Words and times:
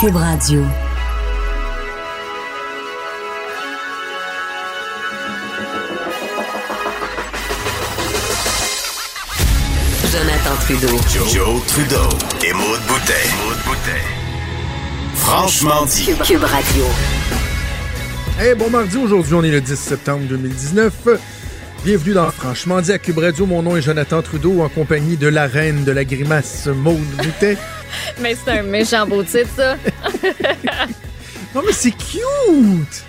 Cube 0.00 0.14
Radio. 0.14 0.62
Jonathan 10.12 10.54
Trudeau. 10.60 10.86
Joe, 11.28 11.66
Trudeau. 11.66 11.96
Et 12.46 12.52
Maude 12.52 12.78
Boutet. 12.86 13.12
Franchement 15.14 15.84
dit. 15.86 16.04
Cube, 16.04 16.22
Cube 16.22 16.44
Radio. 16.44 16.84
Hey, 18.38 18.54
bon 18.54 18.70
mardi, 18.70 18.98
aujourd'hui 18.98 19.34
on 19.34 19.42
est 19.42 19.50
le 19.50 19.60
10 19.60 19.74
septembre 19.76 20.22
2019. 20.28 20.92
Bienvenue 21.84 22.12
dans 22.14 22.30
Franchement 22.30 22.80
dit 22.80 22.92
à 22.92 22.98
Cube 22.98 23.18
Radio. 23.18 23.46
Mon 23.46 23.62
nom 23.62 23.76
est 23.76 23.82
Jonathan 23.82 24.22
Trudeau 24.22 24.62
en 24.62 24.68
compagnie 24.68 25.16
de 25.16 25.26
la 25.26 25.48
reine 25.48 25.82
de 25.82 25.90
la 25.90 26.04
grimace 26.04 26.68
Maude 26.68 27.00
Boutet. 27.16 27.58
Mais 28.20 28.34
c'est 28.36 28.50
un 28.58 28.62
méchant 28.62 29.06
beau 29.06 29.22
titre, 29.22 29.48
ça. 29.56 29.76
Non 31.54 31.62
mais 31.66 31.72
c'est 31.72 31.92
cute! 31.92 33.04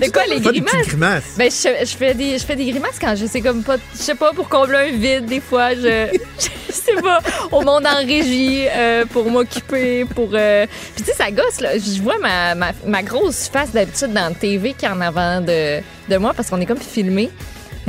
C'est 0.00 0.12
quoi 0.12 0.22
les 0.26 0.40
grimaces? 0.40 0.86
grimaces? 0.86 1.34
Ben, 1.36 1.50
je, 1.50 1.84
je 1.84 1.96
fais 1.96 2.14
des, 2.14 2.38
je 2.38 2.44
fais 2.44 2.54
des 2.54 2.66
grimaces 2.70 2.98
quand 3.00 3.14
je 3.16 3.26
sais 3.26 3.40
comme 3.40 3.62
pas, 3.64 3.76
je 3.92 3.98
sais 4.00 4.14
pas, 4.14 4.32
pour 4.32 4.48
combler 4.48 4.76
un 4.92 4.96
vide, 4.96 5.26
des 5.26 5.40
fois, 5.40 5.74
je, 5.74 6.06
je 6.68 6.72
sais 6.72 6.94
pas, 7.02 7.18
au 7.50 7.62
monde 7.62 7.84
en 7.86 7.96
régie, 8.06 8.66
euh, 8.70 9.04
pour 9.06 9.28
m'occuper, 9.28 10.04
pour... 10.04 10.30
euh, 10.34 10.66
Puis 10.94 11.04
tu 11.04 11.10
sais, 11.10 11.16
ça 11.16 11.30
gosse, 11.32 11.60
là, 11.60 11.76
je 11.78 12.00
vois 12.00 12.18
ma, 12.18 12.54
ma, 12.54 12.70
ma 12.86 13.02
grosse 13.02 13.48
face 13.48 13.72
d'habitude 13.72 14.12
dans 14.12 14.28
la 14.28 14.34
TV 14.34 14.72
qui 14.72 14.84
est 14.84 14.88
en 14.88 15.00
avant 15.00 15.40
de, 15.40 15.80
de 16.08 16.16
moi, 16.16 16.32
parce 16.32 16.50
qu'on 16.50 16.60
est 16.60 16.66
comme 16.66 16.78
filmé. 16.78 17.28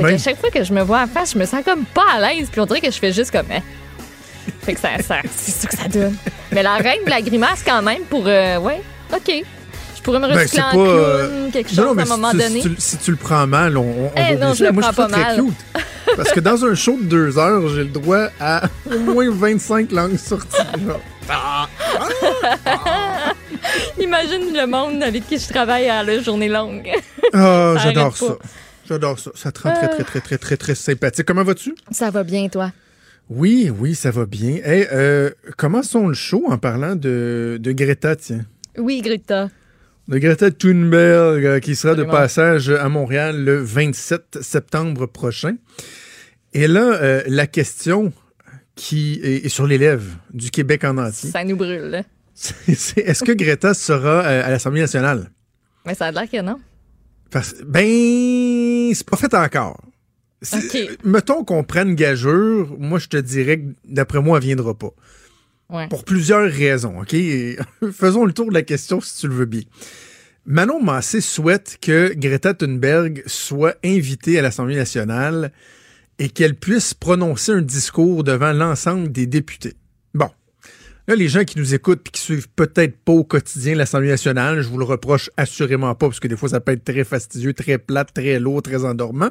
Oui. 0.00 0.10
qu'à 0.10 0.18
chaque 0.18 0.38
fois 0.40 0.50
que 0.50 0.62
je 0.64 0.72
me 0.72 0.82
vois 0.82 1.02
en 1.02 1.06
face, 1.06 1.32
je 1.32 1.38
me 1.38 1.46
sens 1.46 1.64
comme 1.64 1.84
pas 1.86 2.04
à 2.16 2.20
l'aise, 2.34 2.48
puis 2.50 2.60
on 2.60 2.66
dirait 2.66 2.80
que 2.80 2.90
je 2.90 2.98
fais 2.98 3.12
juste 3.12 3.30
comme... 3.30 3.50
hein? 3.52 3.62
Fait 4.66 4.74
que 4.74 4.80
ça, 4.80 4.88
ça 5.02 5.16
c'est 5.36 5.52
ça 5.52 5.68
que 5.68 5.76
ça 5.76 5.88
donne. 5.88 6.16
Mais 6.52 6.62
la 6.62 6.74
reine 6.74 7.04
de 7.04 7.10
la 7.10 7.22
grimace, 7.22 7.62
quand 7.64 7.80
même, 7.82 8.02
pour... 8.02 8.24
euh, 8.26 8.58
ouais, 8.58 8.82
OK. 9.14 9.32
Je 9.96 10.02
pourrais 10.02 10.18
me 10.20 10.28
Ben, 10.28 10.36
recycler 10.38 10.60
c'est 10.60 10.62
en 10.62 10.70
pas, 10.84 10.90
euh, 10.90 11.28
clown, 11.28 11.50
quelque 11.52 11.68
chose 11.70 11.78
Non, 11.78 11.84
non, 11.86 11.94
mais 11.94 12.02
à 12.02 12.04
un 12.04 12.08
moment 12.08 12.30
si, 12.32 12.36
tu- 12.36 12.42
donné. 12.44 12.60
Si, 12.62 12.68
tu, 12.70 12.74
si 12.78 12.96
tu 12.98 13.10
le 13.12 13.16
prends 13.16 13.46
mal, 13.46 13.76
on, 13.76 13.82
on 13.82 14.10
Eh 14.16 14.34
va 14.36 14.46
non, 14.48 14.54
je 14.54 14.64
le. 14.64 14.72
Moi, 14.72 14.82
prends 14.82 14.90
je 14.92 14.96
trouve 14.96 15.10
pas 15.10 15.12
très 15.12 15.36
mal. 15.36 15.44
cute. 15.46 16.16
Parce 16.16 16.30
que 16.30 16.40
dans 16.40 16.64
un 16.64 16.74
show 16.74 16.96
de 17.00 17.04
deux 17.06 17.38
heures, 17.38 17.68
j'ai 17.70 17.82
le 17.84 17.90
droit 17.90 18.28
à 18.38 18.62
au 18.94 18.98
moins 19.00 19.28
25 19.30 19.90
langues 19.92 20.16
sorties. 20.16 20.56
Imagine 23.98 24.52
le 24.54 24.66
monde 24.66 25.02
avec 25.02 25.26
qui 25.26 25.38
je 25.38 25.48
travaille 25.48 25.88
à 25.88 26.02
la 26.02 26.20
journée 26.20 26.48
longue. 26.48 26.90
Ah, 27.32 27.74
j'adore 27.82 28.16
ça. 28.16 28.36
J'adore 28.88 29.18
ça. 29.18 29.30
Ça 29.34 29.50
te 29.50 29.62
rend 29.62 29.74
très, 29.74 29.88
très, 29.88 30.04
très, 30.04 30.20
très, 30.20 30.38
très, 30.38 30.56
très 30.56 30.74
sympathique. 30.76 31.26
Comment 31.26 31.42
vas-tu? 31.42 31.74
Ça 31.90 32.10
va 32.10 32.22
bien, 32.22 32.48
toi? 32.48 32.70
Oui, 33.28 33.70
oui, 33.76 33.94
ça 33.94 34.10
va 34.10 34.24
bien. 34.26 34.58
Hey, 34.64 34.86
euh, 34.92 35.30
commençons 35.56 36.06
le 36.06 36.14
show 36.14 36.44
en 36.48 36.58
parlant 36.58 36.94
de, 36.94 37.58
de 37.60 37.72
Greta, 37.72 38.14
tiens. 38.16 38.46
Oui, 38.78 39.00
Greta. 39.02 39.50
De 40.08 40.18
Greta 40.18 40.50
Thunberg, 40.52 41.44
euh, 41.44 41.58
qui 41.58 41.74
sera 41.74 41.96
de 41.96 42.04
passage 42.04 42.70
à 42.70 42.88
Montréal 42.88 43.42
le 43.44 43.56
27 43.56 44.38
septembre 44.40 45.06
prochain. 45.06 45.56
Et 46.52 46.68
là, 46.68 46.94
euh, 46.94 47.22
la 47.26 47.48
question 47.48 48.12
qui 48.76 49.20
est, 49.22 49.46
est 49.46 49.48
sur 49.48 49.66
les 49.66 49.78
lèvres 49.78 50.12
du 50.32 50.50
Québec 50.50 50.84
en 50.84 50.96
entier, 50.98 51.30
Ça 51.30 51.42
nous 51.42 51.56
brûle, 51.56 52.04
c'est, 52.34 52.98
est-ce 52.98 53.24
que 53.24 53.32
Greta 53.32 53.74
sera 53.74 54.24
euh, 54.24 54.46
à 54.46 54.50
l'Assemblée 54.50 54.82
nationale? 54.82 55.30
Mais 55.84 55.94
ça 55.94 56.06
a 56.06 56.12
l'air 56.12 56.30
que 56.30 56.40
non. 56.42 56.60
Parce, 57.30 57.54
ben, 57.66 58.94
c'est 58.94 59.06
pas 59.08 59.16
fait 59.16 59.34
encore. 59.34 59.82
OK. 60.52 60.98
Mettons 61.04 61.44
qu'on 61.44 61.64
prenne 61.64 61.94
gageure, 61.94 62.68
moi 62.78 62.98
je 62.98 63.08
te 63.08 63.16
dirais 63.16 63.58
que 63.58 63.66
d'après 63.84 64.20
moi, 64.20 64.38
elle 64.38 64.44
viendra 64.44 64.74
pas. 64.74 64.92
Ouais. 65.68 65.88
Pour 65.88 66.04
plusieurs 66.04 66.50
raisons, 66.50 67.00
OK? 67.00 67.16
Faisons 67.92 68.24
le 68.24 68.32
tour 68.32 68.48
de 68.48 68.54
la 68.54 68.62
question 68.62 69.00
si 69.00 69.18
tu 69.20 69.28
le 69.28 69.34
veux 69.34 69.46
bien. 69.46 69.62
Manon 70.44 70.80
Massé 70.80 71.20
souhaite 71.20 71.78
que 71.80 72.14
Greta 72.14 72.54
Thunberg 72.54 73.24
soit 73.26 73.76
invitée 73.84 74.38
à 74.38 74.42
l'Assemblée 74.42 74.76
nationale 74.76 75.50
et 76.20 76.28
qu'elle 76.28 76.54
puisse 76.54 76.94
prononcer 76.94 77.52
un 77.52 77.62
discours 77.62 78.22
devant 78.22 78.52
l'ensemble 78.52 79.10
des 79.10 79.26
députés. 79.26 79.74
Bon. 80.14 80.30
Là, 81.08 81.16
les 81.16 81.28
gens 81.28 81.44
qui 81.44 81.58
nous 81.58 81.74
écoutent 81.74 82.06
et 82.06 82.10
qui 82.10 82.20
suivent 82.20 82.48
peut-être 82.48 82.96
pas 82.96 83.12
au 83.12 83.24
quotidien 83.24 83.74
l'Assemblée 83.74 84.08
nationale, 84.08 84.60
je 84.60 84.68
vous 84.68 84.78
le 84.78 84.84
reproche 84.84 85.30
assurément 85.36 85.94
pas, 85.96 86.06
parce 86.06 86.20
que 86.20 86.28
des 86.28 86.36
fois, 86.36 86.48
ça 86.50 86.60
peut 86.60 86.72
être 86.72 86.84
très 86.84 87.04
fastidieux, 87.04 87.52
très 87.52 87.78
plate, 87.78 88.14
très 88.14 88.38
lourd, 88.38 88.62
très 88.62 88.84
endormant. 88.84 89.30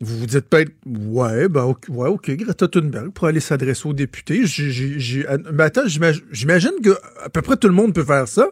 Vous 0.00 0.16
vous 0.18 0.26
dites 0.26 0.48
peut-être, 0.48 0.72
ouais, 0.86 1.48
ben, 1.48 1.64
ok, 1.64 1.86
ouais, 1.88 2.08
ok, 2.08 2.30
Greta 2.30 2.68
Thunberg 2.68 3.10
pour 3.10 3.26
aller 3.26 3.40
s'adresser 3.40 3.88
aux 3.88 3.92
députés. 3.92 4.46
J'ai, 4.46 4.70
j'ai, 4.70 5.00
j'ai- 5.00 5.26
mais 5.52 5.64
attends, 5.64 5.88
j'imagine, 5.88 6.72
que 6.82 6.96
à 7.24 7.28
peu 7.28 7.42
près 7.42 7.56
tout 7.56 7.66
le 7.66 7.74
monde 7.74 7.94
peut 7.94 8.04
faire 8.04 8.28
ça. 8.28 8.48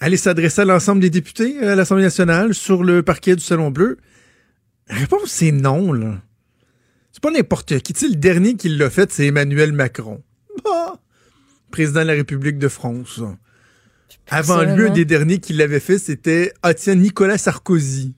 Aller 0.00 0.16
s'adresser 0.18 0.60
à 0.62 0.64
l'ensemble 0.66 1.00
des 1.00 1.10
députés 1.10 1.58
à 1.60 1.74
l'Assemblée 1.74 2.02
nationale 2.04 2.54
sur 2.54 2.84
le 2.84 3.02
parquet 3.02 3.34
du 3.36 3.42
Salon 3.42 3.70
Bleu. 3.70 3.96
La 4.88 4.96
réponse, 4.96 5.26
c'est 5.30 5.52
non, 5.52 5.92
là. 5.92 6.20
C'est 7.12 7.22
pas 7.22 7.30
n'importe 7.30 7.78
qui. 7.78 7.92
Tu 7.94 8.00
sais, 8.00 8.08
le 8.08 8.16
dernier 8.16 8.56
qui 8.56 8.68
l'a 8.68 8.90
fait, 8.90 9.10
c'est 9.12 9.26
Emmanuel 9.26 9.72
Macron. 9.72 10.22
Bah, 10.64 10.96
président 11.70 12.00
de 12.02 12.06
la 12.08 12.14
République 12.14 12.58
de 12.58 12.68
France. 12.68 13.20
Avant 14.28 14.62
lui, 14.62 14.86
un 14.86 14.90
des 14.90 15.04
derniers 15.04 15.38
qui 15.38 15.52
l'avait 15.54 15.80
fait, 15.80 15.98
c'était, 15.98 16.52
ah 16.62 16.74
tiens, 16.74 16.94
Nicolas 16.94 17.38
Sarkozy. 17.38 18.14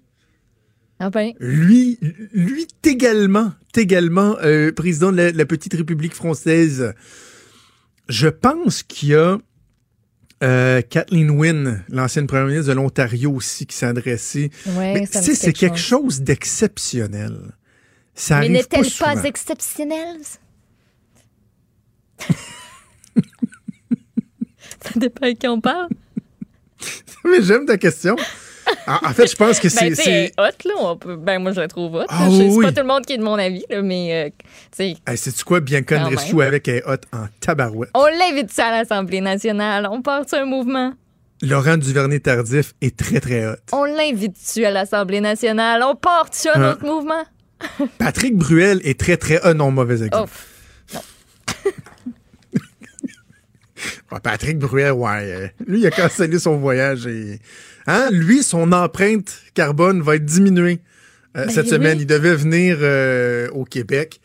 Ah 1.01 1.11
ben, 1.11 1.33
Lui, 1.41 1.99
lui, 2.33 2.67
également, 2.85 3.53
également 3.75 4.37
euh, 4.43 4.73
président 4.73 5.11
de 5.11 5.17
la, 5.17 5.33
la 5.33 5.47
petite 5.47 5.75
République 5.75 6.15
française. 6.15 6.95
Je 8.09 8.29
pense 8.29 8.83
qu'il 8.83 9.09
y 9.11 9.15
a 9.15 9.39
euh, 10.43 10.83
Kathleen 10.83 11.31
Wynne, 11.31 11.85
l'ancienne 11.89 12.27
première 12.27 12.47
ministre 12.47 12.69
de 12.69 12.75
l'Ontario 12.75 13.33
aussi, 13.33 13.67
qui 13.67 13.77
s'est 13.77 13.87
adressée. 13.87 14.51
ouais, 14.67 14.95
Mais 14.95 15.07
c'est 15.07 15.53
quelque 15.53 15.79
chose 15.79 16.21
d'exceptionnel. 16.21 17.55
Ça 18.15 18.41
Mais 18.41 18.49
n'est-elle 18.49 18.91
pas, 18.99 19.15
pas, 19.15 19.25
exceptionnelle? 19.25 20.19
ça 24.81 24.91
dépend 24.97 25.27
à 25.27 25.33
qui 25.33 25.49
on 25.49 25.61
parle. 25.61 25.89
Mais 27.25 27.43
j'aime 27.43 27.65
ta 27.65 27.79
question. 27.79 28.17
En, 28.87 28.95
en 29.09 29.13
fait, 29.15 29.27
je 29.31 29.37
pense 29.37 29.61
que 29.61 29.69
c'est... 29.69 29.81
Ben, 29.91 29.97
tu 29.97 30.03
sais, 30.03 30.03
c'est- 30.05 30.33
hot, 30.41 30.69
là. 30.69 30.75
On 30.79 30.97
peut, 30.97 31.17
ben, 31.17 31.39
moi, 31.39 31.53
je 31.53 31.61
la 31.61 31.69
trouve 31.69 31.95
hot. 31.97 32.05
Ah. 32.09 32.29
Je- 32.31 32.51
c'est 32.51 32.63
pas 32.63 32.73
tout 32.73 32.81
le 32.81 32.87
monde 32.87 33.05
qui 33.07 33.13
est 33.15 33.19
de 33.19 33.23
mon 33.23 33.35
avis, 33.39 33.65
là, 33.71 33.83
mais, 33.83 34.31
euh, 34.79 34.85
Hey, 35.07 35.17
sais-tu 35.17 35.45
quoi? 35.45 35.61
Andreescu 35.61 36.37
même. 36.37 36.47
avec 36.49 36.69
est 36.69 36.83
hot 36.87 36.97
en 37.13 37.27
tabarouette. 37.41 37.91
on 37.95 38.07
l'invite 38.07 38.59
à 38.59 38.71
l'Assemblée 38.71 39.21
nationale. 39.21 39.89
On 39.91 40.01
part 40.03 40.29
sur 40.29 40.39
un 40.39 40.45
mouvement. 40.47 40.93
Laurent 41.43 41.77
Duvernay-Tardif 41.77 42.75
est 42.81 42.97
très, 42.97 43.21
très 43.21 43.47
hot. 43.47 43.57
On 43.73 43.85
l'invite-tu 43.85 44.65
à 44.65 44.71
l'Assemblée 44.71 45.21
nationale? 45.21 45.83
On 45.85 45.95
part 45.95 46.29
sur 46.33 46.57
un 46.57 46.63
Hein? 46.63 46.73
autre 46.73 46.85
mouvement? 46.87 47.23
Patrick 47.99 48.37
Bruel 48.37 48.81
est 48.85 48.99
très, 48.99 49.17
très... 49.17 49.45
hot. 49.47 49.55
non, 49.55 49.71
mauvais 49.71 50.03
exemple. 50.05 50.31
Oh, 50.95 50.99
Ouais, 54.13 54.21
Patrick 54.23 54.59
Bruel, 54.59 54.93
ouais. 54.93 55.09
euh, 55.23 55.49
Lui, 55.67 55.81
il 55.81 55.87
a 55.87 55.91
cancellé 55.91 56.39
son 56.39 56.57
voyage 56.57 57.07
et. 57.07 57.41
Hein? 57.87 58.09
Lui, 58.11 58.43
son 58.43 58.73
empreinte 58.73 59.33
carbone 59.55 60.01
va 60.03 60.17
être 60.17 60.25
diminuée 60.25 60.81
euh, 61.37 61.45
Ben 61.47 61.51
cette 61.51 61.65
oui. 61.67 61.71
semaine. 61.73 61.99
Il 62.01 62.07
devait 62.07 62.35
venir 62.35 62.79
euh, 62.81 63.49
au 63.53 63.65
Québec. 63.65 64.21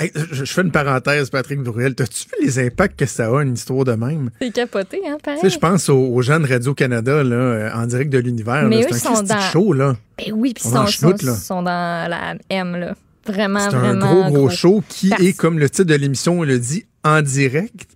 Hey, 0.00 0.10
je, 0.32 0.44
je 0.44 0.52
fais 0.52 0.62
une 0.62 0.72
parenthèse, 0.72 1.30
Patrick 1.30 1.60
Bruel. 1.60 1.94
T'as-tu 1.94 2.24
vu 2.24 2.44
les 2.44 2.58
impacts 2.58 2.98
que 2.98 3.06
ça 3.06 3.26
a, 3.28 3.42
une 3.44 3.54
histoire 3.54 3.84
de 3.84 3.92
même? 3.92 4.30
c'est 4.42 4.52
capoté, 4.52 5.00
hein, 5.06 5.18
pareil. 5.22 5.38
Tu 5.40 5.48
sais, 5.48 5.54
je 5.54 5.58
pense 5.60 5.88
aux, 5.88 5.96
aux 6.12 6.20
gens 6.22 6.40
de 6.40 6.48
Radio-Canada, 6.48 7.22
là, 7.22 7.36
euh, 7.36 7.70
en 7.74 7.86
direct 7.86 8.10
de 8.10 8.18
l'univers. 8.18 8.64
Mais 8.68 8.80
là. 8.80 8.86
eux 8.90 8.92
C'est 8.92 9.06
un 9.06 9.14
sont 9.16 9.22
dans- 9.22 9.38
show, 9.40 9.72
là. 9.72 9.96
Ben 10.18 10.32
oui, 10.34 10.52
puis 10.52 10.64
ils 10.66 10.70
sont, 10.72 10.86
sont, 10.88 11.16
sont 11.36 11.62
dans 11.62 12.10
la 12.10 12.34
M, 12.50 12.74
là. 12.76 12.96
Vraiment, 13.26 13.60
C'est 13.70 13.76
un 13.76 13.78
vraiment. 13.78 14.28
gros, 14.28 14.32
gros 14.32 14.50
show 14.50 14.82
qui 14.88 15.10
Parce- 15.10 15.22
est, 15.22 15.32
comme 15.32 15.60
le 15.60 15.70
titre 15.70 15.84
de 15.88 15.94
l'émission 15.94 16.42
le 16.42 16.58
dit, 16.58 16.86
en 17.04 17.22
direct. 17.22 17.86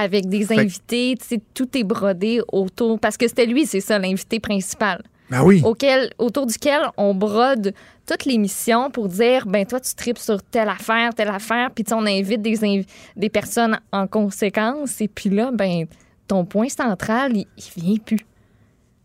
Avec 0.00 0.28
des 0.28 0.44
Fait- 0.44 0.60
invités, 0.60 1.14
tu 1.20 1.26
sais, 1.26 1.40
tout 1.54 1.68
est 1.76 1.82
brodé 1.82 2.40
autour. 2.52 3.00
Parce 3.00 3.16
que 3.16 3.26
c'était 3.26 3.46
lui, 3.46 3.66
c'est 3.66 3.80
ça, 3.80 3.98
l'invité 3.98 4.38
principal. 4.38 5.02
Ben 5.30 5.42
oui. 5.42 5.60
Auquel, 5.64 6.10
autour 6.18 6.46
duquel 6.46 6.80
on 6.96 7.14
brode 7.14 7.74
toute 8.06 8.24
l'émission 8.24 8.90
pour 8.90 9.08
dire, 9.08 9.44
ben 9.46 9.66
toi, 9.66 9.80
tu 9.80 9.94
tripes 9.94 10.18
sur 10.18 10.42
telle 10.42 10.68
affaire, 10.68 11.12
telle 11.14 11.28
affaire, 11.28 11.70
puis 11.74 11.84
on 11.92 12.06
invite 12.06 12.40
des, 12.40 12.86
des 13.16 13.28
personnes 13.28 13.78
en 13.92 14.06
conséquence. 14.06 15.00
Et 15.00 15.08
puis 15.08 15.28
là, 15.30 15.50
ben 15.52 15.86
ton 16.26 16.44
point 16.44 16.68
central, 16.68 17.36
il, 17.36 17.46
il 17.58 17.82
vient 17.82 17.96
plus. 17.98 18.24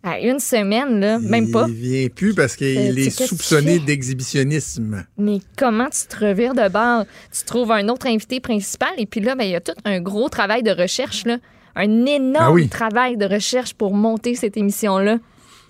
À 0.05 0.19
une 0.19 0.39
semaine, 0.39 0.99
là, 0.99 1.17
même 1.19 1.49
pas. 1.49 1.65
Il 1.69 1.73
vient 1.75 2.07
plus 2.09 2.33
parce 2.33 2.57
qu'il 2.57 2.77
Euh, 2.77 2.95
est 2.97 3.09
soupçonné 3.09 3.79
d'exhibitionnisme. 3.79 5.05
Mais 5.17 5.39
comment 5.57 5.87
tu 5.89 6.07
te 6.07 6.25
revires 6.25 6.53
de 6.53 6.67
bord? 6.69 7.05
Tu 7.31 7.45
trouves 7.45 7.71
un 7.71 7.87
autre 7.87 8.07
invité 8.07 8.39
principal 8.39 8.89
et 8.97 9.05
puis 9.05 9.21
là, 9.21 9.35
ben, 9.35 9.45
il 9.45 9.51
y 9.51 9.55
a 9.55 9.61
tout 9.61 9.71
un 9.85 10.01
gros 10.01 10.27
travail 10.29 10.61
de 10.63 10.71
recherche, 10.71 11.25
là. 11.25 11.37
Un 11.75 12.05
énorme 12.05 12.35
Ah 12.47 12.51
oui. 12.51 12.67
travail 12.67 13.17
de 13.17 13.25
recherche 13.25 13.73
pour 13.73 13.93
monter 13.95 14.35
cette 14.35 14.57
émission-là. 14.57 15.19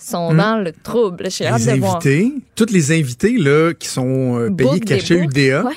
Ils 0.02 0.10
sont 0.10 0.34
Hmm. 0.34 0.38
dans 0.38 0.58
le 0.64 0.72
trouble. 0.74 1.30
J'ai 1.32 1.46
hâte 1.46 1.66
de 1.66 1.80
voir. 1.80 1.96
invités, 1.98 2.34
tous 2.56 2.72
les 2.72 2.92
invités 2.92 3.38
là, 3.38 3.74
qui 3.74 3.88
sont 3.88 4.38
euh, 4.40 4.50
payés 4.50 4.80
books. 4.80 5.10
UDA, 5.12 5.64
Ouais. 5.64 5.72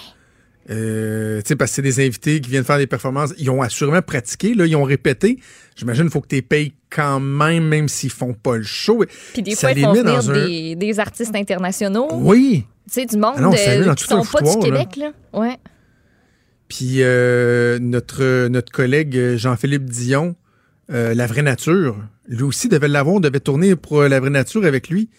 Euh, 0.68 1.40
parce 1.58 1.70
que 1.70 1.74
c'est 1.76 1.82
des 1.82 2.04
invités 2.04 2.40
qui 2.40 2.50
viennent 2.50 2.64
faire 2.64 2.78
des 2.78 2.86
performances. 2.88 3.32
Ils 3.38 3.50
ont 3.50 3.62
assurément 3.62 4.02
pratiqué, 4.02 4.54
là, 4.54 4.66
ils 4.66 4.74
ont 4.74 4.82
répété. 4.82 5.38
J'imagine 5.76 6.04
qu'il 6.04 6.12
faut 6.12 6.20
que 6.20 6.28
tu 6.28 6.36
les 6.36 6.42
payes 6.42 6.72
quand 6.90 7.20
même, 7.20 7.68
même 7.68 7.88
s'ils 7.88 8.10
font 8.10 8.34
pas 8.34 8.56
le 8.56 8.62
show. 8.64 9.04
Puis 9.32 9.42
des 9.42 9.54
Ça 9.54 9.68
fois, 9.68 9.78
ils 9.78 9.84
font 9.84 9.92
venir 9.92 10.30
un- 10.30 10.74
des, 10.76 10.98
artistes 10.98 11.36
internationaux. 11.36 12.08
Oui. 12.14 12.64
Tu 12.88 12.94
sais, 13.00 13.06
du 13.06 13.16
monde 13.16 13.34
Ah 13.36 13.40
non, 13.40 13.52
euh, 13.52 13.94
qui 13.94 14.04
sont 14.04 14.24
pas 14.24 14.40
du 14.40 14.46
là. 14.46 14.62
Québec, 14.62 14.96
là. 14.96 15.12
Ouais. 15.32 15.56
Puis 16.68 16.96
euh, 16.98 17.78
notre, 17.80 18.48
notre 18.48 18.72
collègue 18.72 19.16
euh, 19.16 19.36
Jean-Philippe 19.36 19.84
Dion, 19.84 20.34
euh, 20.90 21.14
La 21.14 21.26
Vraie 21.26 21.42
Nature, 21.42 21.96
lui 22.28 22.42
aussi 22.42 22.68
devait 22.68 22.88
l'avoir, 22.88 23.20
devait 23.20 23.40
tourner 23.40 23.76
pour 23.76 24.02
La 24.02 24.18
Vraie 24.18 24.30
Nature 24.30 24.64
avec 24.64 24.88
lui. 24.88 25.10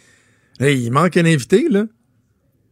Là, 0.60 0.72
il 0.72 0.92
manque 0.92 1.16
un 1.16 1.26
invité, 1.26 1.68
là. 1.70 1.86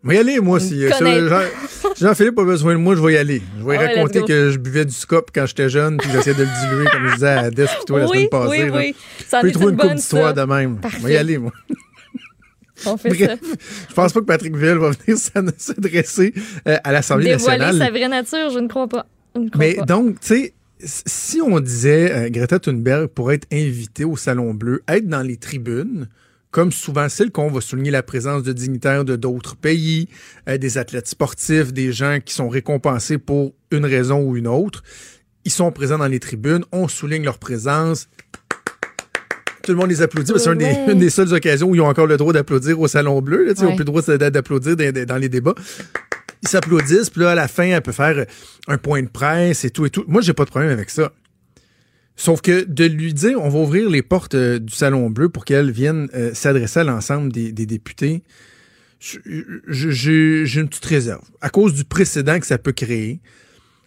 Je 0.06 0.10
vais 0.12 0.16
y 0.16 0.20
aller, 0.20 0.40
moi. 0.40 0.60
Si, 0.60 0.86
euh. 0.86 0.92
Jean- 1.30 1.92
Jean-Philippe 2.00 2.38
a 2.38 2.44
besoin 2.46 2.74
de 2.74 2.80
moi, 2.80 2.96
je 2.96 3.02
vais 3.02 3.14
y 3.14 3.18
aller. 3.18 3.42
Je 3.60 3.66
vais 3.66 3.78
Ah 3.78 3.88
raconter 3.88 4.22
que 4.22 4.52
je 4.52 4.58
buvais 4.60 4.86
du 4.86 4.94
scop 4.94 5.32
quand 5.34 5.46
j'étais 5.48 5.68
jeune, 5.68 5.98
puis 5.98 6.10
j'essayais 6.12 6.36
de 6.36 6.44
le 6.44 6.50
diluer, 6.70 6.86
comme 6.92 7.08
je 7.10 7.14
disais 7.16 7.28
à 7.28 7.50
Des 7.50 7.66
puis 7.66 7.74
toi 7.88 8.00
la 8.02 8.08
semaine 8.08 8.30
passée. 8.30 8.50
oui, 8.64 8.70
là. 8.70 8.78
oui. 8.78 8.96
Ça 9.28 9.38
en 9.38 9.42
Je 9.42 9.42
peux 9.42 9.50
est 9.50 9.52
trouver 9.54 9.72
une 9.74 9.78
coupe 9.80 9.94
d'histoire 9.96 10.34
de 10.34 10.42
même. 10.44 10.80
Je 11.00 11.06
vais 11.06 11.14
y 11.14 11.18
aller, 11.18 11.38
moi. 11.40 11.52
On 12.86 12.98
fait 12.98 13.10
Bref, 13.10 13.40
ça. 13.42 13.56
je 13.90 13.94
pense 13.94 14.14
pas 14.14 14.20
que 14.20 14.26
Patrick 14.26 14.56
Ville 14.56 14.76
va 14.78 14.92
venir 14.92 15.18
s'adresser 15.58 16.34
euh, 16.68 16.78
à 16.84 16.92
l'Assemblée 16.92 17.32
Dévoiler 17.32 17.58
nationale. 17.60 17.88
sa 17.88 17.90
vraie 17.92 18.08
nature, 18.10 18.50
je 18.54 18.60
ne 18.60 18.68
crois 18.68 18.88
pas. 18.88 19.06
Je 19.34 19.42
ne 19.42 19.50
crois 19.50 19.60
Mais 19.66 19.74
pas. 19.76 19.86
donc, 19.86 20.20
tu 20.20 20.28
sais, 20.28 20.54
si 20.80 21.40
on 21.42 21.60
disait 21.62 22.12
euh, 22.12 22.30
Greta 22.30 22.60
Thunberg 22.60 23.08
pourrait 23.08 23.36
être 23.36 23.48
invitée 23.52 24.04
au 24.04 24.18
Salon 24.18 24.54
Bleu, 24.54 24.84
être 24.90 25.08
dans 25.08 25.22
les 25.22 25.38
tribunes, 25.38 26.10
comme 26.56 26.72
souvent 26.72 27.10
c'est 27.10 27.26
le 27.26 27.32
cas, 27.32 27.42
on 27.42 27.52
va 27.52 27.60
souligner 27.60 27.92
la 27.92 28.02
présence 28.02 28.42
de 28.42 28.54
dignitaires 28.54 29.04
de 29.04 29.18
d'autres 29.18 29.58
pays, 29.58 30.08
euh, 30.48 30.58
des 30.58 30.78
athlètes 30.78 31.10
sportifs, 31.10 31.74
des 31.74 31.92
gens 31.92 32.20
qui 32.24 32.34
sont 32.34 32.48
récompensés 32.48 33.18
pour 33.18 33.54
une 33.72 33.84
raison 33.86 34.22
ou 34.22 34.38
une 34.38 34.48
autre. 34.48 34.82
Ils 35.44 35.52
sont 35.52 35.70
présents 35.74 35.98
dans 35.98 36.08
les 36.08 36.22
tribunes, 36.22 36.64
on 36.72 36.88
souligne 36.88 37.26
leur 37.26 37.40
présence. 37.40 38.08
Tout 39.64 39.72
le 39.74 39.78
monde 39.78 39.90
les 39.90 40.02
applaudit. 40.02 40.32
parce 40.32 40.46
que 40.46 40.50
C'est 40.50 40.54
une, 40.54 40.60
des- 40.60 40.66
Ouais. 40.66 40.94
une 40.94 41.00
des 41.00 41.10
seules 41.10 41.34
occasions 41.34 41.68
où 41.68 41.76
ils 41.76 41.82
ont 41.82 41.88
encore 41.90 42.08
le 42.08 42.16
droit 42.16 42.32
d'applaudir 42.32 42.80
au 42.80 42.88
Salon 42.88 43.22
Bleu. 43.22 43.44
Là, 43.48 43.54
Ils 43.58 43.64
n'ont 43.66 43.72
plus 43.76 43.80
le 43.80 43.84
droit 43.86 44.02
d'a- 44.04 44.30
d'applaudir 44.30 44.78
dans, 44.78 45.06
dans 45.06 45.18
les 45.18 45.28
débats 45.30 45.56
ils 46.44 46.48
s'applaudissent, 46.48 47.10
puis 47.10 47.22
là, 47.22 47.32
à 47.32 47.36
la 47.36 47.48
fin, 47.48 47.64
elle 47.64 47.82
peut 47.82 47.92
faire 47.92 48.24
un 48.68 48.78
point 48.78 49.02
de 49.02 49.08
presse 49.10 49.66
et 49.66 49.72
tout 49.72 49.86
et 49.88 49.90
tout. 49.90 50.06
Moi, 50.08 50.22
j'ai 50.22 50.34
pas 50.34 50.46
de 50.46 50.50
problème 50.52 50.70
avec 50.70 50.92
ça. 50.92 51.12
Sauf 52.16 52.42
que 52.42 52.64
de 52.64 52.86
lui 52.86 53.14
dire, 53.14 53.42
on 53.42 53.50
va 53.50 53.60
ouvrir 53.60 53.90
les 53.90 54.02
portes 54.02 54.36
euh, 54.36 54.60
du 54.60 54.74
Salon 54.74 55.10
Bleu 55.10 55.30
pour 55.30 55.44
qu'elle 55.44 55.72
vienne 55.72 56.08
euh, 56.14 56.34
s'adresser 56.34 56.80
à 56.80 56.84
l'ensemble 56.84 57.32
des, 57.32 57.52
députés, 57.52 58.24
j'ai 59.00 60.56
une 60.56 60.70
petite 60.70 60.86
réserve. 60.86 61.24
À 61.42 61.50
cause 61.50 61.74
du 61.74 61.84
précédent 61.84 62.40
que 62.40 62.48
ça 62.48 62.58
peut 62.58 62.72
créer, 62.72 63.20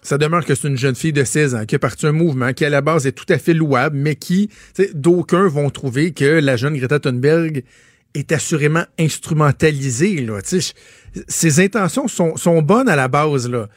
ça 0.02 0.18
demeure 0.18 0.44
que 0.44 0.54
c'est 0.54 0.68
une 0.68 0.76
jeune 0.76 0.94
fille 0.94 1.12
de 1.12 1.24
16 1.24 1.54
ans 1.54 1.64
qui 1.64 1.74
a 1.74 1.78
parti 1.78 2.06
un 2.06 2.12
mouvement 2.12 2.52
qui, 2.52 2.64
à 2.64 2.70
la 2.70 2.82
base, 2.82 3.06
est 3.06 3.12
tout 3.12 3.26
à 3.30 3.38
fait 3.38 3.54
louable, 3.54 3.96
mais 3.96 4.14
qui, 4.14 4.50
d'aucuns 4.94 5.48
vont 5.48 5.70
trouver 5.70 6.12
que 6.12 6.24
la 6.24 6.56
jeune 6.56 6.76
Greta 6.76 7.00
Thunberg 7.00 7.64
est 8.14 8.30
assurément 8.32 8.84
instrumentalisée. 8.98 10.20
Là. 10.20 10.40
Ses 11.28 11.60
intentions 11.60 12.08
sont, 12.08 12.36
sont 12.36 12.62
bonnes 12.62 12.88
à 12.88 12.96
la 12.96 13.08
base, 13.08 13.48
là. 13.48 13.68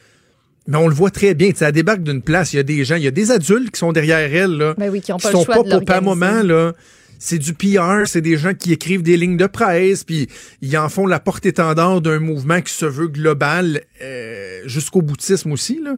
Mais 0.68 0.76
on 0.78 0.86
le 0.88 0.94
voit 0.94 1.10
très 1.10 1.34
bien. 1.34 1.50
Elle 1.60 1.72
débarque 1.72 2.02
d'une 2.02 2.22
place, 2.22 2.52
il 2.52 2.56
y 2.56 2.60
a 2.60 2.62
des 2.62 2.84
gens, 2.84 2.94
il 2.96 3.02
y 3.02 3.08
a 3.08 3.10
des 3.10 3.30
adultes 3.30 3.70
qui 3.72 3.78
sont 3.80 3.92
derrière 3.92 4.18
elle, 4.32 4.52
là, 4.56 4.74
Ben 4.78 4.90
oui, 4.90 5.00
qui 5.00 5.12
ont 5.12 5.16
qui 5.16 5.24
pas 5.24 5.32
sont 5.32 5.40
le 5.40 5.44
choix 5.44 5.54
pas 5.64 5.70
pour 5.70 5.84
pas 5.84 6.00
moment, 6.00 6.42
là. 6.42 6.72
C'est 7.18 7.38
du 7.38 7.54
PR, 7.54 8.02
c'est 8.06 8.20
des 8.20 8.36
gens 8.36 8.52
qui 8.52 8.72
écrivent 8.72 9.02
des 9.02 9.16
lignes 9.16 9.36
de 9.36 9.46
presse, 9.46 10.02
puis 10.02 10.28
ils 10.60 10.76
en 10.76 10.88
font 10.88 11.06
la 11.06 11.20
porte-étendard 11.20 12.00
d'un 12.00 12.18
mouvement 12.18 12.60
qui 12.60 12.72
se 12.74 12.84
veut 12.86 13.06
global 13.06 13.82
euh, 14.02 14.60
jusqu'au 14.66 15.02
boutisme 15.02 15.52
aussi. 15.52 15.80
Là. 15.82 15.94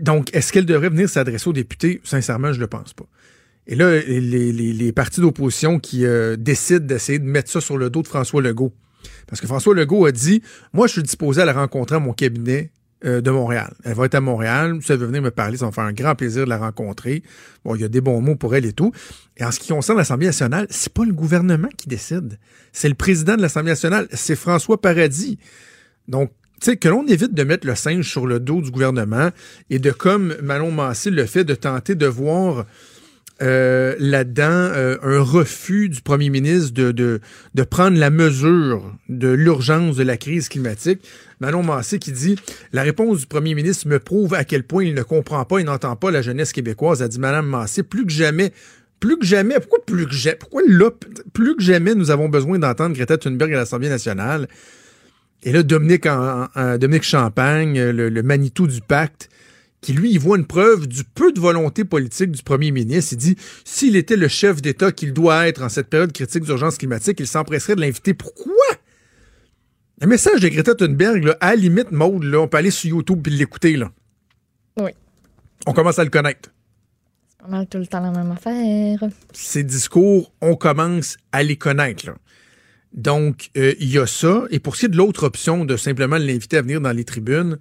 Donc, 0.00 0.34
est-ce 0.34 0.52
qu'elle 0.52 0.66
devrait 0.66 0.88
venir 0.88 1.08
s'adresser 1.08 1.48
aux 1.48 1.52
députés? 1.52 2.00
Sincèrement, 2.02 2.52
je 2.52 2.56
ne 2.58 2.62
le 2.62 2.66
pense 2.66 2.92
pas. 2.92 3.04
Et 3.68 3.76
là, 3.76 4.00
les, 4.00 4.20
les- 4.52 4.72
les 4.72 4.92
partis 4.92 5.20
d'opposition 5.20 5.78
qui 5.78 6.04
euh, 6.04 6.36
décident 6.36 6.84
d'essayer 6.84 7.18
de 7.20 7.24
mettre 7.24 7.50
ça 7.50 7.60
sur 7.60 7.78
le 7.78 7.88
dos 7.90 8.02
de 8.02 8.08
François 8.08 8.42
Legault. 8.42 8.72
Parce 9.28 9.40
que 9.40 9.46
François 9.46 9.74
Legault 9.74 10.06
a 10.06 10.12
dit, 10.12 10.42
moi, 10.72 10.88
je 10.88 10.94
suis 10.94 11.02
disposé 11.02 11.42
à 11.42 11.44
la 11.44 11.52
rencontrer 11.52 11.96
à 11.96 12.00
mon 12.00 12.12
cabinet 12.12 12.70
euh, 13.04 13.20
de 13.20 13.30
Montréal. 13.30 13.74
Elle 13.84 13.94
va 13.94 14.06
être 14.06 14.14
à 14.14 14.20
Montréal. 14.20 14.78
Si 14.82 14.90
elle 14.90 14.98
veut 14.98 15.06
venir 15.06 15.20
me 15.20 15.30
parler, 15.30 15.58
ça 15.58 15.66
va 15.66 15.70
me 15.70 15.74
faire 15.74 15.84
un 15.84 15.92
grand 15.92 16.14
plaisir 16.14 16.44
de 16.44 16.48
la 16.48 16.56
rencontrer. 16.56 17.22
Bon, 17.64 17.74
il 17.74 17.82
y 17.82 17.84
a 17.84 17.88
des 17.88 18.00
bons 18.00 18.22
mots 18.22 18.36
pour 18.36 18.54
elle 18.54 18.64
et 18.64 18.72
tout. 18.72 18.90
Et 19.36 19.44
en 19.44 19.50
ce 19.50 19.60
qui 19.60 19.68
concerne 19.68 19.98
l'Assemblée 19.98 20.26
nationale, 20.26 20.66
c'est 20.70 20.92
pas 20.92 21.04
le 21.04 21.12
gouvernement 21.12 21.68
qui 21.76 21.88
décide. 21.88 22.38
C'est 22.72 22.88
le 22.88 22.94
président 22.94 23.36
de 23.36 23.42
l'Assemblée 23.42 23.72
nationale. 23.72 24.08
C'est 24.12 24.34
François 24.34 24.80
Paradis. 24.80 25.38
Donc, 26.08 26.30
tu 26.60 26.70
sais, 26.70 26.76
que 26.78 26.88
l'on 26.88 27.06
évite 27.06 27.34
de 27.34 27.44
mettre 27.44 27.66
le 27.66 27.74
singe 27.74 28.08
sur 28.08 28.26
le 28.26 28.40
dos 28.40 28.62
du 28.62 28.70
gouvernement 28.70 29.28
et 29.68 29.78
de, 29.78 29.90
comme 29.90 30.34
Manon 30.42 30.70
Massé 30.70 31.10
le 31.10 31.26
fait, 31.26 31.44
de 31.44 31.54
tenter 31.54 31.96
de 31.96 32.06
voir 32.06 32.64
euh, 33.42 33.94
là-dedans 33.98 34.44
euh, 34.48 34.96
un 35.02 35.20
refus 35.20 35.90
du 35.90 36.00
premier 36.00 36.30
ministre 36.30 36.72
de, 36.72 37.20
prendre 37.68 37.98
la 37.98 38.08
mesure 38.08 38.96
de 39.10 39.28
l'urgence 39.28 39.96
de 39.96 40.02
la 40.02 40.16
crise 40.16 40.48
climatique. 40.48 41.06
Manon 41.40 41.62
Massé 41.62 41.98
qui 41.98 42.12
dit 42.12 42.36
La 42.72 42.82
réponse 42.82 43.20
du 43.20 43.26
premier 43.26 43.54
ministre 43.54 43.88
me 43.88 43.98
prouve 43.98 44.32
à 44.32 44.44
quel 44.44 44.62
point 44.62 44.84
il 44.84 44.94
ne 44.94 45.02
comprend 45.02 45.44
pas 45.44 45.58
et 45.58 45.64
n'entend 45.64 45.96
pas 45.96 46.10
la 46.10 46.22
jeunesse 46.22 46.52
québécoise, 46.52 47.02
a 47.02 47.08
dit 47.08 47.18
Madame 47.18 47.46
Massé, 47.46 47.82
plus 47.82 48.06
que 48.06 48.12
jamais. 48.12 48.52
Plus 49.00 49.18
que 49.18 49.26
jamais, 49.26 49.56
pourquoi 49.60 49.80
plus 49.84 50.06
que 50.06 50.14
jamais, 50.14 50.36
pourquoi 50.36 50.62
là, 50.66 50.90
plus 51.34 51.54
que 51.54 51.62
jamais 51.62 51.94
nous 51.94 52.10
avons 52.10 52.30
besoin 52.30 52.58
d'entendre 52.58 52.96
Greta 52.96 53.18
Thunberg 53.18 53.52
à 53.52 53.58
l'Assemblée 53.58 53.90
nationale? 53.90 54.48
Et 55.42 55.52
là, 55.52 55.62
Dominique, 55.62 56.06
en- 56.06 56.48
Champagne, 57.02 57.78
le 57.78 58.22
Manitou 58.22 58.66
du 58.66 58.80
pacte, 58.80 59.28
qui 59.86 59.92
lui, 59.92 60.10
il 60.10 60.18
voit 60.18 60.36
une 60.36 60.48
preuve 60.48 60.88
du 60.88 61.04
peu 61.04 61.30
de 61.30 61.38
volonté 61.38 61.84
politique 61.84 62.32
du 62.32 62.42
premier 62.42 62.72
ministre. 62.72 63.12
Il 63.12 63.18
dit, 63.18 63.36
s'il 63.64 63.94
était 63.94 64.16
le 64.16 64.26
chef 64.26 64.60
d'État 64.60 64.90
qu'il 64.90 65.12
doit 65.12 65.46
être 65.46 65.62
en 65.62 65.68
cette 65.68 65.86
période 65.86 66.12
critique 66.12 66.42
d'urgence 66.42 66.76
climatique, 66.76 67.20
il 67.20 67.26
s'empresserait 67.28 67.76
de 67.76 67.82
l'inviter. 67.82 68.12
Pourquoi? 68.12 68.52
Un 70.00 70.08
message 70.08 70.40
de 70.40 70.48
Greta 70.48 70.74
Thunberg, 70.74 71.22
là, 71.22 71.36
à 71.40 71.50
la 71.50 71.54
limite, 71.54 71.92
Maude, 71.92 72.24
là, 72.24 72.40
on 72.40 72.48
peut 72.48 72.56
aller 72.56 72.72
sur 72.72 72.90
YouTube 72.90 73.24
et 73.28 73.30
l'écouter. 73.30 73.76
là. 73.76 73.92
Oui. 74.76 74.90
On 75.68 75.72
commence 75.72 76.00
à 76.00 76.04
le 76.04 76.10
connaître. 76.10 76.50
C'est 77.28 77.44
pas 77.44 77.48
mal 77.48 77.68
tout 77.68 77.78
le 77.78 77.86
temps 77.86 78.00
la 78.00 78.10
même 78.10 78.32
affaire. 78.32 79.08
Ces 79.34 79.62
discours, 79.62 80.32
on 80.40 80.56
commence 80.56 81.16
à 81.30 81.44
les 81.44 81.56
connaître. 81.56 82.06
là. 82.06 82.16
Donc, 82.92 83.50
euh, 83.56 83.72
il 83.78 83.88
y 83.88 83.98
a 84.00 84.06
ça. 84.08 84.46
Et 84.50 84.58
pour 84.58 84.74
ce 84.74 84.80
qui 84.80 84.86
est 84.86 84.88
de 84.88 84.96
l'autre 84.96 85.22
option 85.22 85.64
de 85.64 85.76
simplement 85.76 86.16
l'inviter 86.16 86.56
à 86.56 86.62
venir 86.62 86.80
dans 86.80 86.90
les 86.92 87.04
tribunes, 87.04 87.58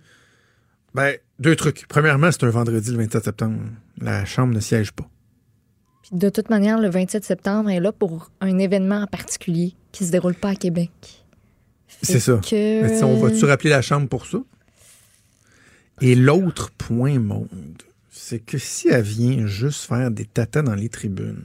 ben, 0.95 1.15
deux 1.39 1.55
trucs. 1.55 1.85
Premièrement, 1.87 2.31
c'est 2.31 2.43
un 2.43 2.49
vendredi 2.49 2.91
le 2.91 2.97
27 2.97 3.23
septembre. 3.25 3.59
La 3.99 4.25
Chambre 4.25 4.53
ne 4.53 4.59
siège 4.59 4.91
pas. 4.91 5.07
Puis 6.03 6.17
de 6.17 6.29
toute 6.29 6.49
manière, 6.49 6.79
le 6.79 6.89
27 6.89 7.23
septembre 7.23 7.69
est 7.69 7.79
là 7.79 7.91
pour 7.91 8.31
un 8.41 8.57
événement 8.59 9.01
en 9.01 9.07
particulier 9.07 9.73
qui 9.91 10.05
se 10.05 10.11
déroule 10.11 10.35
pas 10.35 10.49
à 10.49 10.55
Québec. 10.55 10.91
C'est 12.01 12.19
ça. 12.19 12.39
Que... 12.47 12.81
Mais 12.83 13.03
on 13.03 13.19
va-tu 13.19 13.45
rappeler 13.45 13.69
la 13.71 13.81
Chambre 13.81 14.07
pour 14.07 14.25
ça? 14.25 14.37
Et 16.01 16.13
l'autre 16.15 16.71
point, 16.71 17.19
monde, 17.19 17.81
c'est 18.11 18.39
que 18.39 18.57
si 18.57 18.89
elle 18.89 19.01
vient 19.03 19.45
juste 19.47 19.85
faire 19.85 20.11
des 20.11 20.25
tatas 20.25 20.61
dans 20.61 20.75
les 20.75 20.89
tribunes, 20.89 21.43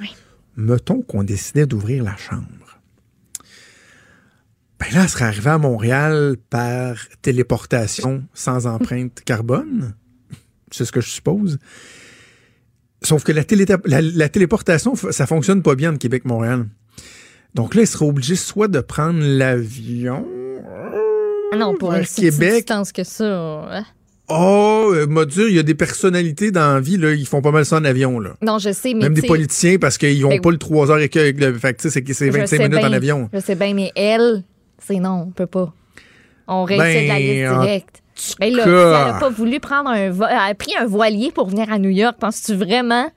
Oui. 0.00 0.12
mettons 0.56 1.00
qu'on 1.00 1.22
décidait 1.22 1.66
d'ouvrir 1.66 2.02
la 2.02 2.16
Chambre. 2.16 2.46
Ben 4.80 4.86
là, 4.94 5.02
elle 5.04 5.08
serait 5.08 5.24
arrivée 5.26 5.50
à 5.50 5.58
Montréal 5.58 6.36
par 6.50 6.96
téléportation 7.22 8.24
sans 8.34 8.66
empreinte 8.66 9.20
carbone. 9.24 9.94
C'est 10.70 10.84
ce 10.84 10.92
que 10.92 11.00
je 11.00 11.08
suppose. 11.10 11.58
Sauf 13.02 13.22
que 13.22 13.32
la, 13.32 13.44
télé- 13.44 13.66
la- 13.84 14.00
la 14.00 14.28
téléportation, 14.28 14.94
ça 14.96 15.26
fonctionne 15.26 15.62
pas 15.62 15.74
bien 15.74 15.92
de 15.92 15.98
Québec-Montréal. 15.98 16.66
Donc 17.54 17.74
là, 17.74 17.82
il 17.82 17.86
serait 17.86 18.06
obligé 18.06 18.34
soit 18.34 18.66
de 18.68 18.80
prendre 18.80 19.20
l'avion. 19.22 20.26
Ah 21.52 21.56
non, 21.56 21.76
pour 21.76 21.92
vers 21.92 22.00
un 22.00 22.04
si 22.04 22.22
petite 22.22 22.32
Québec. 22.40 22.54
distance 22.66 22.90
que 22.92 23.04
ça. 23.04 23.24
hein? 23.70 23.84
Oh, 24.28 24.90
euh, 24.94 25.06
m'a 25.06 25.22
il 25.36 25.54
y 25.54 25.58
a 25.58 25.62
des 25.62 25.74
personnalités 25.74 26.50
dans 26.50 26.74
la 26.74 26.80
vie, 26.80 26.96
là, 26.96 27.12
ils 27.12 27.26
font 27.26 27.42
pas 27.42 27.50
mal 27.52 27.64
ça 27.66 27.76
en 27.76 27.84
avion. 27.84 28.18
Là. 28.18 28.30
Non, 28.42 28.58
je 28.58 28.72
sais, 28.72 28.94
mais 28.94 29.04
Même 29.04 29.14
des 29.14 29.22
politiciens 29.22 29.76
parce 29.78 29.98
qu'ils 29.98 30.20
n'ont 30.22 30.30
Ben 30.30 30.40
pas 30.40 30.50
le 30.50 30.56
3 30.58 30.90
heures 30.90 30.98
et 30.98 31.10
que 31.10 31.18
le 31.18 31.52
fait 31.58 31.74
que, 31.74 31.82
c'est 31.82 31.90
c'est 31.90 32.26
je 32.26 32.30
25 32.32 32.46
sais 32.46 32.68
minutes 32.68 32.82
en 32.84 32.92
avion. 32.92 33.28
Je 33.34 33.38
sais 33.38 33.54
bien, 33.54 33.74
mais 33.74 33.92
elle, 33.94 34.42
c'est 34.86 34.98
non, 35.00 35.26
on 35.28 35.30
peut 35.30 35.46
pas. 35.46 35.72
On 36.46 36.64
réussit 36.64 37.02
de 37.04 37.08
la 37.08 37.18
liste 37.18 37.44
Ben, 37.50 37.60
directe. 37.60 38.02
Mais 38.40 38.50
là, 38.50 38.62
si 38.62 38.68
elle 38.68 38.74
n'a 39.12 39.16
pas 39.18 39.30
voulu 39.30 39.60
prendre 39.60 39.90
un 39.90 40.10
vo- 40.10 40.26
elle 40.28 40.36
a 40.50 40.54
pris 40.54 40.72
un 40.78 40.86
voilier 40.86 41.32
pour 41.32 41.48
venir 41.48 41.72
à 41.72 41.78
New 41.78 41.90
York, 41.90 42.16
penses-tu 42.20 42.54
vraiment 42.54 43.10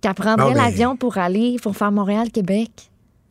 qu'elle 0.00 0.14
prendrait 0.14 0.54
mais- 0.54 0.60
l'avion 0.60 0.96
pour 0.96 1.18
aller, 1.18 1.56
pour 1.62 1.76
faire 1.76 1.92
Montréal-Québec? 1.92 2.70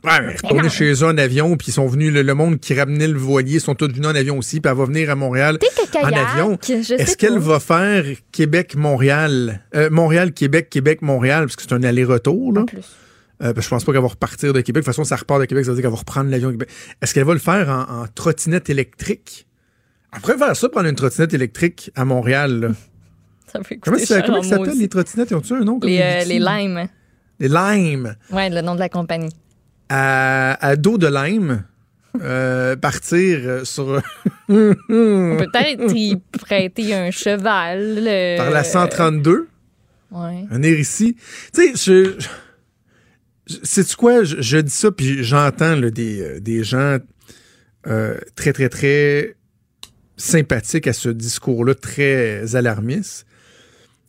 Ouais, 0.04 0.12
mais 0.22 0.28
Ben 0.28 0.50
retourner 0.50 0.70
chez 0.70 0.92
eux 0.94 1.06
en 1.08 1.18
avion, 1.18 1.58
puis 1.58 1.70
ils 1.70 1.74
sont 1.74 1.88
venus, 1.88 2.14
le, 2.14 2.22
le 2.22 2.34
monde 2.36 2.60
qui 2.60 2.74
ramenait 2.76 3.08
le 3.08 3.18
voilier, 3.18 3.60
sont 3.60 3.74
tous 3.74 3.88
venus 3.92 4.06
en 4.06 4.14
avion 4.16 4.38
aussi, 4.38 4.60
puis 4.62 4.70
elle 4.72 4.78
va 4.78 4.86
venir 4.86 5.10
à 5.10 5.16
Montréal 5.16 5.58
en 6.04 6.08
avion. 6.14 6.58
Est-ce 6.62 7.18
qu'elle 7.18 7.40
va 7.40 7.60
faire 7.60 8.06
Québec-Montréal? 8.32 9.62
Euh, 9.76 9.90
Montréal-Québec, 9.90 10.70
Québec-Montréal, 10.70 11.46
parce 11.46 11.56
que 11.56 11.64
c'est 11.64 11.74
un 11.74 11.84
aller-retour, 11.84 12.54
là? 12.54 12.62
En 12.62 12.66
plus. 12.66 12.86
Euh, 13.42 13.54
parce 13.54 13.56
que 13.56 13.62
je 13.64 13.70
pense 13.70 13.84
pas 13.86 13.92
qu'elle 13.92 14.02
va 14.02 14.08
repartir 14.08 14.52
de 14.54 14.62
Québec. 14.62 14.82
De 14.84 14.86
toute 14.86 14.96
façon, 14.96 15.04
ça 15.04 15.16
repart 15.16 15.40
de 15.40 15.46
Québec, 15.46 15.64
ça 15.66 15.72
veut 15.72 15.76
dire 15.76 15.84
qu'elle 15.84 15.92
va 15.92 15.98
reprendre 16.00 16.30
l'avion. 16.32 16.50
Québec. 16.52 16.70
Est-ce 17.02 17.14
qu'elle 17.14 17.24
va 17.26 17.34
le 17.34 17.40
faire 17.40 17.70
en, 17.70 18.02
en 18.02 18.08
trottinette 18.08 18.70
électrique? 18.70 19.48
Après 20.12 20.38
faire 20.38 20.56
ça, 20.56 20.70
prendre 20.70 20.88
une 20.90 20.96
trottinette 20.96 21.34
électrique 21.34 21.92
à 21.96 22.06
Montréal, 22.06 22.60
là. 22.60 22.68
Ça 23.54 23.64
fait 23.64 23.78
Comment, 23.78 23.98
ça, 24.00 24.22
comment 24.24 24.40
en 24.40 24.44
ça 24.44 24.58
s'appelle 24.58 24.78
les 24.78 24.90
trottinettes? 24.90 25.32
Ils 25.32 25.36
ont-tu 25.36 25.54
un 25.54 25.62
nom? 25.64 25.80
comme 25.80 25.90
Les, 25.90 26.02
euh, 26.02 26.24
les 26.26 26.38
limes. 26.40 26.88
Les 27.40 27.48
limes. 27.48 28.16
Ouais, 28.30 28.50
le 28.50 28.60
nom 28.62 28.76
de 28.76 28.80
la 28.80 28.90
compagnie. 28.90 29.30
À, 29.88 30.54
à 30.66 30.76
dos 30.76 30.98
de 30.98 31.08
lime. 31.08 31.64
euh, 32.22 32.76
partir 32.82 33.40
euh, 33.46 33.64
sur 33.64 34.02
On 34.50 34.54
peut 34.54 34.76
peut-être 35.54 35.96
y 35.96 36.18
prêter 36.40 36.94
un 36.94 37.10
cheval. 37.12 38.04
euh, 38.06 38.38
par 38.38 38.50
la 38.52 38.64
132, 38.66 39.48
Ouais. 40.12 40.46
venir 40.50 40.78
ici. 40.80 41.16
Tu 41.54 41.74
sais, 41.74 41.74
je, 41.76 42.18
sais-tu 43.64 43.96
quoi? 43.96 44.24
Je, 44.24 44.42
je 44.42 44.58
dis 44.58 44.72
ça, 44.72 44.92
puis 44.92 45.24
j'entends 45.24 45.78
des, 45.78 46.22
euh, 46.22 46.40
des 46.40 46.64
gens 46.64 46.98
euh, 47.88 48.18
très, 48.36 48.54
très, 48.54 48.70
très 48.70 49.36
sympathiques 50.18 50.88
à 50.88 50.94
ce 50.94 51.10
discours-là, 51.10 51.76
très 51.76 52.56
alarmiste. 52.56 53.26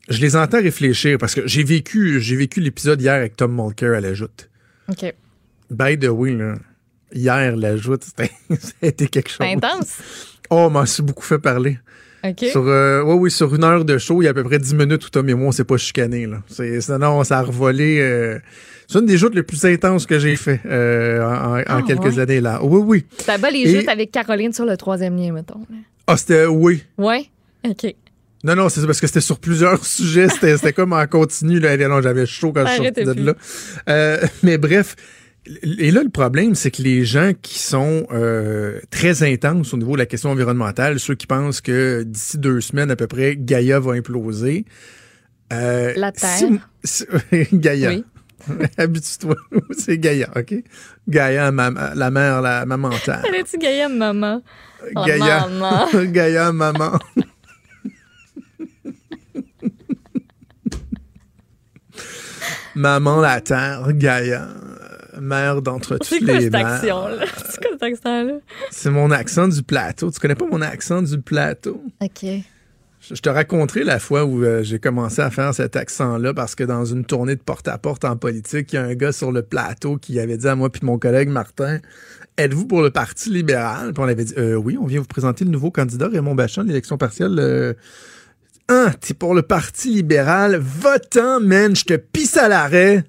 Je 0.08 0.20
les 0.20 0.36
entends 0.36 0.60
réfléchir 0.62 1.18
parce 1.18 1.34
que 1.34 1.46
j'ai 1.46 1.64
vécu, 1.64 2.20
j'ai 2.20 2.36
vécu 2.36 2.60
l'épisode 2.60 3.00
hier 3.00 3.12
avec 3.14 3.36
Tom 3.36 3.54
Mulcair 3.54 3.92
à 3.92 4.00
la 4.00 4.14
joute. 4.14 4.48
OK. 4.88 5.14
By 5.70 5.98
the 5.98 6.06
way, 6.08 6.32
là, 6.32 6.54
hier, 7.12 7.54
la 7.56 7.76
joute, 7.76 8.04
c'était- 8.04 8.32
ça 8.58 8.72
a 8.82 8.86
été 8.86 9.06
quelque 9.08 9.28
chose. 9.28 9.38
C'est 9.40 9.52
intense? 9.52 9.98
Oh, 10.48 10.70
m'en 10.70 10.86
suis 10.86 11.02
beaucoup 11.02 11.24
fait 11.24 11.38
parler. 11.38 11.78
OK. 12.24 12.46
Sur, 12.50 12.66
euh, 12.66 13.02
ouais, 13.02 13.14
oui, 13.14 13.30
sur 13.30 13.54
une 13.54 13.64
heure 13.64 13.84
de 13.84 13.98
show, 13.98 14.22
il 14.22 14.24
y 14.24 14.28
a 14.28 14.30
à 14.30 14.34
peu 14.34 14.42
près 14.44 14.58
10 14.58 14.74
minutes 14.74 15.06
où 15.06 15.10
Tom 15.10 15.28
et 15.28 15.34
moi, 15.34 15.48
on 15.48 15.52
s'est 15.52 15.64
pas 15.64 15.76
chicané. 15.76 16.26
Là. 16.26 16.42
C'est, 16.48 16.80
c'est- 16.80 16.96
non, 16.98 17.22
ça 17.22 17.40
a 17.40 17.42
revolé. 17.42 17.98
euh, 18.00 18.38
c'est 18.88 18.98
une 18.98 19.06
des 19.06 19.18
joutes 19.18 19.34
les 19.34 19.42
plus 19.44 19.64
intenses 19.66 20.06
que 20.06 20.18
j'ai 20.18 20.34
fait 20.34 20.60
euh, 20.66 21.22
en, 21.22 21.58
en 21.60 21.62
Ah, 21.66 21.82
quelques 21.86 22.04
ouais? 22.16 22.18
années. 22.20 22.40
là. 22.40 22.58
Oui, 22.62 22.80
oui. 22.84 23.04
Ça 23.24 23.38
bat 23.38 23.50
les 23.50 23.60
Et- 23.60 23.78
joutes 23.80 23.88
avec 23.88 24.10
Caroline 24.10 24.52
sur 24.52 24.64
le 24.64 24.76
troisième 24.76 25.16
lien, 25.16 25.32
mettons. 25.32 25.60
Ah, 26.06 26.16
c'était 26.16 26.46
oui. 26.46 26.82
Ouais? 26.96 27.26
OK. 27.68 27.94
Non, 28.44 28.54
non, 28.56 28.68
c'est 28.68 28.86
parce 28.86 29.00
que 29.00 29.06
c'était 29.06 29.20
sur 29.20 29.38
plusieurs 29.40 29.84
sujets. 29.84 30.28
C'était, 30.28 30.72
comme 30.72 30.92
en 30.94 31.06
continu. 31.06 31.60
Là. 31.60 31.76
Non, 31.88 32.00
j'avais 32.00 32.24
chaud 32.26 32.52
quand 32.52 32.64
je 32.66 32.70
suis 32.72 32.80
Arrêtez 32.80 33.04
sorti 33.04 33.20
de 33.20 33.32
plus. 33.32 33.36
là. 33.86 33.92
Euh, 33.92 34.18
mais 34.42 34.56
bref. 34.58 34.96
Et 35.62 35.90
là, 35.90 36.02
le 36.02 36.10
problème, 36.10 36.54
c'est 36.54 36.70
que 36.70 36.82
les 36.82 37.04
gens 37.04 37.32
qui 37.40 37.58
sont 37.58 38.06
euh, 38.12 38.80
très 38.90 39.22
intenses 39.22 39.72
au 39.72 39.76
niveau 39.78 39.92
de 39.94 39.98
la 39.98 40.06
question 40.06 40.30
environnementale, 40.30 40.98
ceux 41.00 41.14
qui 41.14 41.26
pensent 41.26 41.60
que 41.62 42.02
d'ici 42.02 42.36
deux 42.38 42.60
semaines 42.60 42.90
à 42.90 42.96
peu 42.96 43.06
près, 43.06 43.34
Gaïa 43.36 43.80
va 43.80 43.92
imploser. 43.92 44.66
euh, 45.52 45.92
La 45.96 46.12
si- 46.14 46.58
si- 46.84 47.06
Gaïa. 47.52 47.90
Oui. 47.90 48.04
Habitue-toi. 48.78 49.36
c'est 49.78 49.98
Gaïa, 49.98 50.28
OK? 50.36 50.54
Gaïa, 51.08 51.50
ma- 51.50 51.94
la 51.94 52.10
mère, 52.10 52.40
la 52.42 52.64
maman 52.66 52.90
terre. 53.04 53.24
Allais-tu 53.26 53.58
Gaïa, 53.58 53.88
maman? 53.88 54.42
Oh, 54.96 55.04
Gaïa. 55.06 55.46
maman. 55.48 55.86
Gaïa, 56.12 56.52
maman. 56.52 56.98
maman 62.74 63.20
la 63.20 63.40
terre, 63.40 63.92
Gaïa, 63.92 64.48
mère 65.20 65.62
d'entre 65.62 65.98
toutes 65.98 66.24
quoi 66.24 66.34
les 66.34 66.42
cette 66.42 66.52
mères. 66.52 66.80
C'est 66.80 66.90
quoi 66.90 67.70
cet 67.72 67.82
accent-là? 67.82 68.34
C'est 68.70 68.90
mon 68.90 69.10
accent 69.10 69.48
du 69.48 69.62
plateau. 69.62 70.10
Tu 70.10 70.20
connais 70.20 70.34
pas 70.34 70.46
mon 70.46 70.62
accent 70.62 71.02
du 71.02 71.20
plateau? 71.20 71.82
OK. 72.00 72.24
Je 73.10 73.20
te 73.22 73.28
raconterai 73.28 73.84
la 73.84 73.98
fois 73.98 74.24
où 74.24 74.44
euh, 74.44 74.62
j'ai 74.62 74.78
commencé 74.78 75.20
à 75.22 75.30
faire 75.30 75.54
cet 75.54 75.76
accent-là 75.76 76.34
parce 76.34 76.54
que 76.54 76.64
dans 76.64 76.84
une 76.84 77.04
tournée 77.04 77.36
de 77.36 77.40
porte-à-porte 77.40 78.04
en 78.04 78.16
politique, 78.16 78.72
il 78.72 78.76
y 78.76 78.78
a 78.78 78.84
un 78.84 78.94
gars 78.94 79.12
sur 79.12 79.32
le 79.32 79.42
plateau 79.42 79.96
qui 79.96 80.20
avait 80.20 80.36
dit 80.36 80.46
à 80.46 80.54
moi 80.54 80.70
puis 80.70 80.82
mon 80.84 80.98
collègue 80.98 81.28
Martin 81.30 81.78
Êtes-vous 82.36 82.66
pour 82.66 82.82
le 82.82 82.90
Parti 82.90 83.30
libéral 83.30 83.92
Puis 83.94 84.02
on 84.02 84.08
avait 84.08 84.24
dit 84.24 84.34
Euh, 84.36 84.54
Oui, 84.56 84.76
on 84.80 84.86
vient 84.86 85.00
vous 85.00 85.06
présenter 85.06 85.44
le 85.44 85.50
nouveau 85.50 85.70
candidat 85.70 86.08
Raymond 86.08 86.34
Bachand, 86.34 86.62
l'élection 86.62 86.98
partielle. 86.98 87.36
euh, 87.38 87.72
Ah, 88.68 88.92
t'es 89.00 89.14
pour 89.14 89.34
le 89.34 89.42
Parti 89.42 89.88
libéral? 89.94 90.56
Votant, 90.56 91.40
man, 91.40 91.74
je 91.74 91.84
te 91.84 91.94
pisse 91.94 92.36
à 92.36 92.48
l'arrêt. 92.48 93.04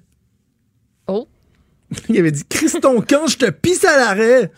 Oh. 1.06 1.28
Il 2.08 2.18
avait 2.18 2.32
dit 2.32 2.44
Christon, 2.48 3.04
quand 3.08 3.26
je 3.26 3.36
te 3.36 3.50
pisse 3.50 3.84
à 3.84 3.96
l'arrêt. 3.98 4.50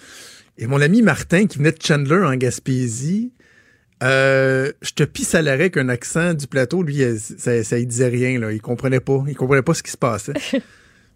Et 0.57 0.67
mon 0.67 0.81
ami 0.81 1.03
Martin, 1.03 1.47
qui 1.47 1.59
venait 1.59 1.73
de 1.73 1.83
Chandler 1.83 2.23
en 2.25 2.35
Gaspésie, 2.37 3.33
euh, 4.03 4.73
je 4.83 4.93
te 4.93 5.03
pisse 5.05 5.35
à 5.35 5.43
l'arrêt 5.43 5.71
qu'un 5.71 5.89
accent 5.89 6.35
du 6.35 6.47
plateau, 6.47 6.83
lui, 6.83 7.03
ça, 7.39 7.63
ça 7.63 7.79
il 7.79 7.87
disait 7.87 8.09
rien, 8.09 8.39
là. 8.39 8.53
Il 8.53 8.61
comprenait 8.61 9.01
pas. 9.01 9.23
Il 9.29 9.37
comprenait 9.37 9.63
pas 9.63 9.75
ce 9.75 9.83
qui 9.83 9.91
se 9.91 9.97
passait. 9.97 10.33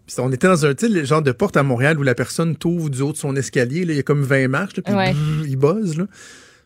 Puis 0.07 0.15
on 0.19 0.31
était 0.31 0.47
dans 0.47 0.65
un, 0.65 0.73
genre 1.03 1.21
de 1.21 1.33
porte 1.33 1.57
à 1.57 1.63
Montréal 1.63 1.99
où 1.99 2.03
la 2.03 2.15
personne 2.15 2.55
t'ouvre 2.55 2.89
du 2.89 3.01
haut 3.01 3.11
de 3.11 3.17
son 3.17 3.35
escalier, 3.35 3.83
là. 3.83 3.93
Il 3.93 3.97
y 3.97 3.99
a 3.99 4.03
comme 4.03 4.23
20 4.23 4.47
marches, 4.47 4.81
puis 4.81 4.93
Ouais. 4.93 5.13
il 5.45 5.57
buzz, 5.57 5.97
là. 5.97 6.05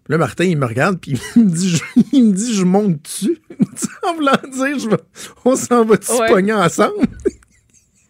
Puis 0.03 0.13
là, 0.13 0.17
Martin, 0.17 0.43
il 0.45 0.57
me 0.57 0.65
regarde, 0.65 0.99
puis 0.99 1.19
il 1.35 1.45
me 1.45 1.49
dit, 1.49 1.69
je, 1.69 1.83
il 2.13 2.25
me 2.27 2.33
dit, 2.33 2.55
je 2.55 2.63
monte 2.63 3.01
dessus. 3.03 3.39
en 4.03 4.15
voulant 4.15 4.31
dire, 4.53 4.79
je 4.79 4.95
on 5.45 5.55
s'en 5.55 5.85
va 5.85 5.97
dessus 5.97 6.11
Ouais. 6.13 6.27
pogner 6.27 6.53
ensemble? 6.53 7.07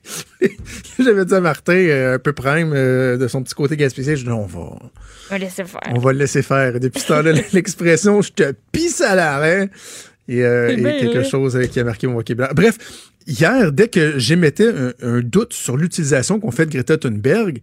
J'avais 1.00 1.26
dit 1.26 1.34
à 1.34 1.40
Martin, 1.40 1.74
euh, 1.74 2.16
un 2.16 2.20
peu 2.20 2.34
prime, 2.34 2.74
euh, 2.74 3.18
de 3.18 3.28
son 3.28 3.44
petit 3.44 3.54
côté 3.54 3.78
gaspésien, 3.78 4.16
je 4.16 4.24
dis, 4.24 4.30
on 4.30 4.46
va, 4.46 4.60
On 4.60 4.80
va 5.30 5.38
laisser 5.38 5.64
faire. 5.64 5.82
on 5.90 6.00
va 6.00 6.14
le 6.14 6.20
laisser 6.20 6.42
faire. 6.42 6.76
Et 6.76 6.80
depuis 6.80 7.02
ce 7.02 7.08
temps-là, 7.08 7.34
l'expression 7.54 8.22
je 8.22 8.32
te 8.32 8.54
pisse 8.72 9.02
à 9.02 9.16
l'arrêt 9.16 9.70
et, 10.28 10.44
euh, 10.44 10.70
et 10.70 10.82
quelque 11.00 11.20
là. 11.20 11.24
chose 11.24 11.56
euh, 11.56 11.66
qui 11.66 11.80
a 11.80 11.84
marqué 11.84 12.08
mon 12.08 12.14
vocabulaire. 12.14 12.54
Bref, 12.54 12.78
hier, 13.28 13.72
dès 13.72 13.88
que 13.88 14.18
j'émettais 14.18 14.70
un, 14.70 14.94
un 15.02 15.20
doute 15.22 15.54
sur 15.54 15.78
l'utilisation 15.78 16.40
qu'on 16.40 16.52
fait 16.52 16.66
de 16.66 16.72
Greta 16.72 16.98
Thunberg, 16.98 17.62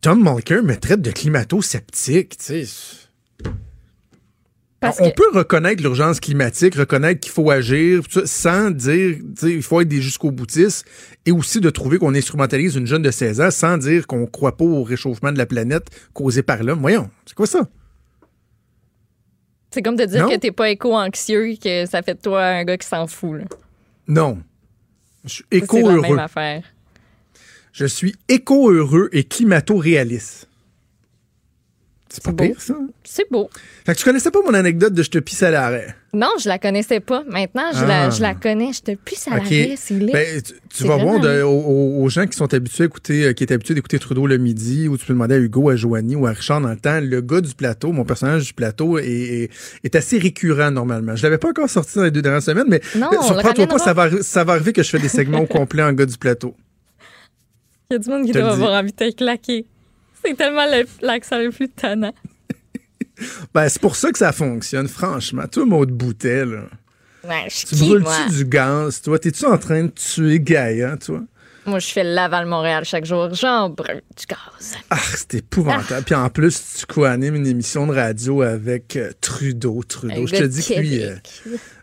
Tom 0.00 0.22
Mulcair 0.22 0.62
me 0.62 0.76
traite 0.76 1.02
de 1.02 1.10
climato-sceptique, 1.10 2.36
tu 2.38 2.64
sais. 2.64 2.99
Parce 4.80 4.98
on 5.00 5.10
que- 5.10 5.14
peut 5.14 5.30
reconnaître 5.38 5.82
l'urgence 5.82 6.20
climatique, 6.20 6.74
reconnaître 6.74 7.20
qu'il 7.20 7.30
faut 7.32 7.50
agir, 7.50 8.02
tout 8.08 8.20
ça, 8.20 8.26
sans 8.26 8.70
dire, 8.70 9.18
il 9.42 9.62
faut 9.62 9.80
être 9.82 9.88
des 9.88 10.00
jusqu'au 10.00 10.30
boutistes, 10.30 10.86
et 11.26 11.32
aussi 11.32 11.60
de 11.60 11.68
trouver 11.68 11.98
qu'on 11.98 12.14
instrumentalise 12.14 12.76
une 12.76 12.86
jeune 12.86 13.02
de 13.02 13.10
16 13.10 13.40
ans 13.42 13.50
sans 13.50 13.76
dire 13.76 14.06
qu'on 14.06 14.26
croit 14.26 14.56
pas 14.56 14.64
au 14.64 14.82
réchauffement 14.82 15.32
de 15.32 15.38
la 15.38 15.44
planète 15.46 15.88
causé 16.14 16.42
par 16.42 16.62
l'homme. 16.62 16.80
Voyons, 16.80 17.10
c'est 17.26 17.34
quoi 17.34 17.46
ça? 17.46 17.68
C'est 19.70 19.82
comme 19.82 19.96
de 19.96 20.04
dire 20.04 20.24
Non. 20.26 20.30
que 20.32 20.36
t'es 20.38 20.50
pas 20.50 20.70
éco-anxieux, 20.70 21.54
que 21.62 21.86
ça 21.86 22.02
fait 22.02 22.14
de 22.14 22.20
toi 22.20 22.42
un 22.44 22.64
gars 22.64 22.76
qui 22.78 22.88
s'en 22.88 23.06
fout. 23.06 23.38
là. 23.38 23.44
Non. 24.08 24.38
Je 25.24 25.28
suis 25.34 25.44
C'est 25.52 25.58
la 25.58 25.64
éco-heureux. 25.64 26.00
même 26.00 26.18
affaire. 26.18 26.62
Je 27.72 27.84
suis 27.86 28.16
éco-heureux 28.28 29.10
et 29.12 29.22
climato-réaliste. 29.24 30.48
C'est 32.12 32.24
pas 32.24 32.32
beau. 32.32 32.44
pire, 32.44 32.60
ça? 32.60 32.74
C'est 33.04 33.30
beau. 33.30 33.48
Fait 33.86 33.92
que 33.94 33.98
tu 33.98 34.04
connaissais 34.04 34.32
pas 34.32 34.40
mon 34.44 34.52
anecdote 34.52 34.92
de 34.92 35.00
je 35.04 35.10
te 35.10 35.18
pisse 35.20 35.44
à 35.44 35.50
l'arrêt? 35.52 35.94
Non, 36.12 36.26
je 36.42 36.48
la 36.48 36.58
connaissais 36.58 36.98
pas. 36.98 37.22
Maintenant, 37.28 37.70
je, 37.72 37.84
Ah. 37.84 37.86
la, 37.86 38.10
je 38.10 38.20
la 38.20 38.34
connais. 38.34 38.72
Je 38.72 38.80
te 38.82 38.90
pisse 38.96 39.28
à 39.28 39.36
l'arrêt, 39.36 39.74
c'est 39.76 39.94
laid. 39.94 40.12
Ben, 40.12 40.42
tu, 40.74 40.84
vas 40.88 40.96
voir 40.96 41.20
de- 41.20 41.42
aux, 41.42 42.08
gens 42.08 42.26
qui 42.26 42.36
sont 42.36 42.52
habitués 42.52 42.82
à 42.82 42.86
écouter, 42.86 43.26
euh, 43.26 43.32
qui 43.32 43.44
étaient 43.44 43.54
habitués 43.54 43.74
d'écouter 43.74 44.00
Trudeau 44.00 44.26
le 44.26 44.38
midi, 44.38 44.88
ou 44.88 44.98
tu 44.98 45.06
peux 45.06 45.12
demander 45.12 45.36
à 45.36 45.38
Hugo, 45.38 45.70
à 45.70 45.76
Joanie 45.76 46.16
ou 46.16 46.26
à 46.26 46.30
Richard 46.32 46.60
dans 46.60 46.70
le 46.70 46.76
temps, 46.76 46.98
le 47.00 47.20
gars 47.20 47.40
du 47.40 47.54
plateau, 47.54 47.92
mon 47.92 48.04
personnage 48.04 48.44
du 48.44 48.54
plateau, 48.54 48.98
est, 48.98 49.06
est- 49.06 49.50
est 49.84 49.94
assez 49.94 50.18
récurrent 50.18 50.72
normalement. 50.72 51.14
Je 51.14 51.22
l'avais 51.22 51.38
pas 51.38 51.50
encore 51.50 51.70
sorti 51.70 51.96
dans 51.98 52.04
les 52.04 52.10
deux 52.10 52.22
dernières 52.22 52.42
semaines, 52.42 52.66
mais 52.68 52.80
Non, 52.96 53.08
euh, 53.12 53.22
surprends-toi 53.22 53.68
pas, 53.68 53.78
ça 53.78 53.92
va, 53.94 54.10
ça 54.22 54.42
va 54.42 54.54
arriver 54.54 54.72
que 54.72 54.82
je 54.82 54.90
fais 54.90 54.98
des 54.98 55.08
segments 55.08 55.38
au 55.42 55.46
complet 55.46 55.84
en 55.84 55.92
gars 55.92 56.06
du 56.06 56.18
plateau. 56.18 56.56
Il 57.90 57.94
y 57.94 57.96
a 57.96 57.98
du 58.00 58.08
monde 58.10 58.24
qui 58.26 58.32
doit 58.32 58.50
avoir 58.52 58.72
envie 58.80 58.90
de 58.92 58.96
te 58.96 59.14
claquer. 59.16 59.64
C'est 60.24 60.34
tellement 60.36 60.66
le- 60.66 60.86
l'accent 61.06 61.38
le 61.38 61.50
plus 61.50 61.68
tannant. 61.68 62.14
Ben, 63.52 63.68
c'est 63.68 63.80
pour 63.82 63.96
ça 63.96 64.10
que 64.10 64.16
ça 64.18 64.32
fonctionne, 64.32 64.88
franchement. 64.88 65.42
Toi, 65.50 65.66
Maud 65.66 65.90
Boutet, 65.90 66.46
là. 66.46 66.62
Ouais, 67.28 67.44
je 67.50 67.54
suis 67.54 67.66
Tu 67.66 67.74
brûles-tu 67.76 68.34
du 68.36 68.44
gaz, 68.46 69.02
toi? 69.02 69.18
T'es-tu 69.18 69.44
en 69.44 69.58
train 69.58 69.84
de 69.84 69.88
tuer 69.90 70.40
Gaïa, 70.40 70.96
toi? 70.96 71.20
Moi, 71.66 71.78
je 71.80 71.88
fais 71.88 72.02
le 72.02 72.14
Laval-Montréal 72.14 72.86
chaque 72.86 73.04
jour. 73.04 73.28
J'en 73.34 73.68
brûle 73.68 74.00
du 74.16 74.24
gaz. 74.26 74.76
Ah, 74.88 74.96
c'est 75.14 75.34
épouvantable. 75.34 76.02
Puis 76.06 76.14
en 76.14 76.30
plus, 76.30 76.78
tu 76.78 76.86
co-animes 76.86 77.34
une 77.34 77.46
émission 77.46 77.86
de 77.86 77.92
radio 77.94 78.40
avec 78.40 78.96
euh, 78.96 79.10
Trudeau. 79.20 79.82
Trudeau, 79.86 80.22
Un 80.22 80.26
je 80.26 80.36
te 80.36 80.44
dis 80.44 80.66
que 80.66 80.80
lui, 80.80 81.02
euh, 81.04 81.16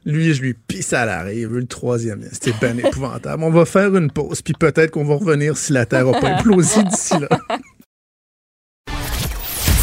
lui, 0.06 0.34
je 0.34 0.42
lui 0.42 0.56
pisse 0.56 0.92
à 0.94 1.06
l'arrêt. 1.06 1.38
Il 1.38 1.48
veut 1.48 1.60
le 1.60 1.68
troisième. 1.68 2.24
C'était 2.32 2.54
bien 2.60 2.76
épouvantable. 2.88 3.44
On 3.44 3.52
va 3.52 3.66
faire 3.66 3.96
une 3.96 4.10
pause, 4.10 4.42
puis 4.42 4.56
peut-être 4.60 4.90
qu'on 4.90 5.06
va 5.06 5.14
revenir 5.14 5.56
si 5.56 5.72
la 5.72 5.86
Terre 5.86 6.06
n'a 6.08 6.20
pas 6.20 6.30
implosé 6.40 6.82
d'ici 6.82 7.14
là. 7.20 7.30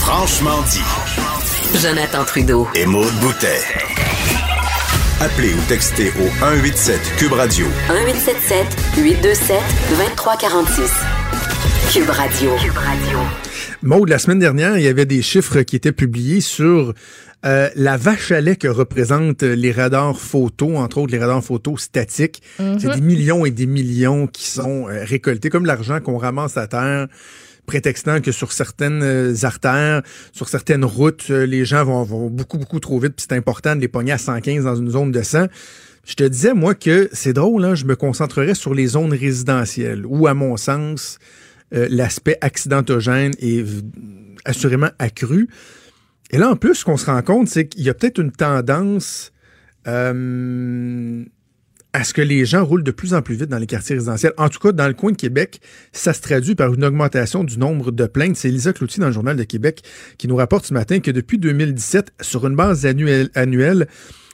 Franchement 0.06 0.60
dit. 0.70 1.78
Jonathan 1.80 2.26
Trudeau. 2.26 2.68
Et 2.74 2.84
Maude 2.84 3.14
Boutet. 3.22 3.56
Appelez 5.18 5.54
ou 5.54 5.60
textez 5.66 6.10
au 6.10 6.28
187 6.40 7.00
Cube 7.16 7.32
Radio 7.32 7.64
1877 7.88 8.66
827 8.98 9.56
2346. 9.88 10.92
Cube 11.90 12.10
Radio. 12.10 12.50
Cube 12.62 12.76
Radio. 12.76 13.18
Maud, 13.80 14.10
la 14.10 14.18
semaine 14.18 14.38
dernière, 14.38 14.76
il 14.76 14.84
y 14.84 14.88
avait 14.88 15.06
des 15.06 15.22
chiffres 15.22 15.62
qui 15.62 15.74
étaient 15.74 15.90
publiés 15.90 16.42
sur 16.42 16.92
euh, 17.46 17.70
la 17.74 17.96
vache 17.96 18.30
à 18.30 18.42
lait 18.42 18.56
que 18.56 18.68
représentent 18.68 19.42
les 19.42 19.72
radars 19.72 20.18
photo, 20.18 20.76
entre 20.76 20.98
autres 20.98 21.12
les 21.12 21.18
radars 21.18 21.42
photo 21.42 21.78
statiques. 21.78 22.42
C'est 22.58 22.94
des 22.94 23.00
millions 23.00 23.46
et 23.46 23.50
des 23.50 23.66
millions 23.66 24.26
qui 24.26 24.48
sont 24.48 24.86
euh, 24.86 25.02
récoltés, 25.02 25.48
comme 25.48 25.64
l'argent 25.64 26.00
qu'on 26.00 26.18
ramasse 26.18 26.58
à 26.58 26.66
terre, 26.66 27.08
prétextant 27.66 28.20
que 28.20 28.32
sur 28.32 28.52
certaines 28.52 29.02
euh, 29.02 29.34
artères, 29.42 30.02
sur 30.32 30.48
certaines 30.48 30.84
routes, 30.84 31.26
euh, 31.30 31.46
les 31.46 31.64
gens 31.64 31.84
vont, 31.84 32.28
beaucoup, 32.30 32.58
beaucoup 32.58 32.80
trop 32.80 32.98
vite, 32.98 33.14
puis 33.16 33.26
c'est 33.28 33.36
important 33.36 33.74
de 33.74 33.80
les 33.80 33.88
pogner 33.88 34.12
à 34.12 34.18
115 34.18 34.64
dans 34.64 34.76
une 34.76 34.90
zone 34.90 35.12
de 35.12 35.22
100. 35.22 35.46
Je 36.04 36.14
te 36.14 36.24
disais, 36.24 36.54
moi, 36.54 36.74
que 36.74 37.08
c'est 37.12 37.32
drôle, 37.32 37.64
hein, 37.64 37.74
je 37.74 37.86
me 37.86 37.96
concentrerais 37.96 38.54
sur 38.54 38.74
les 38.74 38.88
zones 38.88 39.12
résidentielles, 39.12 40.04
où, 40.06 40.26
à 40.26 40.34
mon 40.34 40.56
sens, 40.56 41.18
euh, 41.74 41.86
l'aspect 41.90 42.36
accidentogène 42.40 43.32
est 43.38 43.64
assurément 44.44 44.90
accru. 44.98 45.48
Et 46.30 46.38
là, 46.38 46.50
en 46.50 46.56
plus, 46.56 46.74
ce 46.74 46.84
qu'on 46.84 46.96
se 46.96 47.06
rend 47.06 47.22
compte, 47.22 47.48
c'est 47.48 47.68
qu'il 47.68 47.82
y 47.82 47.90
a 47.90 47.94
peut-être 47.94 48.18
une 48.18 48.32
tendance 48.32 49.32
à 51.94 52.02
ce 52.02 52.12
que 52.12 52.20
les 52.20 52.44
gens 52.44 52.64
roulent 52.64 52.82
de 52.82 52.90
plus 52.90 53.14
en 53.14 53.22
plus 53.22 53.36
vite 53.36 53.48
dans 53.48 53.58
les 53.58 53.68
quartiers 53.68 53.94
résidentiels. 53.94 54.32
En 54.36 54.48
tout 54.48 54.58
cas, 54.58 54.72
dans 54.72 54.88
le 54.88 54.94
coin 54.94 55.12
de 55.12 55.16
Québec, 55.16 55.60
ça 55.92 56.12
se 56.12 56.20
traduit 56.20 56.56
par 56.56 56.74
une 56.74 56.84
augmentation 56.84 57.44
du 57.44 57.56
nombre 57.56 57.92
de 57.92 58.06
plaintes. 58.06 58.36
C'est 58.36 58.48
Elisa 58.48 58.72
Cloutier 58.72 59.00
dans 59.00 59.06
le 59.06 59.12
Journal 59.12 59.36
de 59.36 59.44
Québec 59.44 59.82
qui 60.18 60.26
nous 60.26 60.34
rapporte 60.34 60.66
ce 60.66 60.74
matin 60.74 60.98
que 60.98 61.12
depuis 61.12 61.38
2017, 61.38 62.12
sur 62.20 62.46
une 62.48 62.56
base 62.56 62.84
annuelle, 62.84 63.30
annuelle 63.36 63.86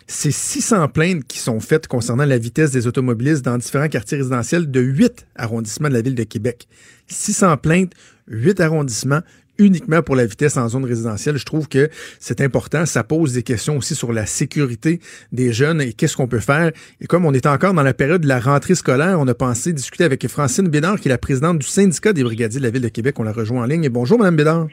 c'est 0.06 0.32
600 0.32 0.88
plaintes 0.88 1.24
qui 1.28 1.38
sont 1.38 1.60
faites 1.60 1.86
concernant 1.86 2.24
la 2.24 2.38
vitesse 2.38 2.72
des 2.72 2.86
automobilistes 2.86 3.44
dans 3.44 3.58
différents 3.58 3.88
quartiers 3.88 4.16
résidentiels 4.16 4.68
de 4.68 4.80
8 4.80 5.26
arrondissements 5.36 5.88
de 5.88 5.94
la 5.94 6.02
ville 6.02 6.16
de 6.16 6.24
Québec. 6.24 6.66
600 7.08 7.58
plaintes, 7.58 7.92
8 8.26 8.58
arrondissements, 8.60 9.20
uniquement 9.60 10.02
pour 10.02 10.16
la 10.16 10.26
vitesse 10.26 10.56
en 10.56 10.68
zone 10.68 10.84
résidentielle. 10.84 11.36
Je 11.36 11.44
trouve 11.44 11.68
que 11.68 11.88
c'est 12.18 12.40
important. 12.40 12.86
Ça 12.86 13.04
pose 13.04 13.34
des 13.34 13.42
questions 13.42 13.76
aussi 13.76 13.94
sur 13.94 14.12
la 14.12 14.26
sécurité 14.26 15.00
des 15.30 15.52
jeunes 15.52 15.80
et 15.80 15.92
qu'est-ce 15.92 16.16
qu'on 16.16 16.26
peut 16.26 16.40
faire. 16.40 16.72
Et 17.00 17.06
comme 17.06 17.24
on 17.24 17.32
est 17.32 17.46
encore 17.46 17.74
dans 17.74 17.82
la 17.82 17.94
période 17.94 18.22
de 18.22 18.28
la 18.28 18.40
rentrée 18.40 18.74
scolaire, 18.74 19.20
on 19.20 19.28
a 19.28 19.34
pensé 19.34 19.72
discuter 19.72 20.04
avec 20.04 20.26
Francine 20.26 20.68
Bédard, 20.68 20.98
qui 20.98 21.08
est 21.08 21.10
la 21.10 21.18
présidente 21.18 21.58
du 21.58 21.66
syndicat 21.66 22.12
des 22.12 22.24
brigadiers 22.24 22.58
de 22.58 22.64
la 22.64 22.70
ville 22.70 22.82
de 22.82 22.88
Québec. 22.88 23.20
On 23.20 23.22
la 23.22 23.32
rejoint 23.32 23.62
en 23.62 23.66
ligne. 23.66 23.88
Bonjour, 23.88 24.18
Madame 24.18 24.36
Bédard. 24.36 24.66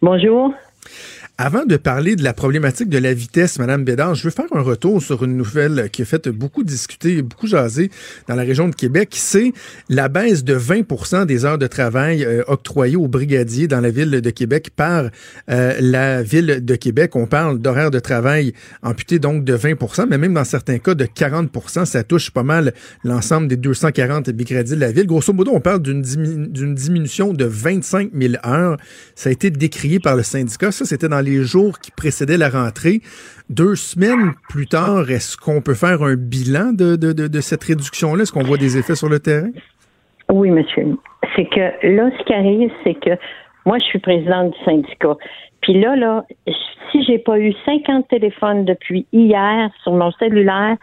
Bonjour. 0.00 0.54
Avant 1.38 1.66
de 1.66 1.76
parler 1.76 2.16
de 2.16 2.24
la 2.24 2.32
problématique 2.32 2.88
de 2.88 2.96
la 2.96 3.12
vitesse, 3.12 3.58
Madame 3.58 3.84
Bédard, 3.84 4.14
je 4.14 4.24
veux 4.24 4.30
faire 4.30 4.46
un 4.52 4.62
retour 4.62 5.02
sur 5.02 5.22
une 5.22 5.36
nouvelle 5.36 5.90
qui 5.92 6.00
a 6.00 6.06
fait 6.06 6.30
beaucoup 6.30 6.64
discuter, 6.64 7.20
beaucoup 7.20 7.46
jaser 7.46 7.90
dans 8.26 8.36
la 8.36 8.42
région 8.42 8.68
de 8.68 8.74
Québec. 8.74 9.10
C'est 9.12 9.52
la 9.90 10.08
baisse 10.08 10.44
de 10.44 10.56
20% 10.56 11.26
des 11.26 11.44
heures 11.44 11.58
de 11.58 11.66
travail 11.66 12.24
euh, 12.24 12.42
octroyées 12.46 12.96
aux 12.96 13.06
brigadiers 13.06 13.68
dans 13.68 13.82
la 13.82 13.90
ville 13.90 14.12
de 14.12 14.30
Québec 14.30 14.70
par 14.74 15.10
euh, 15.50 15.74
la 15.78 16.22
ville 16.22 16.64
de 16.64 16.74
Québec. 16.74 17.14
On 17.16 17.26
parle 17.26 17.58
d'horaires 17.58 17.90
de 17.90 17.98
travail 17.98 18.54
amputés 18.82 19.18
donc 19.18 19.44
de 19.44 19.54
20% 19.54 20.06
mais 20.08 20.16
même 20.16 20.32
dans 20.32 20.44
certains 20.44 20.78
cas 20.78 20.94
de 20.94 21.04
40% 21.04 21.84
Ça 21.84 22.02
touche 22.02 22.30
pas 22.30 22.44
mal 22.44 22.72
l'ensemble 23.04 23.48
des 23.48 23.58
240 23.58 24.30
brigadiers 24.30 24.76
de 24.76 24.80
la 24.80 24.90
ville. 24.90 25.06
Grosso 25.06 25.34
modo, 25.34 25.50
on 25.54 25.60
parle 25.60 25.82
d'une 25.82 26.00
diminution 26.00 27.34
de 27.34 27.44
25 27.44 28.12
000 28.18 28.34
heures. 28.46 28.78
Ça 29.14 29.28
a 29.28 29.32
été 29.32 29.50
décrié 29.50 30.00
par 30.00 30.16
le 30.16 30.22
syndicat. 30.22 30.72
Ça, 30.72 30.86
c'était 30.86 31.10
dans 31.10 31.25
les 31.26 31.42
jours 31.42 31.78
qui 31.78 31.90
précédaient 31.90 32.38
la 32.38 32.48
rentrée. 32.48 33.00
Deux 33.50 33.76
semaines 33.76 34.32
plus 34.48 34.66
tard, 34.66 35.10
est-ce 35.10 35.36
qu'on 35.36 35.60
peut 35.60 35.74
faire 35.74 36.02
un 36.02 36.16
bilan 36.16 36.72
de, 36.72 36.96
de, 36.96 37.40
cette 37.40 37.64
réduction-là? 37.64 38.22
Est-ce 38.22 38.32
qu'on 38.32 38.42
voit 38.42 38.56
des 38.56 38.78
effets 38.78 38.96
sur 38.96 39.08
le 39.08 39.20
terrain? 39.20 39.50
Oui, 40.32 40.50
monsieur. 40.50 40.96
C'est 41.34 41.48
que 41.48 41.86
là, 41.86 42.10
ce 42.18 42.24
qui 42.24 42.32
arrive, 42.32 42.70
c'est 42.82 42.94
que 42.94 43.10
moi, 43.66 43.78
je 43.78 43.84
suis 43.84 43.98
présidente 43.98 44.52
du 44.52 44.64
syndicat. 44.64 45.16
Puis 45.66 45.74
là, 45.80 45.96
là, 45.96 46.24
si 46.92 47.02
j'ai 47.02 47.18
pas 47.18 47.40
eu 47.40 47.52
50 47.64 48.06
téléphones 48.06 48.64
depuis 48.64 49.04
hier 49.12 49.68
sur 49.82 49.94
mon 49.94 50.12
cellulaire, 50.12 50.76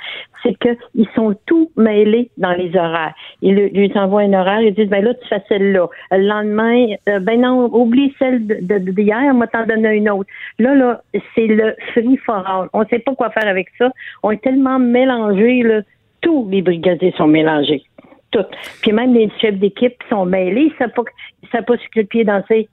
c'est 0.44 0.58
qu'ils 0.60 1.08
sont 1.16 1.38
tous 1.46 1.72
mêlés 1.78 2.30
dans 2.38 2.52
les 2.52 2.76
horaires. 2.76 3.14
Ils 3.42 3.56
lui 3.56 3.92
envoient 3.96 4.24
un 4.24 4.34
horaire, 4.34 4.60
ils 4.60 4.74
disent, 4.74 4.90
ben 4.90 5.02
là, 5.02 5.14
tu 5.14 5.26
fais 5.30 5.42
celle-là. 5.48 5.88
Le 6.12 6.28
lendemain, 6.28 6.88
euh, 7.08 7.20
ben 7.20 7.40
non, 7.40 7.74
oublie 7.74 8.14
celle 8.20 8.46
d'hier, 8.46 9.32
on 9.34 9.38
va 9.38 9.48
t'en 9.48 9.66
donner 9.66 9.96
une 9.96 10.10
autre. 10.10 10.30
Là, 10.60 10.76
là, 10.76 11.02
c'est 11.34 11.48
le 11.48 11.78
free 11.94 12.18
for 12.18 12.46
all. 12.46 12.68
On 12.74 12.86
sait 12.88 13.00
pas 13.00 13.16
quoi 13.16 13.30
faire 13.30 13.48
avec 13.48 13.70
ça. 13.78 13.90
On 14.22 14.32
est 14.32 14.44
tellement 14.44 14.80
mélangés, 14.80 15.64
là. 15.64 15.80
Tous 16.20 16.46
les 16.52 16.62
brigadiers 16.62 17.14
sont 17.18 17.28
mélangés. 17.28 17.84
Toutes. 18.32 18.52
Puis 18.82 18.92
même 18.92 19.14
les 19.14 19.32
chefs 19.40 19.60
d'équipe 19.60 19.96
sont 20.10 20.26
mêlés, 20.26 20.74
ils 20.74 20.78
savent 20.78 20.92
pas, 20.92 21.04
ils 21.42 21.64
pas 21.64 21.78
sur 21.78 21.90
quel 21.94 22.08
pied 22.08 22.26
danser. 22.26 22.68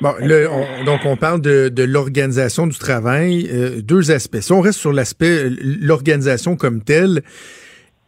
Bon, 0.00 0.14
donc 0.84 1.00
on 1.04 1.16
parle 1.16 1.40
de, 1.40 1.82
l'organisation 1.84 2.66
du 2.66 2.76
travail, 2.76 3.48
euh, 3.52 3.80
deux 3.80 4.10
aspects. 4.10 4.40
Si 4.40 4.52
on 4.52 4.60
reste 4.60 4.78
sur 4.78 4.92
l'aspect 4.92 5.48
l'organisation 5.48 6.56
comme 6.56 6.82
telle, 6.82 7.22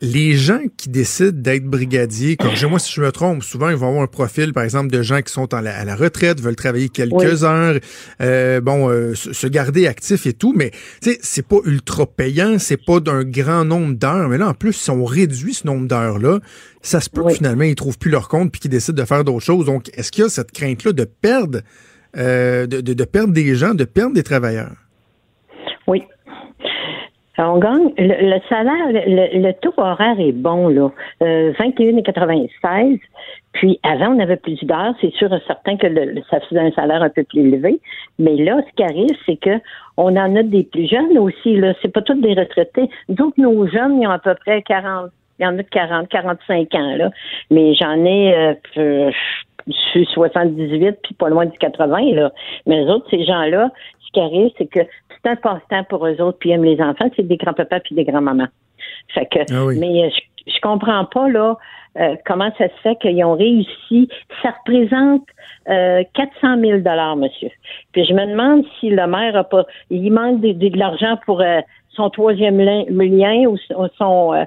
les 0.00 0.34
gens 0.34 0.60
qui 0.76 0.88
décident 0.88 1.30
d'être 1.32 1.64
brigadiers, 1.64 2.36
comme 2.36 2.52
moi 2.68 2.78
si 2.78 2.92
je 2.92 3.00
me 3.00 3.10
trompe, 3.12 3.42
souvent 3.42 3.70
ils 3.70 3.76
vont 3.76 3.88
avoir 3.88 4.02
un 4.02 4.06
profil, 4.06 4.52
par 4.52 4.64
exemple, 4.64 4.90
de 4.90 5.02
gens 5.02 5.22
qui 5.22 5.32
sont 5.32 5.54
à 5.54 5.62
la 5.62 5.96
retraite, 5.96 6.40
veulent 6.40 6.56
travailler 6.56 6.88
quelques 6.88 7.44
heures, 7.44 7.78
euh, 8.20 8.60
bon, 8.60 8.90
euh, 8.90 9.14
se 9.14 9.46
garder 9.46 9.86
actifs 9.86 10.26
et 10.26 10.32
tout, 10.32 10.52
mais 10.54 10.70
tu 11.00 11.12
sais, 11.12 11.18
c'est 11.22 11.46
pas 11.46 11.58
ultra 11.64 12.06
payant, 12.06 12.58
c'est 12.58 12.82
pas 12.84 13.00
d'un 13.00 13.24
grand 13.24 13.64
nombre 13.64 13.94
d'heures, 13.94 14.28
mais 14.28 14.38
là 14.38 14.48
en 14.48 14.54
plus, 14.54 14.72
si 14.72 14.90
on 14.90 15.04
réduit 15.04 15.54
ce 15.54 15.66
nombre 15.66 15.86
d'heures-là, 15.86 16.40
ça 16.82 17.00
se 17.00 17.08
peut 17.08 17.24
que 17.24 17.32
finalement 17.32 17.64
ils 17.64 17.74
trouvent 17.74 17.98
plus 17.98 18.10
leur 18.10 18.28
compte 18.28 18.52
puis 18.52 18.60
qu'ils 18.60 18.70
décident 18.70 19.00
de 19.00 19.06
faire 19.06 19.24
d'autres 19.24 19.44
choses. 19.44 19.64
Donc, 19.64 19.90
est-ce 19.94 20.12
qu'il 20.12 20.24
y 20.24 20.26
a 20.26 20.28
cette 20.28 20.52
crainte-là 20.52 20.92
de 20.92 21.04
perdre, 21.04 21.60
euh, 22.16 22.66
de, 22.66 22.80
de 22.80 23.04
perdre 23.04 23.32
des 23.32 23.54
gens, 23.54 23.74
de 23.74 23.84
perdre 23.84 24.14
des 24.14 24.22
travailleurs? 24.22 24.74
Oui, 25.86 26.02
on 27.38 27.58
gagne 27.58 27.92
le, 27.98 28.38
salaire, 28.48 28.88
le, 28.92 29.52
taux 29.52 29.74
horaire 29.76 30.18
est 30.20 30.32
bon 30.32 30.68
là, 30.68 30.90
euh, 31.22 31.52
21,96. 31.54 33.00
Puis 33.52 33.78
avant, 33.82 34.14
on 34.14 34.20
avait 34.20 34.36
plus 34.36 34.62
d'heures. 34.64 34.94
C'est 35.00 35.12
sûr 35.14 35.32
et 35.32 35.40
certain 35.46 35.76
que 35.76 35.86
ça 36.30 36.40
faisait 36.40 36.60
un 36.60 36.72
salaire 36.72 37.02
un 37.02 37.08
peu 37.08 37.24
plus 37.24 37.40
élevé. 37.40 37.80
Mais 38.18 38.36
là, 38.36 38.60
ce 38.68 38.74
qui 38.76 38.82
arrive, 38.82 39.16
c'est 39.26 39.36
que 39.36 39.60
on 39.96 40.16
en 40.16 40.36
a 40.36 40.42
des 40.42 40.64
plus 40.64 40.88
jeunes 40.88 41.18
aussi. 41.18 41.56
Là, 41.56 41.74
c'est 41.82 41.92
pas 41.92 42.02
tous 42.02 42.20
des 42.20 42.34
retraités. 42.34 42.88
Donc 43.08 43.36
nos 43.38 43.66
jeunes, 43.66 44.00
ils 44.00 44.06
ont 44.06 44.12
à 44.12 44.18
peu 44.18 44.34
près 44.34 44.62
40. 44.62 45.10
Il 45.38 45.44
y 45.44 45.46
en 45.46 45.54
a 45.58 45.62
de 45.62 45.62
40, 45.62 46.08
45 46.08 46.74
ans 46.74 46.96
là. 46.96 47.10
Mais 47.50 47.74
j'en 47.74 48.04
ai. 48.04 48.56
Euh, 48.76 49.10
je 49.66 49.72
suis 49.72 50.06
78 50.06 50.98
puis 51.02 51.14
pas 51.14 51.28
loin 51.28 51.46
du 51.46 51.56
80 51.58 52.14
là. 52.14 52.32
Mais 52.66 52.82
les 52.82 52.90
autres, 52.90 53.06
ces 53.10 53.24
gens-là, 53.24 53.70
ce 54.06 54.12
qui 54.12 54.20
arrive, 54.20 54.50
c'est 54.58 54.66
que 54.66 54.80
c'est 55.24 55.30
un 55.30 55.36
passe-temps 55.36 55.84
pour 55.84 56.06
eux 56.06 56.20
autres, 56.20 56.38
puis 56.38 56.50
ils 56.50 56.52
aiment 56.52 56.64
les 56.64 56.80
enfants, 56.80 57.10
c'est 57.16 57.26
des 57.26 57.36
grands-papas 57.36 57.80
puis 57.80 57.94
des 57.94 58.04
grands-mamans. 58.04 58.48
Fait 59.14 59.26
que, 59.26 59.40
ah 59.50 59.78
mais 59.78 60.04
euh, 60.04 60.10
je, 60.10 60.52
je 60.52 60.60
comprends 60.60 61.04
pas, 61.06 61.28
là, 61.28 61.56
euh, 61.98 62.16
comment 62.26 62.50
ça 62.58 62.68
se 62.68 62.80
fait 62.82 62.96
qu'ils 62.96 63.24
ont 63.24 63.34
réussi. 63.34 64.08
Ça 64.42 64.50
représente 64.50 65.22
euh, 65.68 66.02
400 66.14 66.60
000 66.60 66.78
dollars, 66.78 67.16
monsieur. 67.16 67.50
Puis 67.92 68.04
je 68.04 68.12
me 68.12 68.26
demande 68.26 68.64
si 68.80 68.90
le 68.90 69.06
maire 69.06 69.36
a 69.36 69.44
pas, 69.44 69.64
il 69.90 70.12
manque 70.12 70.40
de, 70.40 70.76
l'argent 70.76 71.18
pour 71.24 71.40
euh, 71.40 71.60
son 71.90 72.10
troisième 72.10 72.58
lien, 72.58 73.46
ou 73.46 73.56
son 73.98 74.46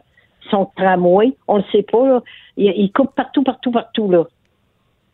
son 0.50 0.66
tramway. 0.78 1.34
On 1.48 1.58
le 1.58 1.64
sait 1.72 1.84
pas. 1.84 2.08
Là. 2.08 2.24
Il, 2.58 2.72
il 2.76 2.92
coupe 2.92 3.14
partout, 3.16 3.44
partout, 3.44 3.72
partout 3.72 4.10
là. 4.10 4.26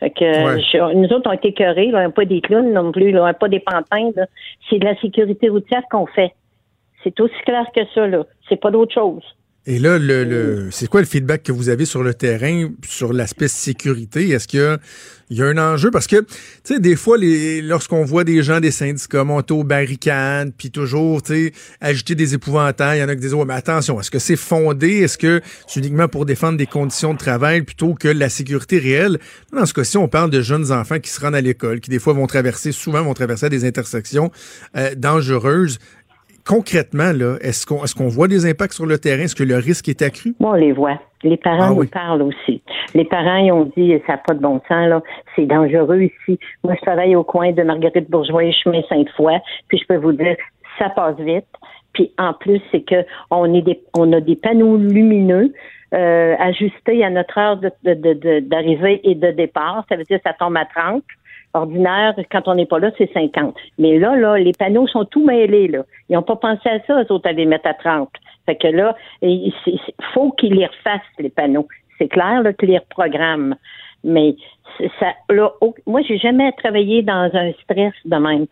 Fait 0.04 0.10
que 0.10 0.94
nous 0.96 1.14
autres, 1.14 1.30
on 1.30 1.32
été 1.32 1.48
écœurés, 1.50 1.92
on 1.94 1.98
n'a 1.98 2.10
pas 2.10 2.26
des 2.26 2.42
clowns 2.42 2.74
non 2.74 2.92
plus, 2.92 3.18
on 3.18 3.24
n'a 3.24 3.34
pas 3.34 3.48
des 3.48 3.62
pantins. 3.62 4.12
C'est 4.70 4.78
de 4.78 4.84
la 4.84 5.00
sécurité 5.00 5.48
routière 5.48 5.84
qu'on 5.90 6.08
fait. 6.08 6.34
C'est 7.06 7.18
aussi 7.22 7.40
clair 7.46 7.66
que 7.74 7.86
ça, 7.96 8.06
là. 8.06 8.26
C'est 8.50 8.58
pas 8.58 8.70
d'autre 8.70 8.94
chose. 8.94 9.24
Et 9.66 9.80
là, 9.80 9.98
le, 9.98 10.68
c'est 10.72 10.88
quoi 10.88 11.00
le 11.00 11.08
feedback 11.08 11.44
que 11.44 11.54
vous 11.54 11.70
avez 11.70 11.86
sur 11.86 12.04
le 12.04 12.14
terrain, 12.14 12.70
sur 12.86 13.14
l'aspect 13.14 13.48
sécurité? 13.48 14.30
Est-ce 14.30 14.46
qu'il 14.46 14.60
y 14.60 14.64
a, 14.64 14.78
il 15.30 15.38
y 15.38 15.42
a 15.42 15.46
un 15.46 15.58
enjeu? 15.58 15.90
Parce 15.90 16.06
que, 16.06 16.18
tu 16.18 16.26
sais, 16.66 16.80
des 16.82 16.98
fois, 16.98 17.18
lorsqu'on 17.18 18.04
voit 18.04 18.26
des 18.26 18.44
gens 18.44 18.60
des 18.60 18.72
syndicats 18.72 19.24
monter 19.24 19.54
aux 19.54 19.64
barricades, 19.64 20.52
puis 20.58 20.70
toujours, 20.70 21.22
tu 21.24 21.34
sais, 21.34 21.54
agiter 21.80 22.14
des 22.14 22.34
épouvantails, 22.34 22.98
il 22.98 23.02
y 23.02 23.04
en 23.06 23.08
a 23.08 23.16
qui 23.16 23.22
disent, 23.22 23.34
ouais, 23.34 23.46
mais 23.46 23.54
attention, 23.54 24.02
est-ce 24.02 24.12
que 24.12 24.20
c'est 24.20 24.36
fondé? 24.36 24.98
Est-ce 24.98 25.18
que 25.18 25.40
c'est 25.66 25.80
uniquement 25.80 26.10
pour 26.10 26.26
défendre 26.26 26.58
des 26.58 26.68
conditions 26.68 27.14
de 27.14 27.20
travail 27.20 27.62
plutôt 27.62 27.94
que 27.94 28.10
la 28.10 28.28
sécurité 28.28 28.80
réelle? 28.80 29.18
Dans 29.54 29.66
ce 29.66 29.74
cas-ci, 29.74 29.96
on 29.96 30.10
parle 30.10 30.30
de 30.30 30.42
jeunes 30.42 30.74
enfants 30.74 31.00
qui 31.00 31.10
se 31.10 31.22
rendent 31.22 31.36
à 31.36 31.42
l'école, 31.42 31.80
qui 31.80 31.90
des 31.90 32.00
fois 32.00 32.12
vont 32.12 32.28
traverser, 32.28 32.74
souvent 32.74 33.02
vont 33.02 33.14
traverser 33.14 33.48
des 33.48 33.64
intersections 33.64 34.30
euh, 34.76 34.94
dangereuses 34.96 35.80
concrètement, 36.46 37.12
là, 37.14 37.38
est-ce 37.42 37.66
qu'on 37.66 37.84
est-ce 37.84 37.96
qu'on 37.96 38.08
voit 38.08 38.28
des 38.28 38.46
impacts 38.46 38.74
sur 38.74 38.86
le 38.86 38.98
terrain? 38.98 39.24
Est-ce 39.24 39.36
que 39.36 39.44
le 39.44 39.56
risque 39.56 39.90
est 39.90 40.02
accru? 40.02 40.36
Moi, 40.40 40.52
on 40.52 40.56
les 40.56 40.72
voit. 40.72 41.00
Les 41.24 41.38
parents 41.38 41.70
ah 41.72 41.76
nous 41.76 41.88
parlent 41.88 42.22
aussi. 42.22 42.62
Les 42.94 43.06
parents, 43.06 43.38
ils 43.38 43.52
ont 43.52 43.72
dit, 43.78 43.94
ça 44.06 44.14
n'a 44.14 44.18
pas 44.18 44.34
de 44.34 44.42
bon 44.42 44.60
sens, 44.68 44.90
là. 44.90 45.02
C'est 45.36 45.46
dangereux 45.46 46.02
ici. 46.02 46.38
Moi, 46.64 46.76
je 46.76 46.82
travaille 46.82 47.16
au 47.16 47.24
coin 47.24 47.52
de 47.54 47.64
Marguerite 47.64 48.10
Bourgeois 48.10 48.44
et 48.44 48.52
chemin 48.52 48.82
Sainte-Foy. 48.90 49.40
Puis 49.70 49.78
je 49.78 49.86
peux 49.88 49.98
vous 49.98 50.12
dire, 50.12 50.36
ça 50.78 50.90
passe 50.90 51.18
vite. 51.18 51.48
Puis 51.94 52.12
en 52.18 52.34
plus, 52.34 52.62
c'est 52.72 52.82
que 52.82 53.06
on 53.30 53.54
est 53.54 53.62
des, 53.62 53.82
on 53.96 54.12
a 54.14 54.20
des 54.20 54.36
panneaux 54.36 54.78
lumineux 54.78 55.54
euh, 55.94 56.36
ajustés 56.40 57.04
à 57.06 57.10
notre 57.10 57.38
heure 57.38 57.58
d'arrivée 57.84 59.02
de, 59.04 59.10
et 59.10 59.16
de 59.16 59.32
départ. 59.32 59.86
Ça 59.88 59.96
veut 59.96 60.04
dire 60.04 60.18
que 60.18 60.24
ça 60.30 60.34
tombe 60.34 60.58
à 60.58 60.66
30 60.66 61.04
ordinaire, 61.54 62.16
quand 62.32 62.48
on 62.48 62.56
n'est 62.56 62.66
pas 62.66 62.80
là, 62.80 62.92
c'est 62.98 63.12
50. 63.14 63.56
Mais 63.78 64.00
là, 64.00 64.16
là, 64.16 64.38
les 64.38 64.54
panneaux 64.54 64.88
sont 64.88 65.06
tout 65.06 65.26
mêlés, 65.26 65.68
là. 65.68 65.84
Ils 66.10 66.14
n'ont 66.14 66.24
pas 66.24 66.36
pensé 66.36 66.68
à 66.70 66.80
ça, 66.86 67.02
eux 67.02 67.12
autres, 67.12 67.30
à 67.30 67.32
les 67.32 67.46
mettre 67.46 67.68
à 67.68 67.74
30. 67.74 68.10
Fait 68.46 68.56
que 68.56 68.68
là, 68.68 68.96
il 69.22 69.54
faut 70.14 70.32
qu'ils 70.32 70.56
les 70.56 70.66
refassent, 70.66 71.02
les 71.20 71.30
panneaux. 71.30 71.68
C'est 71.98 72.08
clair, 72.08 72.42
là, 72.42 72.54
qu'ils 72.54 72.70
les 72.70 72.80
reprogramment. 72.80 73.56
Mais 74.04 74.36
ça, 75.00 75.14
là, 75.30 75.52
moi, 75.86 76.02
j'ai 76.02 76.18
jamais 76.18 76.52
travaillé 76.54 77.04
dans 77.04 77.30
un 77.34 77.52
stress 77.64 77.94
de 78.06 78.16
même. 78.18 78.48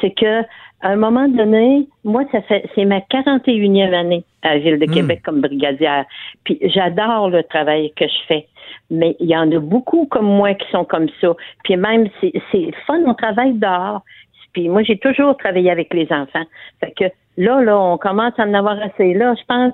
C'est 0.00 0.12
que, 0.12 0.42
à 0.80 0.88
un 0.88 0.96
moment 0.96 1.28
donné, 1.28 1.86
moi, 2.04 2.24
ça 2.32 2.40
fait, 2.42 2.68
c'est 2.74 2.84
ma 2.84 3.00
41e 3.00 3.92
année 3.92 4.24
à 4.42 4.54
la 4.54 4.58
Ville 4.60 4.78
de 4.78 4.86
hmm. 4.86 4.94
Québec 4.94 5.22
comme 5.24 5.40
brigadière. 5.40 6.04
Puis 6.44 6.58
j'adore 6.62 7.30
le 7.30 7.42
travail 7.42 7.92
que 7.96 8.06
je 8.06 8.26
fais. 8.26 8.46
Mais 8.90 9.16
il 9.20 9.28
y 9.28 9.36
en 9.36 9.50
a 9.50 9.58
beaucoup 9.58 10.06
comme 10.06 10.26
moi 10.26 10.54
qui 10.54 10.70
sont 10.70 10.84
comme 10.84 11.08
ça. 11.20 11.34
Puis 11.64 11.76
même, 11.76 12.08
c'est, 12.20 12.32
fun, 12.86 13.00
on 13.06 13.14
travaille 13.14 13.54
dehors. 13.54 14.02
Puis 14.52 14.68
moi, 14.68 14.82
j'ai 14.82 14.98
toujours 14.98 15.36
travaillé 15.36 15.70
avec 15.70 15.92
les 15.92 16.06
enfants. 16.12 16.44
Fait 16.80 16.92
que 16.92 17.04
là, 17.36 17.60
là, 17.62 17.78
on 17.78 17.98
commence 17.98 18.34
à 18.38 18.44
en 18.44 18.54
avoir 18.54 18.80
assez. 18.80 19.14
Là, 19.14 19.34
je 19.34 19.44
pense, 19.46 19.72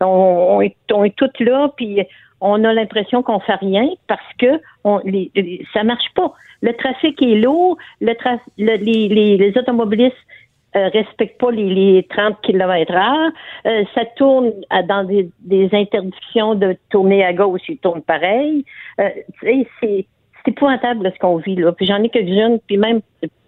on, 0.00 0.60
est, 0.60 0.76
on 0.92 1.04
est 1.04 1.16
toutes 1.16 1.40
là, 1.40 1.72
puis 1.76 2.06
on 2.40 2.64
a 2.64 2.72
l'impression 2.72 3.22
qu'on 3.22 3.38
fait 3.38 3.54
rien 3.54 3.88
parce 4.08 4.20
que 4.38 4.60
on, 4.84 5.00
les, 5.04 5.30
ça 5.72 5.84
marche 5.84 6.12
pas. 6.14 6.32
Le 6.60 6.72
trafic 6.74 7.20
est 7.22 7.36
lourd, 7.36 7.78
le, 8.00 8.14
les, 8.58 9.08
les, 9.08 9.58
automobilistes 9.58 10.16
euh, 10.76 10.88
respectent 10.88 11.38
pas 11.38 11.50
les, 11.50 12.06
30 12.10 12.40
km 12.42 12.92
heure. 12.92 13.30
Euh, 13.66 13.84
ça 13.94 14.04
tourne 14.16 14.52
dans 14.88 15.04
des, 15.04 15.68
interdictions 15.72 16.54
de 16.54 16.76
tourner 16.90 17.24
à 17.24 17.32
gauche, 17.32 17.62
ils 17.68 17.78
tournent 17.78 18.02
pareil. 18.02 18.64
Euh, 19.00 19.08
c'est 19.40 20.06
c'est 20.44 20.50
épouvantable 20.50 21.12
ce 21.14 21.18
qu'on 21.20 21.36
vit 21.36 21.54
là. 21.54 21.72
Puis 21.72 21.86
j'en 21.86 22.02
ai 22.02 22.08
quelques-unes, 22.08 22.58
puis 22.66 22.76
même 22.76 23.00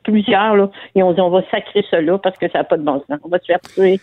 plusieurs 0.05 0.55
là, 0.55 0.71
ils 0.95 1.03
ont 1.03 1.13
dit 1.13 1.21
on 1.21 1.31
va 1.31 1.43
sacrer 1.51 1.85
cela 1.91 2.19
parce 2.19 2.39
que 2.39 2.49
ça 2.51 2.59
n'a 2.59 2.65
pas 2.65 2.77
de 2.77 2.83
bon 2.83 3.03
sens. 3.09 3.19
On 3.25 3.29
va 3.29 3.39
se 3.39 3.47
faire 3.47 3.61
tuer. 3.61 3.99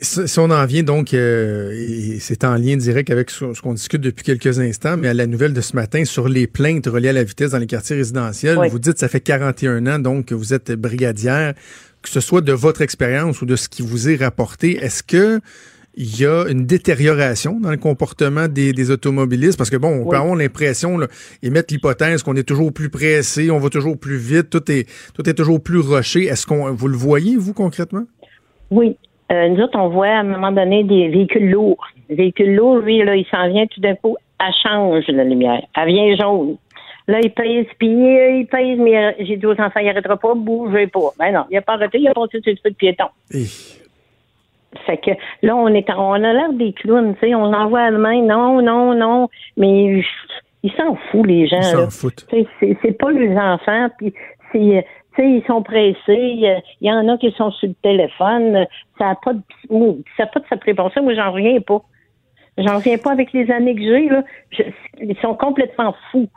Si 0.00 0.38
on 0.38 0.50
en 0.50 0.66
vient 0.66 0.82
donc, 0.82 1.14
euh, 1.14 2.16
c'est 2.20 2.44
en 2.44 2.54
lien 2.54 2.76
direct 2.76 3.10
avec 3.10 3.30
ce, 3.30 3.60
qu'on 3.60 3.74
discute 3.74 4.00
depuis 4.00 4.24
quelques 4.24 4.60
instants, 4.60 4.96
mais 4.96 5.08
à 5.08 5.14
la 5.14 5.26
nouvelle 5.26 5.54
de 5.54 5.60
ce 5.60 5.74
matin 5.74 6.04
sur 6.04 6.28
les 6.28 6.46
plaintes 6.46 6.86
reliées 6.86 7.08
à 7.08 7.12
la 7.14 7.24
vitesse 7.24 7.52
dans 7.52 7.58
les 7.58 7.66
quartiers 7.66 7.96
résidentiels, 7.96 8.58
vous 8.70 8.78
dites 8.78 8.94
que 8.94 8.98
ça 8.98 9.08
fait 9.08 9.20
41 9.20 9.86
ans 9.86 9.98
donc 9.98 10.26
que 10.26 10.34
vous 10.34 10.52
êtes 10.52 10.72
brigadière, 10.72 11.54
que 12.02 12.08
ce 12.08 12.20
soit 12.20 12.42
de 12.42 12.52
votre 12.52 12.82
expérience 12.82 13.40
ou 13.42 13.46
de 13.46 13.56
ce 13.56 13.68
qui 13.68 13.82
vous 13.82 14.08
est 14.08 14.16
rapporté, 14.16 14.76
est-ce 14.84 15.02
que 15.02 15.40
il 15.96 16.20
y 16.20 16.26
a 16.26 16.46
une 16.48 16.66
détérioration 16.66 17.60
dans 17.60 17.70
le 17.70 17.76
comportement 17.76 18.48
des, 18.48 18.90
automobilistes? 18.90 19.56
Parce 19.56 19.70
que 19.70 19.76
bon, 19.76 20.02
on 20.02 20.08
peut 20.08 20.16
avoir 20.16 20.34
l'impression 20.34 20.98
et 21.40 21.50
mettre 21.50 21.72
l'hypothèse 21.72 22.24
qu'on 22.24 22.34
est 22.34 22.42
toujours 22.42 22.72
plus 22.72 22.90
pressé, 22.90 23.50
on 23.52 23.60
va 23.60 23.70
toujours 23.70 23.96
plus 23.96 24.16
vite, 24.16 24.50
tout 24.50 24.70
est 24.72 24.88
tout 25.14 25.28
est 25.28 25.34
toujours 25.34 25.62
plus 25.62 25.78
rushé. 25.78 26.24
Est-ce 26.24 26.46
qu'on 26.46 26.72
vous 26.72 26.88
le 26.88 26.96
voyez 26.96 27.36
vous 27.36 27.52
concrètement? 27.52 28.06
Oui, 28.72 28.96
euh, 29.32 29.48
nous 29.48 29.62
autres, 29.62 29.78
on 29.78 29.88
voit 29.88 30.08
à 30.08 30.20
un 30.20 30.24
moment 30.24 30.52
donné 30.52 30.84
des 30.84 31.08
véhicules 31.08 31.50
lourds. 31.50 31.86
Les 32.08 32.16
véhicules 32.16 32.54
lourds, 32.54 32.78
lui, 32.78 33.02
là, 33.02 33.16
il 33.16 33.26
s'en 33.26 33.48
vient 33.48 33.66
tout 33.66 33.80
d'un 33.80 33.94
coup, 33.94 34.16
elle 34.38 34.52
change 34.62 35.04
la 35.08 35.24
lumière. 35.24 35.62
Elle 35.76 35.88
vient 35.88 36.16
jaune. 36.16 36.56
Là, 37.06 37.20
il 37.22 37.30
pèse, 37.30 37.66
puis 37.78 37.88
il 37.88 38.46
pèse, 38.50 38.78
mais 38.78 39.14
j'ai 39.20 39.36
dit 39.36 39.46
aux 39.46 39.52
enfants, 39.52 39.80
il 39.80 39.86
n'arrêtera 39.86 40.16
pas, 40.16 40.34
bougez 40.34 40.86
pas. 40.86 41.10
Ben 41.18 41.32
non, 41.32 41.44
il 41.50 41.54
n'a 41.54 41.62
pas 41.62 41.74
arrêté, 41.74 41.98
il 41.98 42.08
a 42.08 42.14
passé 42.14 42.40
sur 42.40 42.52
le 42.52 42.58
feu 42.62 42.70
de 42.70 42.76
piéton. 42.76 43.06
Fait 44.86 44.96
que 44.96 45.10
là, 45.42 45.54
on 45.54 45.68
est 45.68 45.88
on 45.90 46.12
a 46.12 46.18
l'air 46.18 46.52
des 46.52 46.72
clowns, 46.72 47.14
tu 47.14 47.28
sais, 47.28 47.34
on 47.34 47.52
envoie 47.52 47.80
à 47.80 47.90
la 47.90 47.98
main, 47.98 48.22
non, 48.22 48.60
non, 48.62 48.94
non, 48.94 49.28
mais 49.56 50.02
ils 50.62 50.72
s'en 50.72 50.96
foutent, 51.10 51.26
les 51.26 51.46
gens. 51.46 51.58
Ils 51.58 51.64
s'en 51.64 51.90
foutent. 51.90 52.26
C'est 52.30 52.98
pas 52.98 53.10
les 53.10 53.36
enfants, 53.36 53.88
puis 53.98 54.14
c'est 54.52 54.86
sais, 55.16 55.28
ils 55.28 55.44
sont 55.46 55.62
pressés. 55.62 55.94
Il 56.08 56.62
y 56.80 56.92
en 56.92 57.08
a 57.08 57.18
qui 57.18 57.30
sont 57.32 57.50
sur 57.52 57.68
le 57.68 57.74
téléphone. 57.82 58.66
Ça 58.98 59.06
n'a 59.06 59.14
pas 59.16 59.32
de, 59.34 60.02
ça 60.16 60.26
pas 60.26 60.40
de 60.40 60.46
sa 60.48 60.56
prévention. 60.56 61.02
Moi, 61.02 61.14
j'en 61.14 61.32
reviens 61.32 61.60
pas. 61.60 61.82
J'en 62.58 62.76
reviens 62.76 62.98
pas 62.98 63.12
avec 63.12 63.32
les 63.32 63.50
années 63.50 63.74
que 63.74 63.82
j'ai, 63.82 64.08
là. 64.08 64.22
ils 65.00 65.16
sont 65.20 65.34
complètement 65.34 65.94
fous. 66.10 66.28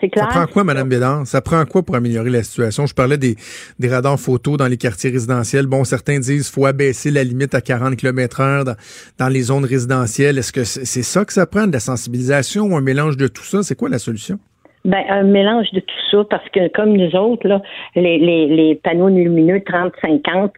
C'est 0.00 0.08
clair. 0.08 0.26
Ça 0.30 0.38
prend 0.38 0.46
quoi, 0.46 0.64
Mme 0.64 0.88
Bédard? 0.88 1.26
Ça 1.26 1.40
prend 1.40 1.64
quoi 1.64 1.82
pour 1.82 1.94
améliorer 1.94 2.30
la 2.30 2.42
situation? 2.42 2.86
Je 2.86 2.94
parlais 2.94 3.18
des, 3.18 3.36
des 3.78 3.88
radars 3.88 4.18
photos 4.18 4.56
dans 4.56 4.66
les 4.66 4.76
quartiers 4.76 5.10
résidentiels. 5.10 5.66
Bon, 5.66 5.84
certains 5.84 6.18
disent 6.18 6.50
qu'il 6.50 6.54
faut 6.54 6.66
abaisser 6.66 7.10
la 7.10 7.24
limite 7.24 7.54
à 7.54 7.60
40 7.60 7.96
km 7.96 8.40
heure 8.40 8.64
dans, 8.64 8.76
dans 9.18 9.28
les 9.28 9.42
zones 9.42 9.64
résidentielles. 9.64 10.38
Est-ce 10.38 10.52
que 10.52 10.64
c'est 10.64 11.02
ça 11.02 11.24
que 11.24 11.32
ça 11.32 11.46
prend, 11.46 11.66
de 11.66 11.72
la 11.72 11.80
sensibilisation 11.80 12.64
ou 12.66 12.76
un 12.76 12.80
mélange 12.80 13.16
de 13.16 13.28
tout 13.28 13.44
ça? 13.44 13.62
C'est 13.62 13.76
quoi 13.76 13.88
la 13.88 13.98
solution? 13.98 14.38
Ben, 14.84 15.02
un 15.08 15.22
mélange 15.22 15.70
de 15.72 15.80
tout 15.80 16.00
ça, 16.10 16.24
parce 16.28 16.46
que 16.50 16.68
comme 16.68 16.94
nous 16.96 17.16
autres, 17.16 17.48
là, 17.48 17.62
les, 17.94 18.18
les, 18.18 18.46
les 18.46 18.74
panneaux 18.74 19.08
lumineux 19.08 19.58
30-50, 19.58 20.50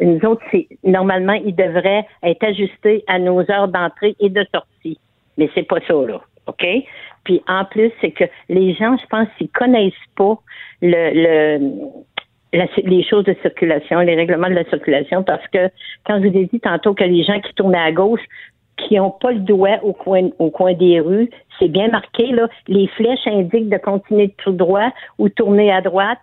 nous 0.00 0.20
autres, 0.24 0.42
c'est 0.50 0.68
normalement, 0.84 1.32
ils 1.32 1.54
devraient 1.54 2.06
être 2.22 2.44
ajustés 2.44 3.04
à 3.08 3.18
nos 3.18 3.40
heures 3.50 3.68
d'entrée 3.68 4.14
et 4.20 4.28
de 4.28 4.46
sortie. 4.54 4.98
Mais 5.36 5.50
c'est 5.54 5.64
pas 5.64 5.80
ça, 5.86 5.94
là. 5.94 6.20
OK? 6.46 6.64
Puis 7.24 7.42
en 7.48 7.64
plus, 7.64 7.90
c'est 8.00 8.12
que 8.12 8.24
les 8.48 8.74
gens, 8.74 8.96
je 8.96 9.06
pense, 9.06 9.28
ils 9.40 9.48
connaissent 9.48 9.92
pas 10.16 10.38
le, 10.80 11.58
le 11.58 11.86
les 12.84 13.02
choses 13.02 13.24
de 13.24 13.36
circulation, 13.42 14.00
les 14.00 14.14
règlements 14.14 14.48
de 14.48 14.54
la 14.54 14.64
circulation, 14.64 15.22
parce 15.22 15.46
que 15.48 15.68
quand 16.06 16.22
je 16.22 16.28
vous 16.28 16.38
ai 16.38 16.46
dit 16.46 16.60
tantôt 16.60 16.94
que 16.94 17.04
les 17.04 17.22
gens 17.22 17.38
qui 17.40 17.52
tournaient 17.54 17.76
à 17.76 17.92
gauche, 17.92 18.22
qui 18.76 18.96
n'ont 18.96 19.10
pas 19.10 19.32
le 19.32 19.40
doigt 19.40 19.78
au 19.82 19.92
coin, 19.92 20.30
au 20.38 20.50
coin 20.50 20.72
des 20.74 21.00
rues, 21.00 21.28
c'est 21.58 21.68
bien 21.68 21.88
marqué, 21.88 22.26
là. 22.28 22.48
Les 22.68 22.86
flèches 22.88 23.26
indiquent 23.26 23.68
de 23.68 23.78
continuer 23.78 24.34
tout 24.38 24.52
droit 24.52 24.90
ou 25.18 25.28
tourner 25.28 25.72
à 25.72 25.80
droite. 25.80 26.18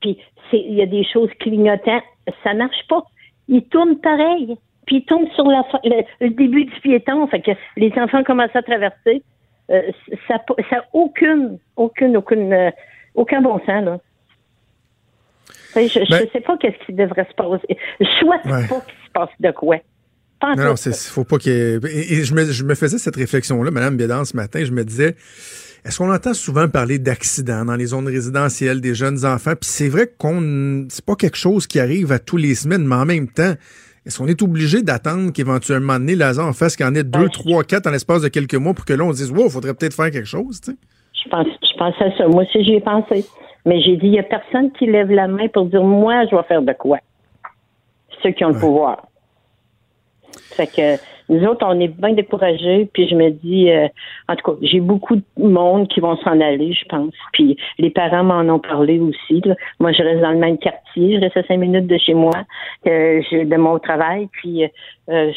Puis 0.00 0.18
il 0.52 0.74
y 0.74 0.82
a 0.82 0.86
des 0.86 1.04
choses 1.04 1.30
clignotantes. 1.40 2.02
Ça 2.42 2.54
marche 2.54 2.86
pas. 2.88 3.02
Ils 3.48 3.64
tournent 3.64 3.98
pareil. 3.98 4.56
Puis 4.86 4.96
ils 4.96 5.04
tournent 5.04 5.30
sur 5.34 5.46
la, 5.46 5.64
le, 5.84 6.30
début 6.30 6.64
du 6.64 6.80
piéton. 6.80 7.26
Fait 7.28 7.40
que 7.40 7.50
les 7.76 7.92
enfants 7.96 8.22
commencent 8.22 8.54
à 8.54 8.62
traverser. 8.62 9.22
Euh, 9.70 9.82
ça 10.28 10.40
n'a 10.70 10.84
aucune, 10.92 11.58
aucune, 11.76 12.16
aucune, 12.16 12.52
euh, 12.52 12.70
aucun 13.14 13.40
bon 13.40 13.58
sens, 13.66 13.84
là. 13.84 13.98
Je 15.74 16.00
ne 16.00 16.08
ben 16.08 16.28
sais 16.32 16.40
pas 16.40 16.56
qu'est-ce 16.56 16.86
qui 16.86 16.92
devrait 16.94 17.26
se 17.28 17.34
passer. 17.34 17.78
Je 18.00 18.06
souhaite 18.18 18.42
pas 18.42 18.80
qu'il 18.80 19.06
se 19.06 19.10
passe 19.12 19.28
de 19.40 19.50
quoi. 19.50 19.76
Non, 20.42 20.54
non, 20.56 20.74
il 20.74 20.92
faut 20.92 21.24
pas 21.24 21.38
qu'il 21.38 21.52
et, 21.52 22.24
je, 22.24 22.34
me, 22.34 22.44
je 22.44 22.64
me 22.64 22.74
faisais 22.74 22.98
cette 22.98 23.16
réflexion-là, 23.16 23.70
Madame 23.70 23.96
Bédan, 23.96 24.24
ce 24.24 24.36
matin. 24.36 24.64
Je 24.64 24.70
me 24.70 24.84
disais, 24.84 25.16
est-ce 25.84 25.98
qu'on 25.98 26.12
entend 26.12 26.34
souvent 26.34 26.68
parler 26.68 26.98
d'accidents 26.98 27.64
dans 27.64 27.76
les 27.76 27.86
zones 27.86 28.06
résidentielles 28.06 28.80
des 28.80 28.94
jeunes 28.94 29.24
enfants? 29.24 29.52
Puis 29.58 29.70
c'est 29.70 29.88
vrai 29.88 30.12
qu'on 30.18 30.86
c'est 30.90 31.04
pas 31.04 31.16
quelque 31.16 31.38
chose 31.38 31.66
qui 31.66 31.80
arrive 31.80 32.12
à 32.12 32.18
tous 32.18 32.36
les 32.36 32.54
semaines, 32.54 32.84
mais 32.84 32.96
en 32.96 33.06
même 33.06 33.28
temps, 33.28 33.54
est-ce 34.04 34.18
qu'on 34.18 34.26
est 34.26 34.42
obligé 34.42 34.82
d'attendre 34.82 35.32
qu'éventuellement 35.32 35.94
donné, 35.94 36.14
Lazare 36.14 36.46
en 36.46 36.52
fasse 36.52 36.76
qu'il 36.76 36.86
y 36.86 36.88
en 36.88 36.94
ait 36.94 37.02
deux, 37.02 37.28
trois, 37.28 37.64
quatre 37.64 37.86
en 37.86 37.90
l'espace 37.90 38.22
de 38.22 38.28
quelques 38.28 38.54
mois 38.54 38.74
pour 38.74 38.84
que 38.84 38.92
là, 38.92 39.04
on 39.04 39.10
dise, 39.10 39.32
wow, 39.32 39.48
faudrait 39.48 39.74
peut-être 39.74 39.94
faire 39.94 40.10
quelque 40.10 40.28
chose, 40.28 40.60
tu 40.60 40.72
sais? 40.72 40.76
Je 41.24 41.28
pense, 41.28 41.46
je 41.46 41.76
pense 41.76 41.94
à 42.00 42.16
ça. 42.16 42.28
Moi 42.28 42.44
aussi, 42.44 42.62
j'y 42.62 42.74
ai 42.74 42.80
pensé. 42.80 43.24
Mais 43.64 43.80
j'ai 43.82 43.96
dit, 43.96 44.06
il 44.06 44.12
n'y 44.12 44.20
a 44.20 44.22
personne 44.22 44.70
qui 44.78 44.86
lève 44.86 45.10
la 45.10 45.26
main 45.26 45.48
pour 45.48 45.66
dire, 45.66 45.82
moi, 45.82 46.24
je 46.30 46.36
vais 46.36 46.42
faire 46.44 46.62
de 46.62 46.72
quoi? 46.72 46.98
Ceux 48.22 48.30
qui 48.30 48.44
ont 48.44 48.50
le 48.50 48.60
pouvoir. 48.60 49.08
Fait 50.56 50.66
que 50.66 50.96
nous 51.28 51.44
autres, 51.44 51.66
on 51.68 51.78
est 51.80 51.88
bien 51.88 52.12
découragés. 52.12 52.88
Puis 52.92 53.08
je 53.08 53.14
me 53.14 53.30
dis, 53.30 53.70
euh, 53.70 53.88
en 54.28 54.36
tout 54.36 54.52
cas, 54.52 54.58
j'ai 54.62 54.80
beaucoup 54.80 55.16
de 55.16 55.22
monde 55.36 55.88
qui 55.88 56.00
vont 56.00 56.16
s'en 56.18 56.40
aller, 56.40 56.72
je 56.72 56.84
pense. 56.86 57.12
Puis 57.32 57.56
les 57.78 57.90
parents 57.90 58.24
m'en 58.24 58.54
ont 58.54 58.58
parlé 58.58 58.98
aussi. 59.00 59.42
Moi, 59.80 59.92
je 59.92 60.02
reste 60.02 60.20
dans 60.20 60.32
le 60.32 60.38
même 60.38 60.58
quartier. 60.58 61.16
Je 61.16 61.20
reste 61.20 61.36
à 61.36 61.42
cinq 61.44 61.58
minutes 61.58 61.86
de 61.86 61.98
chez 61.98 62.14
moi, 62.14 62.44
euh, 62.86 63.22
de 63.32 63.56
mon 63.56 63.78
travail. 63.78 64.28
Puis 64.32 64.64
euh, 65.10 65.32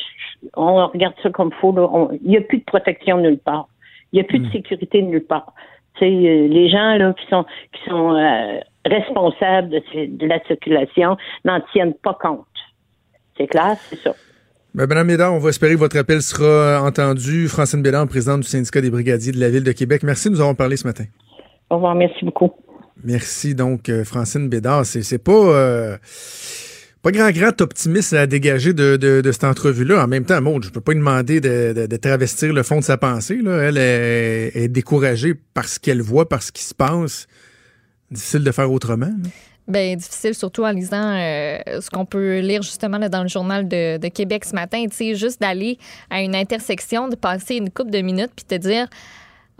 on 0.55 0.88
regarde 0.88 1.15
ça 1.23 1.29
comme 1.29 1.51
faux. 1.53 1.75
Il 2.23 2.29
n'y 2.29 2.38
a 2.38 2.41
plus 2.41 2.60
de 2.60 2.65
protection 2.65 3.17
nulle 3.17 3.39
part. 3.39 3.67
Il 4.12 4.17
n'y 4.17 4.21
a 4.21 4.23
plus 4.23 4.39
de 4.39 4.47
hmm. 4.47 4.51
sécurité 4.51 5.01
nulle 5.01 5.25
part. 5.25 5.53
sais, 5.99 6.10
les 6.10 6.69
gens 6.69 6.95
là 6.95 7.13
qui 7.13 7.27
sont 7.27 7.45
qui 7.73 7.89
sont 7.89 8.15
responsables 8.86 9.69
de, 9.69 9.82
de 10.17 10.25
la 10.25 10.39
circulation 10.45 11.17
n'en 11.45 11.60
tiennent 11.71 11.93
pas 11.93 12.17
compte. 12.19 12.45
C'est 13.38 13.47
clair, 13.47 13.75
c'est 13.77 13.97
ça. 13.97 14.13
Ben, 14.75 14.86
Madame 14.86 15.08
Bédard, 15.08 15.34
on 15.34 15.39
va 15.39 15.49
espérer 15.49 15.73
que 15.73 15.79
votre 15.79 15.97
appel 15.97 16.21
sera 16.21 16.84
entendu. 16.84 17.47
Francine 17.47 17.82
Bédard, 17.82 18.08
présidente 18.08 18.41
du 18.41 18.47
syndicat 18.47 18.82
des 18.82 18.91
brigadiers 18.91 19.32
de 19.32 19.39
la 19.39 19.49
ville 19.49 19.63
de 19.63 19.71
Québec. 19.71 20.03
Merci, 20.03 20.29
nous 20.29 20.41
avons 20.41 20.53
parlé 20.53 20.77
ce 20.77 20.86
matin. 20.86 21.05
Au 21.71 21.75
revoir, 21.75 21.95
merci 21.95 22.23
beaucoup. 22.23 22.51
Merci 23.03 23.55
donc, 23.55 23.89
euh, 23.89 24.03
Francine 24.03 24.47
Bédard. 24.47 24.86
C'est 24.86 25.23
pas 25.23 25.32
euh, 25.32 25.97
pas 27.01 27.12
grand 27.12 27.32
grand 27.32 27.60
optimiste 27.62 28.13
à 28.13 28.27
dégager 28.27 28.73
de, 28.73 28.95
de, 28.97 29.32
cette 29.32 29.43
entrevue-là. 29.43 30.03
En 30.03 30.08
même 30.08 30.25
temps, 30.25 30.39
Maud, 30.39 30.63
je 30.63 30.69
peux 30.69 30.82
pas 30.82 30.91
lui 30.91 30.99
demander 30.99 31.41
de, 31.41 31.88
de, 31.88 31.97
travestir 31.97 32.53
le 32.53 32.62
fond 32.62 32.77
de 32.77 32.84
sa 32.84 32.97
pensée. 32.97 33.38
Là. 33.38 33.69
Elle 33.69 33.77
est, 33.77 34.67
découragée 34.67 35.34
par 35.34 35.65
ce 35.65 35.79
qu'elle 35.79 36.01
voit, 36.01 36.29
par 36.29 36.43
ce 36.43 36.51
qui 36.51 36.63
se 36.63 36.75
passe. 36.75 37.27
Difficile 38.12 38.43
de 38.43 38.51
faire 38.51 38.71
autrement. 38.71 39.13
Bien, 39.69 39.95
difficile, 39.95 40.34
surtout 40.34 40.63
en 40.63 40.71
lisant 40.71 41.13
euh, 41.13 41.60
ce 41.79 41.91
qu'on 41.91 42.03
peut 42.03 42.39
lire 42.39 42.63
justement 42.63 42.97
dans 42.97 43.21
le 43.21 43.27
journal 43.27 43.67
de, 43.67 44.08
Québec 44.08 44.43
ce 44.43 44.55
matin. 44.55 44.84
Tu 44.89 44.95
sais, 44.95 45.15
juste 45.15 45.39
d'aller 45.39 45.77
à 46.10 46.23
une 46.23 46.36
intersection, 46.36 47.08
de 47.08 47.15
passer 47.15 47.58
une 47.58 47.69
coupe 47.69 47.91
de 47.91 48.01
minutes, 48.01 48.32
puis 48.36 48.45
te 48.45 48.55
dire, 48.55 48.88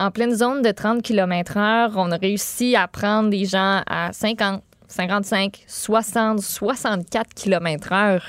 en 0.00 0.10
pleine 0.10 0.34
zone 0.34 0.62
de 0.62 0.72
30 0.72 1.02
km/h, 1.02 1.92
on 1.94 2.10
a 2.10 2.16
réussi 2.16 2.74
à 2.74 2.88
prendre 2.88 3.30
des 3.30 3.44
gens 3.44 3.82
à 3.86 4.12
50, 4.12 4.64
55, 4.88 5.62
60, 5.68 6.40
64 6.40 7.32
km/h. 7.32 8.20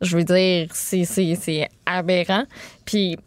Je 0.00 0.16
veux 0.16 0.24
dire, 0.24 0.68
c'est 0.72 1.68
aberrant. 1.84 2.44
Puis 2.86 3.18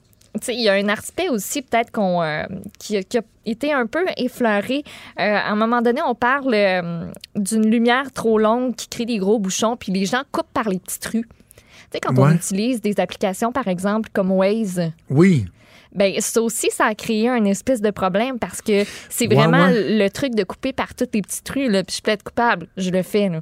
il 0.47 0.61
y 0.61 0.69
a 0.69 0.73
un 0.73 0.87
aspect 0.89 1.29
aussi 1.29 1.61
peut-être 1.61 1.91
qu'on 1.91 2.21
euh, 2.21 2.43
qui, 2.79 2.97
a- 2.97 3.03
qui 3.03 3.17
a 3.17 3.21
été 3.45 3.73
un 3.73 3.85
peu 3.85 4.05
effleuré. 4.17 4.83
Euh, 5.19 5.35
à 5.35 5.49
un 5.51 5.55
moment 5.55 5.81
donné, 5.81 6.01
on 6.05 6.15
parle 6.15 6.53
euh, 6.53 7.05
d'une 7.35 7.69
lumière 7.69 8.11
trop 8.13 8.37
longue 8.39 8.75
qui 8.75 8.87
crée 8.87 9.05
des 9.05 9.17
gros 9.17 9.39
bouchons, 9.39 9.75
puis 9.77 9.91
les 9.91 10.05
gens 10.05 10.21
coupent 10.31 10.51
par 10.53 10.69
les 10.69 10.79
petites 10.79 11.05
rues. 11.05 11.27
Tu 11.27 11.63
sais, 11.93 11.99
quand 11.99 12.17
on 12.17 12.29
utilise 12.31 12.79
des 12.81 12.99
applications, 12.99 13.51
par 13.51 13.67
exemple, 13.67 14.09
comme 14.13 14.31
Waze, 14.31 14.81
Oui. 15.09 15.45
ben 15.93 16.13
ça 16.21 16.41
aussi, 16.41 16.69
ça 16.71 16.85
a 16.85 16.95
créé 16.95 17.27
un 17.27 17.43
espèce 17.43 17.81
de 17.81 17.91
problème 17.91 18.39
parce 18.39 18.61
que 18.61 18.85
c'est 19.09 19.27
Ouais, 19.27 19.35
vraiment 19.35 19.65
ouais. 19.65 19.97
le 19.97 20.09
truc 20.09 20.33
de 20.33 20.43
couper 20.45 20.71
par 20.71 20.95
toutes 20.95 21.13
les 21.13 21.21
petites 21.21 21.49
rues. 21.49 21.69
Là, 21.69 21.83
puis 21.83 21.97
je 21.97 22.01
peux 22.01 22.11
être 22.11 22.23
coupable, 22.23 22.67
je 22.77 22.91
le 22.91 23.01
fais. 23.03 23.27
Là. 23.27 23.41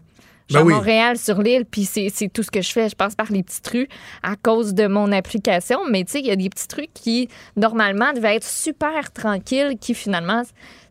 Je 0.49 0.55
suis 0.55 0.57
Ben 0.57 0.61
à 0.61 0.65
oui. 0.65 0.73
Montréal, 0.73 1.17
sur 1.17 1.41
l'île, 1.41 1.65
puis 1.65 1.85
c'est 1.85 2.09
c'est 2.11 2.27
tout 2.27 2.41
ce 2.41 2.49
que 2.49 2.61
je 2.61 2.71
fais. 2.71 2.89
Je 2.89 2.95
passe 2.95 3.13
par 3.15 3.31
les 3.31 3.43
petites 3.43 3.67
rues 3.67 3.87
à 4.23 4.35
cause 4.35 4.73
de 4.73 4.87
mon 4.87 5.11
application. 5.11 5.79
Mais 5.89 6.03
tu 6.03 6.13
sais, 6.13 6.19
il 6.21 6.25
y 6.25 6.31
a 6.31 6.35
des 6.35 6.49
petits 6.49 6.67
trucs 6.67 6.93
qui, 6.93 7.29
normalement, 7.55 8.11
devaient 8.13 8.35
être 8.35 8.47
super 8.47 9.11
tranquilles, 9.13 9.77
qui 9.79 9.93
finalement 9.93 10.41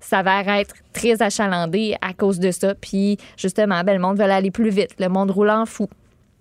s'avèrent 0.01 0.49
être 0.49 0.77
très 0.93 1.23
achalandés 1.23 1.97
à 2.01 2.13
cause 2.13 2.39
de 2.39 2.53
ça. 2.53 2.77
Puis 2.77 3.19
justement, 3.37 3.83
ben, 3.83 3.95
le 3.95 4.01
monde 4.01 4.17
veut 4.17 4.25
aller 4.25 4.53
plus 4.53 4.71
vite. 4.71 4.95
Le 5.01 5.09
monde 5.09 5.33
roule 5.33 5.51
en 5.51 5.67
fou. 5.67 5.89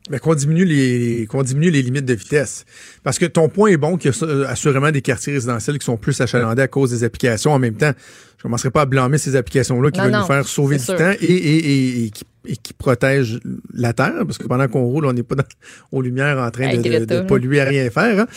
Mais 0.10 0.20
qu'on 0.20 0.36
diminue 0.36 0.64
les 0.66 1.26
qu'on 1.28 1.44
diminue 1.44 1.70
les 1.70 1.82
limites 1.82 2.06
de 2.06 2.14
vitesse. 2.14 2.66
Parce 3.04 3.20
que 3.20 3.26
ton 3.26 3.50
point 3.50 3.70
est 3.70 3.78
bon 3.78 3.98
qu'il 3.98 4.12
y 4.12 4.14
a 4.14 4.24
euh, 4.26 4.48
assurément 4.48 4.90
des 4.92 5.02
quartiers 5.02 5.34
résidentiels 5.34 5.78
qui 5.80 5.86
sont 5.86 5.98
plus 5.98 6.20
achalandés 6.22 6.62
à 6.62 6.68
cause 6.68 6.92
des 6.92 7.04
applications. 7.04 7.52
En 7.52 7.60
même 7.60 7.76
temps, 7.76 7.92
je 8.38 8.44
commencerai 8.44 8.72
pas 8.72 8.82
à 8.82 8.86
blâmer 8.86 9.18
ces 9.18 9.36
applications-là 9.36 9.92
qui 9.92 10.00
Non, 10.00 10.06
veulent 10.06 10.14
non, 10.14 10.20
nous 10.22 10.26
faire 10.28 10.48
sauver 10.48 10.78
du 10.78 10.84
sûr. 10.84 10.96
temps 10.96 11.12
et, 11.20 11.26
et, 11.26 12.04
et, 12.06 12.12
et 12.46 12.56
qui, 12.56 12.74
protègent 12.74 13.40
la 13.74 13.92
Terre, 13.92 14.24
parce 14.26 14.38
que 14.38 14.48
pendant 14.48 14.68
qu'on 14.70 14.84
roule, 14.84 15.06
on 15.06 15.12
n'est 15.14 15.24
pas 15.24 15.36
dans- 15.36 15.44
aux 15.92 16.02
lumières 16.02 16.38
en 16.38 16.50
train 16.52 16.74
de, 16.78 17.22
polluer 17.28 17.60
à 17.60 17.66
rien 17.66 17.90
faire. 17.90 18.22
hein. 18.22 18.28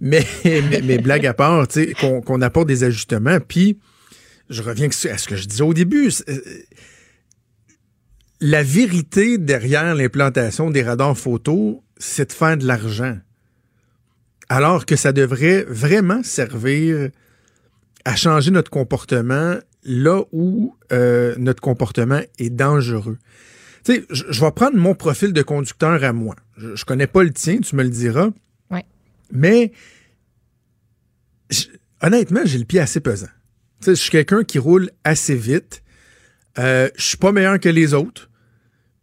Mais, 0.00 0.24
mais, 0.44 0.80
mais 0.84 0.98
blague 0.98 1.26
à 1.26 1.34
part, 1.34 1.66
tu 1.66 1.80
sais, 1.86 1.92
qu'on 1.94 2.20
qu'on 2.20 2.40
apporte 2.42 2.68
des 2.68 2.84
ajustements. 2.84 3.38
Puis, 3.40 3.78
je 4.48 4.62
reviens 4.62 4.88
à 5.10 5.18
ce 5.18 5.26
que 5.26 5.34
je 5.34 5.46
disais 5.46 5.62
au 5.64 5.74
début. 5.74 6.10
La 8.40 8.62
vérité 8.62 9.38
derrière 9.38 9.94
l'implantation 9.94 10.70
des 10.70 10.82
radars 10.82 11.16
photo, 11.16 11.82
c'est 11.96 12.28
de 12.28 12.32
faire 12.32 12.56
de 12.56 12.66
l'argent. 12.66 13.18
Alors 14.48 14.86
que 14.86 14.94
ça 14.96 15.12
devrait 15.12 15.64
vraiment 15.68 16.22
servir 16.22 17.10
à 18.04 18.14
changer 18.16 18.50
notre 18.50 18.70
comportement 18.70 19.56
là 19.82 20.22
où 20.32 20.76
euh, 20.92 21.34
notre 21.38 21.60
comportement 21.60 22.20
est 22.38 22.50
dangereux. 22.50 23.18
Tu 23.84 23.94
sais, 23.94 24.04
je, 24.10 24.24
je 24.30 24.40
vais 24.40 24.50
prendre 24.52 24.76
mon 24.76 24.94
profil 24.94 25.32
de 25.32 25.42
conducteur 25.42 26.02
à 26.04 26.12
moi. 26.12 26.36
Je, 26.56 26.76
je 26.76 26.84
connais 26.84 27.06
pas 27.06 27.22
le 27.24 27.32
tien, 27.32 27.58
tu 27.58 27.74
me 27.76 27.82
le 27.82 27.88
diras. 27.90 28.30
Ouais. 28.70 28.84
Mais 29.32 29.72
je- 31.50 31.66
honnêtement, 32.02 32.40
j'ai 32.44 32.58
le 32.58 32.64
pied 32.64 32.80
assez 32.80 33.00
pesant. 33.00 33.26
Tu 33.80 33.86
sais, 33.86 33.90
je 33.94 34.00
suis 34.00 34.10
quelqu'un 34.10 34.44
qui 34.44 34.58
roule 34.58 34.90
assez 35.04 35.34
vite. 35.34 35.82
Euh, 36.58 36.88
je 36.96 37.02
suis 37.02 37.16
pas 37.16 37.32
meilleur 37.32 37.60
que 37.60 37.68
les 37.68 37.94
autres, 37.94 38.30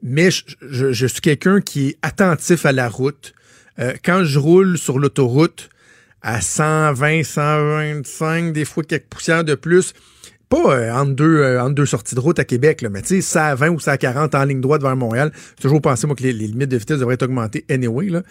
mais 0.01 0.29
je, 0.31 1.05
suis 1.07 1.21
quelqu'un 1.21 1.61
qui 1.61 1.89
est 1.89 1.97
attentif 2.01 2.65
à 2.65 2.71
la 2.71 2.89
route. 2.89 3.33
Euh, 3.79 3.93
quand 4.03 4.23
je 4.23 4.37
roule 4.37 4.77
sur 4.77 4.99
l'autoroute 4.99 5.69
à 6.21 6.41
120, 6.41 7.23
125, 7.23 8.53
des 8.53 8.65
fois 8.65 8.83
quelques 8.83 9.07
poussières 9.07 9.43
de 9.43 9.55
plus, 9.55 9.93
pas 10.49 10.77
euh, 10.77 10.93
entre, 10.93 11.13
deux, 11.13 11.37
euh, 11.37 11.69
deux 11.69 11.85
sorties 11.85 12.15
de 12.15 12.19
route 12.19 12.37
à 12.37 12.45
Québec, 12.45 12.85
mais 12.91 13.01
tu 13.01 13.15
sais, 13.15 13.21
120 13.21 13.69
ou 13.69 13.79
140 13.79 14.35
en 14.35 14.43
ligne 14.43 14.61
droite 14.61 14.81
vers 14.81 14.95
Montréal, 14.95 15.31
toujours 15.59 15.81
pensé, 15.81 16.05
moi, 16.05 16.15
que 16.15 16.23
les, 16.23 16.33
limites 16.33 16.69
de 16.69 16.77
vitesse 16.77 16.99
devraient 16.99 17.15
être 17.15 17.23
augmentées 17.23 17.65
anyway. 17.69 18.09
Là. 18.09 18.23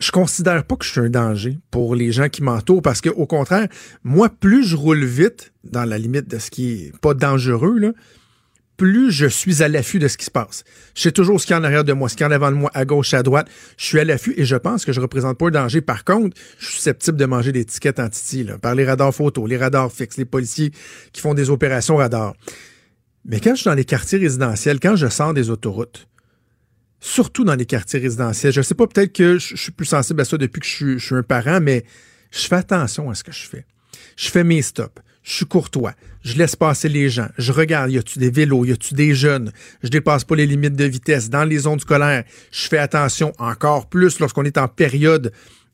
Je 0.00 0.10
considère 0.10 0.64
pas 0.64 0.76
que 0.76 0.84
je 0.84 0.90
suis 0.90 1.00
un 1.00 1.10
danger 1.10 1.58
pour 1.70 1.94
les 1.94 2.10
gens 2.10 2.28
qui 2.28 2.42
m'entourent 2.42 2.82
parce 2.82 3.00
que, 3.00 3.10
au 3.10 3.26
contraire, 3.26 3.68
moi, 4.02 4.28
plus 4.28 4.64
je 4.64 4.74
roule 4.74 5.04
vite, 5.04 5.52
dans 5.62 5.84
la 5.84 5.96
limite 5.96 6.28
de 6.28 6.38
ce 6.38 6.50
qui 6.50 6.72
est 6.72 6.98
pas 7.00 7.14
dangereux, 7.14 7.94
plus 8.76 9.10
je 9.10 9.26
suis 9.26 9.62
à 9.62 9.68
l'affût 9.68 9.98
de 9.98 10.08
ce 10.08 10.16
qui 10.16 10.24
se 10.24 10.30
passe. 10.30 10.64
Je 10.94 11.02
sais 11.02 11.12
toujours 11.12 11.40
ce 11.40 11.46
qu'il 11.46 11.54
y 11.54 11.56
a 11.56 11.60
en 11.60 11.64
arrière 11.64 11.84
de 11.84 11.92
moi, 11.92 12.08
ce 12.08 12.14
qu'il 12.16 12.22
y 12.22 12.24
a 12.24 12.28
en 12.28 12.32
avant 12.32 12.50
de 12.50 12.56
moi, 12.56 12.70
à 12.74 12.84
gauche, 12.84 13.14
à 13.14 13.22
droite. 13.22 13.48
Je 13.76 13.84
suis 13.84 14.00
à 14.00 14.04
l'affût 14.04 14.34
et 14.36 14.44
je 14.44 14.56
pense 14.56 14.84
que 14.84 14.92
je 14.92 15.00
représente 15.00 15.38
pas 15.38 15.46
un 15.46 15.50
danger. 15.50 15.80
Par 15.80 16.04
contre, 16.04 16.36
je 16.58 16.66
suis 16.66 16.76
susceptible 16.76 17.16
de 17.16 17.24
manger 17.26 17.52
des 17.52 17.64
tickets 17.64 17.98
là, 17.98 18.58
par 18.58 18.74
les 18.74 18.84
radars 18.84 19.14
photo, 19.14 19.46
les 19.46 19.56
radars 19.56 19.92
fixes, 19.92 20.16
les 20.16 20.24
policiers 20.24 20.72
qui 21.12 21.20
font 21.20 21.34
des 21.34 21.50
opérations 21.50 21.96
radars. 21.96 22.34
Mais 23.24 23.40
quand 23.40 23.50
je 23.50 23.62
suis 23.62 23.70
dans 23.70 23.74
les 23.74 23.84
quartiers 23.84 24.18
résidentiels, 24.18 24.80
quand 24.80 24.96
je 24.96 25.06
sors 25.06 25.32
des 25.32 25.50
autoroutes, 25.50 26.08
surtout 27.00 27.44
dans 27.44 27.54
les 27.54 27.66
quartiers 27.66 28.00
résidentiels, 28.00 28.52
je 28.52 28.62
sais 28.62 28.74
pas, 28.74 28.86
peut-être 28.86 29.12
que 29.12 29.38
je 29.38 29.56
suis 29.56 29.72
plus 29.72 29.86
sensible 29.86 30.20
à 30.20 30.24
ça 30.24 30.36
depuis 30.36 30.60
que 30.60 30.66
je 30.66 30.98
suis 30.98 31.14
un 31.14 31.22
parent, 31.22 31.60
mais 31.60 31.84
je 32.30 32.46
fais 32.46 32.56
attention 32.56 33.10
à 33.10 33.14
ce 33.14 33.22
que 33.22 33.32
je 33.32 33.46
fais. 33.46 33.64
Je 34.16 34.28
fais 34.28 34.44
mes 34.44 34.62
stops. 34.62 35.02
Je 35.22 35.32
suis 35.32 35.46
courtois. 35.46 35.94
Je 36.24 36.36
laisse 36.38 36.56
passer 36.56 36.88
les 36.88 37.10
gens. 37.10 37.28
Je 37.36 37.52
regarde, 37.52 37.90
y 37.90 37.98
a-tu 37.98 38.18
des 38.18 38.30
vélos, 38.30 38.64
y 38.64 38.72
a-tu 38.72 38.94
des 38.94 39.14
jeunes? 39.14 39.52
Je 39.82 39.90
dépasse 39.90 40.24
pas 40.24 40.34
les 40.36 40.46
limites 40.46 40.74
de 40.74 40.84
vitesse. 40.86 41.28
Dans 41.28 41.44
les 41.44 41.58
zones 41.58 41.80
scolaires, 41.80 42.24
je 42.50 42.66
fais 42.66 42.78
attention 42.78 43.32
encore 43.38 43.88
plus 43.90 44.18
lorsqu'on 44.20 44.44
est 44.44 44.56
en 44.56 44.66
période 44.66 45.32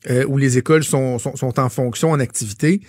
euh, 0.09 0.25
où 0.27 0.37
les 0.37 0.57
écoles 0.57 0.83
sont, 0.83 1.19
sont, 1.19 1.35
sont 1.37 1.57
en 1.59 1.69
fonction, 1.69 2.11
en 2.11 2.19
activité. 2.19 2.81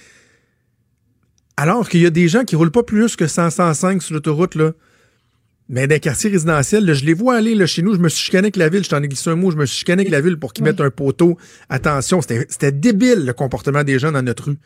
Alors 1.56 1.88
qu'il 1.88 2.00
y 2.00 2.06
a 2.06 2.10
des 2.10 2.28
gens 2.28 2.44
qui 2.44 2.56
roulent 2.56 2.70
pas 2.72 2.82
plus 2.82 3.14
que 3.14 3.26
100, 3.26 3.50
105 3.50 4.02
sur 4.02 4.14
l'autoroute, 4.14 4.54
là. 4.54 4.72
Mais 5.68 5.86
dans 5.86 5.94
les 5.94 6.00
quartiers 6.00 6.30
résidentiels, 6.30 6.84
là, 6.84 6.92
je 6.92 7.04
les 7.04 7.14
vois 7.14 7.36
aller 7.36 7.54
là, 7.54 7.66
chez 7.66 7.82
nous. 7.82 7.94
Je 7.94 8.00
me 8.00 8.08
suis 8.08 8.24
chicané 8.24 8.46
avec 8.46 8.56
la 8.56 8.68
ville. 8.68 8.84
Je 8.84 8.88
t'en 8.90 9.02
ai 9.02 9.08
glissé 9.08 9.30
un 9.30 9.36
mot. 9.36 9.50
Je 9.50 9.56
me 9.56 9.64
suis 9.64 9.78
chicané 9.78 10.02
avec 10.02 10.10
la 10.10 10.20
ville 10.20 10.36
pour 10.36 10.52
qu'ils 10.52 10.64
Oui. 10.64 10.70
mettent 10.70 10.80
un 10.80 10.90
poteau. 10.90 11.38
Attention, 11.68 12.20
c'était 12.20 12.44
c'était 12.48 12.72
débile 12.72 13.24
le 13.24 13.32
comportement 13.32 13.84
des 13.84 13.98
gens 13.98 14.10
dans 14.12 14.22
notre 14.22 14.46
rue. 14.46 14.58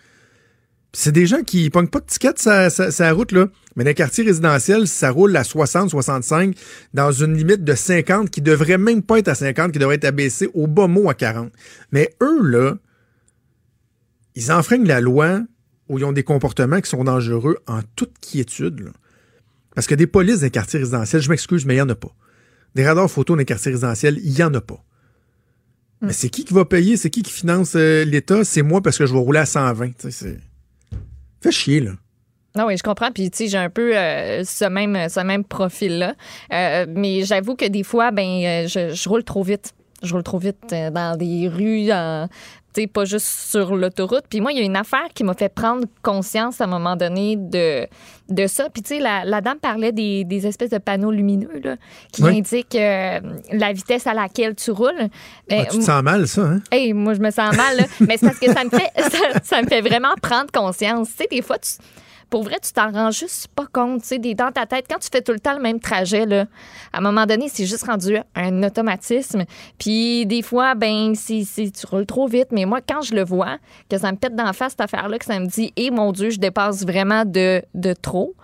C'est 0.98 1.12
des 1.12 1.26
gens 1.26 1.42
qui 1.42 1.68
pognent 1.68 1.88
pas 1.88 2.00
de 2.00 2.06
tickets 2.06 2.38
sa, 2.38 2.70
sa, 2.70 2.90
sa 2.90 3.12
route, 3.12 3.32
là. 3.32 3.48
Mais 3.76 3.84
dans 3.84 3.88
les 3.90 3.94
quartiers 3.94 4.24
résidentiels, 4.24 4.88
ça 4.88 5.10
roule 5.10 5.36
à 5.36 5.44
60, 5.44 5.90
65, 5.90 6.56
dans 6.94 7.12
une 7.12 7.36
limite 7.36 7.64
de 7.64 7.74
50 7.74 8.30
qui 8.30 8.40
devrait 8.40 8.78
même 8.78 9.02
pas 9.02 9.18
être 9.18 9.28
à 9.28 9.34
50, 9.34 9.72
qui 9.72 9.78
devrait 9.78 9.96
être 9.96 10.06
abaissée 10.06 10.48
au 10.54 10.66
bas 10.66 10.86
mot 10.86 11.10
à 11.10 11.14
40. 11.14 11.52
Mais 11.92 12.14
eux, 12.22 12.40
là, 12.42 12.78
ils 14.36 14.50
enfreignent 14.52 14.86
la 14.86 15.00
loi 15.02 15.42
où 15.90 15.98
ils 15.98 16.04
ont 16.06 16.12
des 16.12 16.22
comportements 16.24 16.80
qui 16.80 16.88
sont 16.88 17.04
dangereux 17.04 17.58
en 17.66 17.80
toute 17.94 18.14
quiétude, 18.20 18.80
là. 18.80 18.90
Parce 19.74 19.86
que 19.86 19.94
des 19.94 20.06
polices 20.06 20.38
dans 20.40 20.44
les 20.46 20.50
quartiers 20.50 20.78
résidentiels, 20.78 21.20
je 21.20 21.28
m'excuse, 21.28 21.66
mais 21.66 21.74
il 21.74 21.76
n'y 21.76 21.82
en 21.82 21.88
a 21.90 21.94
pas. 21.94 22.14
Des 22.74 22.86
radars 22.86 23.10
photo 23.10 23.34
dans 23.34 23.38
les 23.38 23.44
quartiers 23.44 23.72
résidentiels, 23.72 24.18
il 24.24 24.32
n'y 24.32 24.42
en 24.42 24.54
a 24.54 24.62
pas. 24.62 24.82
Mais 26.00 26.14
c'est 26.14 26.30
qui 26.30 26.46
qui 26.46 26.54
va 26.54 26.64
payer? 26.64 26.96
C'est 26.96 27.10
qui 27.10 27.22
qui 27.22 27.32
finance 27.32 27.74
euh, 27.76 28.02
l'État? 28.04 28.44
C'est 28.44 28.62
moi 28.62 28.80
parce 28.80 28.96
que 28.96 29.04
je 29.04 29.12
vais 29.12 29.18
rouler 29.18 29.40
à 29.40 29.46
120. 29.46 29.88
tu 29.88 29.94
sais, 29.98 30.10
c'est- 30.10 30.38
Chier, 31.50 31.80
là. 31.80 31.92
Non, 32.56 32.66
oui, 32.66 32.76
je 32.78 32.82
comprends. 32.82 33.10
Puis, 33.12 33.30
tu 33.30 33.36
sais, 33.36 33.48
j'ai 33.48 33.58
un 33.58 33.68
peu 33.68 33.96
euh, 33.96 34.42
ce 34.44 34.64
même, 34.64 35.08
ce 35.10 35.20
même 35.20 35.44
profil-là. 35.44 36.14
Euh, 36.52 36.86
mais 36.88 37.22
j'avoue 37.22 37.54
que 37.54 37.66
des 37.66 37.82
fois, 37.82 38.10
ben, 38.12 38.24
euh, 38.24 38.66
je, 38.66 39.08
roule 39.08 39.24
trop 39.24 39.42
vite. 39.42 39.74
Je 40.02 40.12
roule 40.14 40.22
trop 40.22 40.38
vite 40.38 40.62
dans 40.70 41.16
des 41.18 41.48
rues, 41.48 41.86
dans- 41.86 42.28
pas 42.86 43.06
juste 43.06 43.26
sur 43.26 43.74
l'autoroute. 43.74 44.24
Puis 44.28 44.42
moi, 44.42 44.52
il 44.52 44.58
y 44.58 44.60
a 44.60 44.64
une 44.64 44.76
affaire 44.76 45.06
qui 45.14 45.24
m'a 45.24 45.32
fait 45.32 45.48
prendre 45.48 45.86
conscience 46.02 46.60
à 46.60 46.64
un 46.64 46.66
moment 46.66 46.94
donné 46.96 47.36
de, 47.36 47.86
de 48.28 48.46
ça. 48.46 48.68
Puis, 48.68 48.82
tu 48.82 48.96
sais, 48.96 49.00
la, 49.00 49.24
la 49.24 49.40
dame 49.40 49.58
parlait 49.58 49.92
des, 49.92 50.24
des 50.24 50.46
espèces 50.46 50.68
de 50.70 50.78
panneaux 50.78 51.10
lumineux 51.10 51.58
là, 51.64 51.76
qui 52.12 52.22
Oui. 52.22 52.36
indiquent 52.38 52.74
euh, 52.74 53.20
la 53.52 53.72
vitesse 53.72 54.06
à 54.06 54.12
laquelle 54.12 54.54
tu 54.54 54.70
roules. 54.72 55.08
Ben, 55.48 55.62
Ah, 55.66 55.70
tu 55.70 55.78
te 55.78 55.84
sens 55.84 56.02
mal, 56.02 56.28
ça, 56.28 56.42
hein? 56.42 56.60
Hey, 56.70 56.92
moi, 56.92 57.14
je 57.14 57.20
me 57.20 57.30
sens 57.30 57.56
mal, 57.56 57.76
là. 57.78 57.84
mais 58.00 58.18
c'est 58.18 58.26
parce 58.26 58.38
que 58.38 58.52
ça 58.52 58.62
me 58.64 58.68
fait, 58.70 58.90
ça, 59.10 59.40
ça 59.42 59.62
me 59.62 59.66
fait 59.68 59.80
vraiment 59.80 60.14
prendre 60.20 60.50
conscience. 60.52 61.08
Tu 61.10 61.14
sais, 61.22 61.28
des 61.30 61.40
fois, 61.40 61.58
tu, 61.58 61.70
pour 62.28 62.42
vrai, 62.42 62.56
tu 62.62 62.72
t'en 62.72 62.90
rends 62.90 63.10
juste 63.10 63.48
pas 63.48 63.66
compte, 63.72 64.02
tu 64.02 64.08
sais, 64.08 64.18
dans 64.18 64.50
ta 64.50 64.66
tête. 64.66 64.86
Quand 64.90 64.98
tu 64.98 65.08
fais 65.10 65.22
tout 65.22 65.32
le 65.32 65.40
temps 65.40 65.54
le 65.54 65.62
même 65.62 65.80
trajet, 65.80 66.26
là, 66.26 66.46
à 66.92 66.98
un 66.98 67.00
moment 67.00 67.24
donné, 67.24 67.48
c'est 67.48 67.66
juste 67.66 67.84
rendu 67.86 68.16
un 68.34 68.62
automatisme. 68.62 69.44
Puis 69.78 70.26
des 70.26 70.42
fois, 70.42 70.74
ben, 70.74 71.14
c'est, 71.14 71.44
c'est- 71.44 71.70
tu 71.70 71.86
roules 71.86 72.06
trop 72.06 72.26
vite. 72.26 72.48
Mais 72.50 72.64
moi, 72.64 72.80
quand 72.86 73.02
je 73.02 73.14
le 73.14 73.24
vois, 73.24 73.58
que 73.88 73.98
ça 73.98 74.10
me 74.10 74.16
pète 74.16 74.34
d'en 74.34 74.52
face, 74.52 74.72
cette 74.72 74.80
affaire-là, 74.80 75.18
que 75.18 75.24
ça 75.24 75.38
me 75.38 75.46
dit, 75.46 75.72
et 75.76 75.90
mon 75.90 76.12
Dieu, 76.12 76.30
je 76.30 76.38
dépasse 76.38 76.84
vraiment 76.84 77.24
de, 77.24 77.62
trop. 78.02 78.34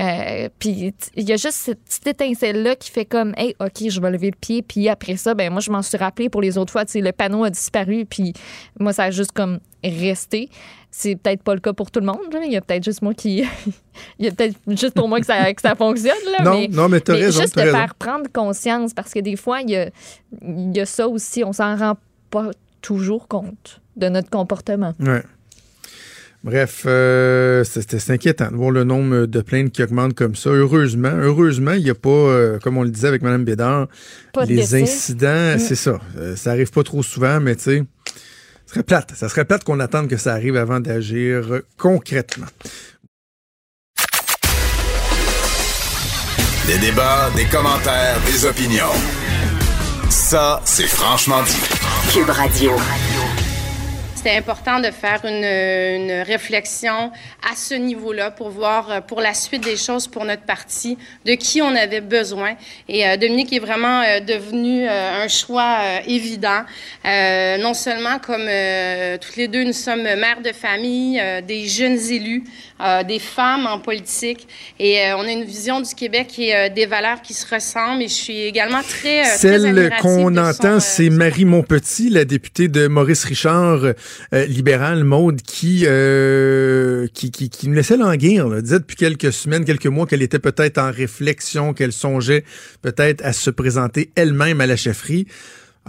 Euh, 0.00 0.48
puis 0.58 0.94
il 1.16 1.28
y 1.28 1.32
a 1.32 1.36
juste 1.36 1.52
cette 1.52 1.82
petite 1.84 2.06
étincelle-là 2.06 2.76
qui 2.76 2.90
fait 2.90 3.04
comme, 3.04 3.34
hey, 3.36 3.54
OK, 3.60 3.88
je 3.88 4.00
vais 4.00 4.10
lever 4.10 4.30
le 4.30 4.36
pied. 4.38 4.62
Puis 4.62 4.88
après 4.88 5.16
ça, 5.16 5.34
ben 5.34 5.50
moi, 5.50 5.60
je 5.60 5.70
m'en 5.70 5.82
suis 5.82 5.98
rappelé 5.98 6.28
pour 6.28 6.40
les 6.40 6.56
autres 6.56 6.72
fois. 6.72 6.84
Tu 6.84 6.92
sais, 6.92 7.00
le 7.00 7.12
panneau 7.12 7.44
a 7.44 7.50
disparu. 7.50 8.06
Puis 8.06 8.32
moi, 8.78 8.92
ça 8.92 9.04
a 9.04 9.10
juste 9.10 9.32
comme 9.32 9.60
resté. 9.84 10.48
C'est 10.92 11.14
peut-être 11.16 11.42
pas 11.44 11.54
le 11.54 11.60
cas 11.60 11.72
pour 11.72 11.90
tout 11.90 12.00
le 12.00 12.06
monde. 12.06 12.18
là. 12.32 12.40
Il 12.44 12.52
y 12.52 12.56
a 12.56 12.60
peut-être 12.60 12.82
juste 12.84 13.00
moi 13.02 13.14
qui. 13.14 13.44
Il 14.18 14.24
y 14.26 14.28
a 14.28 14.32
peut-être 14.32 14.56
juste 14.68 14.94
pour 14.94 15.06
moi 15.08 15.20
que 15.20 15.26
ça, 15.26 15.52
que 15.54 15.60
ça 15.62 15.74
fonctionne. 15.76 16.12
Là, 16.38 16.44
Non, 16.44 16.58
mais, 16.60 16.68
non, 16.68 16.88
mais 16.88 17.02
raison, 17.06 17.40
juste 17.42 17.54
de 17.56 17.60
raison. 17.62 17.76
faire 17.76 17.94
prendre 17.94 18.26
conscience 18.32 18.92
parce 18.92 19.12
que 19.12 19.20
des 19.20 19.36
fois, 19.36 19.60
il 19.60 19.70
y 19.70 19.76
a, 19.76 19.90
il 20.42 20.76
y 20.76 20.80
a 20.80 20.86
ça 20.86 21.06
aussi. 21.08 21.44
On 21.44 21.52
s'en 21.52 21.76
rend 21.76 21.96
pas 22.30 22.50
toujours 22.82 23.28
compte 23.28 23.80
de 23.96 24.08
notre 24.08 24.30
comportement. 24.30 24.94
Ouais. 24.98 25.22
Bref, 26.42 26.84
euh, 26.86 27.62
c'est 27.64 28.10
inquiétant 28.10 28.50
de 28.50 28.56
voir 28.56 28.70
le 28.70 28.82
nombre 28.82 29.26
de 29.26 29.40
plaintes 29.42 29.72
qui 29.72 29.82
augmente 29.82 30.14
comme 30.14 30.34
ça. 30.34 30.48
Heureusement, 30.48 31.12
heureusement, 31.14 31.72
il 31.72 31.84
n'y 31.84 31.90
a 31.90 31.94
pas, 31.94 32.08
euh, 32.08 32.58
comme 32.58 32.78
on 32.78 32.82
le 32.82 32.88
disait 32.88 33.08
avec 33.08 33.20
Mme 33.20 33.44
Bédard, 33.44 33.88
Pas 34.32 34.46
les 34.46 34.56
décès. 34.56 34.82
incidents, 34.82 35.56
Mm. 35.56 35.58
c'est 35.58 35.74
ça. 35.74 35.98
Euh, 36.16 36.36
ça 36.36 36.52
arrive 36.52 36.70
pas 36.70 36.82
trop 36.82 37.02
souvent, 37.02 37.40
mais 37.40 37.56
tu 37.56 37.62
sais, 37.64 37.84
Ça 38.70 38.74
serait 38.74 38.84
plate. 38.84 39.12
Ça 39.16 39.28
serait 39.28 39.44
plate 39.44 39.64
qu'on 39.64 39.80
attende 39.80 40.06
que 40.06 40.16
ça 40.16 40.32
arrive 40.32 40.56
avant 40.56 40.78
d'agir 40.78 41.62
concrètement. 41.76 42.46
Des 46.68 46.78
débats, 46.78 47.30
des 47.34 47.46
commentaires, 47.46 48.20
des 48.26 48.44
opinions. 48.44 48.94
Ça, 50.08 50.62
c'est 50.64 50.86
franchement 50.86 51.42
dit. 51.42 51.58
Cube 52.12 52.30
Radio. 52.30 52.70
C'était 54.22 54.36
important 54.36 54.80
de 54.80 54.90
faire 54.90 55.24
une, 55.24 56.20
réflexion 56.26 57.10
à 57.50 57.56
ce 57.56 57.72
niveau-là 57.72 58.30
pour 58.30 58.50
voir 58.50 58.90
euh, 58.90 59.00
pour 59.00 59.22
la 59.22 59.32
suite 59.32 59.64
des 59.64 59.78
choses 59.78 60.06
pour 60.06 60.26
notre 60.26 60.42
parti, 60.42 60.98
de 61.24 61.32
qui 61.32 61.62
on 61.62 61.74
avait 61.74 62.02
besoin. 62.02 62.54
Et 62.86 63.08
euh, 63.08 63.16
Dominique 63.16 63.50
est 63.54 63.60
vraiment 63.60 64.02
euh, 64.02 64.20
devenu 64.20 64.86
un 64.86 65.26
choix 65.26 65.78
évident. 66.06 66.64
Non 67.02 67.72
seulement 67.72 68.18
comme 68.18 68.46
toutes 69.20 69.36
les 69.36 69.48
deux, 69.48 69.64
nous 69.64 69.72
sommes 69.72 70.02
mères 70.02 70.42
de 70.44 70.52
famille, 70.52 71.22
des 71.48 71.66
jeunes 71.66 71.98
élus, 72.10 72.44
des 73.06 73.18
femmes 73.18 73.66
en 73.66 73.78
politique. 73.78 74.46
Et 74.78 75.00
on 75.14 75.22
a 75.22 75.30
une 75.30 75.44
vision 75.44 75.80
du 75.80 75.94
Québec 75.94 76.38
et 76.38 76.70
des 76.70 76.86
valeurs 76.86 77.22
qui 77.22 77.34
se 77.34 77.52
ressemblent. 77.52 78.02
Et 78.02 78.08
je 78.08 78.14
suis 78.14 78.40
également 78.42 78.82
très... 78.82 79.24
Celle 79.24 79.90
qu'on 80.00 80.36
entend, 80.36 80.80
c'est 80.80 81.10
Marie 81.10 81.44
Montpetit, 81.44 82.10
la 82.10 82.24
députée 82.24 82.68
de 82.68 82.86
Maurice 82.86 83.24
Richard 83.24 83.84
euh, 83.84 84.46
libérale, 84.46 85.04
Maude, 85.04 85.42
qui, 85.42 85.84
euh, 85.86 87.06
qui, 87.14 87.30
qui, 87.30 87.50
qui, 87.50 87.68
nous 87.68 87.74
laissait 87.74 87.96
languir. 87.96 88.48
Là. 88.48 88.60
disait 88.60 88.78
depuis 88.78 88.96
quelques 88.96 89.32
semaines, 89.32 89.64
quelques 89.64 89.86
mois 89.86 90.06
qu'elle 90.06 90.22
était 90.22 90.38
peut-être 90.38 90.78
en 90.78 90.90
réflexion, 90.90 91.72
qu'elle 91.72 91.92
songeait 91.92 92.44
peut-être 92.82 93.24
à 93.24 93.32
se 93.32 93.50
présenter 93.50 94.10
elle-même 94.16 94.60
à 94.60 94.66
la 94.66 94.76
chefferie. 94.76 95.26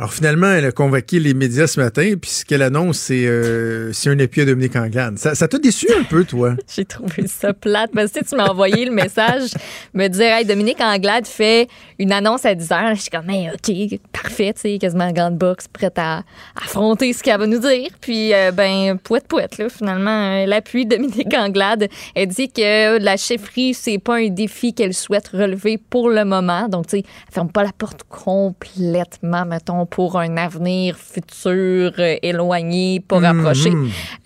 Alors 0.02 0.14
finalement, 0.14 0.52
elle 0.52 0.66
a 0.66 0.72
convoqué 0.72 1.20
les 1.20 1.36
médias 1.36 1.68
ce 1.68 1.80
matin, 1.80 2.14
puis 2.20 2.32
ce 2.32 2.44
qu'elle 2.44 2.64
annonce, 2.64 2.98
c'est 2.98 3.26
euh, 3.28 3.92
un 4.08 4.18
épi 4.18 4.42
à 4.42 4.46
Dominique 4.46 4.76
Anglade. 4.76 5.20
Ça, 5.20 5.48
t'a 5.48 5.60
déçu 5.60 5.88
un 5.96 6.02
peu, 6.02 6.26
toi? 6.26 6.56
J'ai 6.76 6.86
trouvé 6.86 7.28
ça 7.28 7.54
plate. 7.54 7.92
Parce 7.94 8.12
que 8.12 8.26
tu 8.26 8.36
m'as 8.36 8.48
envoyé 8.48 8.86
le 8.86 8.92
message, 8.92 9.52
me 9.94 10.08
dire, 10.08 10.26
hey, 10.26 10.44
Dominique 10.44 10.82
Anglade 10.82 11.28
fait 11.28 11.68
une 12.00 12.12
annonce 12.12 12.46
à 12.46 12.56
10 12.56 12.68
h. 12.68 12.96
Je 12.96 13.02
suis 13.02 13.10
comme, 13.12 13.30
OK, 13.30 14.00
parfait, 14.12 14.54
tu 14.54 14.62
sais, 14.62 14.78
quasiment 14.80 15.04
en 15.04 15.12
grande 15.12 15.38
box, 15.38 15.68
prête 15.68 16.00
à 16.00 16.24
affronter 16.56 17.14
ce 17.14 17.22
qu'elle 17.22 17.38
va 17.38 17.46
nous 17.46 17.60
dire. 17.60 17.90
Puis, 18.02 18.34
euh, 18.34 18.52
ben, 18.52 18.98
pouette, 18.98 19.28
pouette, 19.28 19.60
là, 19.60 19.70
finalement, 19.70 20.32
elle 20.34 20.54
appuie 20.54 20.88
Dominique 20.88 21.32
Anglade. 21.36 21.90
Elle 22.16 22.30
dit 22.30 22.52
que 22.52 22.98
la 22.98 23.18
chefferie, 23.18 23.76
c'est 23.76 24.00
pas 24.00 24.16
un 24.16 24.30
défi 24.30 24.74
qu'elle 24.74 24.96
souhaite 24.96 25.28
relever 25.28 25.78
pour 25.78 26.10
le 26.10 26.26
moment. 26.26 26.68
Donc, 26.70 26.88
tu 26.88 26.98
sais, 26.98 27.04
elle 27.28 27.34
ferme 27.36 27.52
pas 27.52 27.62
la 27.62 27.72
porte 27.72 28.02
complètement, 28.10 29.46
mettons, 29.46 29.86
pour 29.92 30.18
un 30.18 30.38
avenir 30.38 30.96
futur 30.98 31.92
euh, 32.00 32.16
éloigné, 32.24 33.02
pas 33.02 33.20
rapproché. 33.20 33.70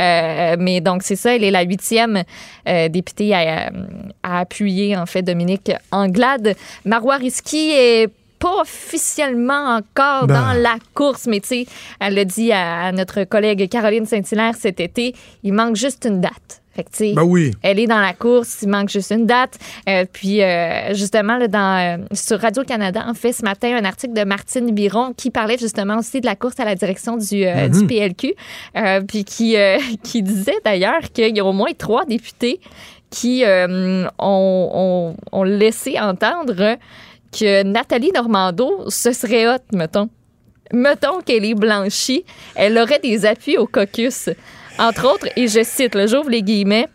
Euh, 0.02 0.56
mais 0.58 0.80
donc, 0.80 1.02
c'est 1.04 1.18
ça, 1.18 1.36
elle 1.36 1.44
est 1.44 1.52
la 1.52 1.64
huitième 1.64 2.24
euh, 2.70 2.88
députée 2.88 3.34
à, 3.34 3.72
à 4.24 4.40
appuyer, 4.40 4.96
en 4.96 5.08
fait, 5.08 5.24
Dominique 5.24 5.72
Anglade. 5.92 6.56
Marois 6.86 7.18
Risky 7.18 7.72
est 7.72 8.10
pas 8.38 8.62
officiellement 8.62 9.78
encore 9.78 10.28
Ben. 10.28 10.40
dans 10.40 10.62
la 10.62 10.76
course, 10.94 11.26
mais 11.26 11.40
tu 11.40 11.48
sais, 11.48 11.66
elle 12.00 12.14
l'a 12.14 12.26
dit 12.26 12.52
à, 12.52 12.86
à 12.86 12.92
notre 12.92 13.24
collègue 13.24 13.68
Caroline 13.68 14.06
Saint-Hilaire 14.06 14.54
cet 14.58 14.80
été, 14.80 15.16
il 15.44 15.54
manque 15.54 15.76
juste 15.76 16.06
une 16.06 16.22
date. 16.22 16.62
Fait 16.76 16.84
que, 16.84 17.14
Ben 17.16 17.24
oui. 17.24 17.52
elle 17.64 17.80
est 17.80 17.88
dans 17.88 18.02
la 18.02 18.14
course, 18.14 18.60
il 18.64 18.68
manque 18.70 18.90
juste 18.90 19.12
une 19.12 19.26
date. 19.26 19.58
Euh, 19.88 20.04
puis, 20.12 20.42
euh, 20.44 20.94
justement, 20.94 21.38
là, 21.38 21.48
dans, 21.48 22.00
euh, 22.02 22.06
sur 22.12 22.40
Radio-Canada, 22.40 23.06
en 23.08 23.14
fait, 23.14 23.32
ce 23.32 23.44
matin, 23.44 23.76
un 23.78 23.86
article 23.86 24.14
de 24.14 24.24
Martine 24.26 24.72
Biron 24.72 25.14
qui 25.16 25.32
parlait 25.32 25.58
justement 25.58 25.98
aussi 26.00 26.20
de 26.20 26.26
la 26.26 26.36
course 26.36 26.60
à 26.60 26.66
la 26.66 26.76
direction 26.76 27.16
du, 27.16 27.46
du 27.70 27.88
PLQ, 27.88 28.34
puis 29.08 29.24
qui, 29.24 29.56
qui 30.04 30.22
disait 30.22 30.58
d'ailleurs 30.66 31.02
qu'il 31.14 31.36
y 31.36 31.40
a 31.40 31.46
au 31.46 31.54
moins 31.54 31.72
trois 31.78 32.04
députés 32.06 32.60
qui 33.10 33.44
ont, 33.46 34.08
ont- 34.20 35.16
ont 35.32 35.44
laissé 35.44 35.98
entendre 36.00 36.78
que 37.32 37.64
Nathalie 37.64 38.12
Normando, 38.14 38.86
ce 38.90 39.12
serait 39.14 39.48
hot, 39.48 39.60
mettons. 39.74 40.10
Mettons 40.74 41.20
qu'elle 41.22 41.46
est 41.46 41.54
blanchie, 41.56 42.26
elle 42.56 42.78
aurait 42.78 43.00
des 43.00 43.26
appuis 43.26 43.58
au 43.58 43.68
caucus. 43.68 44.30
Entre 44.78 45.06
autres, 45.06 45.28
et 45.36 45.48
je 45.48 45.64
cite, 45.64 45.96
le 45.96 46.08
j'ouvre 46.08 46.30
les 46.30 46.44
guillemets, 46.44 46.88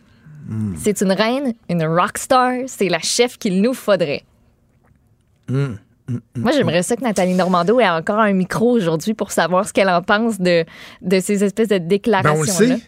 c'est 0.77 1.01
une 1.01 1.12
reine, 1.12 1.55
une 1.69 1.85
rockstar, 1.85 2.53
c'est 2.66 2.88
la 2.88 2.99
chef 2.99 3.38
qu'il 3.38 3.62
nous 3.62 3.75
faudrait. 3.75 4.25
Moi, 5.49 6.53
j'aimerais 6.53 6.83
ça 6.83 6.97
que 6.97 7.03
Nathalie 7.03 7.35
Normando 7.35 7.79
ait 7.79 7.88
encore 7.88 8.19
un 8.19 8.33
micro 8.33 8.71
aujourd'hui 8.71 9.14
pour 9.14 9.31
savoir 9.31 9.66
ce 9.66 9.73
qu'elle 9.73 9.88
en 9.88 10.03
pense 10.03 10.40
de, 10.40 10.64
de 11.03 11.21
ces 11.21 11.45
espèces 11.45 11.69
de 11.69 11.79
Ben, 11.79 11.87
déclarations. 11.87 12.79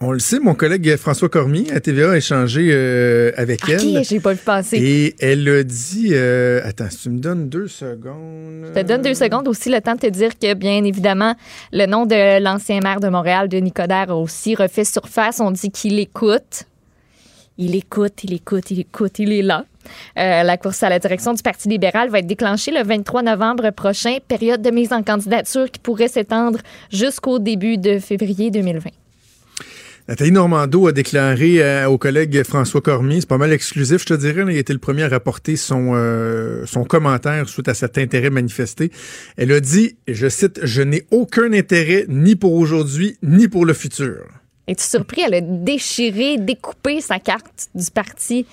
On 0.00 0.12
le 0.12 0.18
sait. 0.18 0.40
Mon 0.40 0.54
collègue 0.54 0.96
François 0.96 1.28
Cormier 1.28 1.70
à 1.72 1.80
TVA 1.80 2.12
a 2.12 2.16
échangé 2.16 2.70
euh, 2.72 3.32
avec 3.36 3.68
elle. 3.68 3.98
Ok, 3.98 4.04
j'ai 4.04 4.20
pas 4.20 4.32
vu 4.32 4.38
passer. 4.38 4.78
Et 4.78 5.14
elle 5.20 5.46
a 5.48 5.62
dit, 5.62 6.08
euh, 6.12 6.60
attends, 6.64 6.88
si 6.88 7.02
tu 7.02 7.10
me 7.10 7.18
donnes 7.18 7.48
deux 7.48 7.68
secondes. 7.68 8.66
Je 8.68 8.80
te 8.80 8.86
donne 8.86 9.02
deux 9.02 9.14
secondes 9.14 9.46
aussi 9.46 9.70
le 9.70 9.80
temps 9.80 9.94
de 9.94 10.00
te 10.00 10.06
dire 10.06 10.38
que, 10.38 10.54
bien 10.54 10.84
évidemment, 10.84 11.34
le 11.72 11.86
nom 11.86 12.06
de 12.06 12.42
l'ancien 12.42 12.80
maire 12.80 13.00
de 13.00 13.08
Montréal, 13.08 13.48
Denis 13.48 13.72
Coderre, 13.72 14.10
a 14.10 14.16
aussi 14.16 14.54
refait 14.54 14.84
surface. 14.84 15.40
On 15.40 15.50
dit 15.50 15.70
qu'il 15.70 15.98
écoute. 15.98 16.64
Il 17.58 17.74
écoute, 17.74 18.24
il 18.24 18.32
écoute, 18.32 18.70
il 18.70 18.80
écoute, 18.80 19.18
il 19.18 19.32
est 19.32 19.42
là. 19.42 19.66
Euh, 20.18 20.42
la 20.42 20.56
course 20.56 20.82
à 20.82 20.88
la 20.88 20.98
direction 20.98 21.34
du 21.34 21.42
Parti 21.42 21.68
libéral 21.68 22.08
va 22.08 22.20
être 22.20 22.26
déclenchée 22.26 22.70
le 22.70 22.82
23 22.82 23.22
novembre 23.22 23.70
prochain, 23.70 24.16
période 24.26 24.62
de 24.62 24.70
mise 24.70 24.94
en 24.94 25.02
candidature 25.02 25.70
qui 25.70 25.78
pourrait 25.78 26.08
s'étendre 26.08 26.60
jusqu'au 26.90 27.38
début 27.38 27.76
de 27.76 27.98
février 27.98 28.50
2020. 28.50 28.90
Nathalie 30.08 30.32
Normando 30.32 30.88
a 30.88 30.92
déclaré 30.92 31.62
euh, 31.62 31.88
au 31.88 31.96
collègue 31.98 32.42
François 32.42 32.80
Cormier, 32.80 33.20
c'est 33.20 33.28
pas 33.28 33.38
mal 33.38 33.52
exclusif, 33.52 34.00
je 34.00 34.06
te 34.06 34.14
dirais, 34.14 34.42
il 34.48 34.56
a 34.56 34.58
été 34.58 34.72
le 34.72 34.78
premier 34.80 35.04
à 35.04 35.08
rapporter 35.08 35.56
son, 35.56 35.92
euh, 35.94 36.64
son 36.66 36.84
commentaire 36.84 37.48
suite 37.48 37.68
à 37.68 37.74
cet 37.74 37.96
intérêt 37.98 38.30
manifesté. 38.30 38.90
Elle 39.36 39.52
a 39.52 39.60
dit, 39.60 39.96
je 40.08 40.28
cite, 40.28 40.60
Je 40.64 40.82
n'ai 40.82 41.04
aucun 41.10 41.52
intérêt 41.52 42.06
ni 42.08 42.34
pour 42.34 42.54
aujourd'hui, 42.54 43.18
ni 43.22 43.46
pour 43.46 43.64
le 43.64 43.72
futur. 43.72 44.24
Es-tu 44.66 44.82
surpris? 44.84 45.22
Elle 45.26 45.34
a 45.34 45.40
déchiré, 45.40 46.38
découpé 46.38 47.00
sa 47.00 47.18
carte 47.18 47.68
du 47.74 47.88
parti 47.92 48.46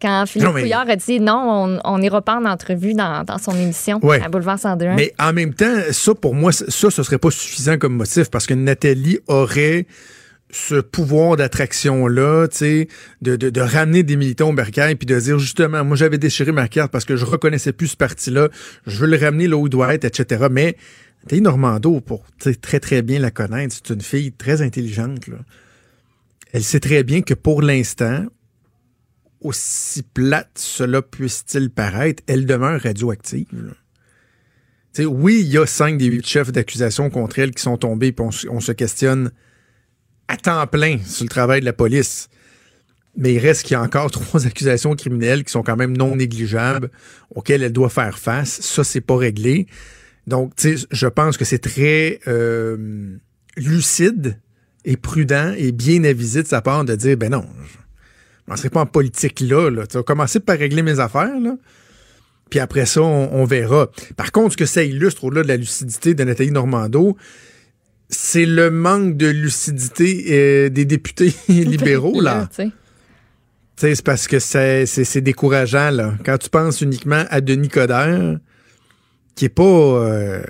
quand 0.00 0.24
Philippe 0.26 0.48
Non, 0.48 0.54
mais- 0.54 0.62
Couillard 0.62 0.88
a 0.88 0.96
dit 0.96 1.20
non, 1.20 1.78
on, 1.84 1.92
on 1.92 1.98
n'ira 1.98 2.22
pas 2.22 2.36
en 2.36 2.46
entrevue 2.46 2.94
dans, 2.94 3.22
dans 3.24 3.36
son 3.38 3.52
émission 3.52 4.00
Ouais. 4.02 4.22
à 4.22 4.28
Boulevard 4.30 4.58
102. 4.58 4.86
Mais 4.96 5.12
en 5.18 5.34
même 5.34 5.52
temps, 5.52 5.76
ça, 5.90 6.14
pour 6.14 6.34
moi, 6.34 6.52
ça, 6.52 6.64
ce 6.90 7.02
serait 7.02 7.18
pas 7.18 7.30
suffisant 7.30 7.76
comme 7.76 7.96
motif 7.96 8.30
parce 8.30 8.46
que 8.46 8.54
Nathalie 8.54 9.18
aurait 9.28 9.86
ce 10.52 10.80
pouvoir 10.80 11.36
d'attraction-là, 11.36 12.48
tu 12.48 12.56
sais, 12.56 12.88
de, 13.22 13.36
de, 13.36 13.50
de 13.50 13.60
ramener 13.60 14.02
des 14.02 14.16
militants 14.16 14.50
au 14.50 14.52
bercail 14.52 14.96
puis 14.96 15.06
de 15.06 15.18
dire 15.18 15.38
justement, 15.38 15.84
moi 15.84 15.96
j'avais 15.96 16.18
déchiré 16.18 16.52
ma 16.52 16.68
carte 16.68 16.90
parce 16.90 17.04
que 17.04 17.16
je 17.16 17.24
reconnaissais 17.24 17.72
plus 17.72 17.88
ce 17.88 17.96
parti-là, 17.96 18.48
je 18.86 18.98
veux 18.98 19.06
le 19.06 19.16
ramener 19.16 19.46
là 19.48 19.56
où 19.56 19.66
il 19.66 19.70
doit 19.70 19.94
être, 19.94 20.04
etc. 20.04 20.46
Mais 20.50 20.76
Nathalie 21.22 21.42
Normando, 21.42 22.00
pour 22.00 22.24
très 22.60 22.80
très 22.80 23.02
bien 23.02 23.18
la 23.18 23.30
connaître, 23.30 23.74
c'est 23.74 23.92
une 23.92 24.00
fille 24.00 24.32
très 24.32 24.62
intelligente. 24.62 25.28
Là. 25.28 25.36
Elle 26.52 26.64
sait 26.64 26.80
très 26.80 27.04
bien 27.04 27.22
que 27.22 27.34
pour 27.34 27.62
l'instant, 27.62 28.26
aussi 29.40 30.02
plate 30.02 30.50
cela 30.54 31.02
puisse-t-il 31.02 31.70
paraître, 31.70 32.22
elle 32.26 32.46
demeure 32.46 32.80
radioactive. 32.80 33.46
là. 33.52 33.72
Tu 34.92 35.02
sais, 35.02 35.06
oui, 35.06 35.40
il 35.40 35.48
y 35.52 35.58
a 35.58 35.66
cinq 35.66 35.98
des 35.98 36.06
huit 36.06 36.26
chefs 36.26 36.50
d'accusation 36.50 37.10
contre 37.10 37.38
elle 37.38 37.52
qui 37.52 37.62
sont 37.62 37.76
tombés, 37.76 38.10
puis 38.10 38.26
on, 38.26 38.56
on 38.56 38.60
se 38.60 38.72
questionne 38.72 39.30
à 40.30 40.36
temps 40.36 40.66
plein 40.66 40.98
sur 41.04 41.24
le 41.24 41.28
travail 41.28 41.60
de 41.60 41.64
la 41.64 41.72
police. 41.72 42.28
Mais 43.16 43.34
il 43.34 43.38
reste 43.40 43.64
qu'il 43.64 43.72
y 43.72 43.74
a 43.74 43.82
encore 43.82 44.10
trois 44.10 44.46
accusations 44.46 44.94
criminelles 44.94 45.44
qui 45.44 45.50
sont 45.50 45.62
quand 45.62 45.76
même 45.76 45.96
non 45.96 46.16
négligeables, 46.16 46.90
auxquelles 47.34 47.62
elle 47.62 47.72
doit 47.72 47.90
faire 47.90 48.18
face. 48.18 48.60
Ça, 48.60 48.84
c'est 48.84 49.00
pas 49.00 49.16
réglé. 49.16 49.66
Donc, 50.26 50.54
tu 50.54 50.78
sais, 50.78 50.86
je 50.90 51.06
pense 51.08 51.36
que 51.36 51.44
c'est 51.44 51.58
très 51.58 52.20
euh, 52.28 53.16
lucide 53.56 54.38
et 54.84 54.96
prudent 54.96 55.52
et 55.56 55.72
bien 55.72 56.04
avisé 56.04 56.42
de 56.42 56.48
sa 56.48 56.62
part 56.62 56.84
de 56.84 56.94
dire, 56.94 57.16
ben 57.16 57.30
non, 57.30 57.44
je 58.46 58.52
ne 58.52 58.56
serai 58.56 58.70
pas 58.70 58.80
en 58.80 58.86
politique 58.86 59.40
là. 59.40 59.70
Tu 59.86 59.96
vas 59.96 60.02
commencer 60.04 60.38
par 60.38 60.56
régler 60.56 60.82
mes 60.82 61.00
affaires, 61.00 61.38
là. 61.40 61.56
Puis 62.48 62.58
après 62.58 62.84
ça, 62.84 63.02
on, 63.02 63.32
on 63.32 63.44
verra. 63.44 63.90
Par 64.16 64.32
contre, 64.32 64.52
ce 64.52 64.56
que 64.56 64.66
ça 64.66 64.82
illustre 64.82 65.24
au-delà 65.24 65.42
de 65.42 65.48
la 65.48 65.56
lucidité 65.56 66.14
de 66.14 66.24
Nathalie 66.24 66.50
Normando, 66.50 67.16
c'est 68.10 68.46
le 68.46 68.70
manque 68.70 69.16
de 69.16 69.28
lucidité 69.28 70.26
euh, 70.30 70.68
des 70.68 70.84
députés 70.84 71.32
libéraux, 71.48 72.20
là. 72.20 72.48
c'est 73.76 74.02
parce 74.02 74.26
que 74.26 74.38
c'est, 74.38 75.20
décourageant, 75.20 75.90
là. 75.90 76.14
Quand 76.24 76.38
tu 76.38 76.50
penses 76.50 76.80
uniquement 76.80 77.24
à 77.30 77.40
Denis 77.40 77.68
Coderre, 77.68 78.38
qui 79.34 79.46
est 79.46 79.48
pas... 79.48 79.62
euh, 79.62 80.42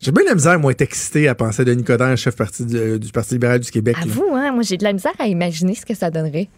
j'ai 0.00 0.12
bien 0.12 0.24
la 0.24 0.34
misère, 0.34 0.58
moi, 0.60 0.72
être 0.72 0.82
excité 0.82 1.28
à 1.28 1.34
penser 1.34 1.62
à 1.62 1.64
Denis 1.64 1.84
Coderre, 1.84 2.16
chef 2.16 2.36
parti 2.36 2.64
du, 2.64 2.98
du 2.98 3.12
Parti 3.12 3.34
libéral 3.34 3.60
du 3.60 3.70
Québec. 3.70 3.96
là. 3.96 4.02
Avoue, 4.04 4.34
hein, 4.34 4.52
moi 4.52 4.62
j'ai 4.62 4.76
de 4.76 4.84
la 4.84 4.92
misère 4.92 5.14
à 5.18 5.26
imaginer 5.26 5.74
ce 5.74 5.84
que 5.84 5.94
ça 5.94 6.10
donnerait. 6.10 6.48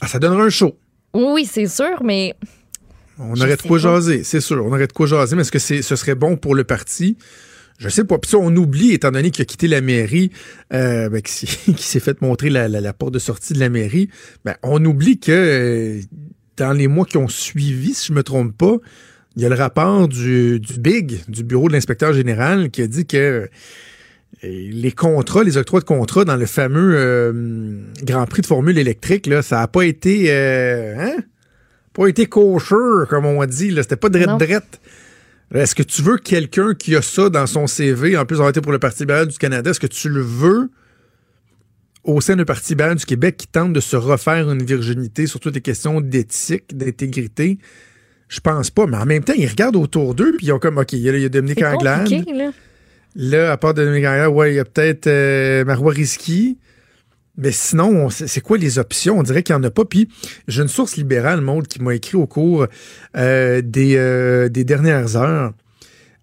Ah, 0.00 0.08
ça 0.08 0.18
donnerait 0.18 0.42
un 0.42 0.50
show. 0.50 0.76
Oui, 1.14 1.24
oui, 1.32 1.44
c'est 1.46 1.68
sûr, 1.68 2.02
mais 2.02 2.34
On 3.18 3.34
aurait 3.40 3.56
de 3.56 3.62
quoi 3.62 3.78
pas. 3.78 3.82
jaser, 3.82 4.24
c'est 4.24 4.40
sûr. 4.40 4.64
On 4.64 4.68
aurait 4.68 4.86
de 4.86 4.92
quoi 4.92 5.06
jaser, 5.06 5.36
mais 5.36 5.42
est-ce 5.42 5.52
que 5.52 5.58
c'est, 5.58 5.82
ce 5.82 5.96
serait 5.96 6.14
bon 6.14 6.36
pour 6.36 6.54
le 6.54 6.64
parti? 6.64 7.16
Je 7.78 7.88
sais 7.88 8.04
pas. 8.04 8.18
Puis 8.18 8.30
ça, 8.30 8.38
on 8.38 8.54
oublie, 8.56 8.92
étant 8.92 9.10
donné 9.10 9.30
qu'il 9.30 9.42
a 9.42 9.44
quitté 9.44 9.68
la 9.68 9.80
mairie, 9.80 10.30
euh, 10.72 11.08
ben, 11.08 11.22
qui 11.22 11.46
s'est 11.76 12.00
fait 12.00 12.20
montrer 12.22 12.50
la, 12.50 12.68
la, 12.68 12.92
porte 12.92 13.14
de 13.14 13.18
sortie 13.18 13.52
de 13.52 13.60
la 13.60 13.68
mairie, 13.68 14.08
ben, 14.44 14.54
on 14.62 14.84
oublie 14.84 15.18
que 15.18 15.32
euh, 15.32 16.00
dans 16.56 16.72
les 16.72 16.88
mois 16.88 17.04
qui 17.04 17.16
ont 17.16 17.28
suivi, 17.28 17.94
si 17.94 18.08
je 18.08 18.12
me 18.12 18.22
trompe 18.22 18.56
pas, 18.56 18.76
il 19.36 19.42
y 19.42 19.46
a 19.46 19.48
le 19.48 19.56
rapport 19.56 20.06
du, 20.06 20.60
du 20.60 20.78
BIG, 20.78 21.24
du 21.28 21.42
bureau 21.42 21.68
de 21.68 21.72
l'inspecteur 21.72 22.12
général, 22.12 22.70
qui 22.70 22.82
a 22.82 22.86
dit 22.86 23.06
que 23.06 23.16
euh, 23.16 23.46
les 24.42 24.92
contrats, 24.92 25.42
les 25.42 25.56
octrois 25.56 25.80
de 25.80 25.84
contrats 25.84 26.24
dans 26.24 26.36
le 26.36 26.46
fameux 26.46 26.94
euh, 26.94 27.80
Grand 28.04 28.26
Prix 28.26 28.42
de 28.42 28.46
Formule 28.46 28.78
électrique, 28.78 29.26
là, 29.26 29.42
ça 29.42 29.56
n'a 29.56 29.68
pas 29.68 29.84
été 29.84 30.30
hein? 30.32 31.16
Pas 31.94 32.08
été 32.08 32.26
kosher, 32.26 33.06
comme 33.08 33.24
on 33.24 33.44
dit. 33.46 33.74
C'était 33.76 33.96
pas 33.96 34.10
drette-drette. 34.10 34.80
Est-ce 35.54 35.74
que 35.74 35.82
tu 35.82 36.02
veux 36.02 36.18
quelqu'un 36.18 36.74
qui 36.74 36.96
a 36.96 37.02
ça 37.02 37.30
dans 37.30 37.46
son 37.46 37.66
CV, 37.66 38.16
en 38.16 38.26
plus 38.26 38.36
d'avoir 38.36 38.50
été 38.50 38.60
pour 38.60 38.72
le 38.72 38.78
Parti 38.78 39.00
libéral 39.04 39.28
du 39.28 39.38
Canada, 39.38 39.70
est-ce 39.70 39.80
que 39.80 39.86
tu 39.86 40.08
le 40.08 40.20
veux 40.20 40.70
au 42.02 42.20
sein 42.20 42.34
du 42.36 42.44
Parti 42.44 42.72
libéral 42.72 42.96
du 42.96 43.06
Québec 43.06 43.36
qui 43.36 43.46
tente 43.46 43.72
de 43.72 43.80
se 43.80 43.96
refaire 43.96 44.50
une 44.50 44.64
virginité 44.64 45.26
sur 45.26 45.38
toutes 45.38 45.54
les 45.54 45.60
questions 45.60 46.00
d'éthique, 46.00 46.76
d'intégrité? 46.76 47.58
Je 48.28 48.40
pense 48.40 48.70
pas, 48.70 48.86
mais 48.86 48.96
en 48.96 49.06
même 49.06 49.22
temps, 49.22 49.34
ils 49.36 49.46
regardent 49.46 49.76
autour 49.76 50.14
d'eux, 50.14 50.34
puis 50.36 50.46
ils 50.46 50.52
ont 50.52 50.58
comme, 50.58 50.78
OK, 50.78 50.92
il 50.92 51.00
y 51.00 51.24
a, 51.24 51.28
Dominique 51.28 51.62
Anglade. 51.62 52.10
Là. 52.10 52.50
là. 53.14 53.52
à 53.52 53.56
part 53.56 53.74
Dominique 53.74 54.06
Anglade, 54.06 54.32
ouais, 54.32 54.54
il 54.54 54.56
y 54.56 54.60
a 54.60 54.64
peut-être 54.64 55.06
euh, 55.06 55.64
Marois 55.64 55.92
Risky. 55.92 56.58
Mais 57.36 57.50
sinon, 57.50 58.10
c'est 58.10 58.40
quoi 58.40 58.58
les 58.58 58.78
options? 58.78 59.18
On 59.18 59.22
dirait 59.22 59.42
qu'il 59.42 59.56
n'y 59.56 59.60
en 59.60 59.64
a 59.64 59.70
pas. 59.70 59.84
Puis 59.84 60.08
j'ai 60.46 60.62
une 60.62 60.68
source 60.68 60.96
libérale, 60.96 61.40
Maud, 61.40 61.66
qui 61.66 61.82
m'a 61.82 61.94
écrit 61.94 62.16
au 62.16 62.26
cours 62.26 62.66
euh, 63.16 63.60
des, 63.62 63.96
euh, 63.96 64.48
des, 64.48 64.64
dernières 64.64 65.16
heures. 65.16 65.52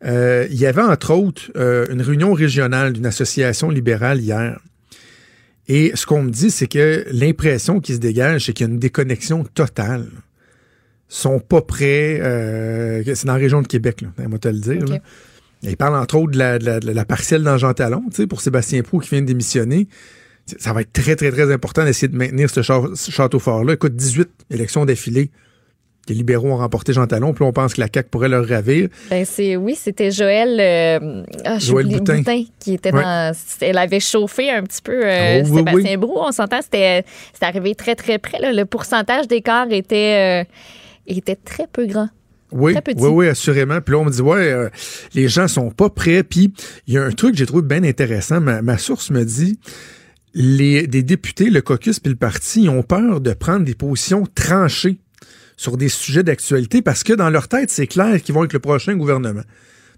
Euh, 0.05 0.47
il 0.49 0.57
y 0.57 0.65
avait 0.65 0.81
entre 0.81 1.13
autres 1.13 1.51
une 1.55 2.01
réunion 2.01 2.33
régionale 2.33 2.93
d'une 2.93 3.05
association 3.05 3.69
libérale 3.69 4.21
hier. 4.21 4.59
Et 5.67 5.91
ce 5.95 6.05
qu'on 6.05 6.23
me 6.23 6.31
dit, 6.31 6.49
c'est 6.49 6.67
que 6.67 7.05
l'impression 7.11 7.79
qui 7.79 7.93
se 7.93 7.99
dégage, 7.99 8.45
c'est 8.45 8.53
qu'il 8.53 8.67
y 8.67 8.69
a 8.69 8.73
une 8.73 8.79
déconnexion 8.79 9.43
totale. 9.43 10.07
Ils 11.09 11.15
sont 11.15 11.39
pas 11.39 11.61
prêts. 11.61 12.19
c'est 13.05 13.25
dans 13.25 13.33
la 13.33 13.39
région 13.39 13.61
de 13.61 13.67
Québec, 13.67 14.01
là, 14.01 14.07
on 14.17 14.29
va 14.29 14.37
te 14.37 14.47
le 14.47 14.59
dire. 14.59 14.85
Ils 15.61 15.77
parlent 15.77 15.95
entre 15.95 16.15
autres 16.15 16.31
de 16.31 16.37
la, 16.37 16.57
de 16.57 16.91
la, 16.91 17.05
partielle 17.05 17.43
dans 17.43 17.57
Jean 17.57 17.73
Talon, 17.73 18.05
pour 18.27 18.41
Sébastien 18.41 18.81
Prou 18.81 18.99
qui 18.99 19.09
vient 19.09 19.21
de 19.21 19.27
démissionner 19.27 19.87
ça 20.59 20.73
va 20.73 20.81
être 20.81 20.93
très, 20.93 21.15
très, 21.15 21.31
très 21.31 21.51
important 21.51 21.83
d'essayer 21.83 22.07
de 22.07 22.17
maintenir 22.17 22.49
ce, 22.49 22.61
château 22.61 23.39
fort-là. 23.39 23.73
Écoute, 23.73 23.95
18 23.95 24.29
élections 24.51 24.85
d'affilée. 24.85 25.31
Les 26.07 26.15
libéraux 26.15 26.49
ont 26.49 26.57
remporté 26.57 26.93
Jean 26.93 27.05
Talon, 27.05 27.33
puis 27.33 27.43
on 27.43 27.53
pense 27.53 27.75
que 27.75 27.79
la 27.79 27.87
CAQ 27.93 28.09
pourrait 28.09 28.27
leur 28.27 28.47
ravir. 28.47 28.89
Ben 29.11 29.23
c'est 29.23 29.55
oui, 29.55 29.75
c'était 29.79 30.09
Joël, 30.09 30.57
euh, 30.59 31.23
ah, 31.45 31.59
Joël 31.59 31.87
Boutin. 31.87 32.23
qui 32.59 32.73
était 32.73 32.91
dans. 32.91 33.33
Elle 33.61 33.77
avait 33.77 33.99
chauffé 33.99 34.49
un 34.49 34.63
petit 34.63 34.81
peu 34.81 35.05
euh, 35.05 35.43
oh, 35.45 35.57
Sébastien 35.57 35.97
Brou. 35.99 36.15
On 36.17 36.31
s'entend, 36.31 36.59
c'était 36.61 37.05
arrivé 37.39 37.75
très 37.75 37.93
très 37.93 38.17
près. 38.17 38.51
Le 38.51 38.65
pourcentage 38.65 39.27
d'écart 39.27 39.67
était 39.69 40.43
euh, 40.43 40.51
était 41.05 41.35
très 41.35 41.67
peu 41.67 41.85
grand. 41.85 42.09
Oui, 42.51 42.75
oui, 42.97 43.07
oui, 43.09 43.27
assurément. 43.29 43.79
Puis 43.79 43.93
là, 43.93 43.99
on 43.99 44.05
me 44.05 44.11
dit, 44.11 44.21
ouais, 44.21 44.69
les 45.13 45.29
gens 45.29 45.47
sont 45.47 45.69
pas 45.69 45.89
prêts. 45.89 46.23
Puis 46.23 46.51
il 46.87 46.95
y 46.95 46.97
a 46.97 47.03
un 47.03 47.11
truc 47.11 47.33
que 47.33 47.37
j'ai 47.37 47.45
trouvé 47.45 47.61
bien 47.61 47.83
intéressant. 47.83 48.41
ma 48.41 48.77
source 48.77 49.11
me 49.11 49.23
dit, 49.23 49.59
les, 50.33 50.87
des 50.87 51.03
députés, 51.03 51.49
le 51.49 51.61
caucus 51.61 51.99
puis 51.99 52.11
le 52.11 52.17
parti, 52.17 52.69
ont 52.69 52.83
peur 52.83 53.21
de 53.21 53.33
prendre 53.33 53.65
des 53.65 53.75
positions 53.75 54.25
tranchées 54.33 54.99
sur 55.57 55.77
des 55.77 55.89
sujets 55.89 56.23
d'actualité 56.23 56.81
parce 56.81 57.03
que 57.03 57.13
dans 57.13 57.29
leur 57.29 57.47
tête, 57.47 57.69
c'est 57.69 57.87
clair 57.87 58.21
qu'ils 58.21 58.33
vont 58.33 58.43
être 58.43 58.53
le 58.53 58.59
prochain 58.59 58.95
gouvernement. 58.95 59.43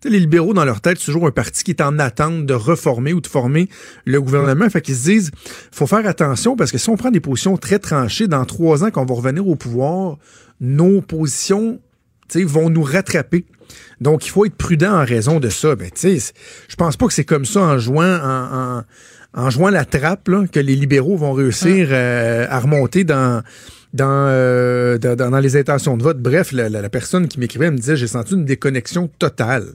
les 0.03 0.19
libéraux, 0.19 0.53
dans 0.53 0.65
leur 0.65 0.81
tête, 0.81 0.97
c'est 0.99 1.05
toujours 1.05 1.27
un 1.27 1.31
parti 1.31 1.63
qui 1.63 1.71
est 1.71 1.81
en 1.81 1.99
attente 1.99 2.45
de 2.45 2.53
reformer 2.53 3.13
ou 3.13 3.21
de 3.21 3.27
former 3.27 3.69
le 4.05 4.21
gouvernement. 4.21 4.69
Fait 4.69 4.81
qu'ils 4.81 4.95
se 4.95 5.03
disent, 5.03 5.31
faut 5.71 5.88
faire 5.88 6.05
attention 6.05 6.55
parce 6.55 6.71
que 6.71 6.77
si 6.77 6.89
on 6.89 6.97
prend 6.97 7.11
des 7.11 7.21
positions 7.21 7.55
très 7.55 7.79
tranchées, 7.79 8.27
dans 8.27 8.43
trois 8.45 8.84
ans, 8.84 8.91
qu'on 8.91 9.05
va 9.05 9.15
revenir 9.15 9.47
au 9.47 9.55
pouvoir, 9.55 10.17
nos 10.59 11.01
positions 11.01 11.79
vont 12.41 12.69
nous 12.69 12.84
rattraper. 12.84 13.45
Donc, 14.01 14.25
il 14.25 14.29
faut 14.29 14.45
être 14.45 14.55
prudent 14.55 14.93
en 14.93 15.05
raison 15.05 15.39
de 15.39 15.49
ça. 15.49 15.75
Ben, 15.75 15.89
je 15.95 16.75
pense 16.75 16.97
pas 16.97 17.07
que 17.07 17.13
c'est 17.13 17.25
comme 17.25 17.45
ça 17.45 17.61
en 17.61 17.77
jouant 17.77 18.19
en, 18.19 18.79
en 18.79 18.84
jouant 19.49 19.69
la 19.69 19.86
trappe 19.86 20.29
que 20.51 20.59
les 20.59 20.75
libéraux 20.75 21.17
vont 21.17 21.34
réussir 21.34 21.88
ah. 21.91 21.95
euh, 21.95 22.47
à 22.49 22.59
remonter 22.59 23.03
dans 23.03 23.43
euh, 24.01 24.97
dans, 24.97 25.15
dans, 25.15 25.39
les 25.39 25.55
intentions 25.55 25.97
de 25.97 26.03
vote. 26.03 26.19
Bref, 26.19 26.51
la, 26.51 26.89
personne 26.89 27.27
qui 27.27 27.39
m'écrivait 27.39 27.69
me 27.69 27.77
disait 27.77 27.95
j'ai 27.95 28.07
senti 28.07 28.34
une 28.34 28.45
déconnexion 28.45 29.09
totale. 29.19 29.67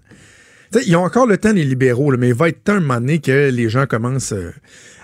T'sais, 0.70 0.82
ils 0.86 0.96
ont 0.96 1.04
encore 1.04 1.26
le 1.26 1.38
temps, 1.38 1.52
les 1.52 1.64
libéraux, 1.64 2.14
mais 2.16 2.28
il 2.28 2.34
va 2.34 2.48
être 2.48 2.62
temps 2.64 2.74
un 2.74 2.80
moment 2.80 3.00
donné 3.00 3.20
que 3.20 3.50
les 3.50 3.68
gens 3.68 3.86
commencent 3.86 4.32
euh, 4.32 4.52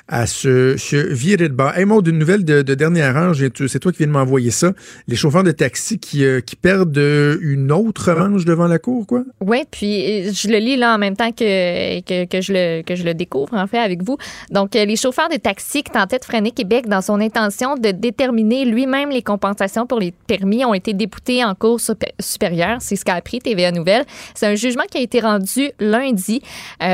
à 0.06 0.26
se, 0.26 0.76
se 0.76 0.96
virer 0.96 1.48
de 1.48 1.54
bas. 1.54 1.72
Hey, 1.76 1.86
Maud, 1.86 2.06
une 2.06 2.18
nouvelle 2.18 2.44
de, 2.44 2.60
de 2.60 2.74
dernière 2.74 3.16
heure, 3.16 3.34
c'est 3.34 3.78
toi 3.78 3.90
qui 3.90 3.98
viens 3.98 4.06
de 4.08 4.12
m'envoyer 4.12 4.50
ça. 4.50 4.72
Les 5.08 5.16
chauffeurs 5.16 5.44
de 5.44 5.50
taxi 5.50 5.98
qui, 5.98 6.24
euh, 6.24 6.40
qui 6.40 6.56
perdent 6.56 6.96
euh, 6.98 7.38
une 7.40 7.72
autre 7.72 8.12
range 8.12 8.44
devant 8.44 8.66
la 8.66 8.78
cour, 8.78 9.06
quoi? 9.06 9.22
Oui, 9.40 9.62
puis 9.70 10.26
euh, 10.26 10.32
je 10.32 10.48
le 10.48 10.58
lis 10.58 10.76
là 10.76 10.94
en 10.94 10.98
même 10.98 11.16
temps 11.16 11.32
que, 11.32 12.00
que, 12.00 12.26
que, 12.26 12.40
je 12.42 12.52
le, 12.52 12.82
que 12.82 12.94
je 12.94 13.04
le 13.04 13.14
découvre, 13.14 13.54
en 13.54 13.66
fait, 13.66 13.78
avec 13.78 14.02
vous. 14.02 14.18
Donc, 14.50 14.74
les 14.74 14.96
chauffeurs 14.96 15.30
de 15.30 15.36
taxi 15.36 15.82
qui 15.82 15.90
tentaient 15.90 16.18
de 16.18 16.24
freiner 16.24 16.50
Québec 16.50 16.86
dans 16.86 17.00
son 17.00 17.18
intention 17.20 17.76
de 17.76 17.90
déterminer 17.90 18.66
lui-même 18.66 19.08
les 19.08 19.22
compensations 19.22 19.86
pour 19.86 20.00
les 20.00 20.12
permis 20.12 20.66
ont 20.66 20.74
été 20.74 20.92
déboutés 20.92 21.42
en 21.42 21.54
cours 21.54 21.80
supérieure. 22.20 22.76
C'est 22.80 22.96
ce 22.96 23.06
qu'a 23.06 23.14
appris 23.14 23.38
TVA 23.38 23.72
Nouvelle. 23.72 24.04
C'est 24.34 24.46
un 24.46 24.54
jugement 24.54 24.84
qui 24.90 24.98
a 24.98 25.00
été 25.00 25.20
rendu 25.20 25.70
lundi 25.80 26.42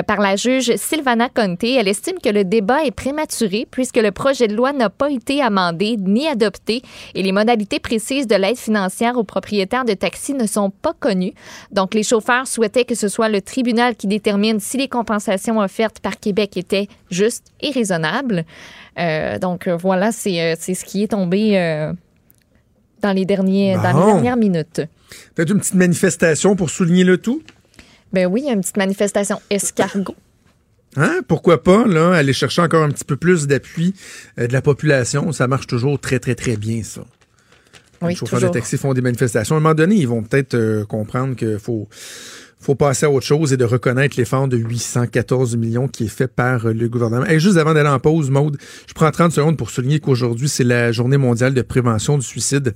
par 0.07 0.21
la 0.21 0.37
juge 0.37 0.77
Sylvana 0.77 1.29
Conte. 1.29 1.65
Elle 1.65 1.89
estime 1.89 2.19
que 2.23 2.29
le 2.29 2.45
débat 2.45 2.85
est 2.85 3.00
prématuré 3.01 3.67
puisque 3.71 3.97
le 3.97 4.11
projet 4.11 4.47
de 4.47 4.55
loi 4.55 4.75
n'a 4.75 4.91
pas 4.91 5.11
été 5.11 5.41
amendé 5.41 5.97
ni 5.97 6.29
adopté 6.29 6.83
et 7.15 7.23
les 7.23 7.33
modalités 7.33 7.81
précises 7.81 8.27
de 8.27 8.35
l'aide 8.35 8.59
financière 8.59 9.17
aux 9.17 9.25
propriétaires 9.25 9.87
de 9.87 9.95
taxis 9.95 10.35
ne 10.35 10.47
sont 10.47 10.69
pas 10.69 10.93
connues. 10.93 11.33
Donc, 11.73 11.95
les 11.95 12.03
chauffeurs 12.03 12.47
souhaitaient 12.47 12.85
que 12.85 12.95
ce 12.95 13.09
soit 13.09 13.31
le 13.31 13.41
tribunal 13.41 13.97
qui 13.97 14.07
détermine 14.07 14.61
si 14.61 14.77
les 14.77 14.89
compensations 14.89 15.61
offertes 15.61 16.01
par 16.01 16.21
Québec 16.21 16.59
étaient 16.59 16.89
justes 17.11 17.47
et 17.63 17.71
raisonnables. 17.71 18.45
Euh, 18.99 19.39
donc, 19.39 19.67
euh, 19.67 19.77
voilà, 19.77 20.09
euh, 20.09 20.55
c'est 20.59 20.75
ce 20.75 20.85
qui 20.85 21.03
est 21.03 21.09
tombé 21.09 21.53
dans, 23.01 23.13
les 23.13 23.25
derniers, 23.25 23.77
dans 23.77 23.99
les 23.99 24.13
dernières 24.13 24.37
minutes. 24.37 24.83
Peut-être 25.35 25.53
une 25.53 25.61
petite 25.61 25.75
manifestation 25.75 26.55
pour 26.55 26.69
souligner 26.69 27.05
le 27.05 27.17
tout? 27.17 27.43
Ben 28.13 28.27
oui, 28.27 28.45
une 28.47 28.61
petite 28.61 28.77
manifestation 28.77 29.41
escargot. 29.49 30.17
Hein? 30.97 31.21
Pourquoi 31.29 31.63
pas, 31.63 31.87
là, 31.87 32.13
aller 32.13 32.33
chercher 32.33 32.63
encore 32.63 32.83
un 32.83 32.91
petit 32.91 33.05
peu 33.05 33.17
plus 33.17 33.47
d'appui 33.47 33.95
euh, 34.39 34.47
de 34.47 34.53
la 34.53 34.63
population? 34.63 35.33
Ça 35.33 35.47
marche 35.47 35.67
toujours 35.67 35.99
très, 36.01 36.19
très, 36.19 36.35
très 36.35 36.57
bien, 36.57 36.83
ça. 36.83 37.03
les 38.07 38.15
chauffeurs 38.15 38.41
de 38.41 38.49
taxi 38.49 38.77
font 38.77 38.93
des 38.93 39.01
manifestations. 39.01 39.55
À 39.55 39.59
un 39.59 39.61
moment 39.61 39.75
donné, 39.75 39.95
ils 39.97 40.09
vont 40.09 40.23
peut-être 40.23 40.55
euh, 40.55 40.85
comprendre 40.85 41.37
qu'il 41.37 41.59
faut, 41.61 41.89
faut 42.59 42.75
passer 42.75 43.07
à 43.07 43.11
autre 43.11 43.27
chose 43.27 43.53
et 43.53 43.57
de 43.57 43.65
reconnaître 43.65 44.17
l'effort 44.19 44.49
de 44.49 44.57
814 44.57 45.57
millions 45.57 45.87
qui 45.87 46.07
est 46.07 46.09
fait 46.09 46.29
par 46.29 46.67
euh, 46.67 46.73
le 46.73 46.89
gouvernement. 46.89 47.27
Et 47.27 47.39
juste 47.39 47.57
avant 47.57 47.73
d'aller 47.73 47.89
en 47.89 48.01
pause, 48.01 48.31
Maude, 48.31 48.59
je 48.89 48.93
prends 48.93 49.11
30 49.13 49.31
secondes 49.31 49.57
pour 49.57 49.71
souligner 49.71 50.01
qu'aujourd'hui, 50.01 50.49
c'est 50.49 50.65
la 50.65 50.91
journée 50.91 51.19
mondiale 51.19 51.55
de 51.55 51.63
prévention 51.63 52.19
du 52.19 52.27
suicide. 52.27 52.75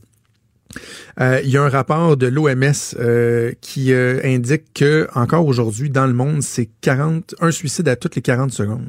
Euh, 1.20 1.40
il 1.44 1.50
y 1.50 1.56
a 1.56 1.62
un 1.62 1.68
rapport 1.68 2.16
de 2.16 2.26
l'OMS 2.26 2.72
euh, 2.98 3.52
qui 3.60 3.92
euh, 3.92 4.20
indique 4.24 4.74
que 4.74 5.08
encore 5.14 5.46
aujourd'hui 5.46 5.90
dans 5.90 6.06
le 6.06 6.12
monde, 6.12 6.42
c'est 6.42 6.68
40 6.80 7.36
un 7.40 7.50
suicide 7.50 7.88
à 7.88 7.96
toutes 7.96 8.16
les 8.16 8.22
40 8.22 8.52
secondes 8.52 8.88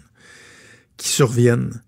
qui 0.98 1.10
surviennent. 1.10 1.82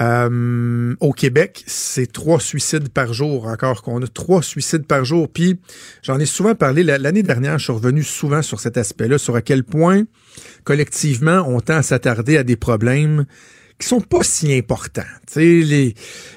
au 0.00 1.12
Québec, 1.12 1.62
c'est 1.66 2.10
trois 2.10 2.40
suicides 2.40 2.88
par 2.88 3.12
jour 3.12 3.46
encore 3.46 3.82
qu'on 3.82 4.02
a 4.02 4.06
trois 4.06 4.42
suicides 4.42 4.86
par 4.86 5.04
jour. 5.04 5.28
Puis 5.28 5.60
j'en 6.02 6.18
ai 6.18 6.26
souvent 6.26 6.54
parlé 6.54 6.82
l'année 6.82 7.22
dernière, 7.22 7.58
je 7.58 7.64
suis 7.64 7.72
revenu 7.72 8.02
souvent 8.02 8.40
sur 8.40 8.60
cet 8.60 8.76
aspect-là, 8.76 9.18
sur 9.18 9.36
à 9.36 9.42
quel 9.42 9.62
point 9.62 10.04
collectivement 10.64 11.44
on 11.46 11.60
tend 11.60 11.76
à 11.76 11.82
s'attarder 11.82 12.36
à 12.38 12.44
des 12.44 12.56
problèmes 12.56 13.26
qui 13.80 13.88
sont 13.88 14.00
pas 14.00 14.22
si 14.22 14.52
importants. 14.54 15.02
Les, 15.34 15.94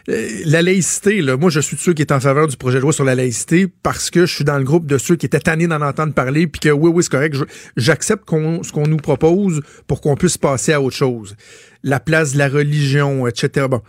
euh, 0.09 0.29
la 0.45 0.61
laïcité, 0.61 1.21
là, 1.21 1.37
moi 1.37 1.49
je 1.49 1.59
suis 1.59 1.75
de 1.75 1.81
ceux 1.81 1.93
qui 1.93 2.01
est 2.01 2.11
en 2.11 2.19
faveur 2.19 2.47
du 2.47 2.57
projet 2.57 2.77
de 2.77 2.81
loi 2.81 2.93
sur 2.93 3.03
la 3.03 3.15
laïcité 3.15 3.67
parce 3.83 4.09
que 4.09 4.25
je 4.25 4.33
suis 4.33 4.43
dans 4.43 4.57
le 4.57 4.63
groupe 4.63 4.87
de 4.87 4.97
ceux 4.97 5.15
qui 5.15 5.25
étaient 5.25 5.39
tannés 5.39 5.67
d'en 5.67 5.81
entendre 5.81 6.13
parler 6.13 6.47
puis 6.47 6.61
que 6.61 6.69
oui, 6.69 6.89
oui, 6.93 7.03
c'est 7.03 7.11
correct, 7.11 7.35
j'accepte 7.77 8.23
ce 8.29 8.71
qu'on 8.71 8.87
nous 8.87 8.97
propose 8.97 9.61
pour 9.87 10.01
qu'on 10.01 10.15
puisse 10.15 10.37
passer 10.37 10.73
à 10.73 10.81
autre 10.81 10.95
chose. 10.95 11.35
La 11.83 11.99
place 11.99 12.33
de 12.33 12.37
la 12.37 12.47
religion, 12.47 13.27
etc. 13.27 13.67
Bon. 13.69 13.81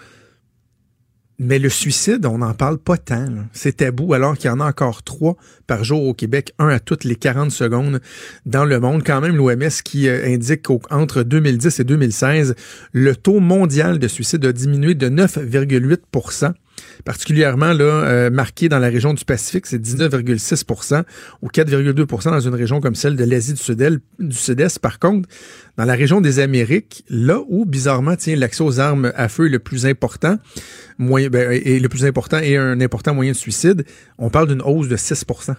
Mais 1.38 1.58
le 1.58 1.68
suicide, 1.68 2.26
on 2.26 2.38
n'en 2.38 2.54
parle 2.54 2.78
pas 2.78 2.96
tant. 2.96 3.26
C'est 3.52 3.78
tabou, 3.78 4.14
alors 4.14 4.36
qu'il 4.36 4.46
y 4.46 4.52
en 4.52 4.60
a 4.60 4.66
encore 4.66 5.02
trois 5.02 5.36
par 5.66 5.82
jour 5.82 6.04
au 6.04 6.14
Québec, 6.14 6.52
un 6.60 6.68
à 6.68 6.78
toutes 6.78 7.02
les 7.02 7.16
40 7.16 7.50
secondes 7.50 8.00
dans 8.46 8.64
le 8.64 8.78
monde. 8.78 9.02
Quand 9.04 9.20
même, 9.20 9.36
l'OMS 9.36 9.82
qui 9.84 10.08
euh, 10.08 10.26
indique 10.26 10.62
qu'entre 10.62 11.24
2010 11.24 11.80
et 11.80 11.84
2016, 11.84 12.54
le 12.92 13.16
taux 13.16 13.40
mondial 13.40 13.98
de 13.98 14.06
suicide 14.06 14.44
a 14.44 14.52
diminué 14.52 14.94
de 14.94 15.08
9,8 15.08 15.98
particulièrement 17.04 17.72
là, 17.72 17.84
euh, 17.84 18.30
marqué 18.30 18.68
dans 18.68 18.78
la 18.78 18.88
région 18.88 19.14
du 19.14 19.24
Pacifique, 19.24 19.66
c'est 19.66 19.80
19,6% 19.80 21.04
ou 21.42 21.48
4,2% 21.48 22.30
dans 22.30 22.40
une 22.40 22.54
région 22.54 22.80
comme 22.80 22.94
celle 22.94 23.16
de 23.16 23.24
l'Asie 23.24 23.54
du 23.54 24.36
Sud-Est. 24.36 24.78
Par 24.78 24.98
contre, 24.98 25.28
dans 25.76 25.84
la 25.84 25.94
région 25.94 26.20
des 26.20 26.38
Amériques, 26.38 27.04
là 27.08 27.40
où, 27.48 27.64
bizarrement, 27.64 28.16
tiens, 28.16 28.36
l'accès 28.36 28.62
aux 28.62 28.80
armes 28.80 29.12
à 29.16 29.28
feu 29.28 29.46
est 29.46 29.50
le 29.50 29.58
plus 29.58 29.86
important, 29.86 30.38
moyen, 30.98 31.28
ben, 31.28 31.60
important 32.04 32.38
et 32.38 32.56
un 32.56 32.80
important 32.80 33.14
moyen 33.14 33.32
de 33.32 33.36
suicide, 33.36 33.84
on 34.18 34.30
parle 34.30 34.48
d'une 34.48 34.62
hausse 34.62 34.88
de 34.88 34.96
6% 34.96 35.54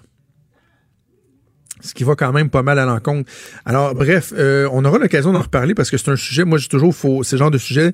ce 1.82 1.93
qui 1.93 2.03
va 2.03 2.16
quand 2.16 2.32
même 2.32 2.49
pas 2.49 2.63
mal 2.63 2.80
à 2.80 2.86
l'encontre. 2.86 3.32
Alors, 3.63 3.93
bref, 3.93 4.34
euh, 4.36 4.68
on 4.72 4.84
aura 4.86 4.97
l'occasion 4.97 5.34
d'en 5.34 5.41
reparler 5.41 5.76
parce 5.76 5.91
que 5.91 5.97
c'est 5.97 6.09
un 6.09 6.16
sujet, 6.16 6.43
moi, 6.43 6.57
j'ai 6.57 6.68
toujours, 6.68 6.95
faut, 6.95 7.24
c'est 7.24 7.36
le 7.36 7.39
genre 7.39 7.51
de 7.51 7.57
sujet 7.57 7.93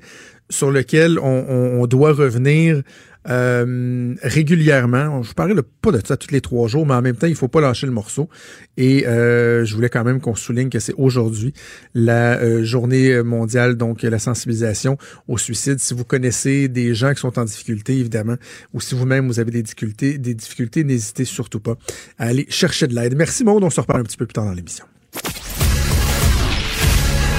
sur 0.49 0.71
lequel 0.71 1.17
on 1.19 1.85
doit 1.87 2.11
revenir 2.11 2.81
euh, 3.29 4.15
régulièrement. 4.23 5.21
Je 5.21 5.29
vous 5.29 5.33
parlais 5.33 5.55
pas 5.81 5.91
de 5.91 6.01
ça 6.05 6.17
tous 6.17 6.31
les 6.31 6.41
trois 6.41 6.67
jours, 6.67 6.85
mais 6.85 6.93
en 6.93 7.01
même 7.01 7.15
temps, 7.15 7.27
il 7.27 7.35
faut 7.35 7.47
pas 7.47 7.61
lâcher 7.61 7.85
le 7.85 7.93
morceau. 7.93 8.29
Et 8.77 9.07
euh, 9.07 9.65
je 9.65 9.75
voulais 9.75 9.89
quand 9.89 10.03
même 10.03 10.19
qu'on 10.19 10.35
souligne 10.35 10.69
que 10.69 10.79
c'est 10.79 10.95
aujourd'hui 10.97 11.53
la 11.93 12.39
euh, 12.39 12.63
journée 12.63 13.21
mondiale, 13.21 13.75
donc 13.75 14.03
la 14.03 14.19
sensibilisation 14.19 14.97
au 15.27 15.37
suicide. 15.37 15.79
Si 15.79 15.93
vous 15.93 16.05
connaissez 16.05 16.67
des 16.67 16.95
gens 16.95 17.13
qui 17.13 17.19
sont 17.19 17.37
en 17.37 17.45
difficulté, 17.45 17.97
évidemment, 17.97 18.35
ou 18.73 18.81
si 18.81 18.95
vous-même 18.95 19.27
vous 19.27 19.39
avez 19.39 19.51
des 19.51 19.63
difficultés, 19.63 20.17
des 20.17 20.33
difficultés, 20.33 20.83
n'hésitez 20.83 21.25
surtout 21.25 21.59
pas 21.59 21.75
à 22.17 22.27
aller 22.27 22.45
chercher 22.49 22.87
de 22.87 22.95
l'aide. 22.95 23.15
Merci 23.15 23.43
Maud, 23.43 23.63
on 23.63 23.69
se 23.69 23.81
reparle 23.81 24.01
un 24.01 24.03
petit 24.03 24.17
peu 24.17 24.25
plus 24.25 24.33
tard 24.33 24.45
dans 24.45 24.53
l'émission. 24.53 24.85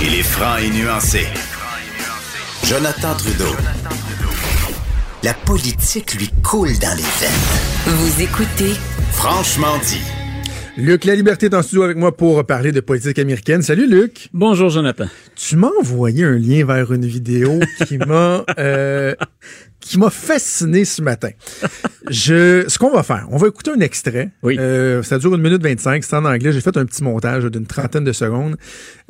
Il 0.04 0.14
est 0.14 0.22
franc 0.22 0.56
et 0.56 0.70
nuancé. 0.70 1.26
Jonathan 2.64 3.14
Trudeau 3.16 3.54
la 5.22 5.34
politique 5.34 6.14
lui 6.14 6.28
coule 6.42 6.76
dans 6.80 6.96
les 6.96 7.02
veines. 7.02 7.96
Vous 7.96 8.22
écoutez 8.22 8.72
Franchement 9.12 9.78
dit. 9.86 10.00
Luc 10.76 11.04
La 11.04 11.14
Liberté 11.14 11.46
est 11.46 11.54
en 11.54 11.62
studio 11.62 11.84
avec 11.84 11.96
moi 11.96 12.16
pour 12.16 12.44
parler 12.44 12.72
de 12.72 12.80
politique 12.80 13.18
américaine. 13.20 13.62
Salut 13.62 13.88
Luc. 13.88 14.30
Bonjour 14.32 14.68
Jonathan. 14.68 15.04
Tu 15.36 15.56
m'as 15.56 15.70
envoyé 15.80 16.24
un 16.24 16.36
lien 16.36 16.64
vers 16.64 16.92
une 16.92 17.06
vidéo 17.06 17.60
qui 17.86 17.98
m'a 17.98 18.44
euh, 18.58 19.14
qui 19.78 19.98
m'a 19.98 20.10
fasciné 20.10 20.84
ce 20.84 21.02
matin. 21.02 21.30
Je, 22.10 22.64
ce 22.66 22.78
qu'on 22.78 22.90
va 22.90 23.04
faire, 23.04 23.28
on 23.30 23.36
va 23.36 23.46
écouter 23.46 23.70
un 23.70 23.80
extrait. 23.80 24.30
Oui. 24.42 24.56
Euh, 24.58 25.04
ça 25.04 25.18
dure 25.18 25.34
une 25.34 25.42
minute 25.42 25.62
25, 25.62 26.02
c'est 26.02 26.16
en 26.16 26.24
anglais. 26.24 26.52
J'ai 26.52 26.60
fait 26.60 26.76
un 26.76 26.84
petit 26.84 27.04
montage 27.04 27.44
d'une 27.44 27.66
trentaine 27.66 28.04
de 28.04 28.12
secondes 28.12 28.56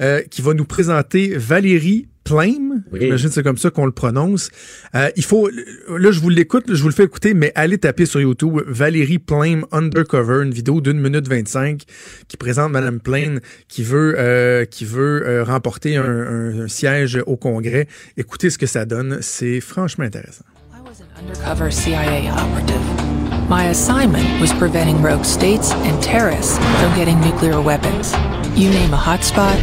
euh, 0.01 0.21
qui 0.31 0.43
va 0.43 0.53
nous 0.53 0.67
présenter 0.67 1.37
Valérie 1.39 2.09
Plame, 2.25 2.83
j'imagine 2.93 3.31
c'est 3.31 3.43
comme 3.43 3.59
ça 3.59 3.71
qu'on 3.71 3.87
le 3.87 3.93
prononce. 3.93 4.51
Euh, 4.95 5.11
il 5.17 5.25
faut, 5.25 5.49
là 5.49 6.11
je 6.11 6.21
vous 6.21 6.29
l'écoute, 6.29 6.65
je 6.69 6.81
vous 6.83 6.89
le 6.89 6.95
fais 6.95 7.05
écouter, 7.05 7.35
mais 7.35 7.53
allez 7.55 7.79
taper 7.79 8.07
sur 8.07 8.21
YouTube 8.21 8.61
Valérie 8.67 9.19
Plame 9.19 9.67
Undercover, 9.73 10.45
une 10.45 10.53
vidéo 10.53 10.81
d'une 10.81 11.01
minute 11.01 11.29
25 11.29 11.83
qui 12.29 12.37
présente 12.37 12.71
Madame 12.73 13.01
Plame 13.01 13.41
qui 13.69 13.83
veut 13.83 14.15
euh, 14.19 14.65
qui 14.65 14.85
veut 14.85 15.27
euh, 15.27 15.45
remporter 15.45 15.97
un, 15.97 16.05
un, 16.05 16.61
un, 16.61 16.69
siège 16.69 17.21
au 17.27 17.37
Congrès. 17.37 17.89
Écoutez 18.17 18.51
ce 18.51 18.59
que 18.59 18.67
ça 18.67 18.85
donne, 18.85 19.19
c'est 19.21 19.61
franchement 19.61 20.05
intéressant. 20.05 20.45
I 20.73 20.81
was 20.81 21.01
an 21.01 21.09
undercover 21.19 21.71
CIA 21.71 22.31
operative. 22.33 23.13
My 23.49 23.65
assignment 23.65 24.41
was 24.41 24.53
preventing 24.55 25.03
rogue 25.03 25.25
states 25.25 25.73
and 25.73 26.03
terrorists 26.03 26.57
from 26.81 26.95
getting 26.95 27.21
nuclear 27.21 27.61
weapons. 27.61 28.15
You 28.57 28.71
name 28.71 28.95
a 28.95 28.97
hotspot, 28.97 29.59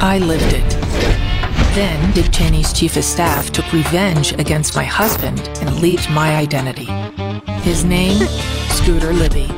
I 0.00 0.18
lived 0.18 0.52
it. 0.52 1.17
Then, 1.78 2.10
Dick 2.10 2.32
Cheney's 2.32 2.72
chief 2.72 2.96
of 2.96 3.04
staff 3.04 3.52
took 3.52 3.72
revenge 3.72 4.32
against 4.32 4.74
my 4.74 4.82
husband 4.82 5.38
and 5.60 5.78
leaked 5.78 6.10
my 6.10 6.34
identity. 6.34 6.86
His 7.62 7.84
name, 7.84 8.26
Scooter 8.70 9.12
Libby. 9.12 9.48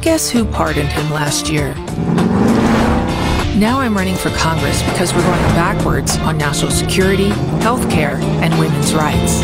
Guess 0.00 0.28
who 0.28 0.44
pardoned 0.44 0.88
him 0.88 1.08
last 1.12 1.48
year? 1.48 1.72
Now 3.56 3.78
I'm 3.78 3.96
running 3.96 4.16
for 4.16 4.30
Congress 4.30 4.82
because 4.90 5.14
we're 5.14 5.22
going 5.22 5.40
backwards 5.54 6.16
on 6.18 6.36
national 6.36 6.72
security, 6.72 7.28
health 7.62 7.88
care, 7.88 8.16
and 8.16 8.58
women's 8.58 8.92
rights. 8.92 9.40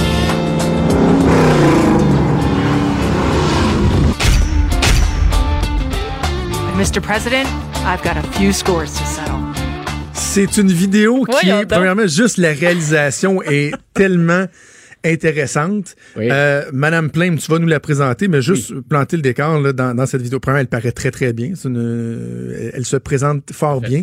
Mr. 6.74 7.00
President, 7.00 7.48
I've 7.86 8.02
got 8.02 8.16
a 8.16 8.22
few 8.32 8.52
scores 8.52 8.98
to 8.98 9.06
settle. 9.06 9.47
C'est 10.18 10.56
une 10.56 10.72
vidéo 10.72 11.24
qui 11.24 11.30
Voyons 11.30 11.60
est, 11.60 11.64
donc. 11.66 11.70
premièrement, 11.70 12.06
juste 12.06 12.38
la 12.38 12.52
réalisation 12.52 13.40
est 13.42 13.72
tellement 13.94 14.46
intéressante. 15.04 15.94
Oui. 16.16 16.28
Euh, 16.30 16.62
Madame 16.72 17.10
Plame, 17.10 17.38
tu 17.38 17.50
vas 17.50 17.58
nous 17.58 17.68
la 17.68 17.80
présenter, 17.80 18.28
mais 18.28 18.42
juste 18.42 18.72
planter 18.88 19.16
le 19.16 19.22
décor 19.22 19.60
là, 19.60 19.72
dans, 19.72 19.94
dans 19.94 20.06
cette 20.06 20.22
vidéo. 20.22 20.40
Premièrement, 20.40 20.60
elle 20.62 20.66
paraît 20.68 20.92
très, 20.92 21.10
très 21.10 21.32
bien. 21.32 21.52
Une- 21.64 22.70
elle 22.74 22.84
se 22.84 22.96
présente 22.96 23.52
fort 23.52 23.80
bien. 23.80 24.02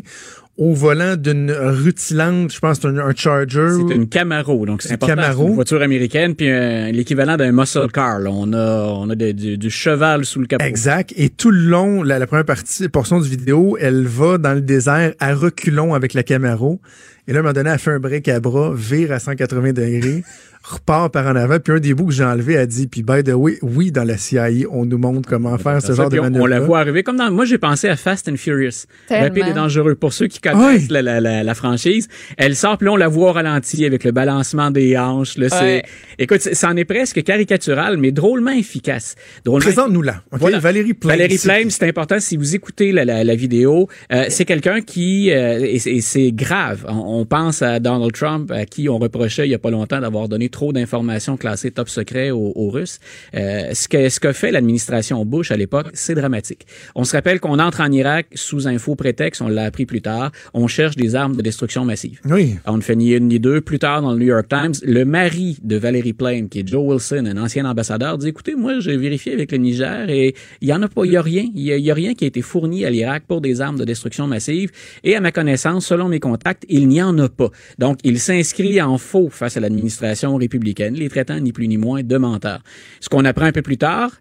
Au 0.58 0.74
volant 0.74 1.18
d'une 1.18 1.52
rutilante, 1.52 2.54
je 2.54 2.60
pense 2.60 2.84
un, 2.86 2.98
un 2.98 3.14
Charger. 3.14 3.72
C'est 3.89 3.93
une 3.96 4.08
Camaro, 4.08 4.66
donc 4.66 4.84
c'est 4.84 4.93
important. 4.93 5.16
Camaro. 5.16 5.48
Une 5.50 5.56
voiture 5.56 5.82
américaine, 5.82 6.34
puis 6.34 6.48
l'équivalent 6.93 7.36
d'un 7.36 7.52
muscle 7.52 7.91
car. 7.91 8.20
là. 8.20 8.30
On 8.32 8.54
a, 8.54 8.84
on 8.86 9.10
a 9.10 9.16
de- 9.16 9.34
du, 9.34 9.58
du 9.58 9.70
cheval 9.70 10.24
sous 10.24 10.39
le 10.39 10.46
capot. 10.48 10.64
Exact. 10.64 11.14
Et 11.18 11.28
tout 11.30 11.52
le 11.52 11.60
long, 11.60 12.04
la, 12.04 12.20
la 12.20 12.26
première 12.28 12.46
partie, 12.46 12.88
portion 12.88 13.20
du 13.20 13.28
vidéo, 13.30 13.78
elle 13.82 14.06
va 14.06 14.38
dans 14.38 14.54
le 14.54 14.62
désert 14.62 15.14
à 15.20 15.34
reculons 15.36 15.93
avec 15.93 16.14
la 16.14 16.24
Camaro. 16.24 16.80
Et 17.28 17.34
là, 17.34 17.39
à 17.39 17.41
un 17.41 17.43
moment 17.43 17.54
donné, 17.54 17.72
elle 17.72 17.80
fait 17.80 17.91
un 17.91 18.00
break 18.00 18.28
à 18.30 18.39
bras, 18.39 18.72
vire 18.74 19.12
à 19.12 19.20
180 19.20 19.74
degrés, 19.74 20.24
repart 20.68 21.11
par 21.13 21.28
en 21.28 21.36
avant. 21.36 21.59
Puis 21.59 21.74
un 21.74 21.80
des 21.80 21.93
bouts 21.93 22.07
que 22.07 22.13
j'ai 22.13 22.24
enlevé 22.24 22.57
a 22.57 22.66
dit, 22.66 22.88
puis 22.88 23.03
by 23.03 23.24
the 23.24 23.30
way, 23.34 23.57
oui, 23.61 23.91
dans 23.91 24.03
la 24.03 24.18
CIA, 24.18 24.49
on 24.72 24.86
nous 24.86 24.97
montre 24.97 25.30
comment 25.30 25.57
faire 25.57 25.82
ce 25.82 25.88
Ça, 25.89 25.93
genre 25.93 26.09
de 26.09 26.20
manœuvre. 26.20 26.43
on 26.43 26.47
la 26.47 26.59
voit 26.59 26.80
arriver 26.80 27.03
comme 27.03 27.18
dans. 27.18 27.30
Moi, 27.32 27.45
j'ai 27.45 27.57
pensé 27.57 27.88
à 27.88 27.95
Fast 27.95 28.28
and 28.30 28.36
Furious. 28.38 28.86
Tellement. 29.07 29.26
Rapide 29.28 29.45
et 29.49 29.53
dangereux. 29.53 29.95
Pour 29.95 30.13
ceux 30.13 30.28
qui 30.28 30.39
connaissent 30.39 30.82
Oui. 30.84 30.88
la, 30.89 31.01
la, 31.01 31.22
la, 31.22 31.43
la 31.43 31.53
franchise, 31.55 32.07
elle 32.38 32.55
sort, 32.55 32.78
puis 32.78 32.86
là, 32.86 32.93
on 32.93 32.97
la 32.97 33.07
voit 33.07 33.30
au 33.30 33.34
ralenti 33.34 33.86
avec 33.86 34.03
le 34.03 34.11
balancement 34.11 34.72
des 34.72 34.97
hanches. 34.97 35.38
Là, 35.38 35.49
c'est, 35.49 35.84
écoute, 36.18 36.41
c'est- 36.41 36.55
c'en 36.55 36.76
est 36.76 36.86
presque 36.86 37.22
caricatural, 37.24 37.97
mais 37.97 38.11
drôlement 38.11 38.51
efficace. 38.51 39.16
Drôlement 39.43 39.66
Présente-nous-la. 39.66 40.22
OK? 40.32 40.39
Voilà. 40.39 40.59
Valérie 40.59 40.93
Plame. 40.93 41.18
Valérie 41.18 41.38
Plame, 41.38 41.70
c'est 41.70 41.88
important. 41.88 42.20
Si 42.20 42.38
vous 42.38 42.55
écoutez 42.55 42.91
la, 42.91 43.05
la, 43.05 43.24
la 43.24 43.36
vidéo, 43.36 43.88
euh, 44.11 44.26
c'est 44.30 44.45
quelqu'un 44.45 44.82
qui 44.82 45.32
euh, 45.32 45.59
et, 45.59 45.80
c'est- 45.80 45.91
et 45.91 46.01
c'est 46.01 46.32
grave. 46.32 46.86
On, 46.88 47.20
on 47.22 47.26
pense 47.26 47.61
à 47.61 47.80
Donald 47.80 48.11
Trump, 48.13 48.51
à 48.51 48.66
qui 48.66 48.89
on 48.89 48.97
reprochait 48.97 49.45
il 49.47 49.51
y 49.51 49.55
a 49.55 49.59
pas 49.59 49.70
longtemps 49.72 49.99
d'avoir 49.99 50.28
donné 50.30 50.49
trop 50.56 50.72
d'informations 50.72 51.36
classées 51.36 51.72
top 51.72 51.89
secret 51.89 52.32
aux, 52.32 52.53
aux 52.56 52.70
Russes. 52.70 52.99
Euh, 53.36 53.74
ce 53.74 53.88
que 53.89 54.08
ce 54.08 54.20
que 54.22 54.32
fait 54.32 54.51
l'administration 54.51 55.26
Bush 55.26 55.51
à 55.51 55.58
l'époque, 55.58 55.88
c'est 55.93 56.16
dramatique. 56.16 56.66
On 56.95 57.03
se 57.03 57.14
rappelle 57.18 57.39
qu'on 57.41 57.60
entre 57.60 57.82
en 57.82 57.91
Irak 57.91 58.28
sous 58.34 58.68
un 58.68 58.78
faux 58.78 58.95
prétexte. 58.95 59.41
On 59.41 59.49
l'a 59.49 59.66
appris 59.66 59.86
plus 59.86 60.01
tard. 60.01 60.32
On 60.53 60.68
cherche 60.68 60.95
des 60.95 61.14
armes 61.16 61.36
de 61.36 61.41
destruction 61.41 61.84
massive. 61.84 62.22
Oui. 62.24 62.56
On 62.66 62.78
ne 62.78 62.82
fait 62.82 62.95
ni 62.95 63.12
une 63.12 63.28
ni 63.28 63.39
deux. 63.39 63.60
Plus 63.60 63.80
tard, 63.80 64.01
dans 64.01 64.14
le 64.14 64.20
New 64.20 64.32
York 64.36 64.47
Times, 64.47 64.76
le 64.84 65.03
mari 65.03 65.58
de 65.62 65.76
Valérie 65.76 66.14
Plame, 66.14 66.47
qui 66.47 66.60
est 66.60 66.68
Joe 66.68 66.84
Wilson, 66.88 67.26
un 67.26 67.38
ancien 67.38 67.66
ambassadeur, 67.66 68.18
dit, 68.18 68.30
écoutez, 68.30 68.56
moi, 68.56 68.80
j'ai 68.80 68.95
vérifié 68.95 69.34
avec 69.34 69.51
le 69.51 69.58
Niger 69.58 70.10
et 70.10 70.36
il 70.62 70.68
y 70.70 70.74
en 70.74 70.82
a 70.82 70.88
pas, 70.88 71.03
il 71.06 71.12
y 71.12 71.18
a 71.18 71.22
rien. 71.22 71.45
Il 71.53 71.64
y 71.64 71.74
a, 71.74 71.78
il 71.78 71.84
y 71.84 71.91
a 71.91 71.93
rien 71.93 72.14
qui 72.14 72.24
a 72.24 72.28
été 72.28 72.41
fourni 72.41 72.86
à 72.86 72.89
l'Irak 72.89 73.24
pour 73.28 73.41
des 73.41 73.60
armes 73.60 73.78
de 73.78 73.84
destruction 73.84 74.26
massive. 74.28 74.72
Et 75.03 75.16
à 75.16 75.20
ma 75.20 75.32
connaissance, 75.34 75.86
selon 75.88 76.08
mes 76.08 76.22
contacts, 76.22 76.64
il 76.70 76.88
n'y 76.88 77.01
en 77.01 77.18
a 77.20 77.28
pas. 77.28 77.49
Donc, 77.78 77.99
il 78.03 78.20
s'inscrit 78.20 78.82
en 78.82 78.97
faux 78.97 79.30
face 79.30 79.58
à 79.58 79.60
l'administration 79.60 80.34
républicaine, 80.46 80.96
les 80.96 81.10
traitant 81.10 81.39
ni 81.39 81.52
plus 81.52 81.68
ni 81.68 81.78
moins 81.78 82.04
de 82.04 82.18
menteurs. 82.18 82.64
Ce 83.00 83.10
qu'on 83.10 83.26
apprend 83.26 83.46
un 83.46 83.52
peu 83.52 83.62
plus 83.62 83.78
tard, 83.78 84.12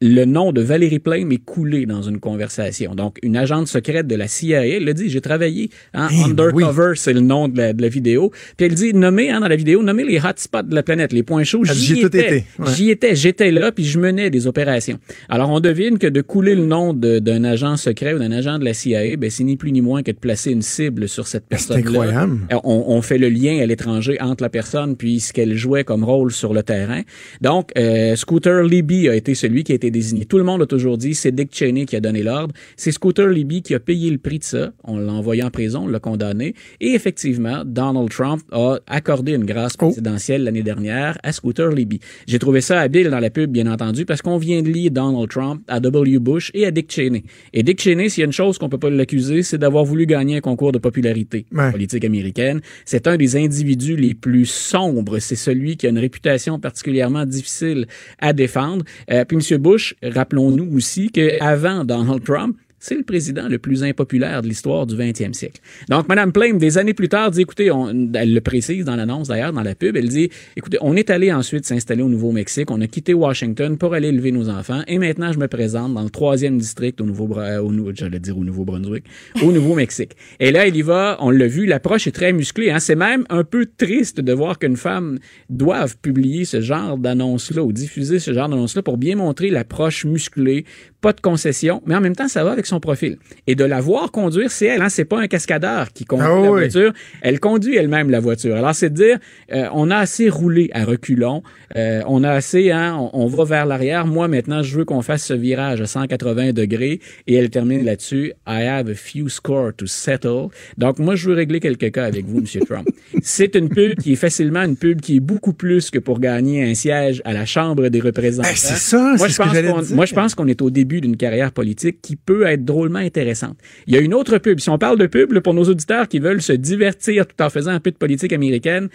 le 0.00 0.24
nom 0.24 0.52
de 0.52 0.60
Valérie 0.60 0.98
Plame 0.98 1.32
est 1.32 1.44
coulé 1.44 1.86
dans 1.86 2.02
une 2.02 2.20
conversation. 2.20 2.94
Donc, 2.94 3.18
une 3.22 3.36
agente 3.36 3.66
secrète 3.68 4.06
de 4.06 4.14
la 4.14 4.28
CIA, 4.28 4.66
elle 4.66 4.84
l'a 4.84 4.92
dit, 4.92 5.08
j'ai 5.08 5.20
travaillé, 5.20 5.70
hein, 5.94 6.08
Eh, 6.12 6.24
Undercover, 6.24 6.92
c'est 6.94 7.12
le 7.12 7.20
nom 7.20 7.48
de 7.48 7.56
la, 7.58 7.72
de 7.72 7.82
la 7.82 7.88
vidéo. 7.88 8.30
Puis 8.56 8.66
elle 8.66 8.74
dit, 8.74 8.94
nommez 8.94 9.30
hein, 9.30 9.40
dans 9.40 9.48
la 9.48 9.56
vidéo, 9.56 9.82
nommez 9.82 10.04
les 10.04 10.18
hotspots 10.18 10.62
de 10.62 10.74
la 10.74 10.82
planète, 10.82 11.12
les 11.12 11.22
points 11.22 11.44
chauds. 11.44 11.64
Dit, 11.64 11.72
J'y 11.74 12.00
étais, 12.00 12.44
j'y 12.74 12.90
étais, 12.90 13.16
j'étais 13.16 13.50
là, 13.50 13.72
puis 13.72 13.84
je 13.84 13.98
menais 13.98 14.30
des 14.30 14.46
opérations. 14.46 14.98
Alors, 15.28 15.50
on 15.50 15.60
devine 15.60 15.98
que 15.98 16.06
de 16.06 16.20
couler 16.20 16.54
le 16.54 16.64
nom 16.64 16.94
d'un 16.94 17.44
agent 17.44 17.76
secret 17.76 18.14
ou 18.14 18.18
d'un 18.18 18.32
agent 18.32 18.58
de 18.58 18.64
la 18.64 18.74
CIA, 18.74 19.16
ben, 19.16 19.30
c'est 19.30 19.44
ni 19.44 19.56
plus 19.56 19.72
ni 19.72 19.80
moins 19.80 20.02
que 20.02 20.12
de 20.12 20.18
placer 20.18 20.52
une 20.52 20.62
cible 20.62 21.08
sur 21.08 21.26
cette 21.26 21.44
Ben, 21.50 21.58
C'est 21.58 21.74
incroyable. 21.74 22.38
Euh, 22.52 22.56
On, 22.64 22.84
on 22.88 23.02
fait 23.02 23.18
le 23.18 23.28
lien 23.28 23.58
à 23.60 23.66
l'étranger 23.66 24.16
entre 24.20 24.42
la 24.42 24.48
personne 24.48 24.96
puis 24.96 25.20
ce 25.20 25.32
qu'elle 25.32 25.54
jouait 25.54 25.84
comme 25.84 26.04
rôle 26.04 26.30
sur 26.32 26.54
le 26.54 26.62
terrain. 26.62 27.02
Donc, 27.40 27.70
euh, 27.76 28.14
Scooter 28.16 28.62
Libby 28.62 29.08
a 29.08 29.14
été 29.14 29.34
celui 29.34 29.64
qui 29.64 29.72
a 29.72 29.74
été 29.74 29.87
été 29.88 29.98
désigné. 29.98 30.24
Tout 30.24 30.38
le 30.38 30.44
monde 30.44 30.62
a 30.62 30.66
toujours 30.66 30.98
dit 30.98 31.14
c'est 31.14 31.32
Dick 31.32 31.54
Cheney 31.54 31.86
qui 31.86 31.96
a 31.96 32.00
donné 32.00 32.22
l'ordre. 32.22 32.54
C'est 32.76 32.92
Scooter 32.92 33.28
Libby 33.28 33.62
qui 33.62 33.74
a 33.74 33.80
payé 33.80 34.10
le 34.10 34.18
prix 34.18 34.38
de 34.38 34.44
ça. 34.44 34.72
On 34.84 34.98
l'a 34.98 35.12
envoyé 35.12 35.42
en 35.42 35.50
prison, 35.50 35.84
on 35.84 35.88
l'a 35.88 35.98
condamné. 36.00 36.54
Et 36.80 36.90
effectivement, 36.94 37.62
Donald 37.64 38.08
Trump 38.10 38.42
a 38.52 38.78
accordé 38.86 39.32
une 39.32 39.44
grâce 39.44 39.74
Oh. 39.80 39.86
présidentielle 39.86 40.44
l'année 40.44 40.62
dernière 40.62 41.18
à 41.22 41.32
Scooter 41.32 41.70
Libby. 41.70 42.00
J'ai 42.26 42.38
trouvé 42.38 42.60
ça 42.60 42.80
habile 42.80 43.10
dans 43.10 43.20
la 43.20 43.30
pub, 43.30 43.50
bien 43.50 43.66
entendu, 43.70 44.04
parce 44.04 44.22
qu'on 44.22 44.38
vient 44.38 44.62
de 44.62 44.68
lier 44.68 44.90
Donald 44.90 45.28
Trump 45.28 45.62
à 45.68 45.78
W. 45.80 46.18
Bush 46.18 46.50
et 46.54 46.66
à 46.66 46.70
Dick 46.70 46.90
Cheney. 46.90 47.22
Et 47.52 47.62
Dick 47.62 47.80
Cheney, 47.80 48.08
s'il 48.08 48.22
y 48.22 48.24
a 48.24 48.26
une 48.26 48.32
chose 48.32 48.58
qu'on 48.58 48.68
peut 48.68 48.78
pas 48.78 48.90
l'accuser, 48.90 49.42
c'est 49.42 49.58
d'avoir 49.58 49.84
voulu 49.84 50.06
gagner 50.06 50.36
un 50.36 50.40
concours 50.40 50.72
de 50.72 50.78
popularité 50.78 51.46
Ouais. 51.52 51.70
politique 51.70 52.04
américaine. 52.04 52.60
C'est 52.84 53.06
un 53.06 53.16
des 53.16 53.36
individus 53.36 53.96
les 53.96 54.14
plus 54.14 54.46
sombres. 54.46 55.18
C'est 55.18 55.36
celui 55.36 55.76
qui 55.76 55.86
a 55.86 55.90
une 55.90 55.98
réputation 55.98 56.58
particulièrement 56.58 57.24
difficile 57.24 57.86
à 58.18 58.32
défendre. 58.32 58.84
Euh, 59.10 59.24
puis 59.24 59.36
M. 59.50 59.58
Bush, 59.58 59.77
rappelons-nous 60.02 60.76
aussi 60.76 61.10
qu'avant 61.10 61.84
Donald 61.84 62.24
Trump, 62.24 62.56
c'est 62.80 62.94
le 62.96 63.02
président 63.02 63.48
le 63.48 63.58
plus 63.58 63.82
impopulaire 63.84 64.42
de 64.42 64.48
l'histoire 64.48 64.86
du 64.86 64.94
20e 64.94 65.32
siècle. 65.32 65.60
Donc, 65.88 66.08
Mme 66.08 66.32
Plame, 66.32 66.58
des 66.58 66.78
années 66.78 66.94
plus 66.94 67.08
tard, 67.08 67.30
dit, 67.30 67.42
écoutez, 67.42 67.70
on, 67.70 67.88
elle 68.14 68.34
le 68.34 68.40
précise 68.40 68.84
dans 68.84 68.96
l'annonce 68.96 69.28
d'ailleurs, 69.28 69.52
dans 69.52 69.62
la 69.62 69.74
pub, 69.74 69.96
elle 69.96 70.08
dit, 70.08 70.30
écoutez, 70.56 70.78
on 70.80 70.94
est 70.96 71.10
allé 71.10 71.32
ensuite 71.32 71.64
s'installer 71.64 72.02
au 72.02 72.08
Nouveau-Mexique, 72.08 72.70
on 72.70 72.80
a 72.80 72.86
quitté 72.86 73.14
Washington 73.14 73.76
pour 73.78 73.94
aller 73.94 74.08
élever 74.08 74.32
nos 74.32 74.48
enfants, 74.48 74.82
et 74.86 74.98
maintenant 74.98 75.32
je 75.32 75.38
me 75.38 75.48
présente 75.48 75.94
dans 75.94 76.02
le 76.02 76.10
troisième 76.10 76.58
district 76.58 77.00
au 77.00 77.04
Nouveau, 77.04 77.28
au, 77.28 77.72
Nou- 77.72 77.92
j'allais 77.94 78.20
dire 78.20 78.38
au 78.38 78.44
Nouveau-Brunswick, 78.44 79.04
au 79.42 79.52
Nouveau-Mexique. 79.52 80.12
Et 80.40 80.50
là, 80.52 80.66
il 80.66 80.76
y 80.76 80.82
va, 80.82 81.16
on 81.20 81.30
l'a 81.30 81.46
vu, 81.46 81.66
l'approche 81.66 82.06
est 82.06 82.12
très 82.12 82.32
musclée. 82.32 82.70
Hein? 82.70 82.78
C'est 82.78 82.94
même 82.94 83.24
un 83.28 83.44
peu 83.44 83.66
triste 83.76 84.20
de 84.20 84.32
voir 84.32 84.58
qu'une 84.58 84.76
femme 84.76 85.18
doive 85.50 85.96
publier 85.98 86.44
ce 86.44 86.60
genre 86.60 86.98
d'annonce-là 86.98 87.62
ou 87.62 87.72
diffuser 87.72 88.18
ce 88.18 88.32
genre 88.32 88.48
d'annonce-là 88.48 88.82
pour 88.82 88.98
bien 88.98 89.16
montrer 89.16 89.50
l'approche 89.50 90.04
musclée, 90.04 90.64
pas 91.00 91.12
de 91.12 91.20
concession, 91.20 91.80
mais 91.86 91.94
en 91.94 92.00
même 92.00 92.16
temps, 92.16 92.26
ça 92.26 92.42
va 92.42 92.50
avec 92.52 92.66
son 92.66 92.80
profil. 92.80 93.18
Et 93.46 93.54
de 93.54 93.64
la 93.64 93.80
voir 93.80 94.10
conduire, 94.10 94.50
c'est 94.50 94.66
elle, 94.66 94.82
hein? 94.82 94.88
c'est 94.88 95.04
pas 95.04 95.20
un 95.20 95.28
cascadeur 95.28 95.92
qui 95.92 96.04
conduit 96.04 96.26
Ah 96.28 96.40
la 96.42 96.50
oui. 96.50 96.60
voiture, 96.62 96.92
elle 97.22 97.38
conduit 97.38 97.76
elle-même 97.76 98.10
la 98.10 98.18
voiture. 98.18 98.56
Alors, 98.56 98.74
c'est 98.74 98.90
de 98.90 98.94
dire, 98.94 99.18
euh, 99.52 99.68
on 99.74 99.90
a 99.92 99.96
assez 99.98 100.28
roulé 100.28 100.70
à 100.72 100.84
reculons, 100.84 101.42
euh, 101.76 102.02
on 102.08 102.24
a 102.24 102.30
assez, 102.30 102.72
hein, 102.72 102.96
on, 102.98 103.10
on 103.12 103.26
va 103.28 103.44
vers 103.44 103.66
l'arrière. 103.66 104.06
Moi, 104.06 104.26
maintenant, 104.26 104.62
je 104.62 104.76
veux 104.78 104.84
qu'on 104.84 105.02
fasse 105.02 105.24
ce 105.24 105.34
virage 105.34 105.80
à 105.80 105.86
180 105.86 106.52
degrés. 106.52 106.98
Et 107.28 107.34
elle 107.34 107.50
termine 107.50 107.84
là-dessus, 107.84 108.32
I 108.48 108.62
have 108.64 108.88
a 108.88 108.94
few 108.94 109.28
scores 109.28 109.74
to 109.76 109.86
settle. 109.86 110.48
Donc, 110.78 110.98
moi, 110.98 111.14
je 111.14 111.28
veux 111.30 111.36
régler 111.36 111.60
quelques 111.60 111.92
cas 111.92 112.06
avec 112.06 112.26
vous, 112.26 112.40
Monsieur 112.40 112.60
Trump. 112.60 112.88
C'est 113.22 113.54
une 113.54 113.68
pub 113.68 113.94
qui 114.00 114.14
est 114.14 114.16
facilement 114.16 114.62
une 114.62 114.76
pub 114.76 115.00
qui 115.00 115.16
est 115.16 115.20
beaucoup 115.20 115.52
plus 115.52 115.90
que 115.90 115.98
pour 116.00 116.18
gagner 116.18 116.64
un 116.64 116.74
siège 116.74 117.22
à 117.24 117.32
la 117.32 117.46
Chambre 117.46 117.88
des 117.88 118.00
représentants. 118.00 118.48
Ben, 118.48 118.54
c'est 118.56 118.74
ça, 118.76 119.14
Moi, 119.16 119.28
c'est 119.28 119.34
je 119.34 119.36
pense 119.36 119.88
qu'on- 119.90 119.94
moi, 119.94 120.06
je 120.06 120.14
pense 120.14 120.34
qu'on 120.34 120.46
est 120.48 120.60
au 120.62 120.70
début 120.70 120.87
d'une 120.88 121.16
carrière 121.16 121.52
politique 121.52 122.00
qui 122.02 122.16
peut 122.16 122.46
être 122.46 122.64
drôlement 122.64 122.98
intéressante. 122.98 123.56
Il 123.86 123.94
y 123.94 123.96
a 123.96 124.00
une 124.00 124.14
autre 124.14 124.38
pub. 124.38 124.60
Si 124.60 124.70
on 124.70 124.78
parle 124.78 124.98
de 124.98 125.06
pub, 125.06 125.38
pour 125.40 125.54
nos 125.54 125.64
auditeurs 125.64 126.08
qui 126.08 126.18
veulent 126.18 126.42
se 126.42 126.52
divertir 126.52 127.26
tout 127.26 127.40
en 127.42 127.50
faisant 127.50 127.70
un 127.70 127.80
peu 127.80 127.90
de 127.90 127.96
politique 127.96 128.32
américaine, 128.32 128.88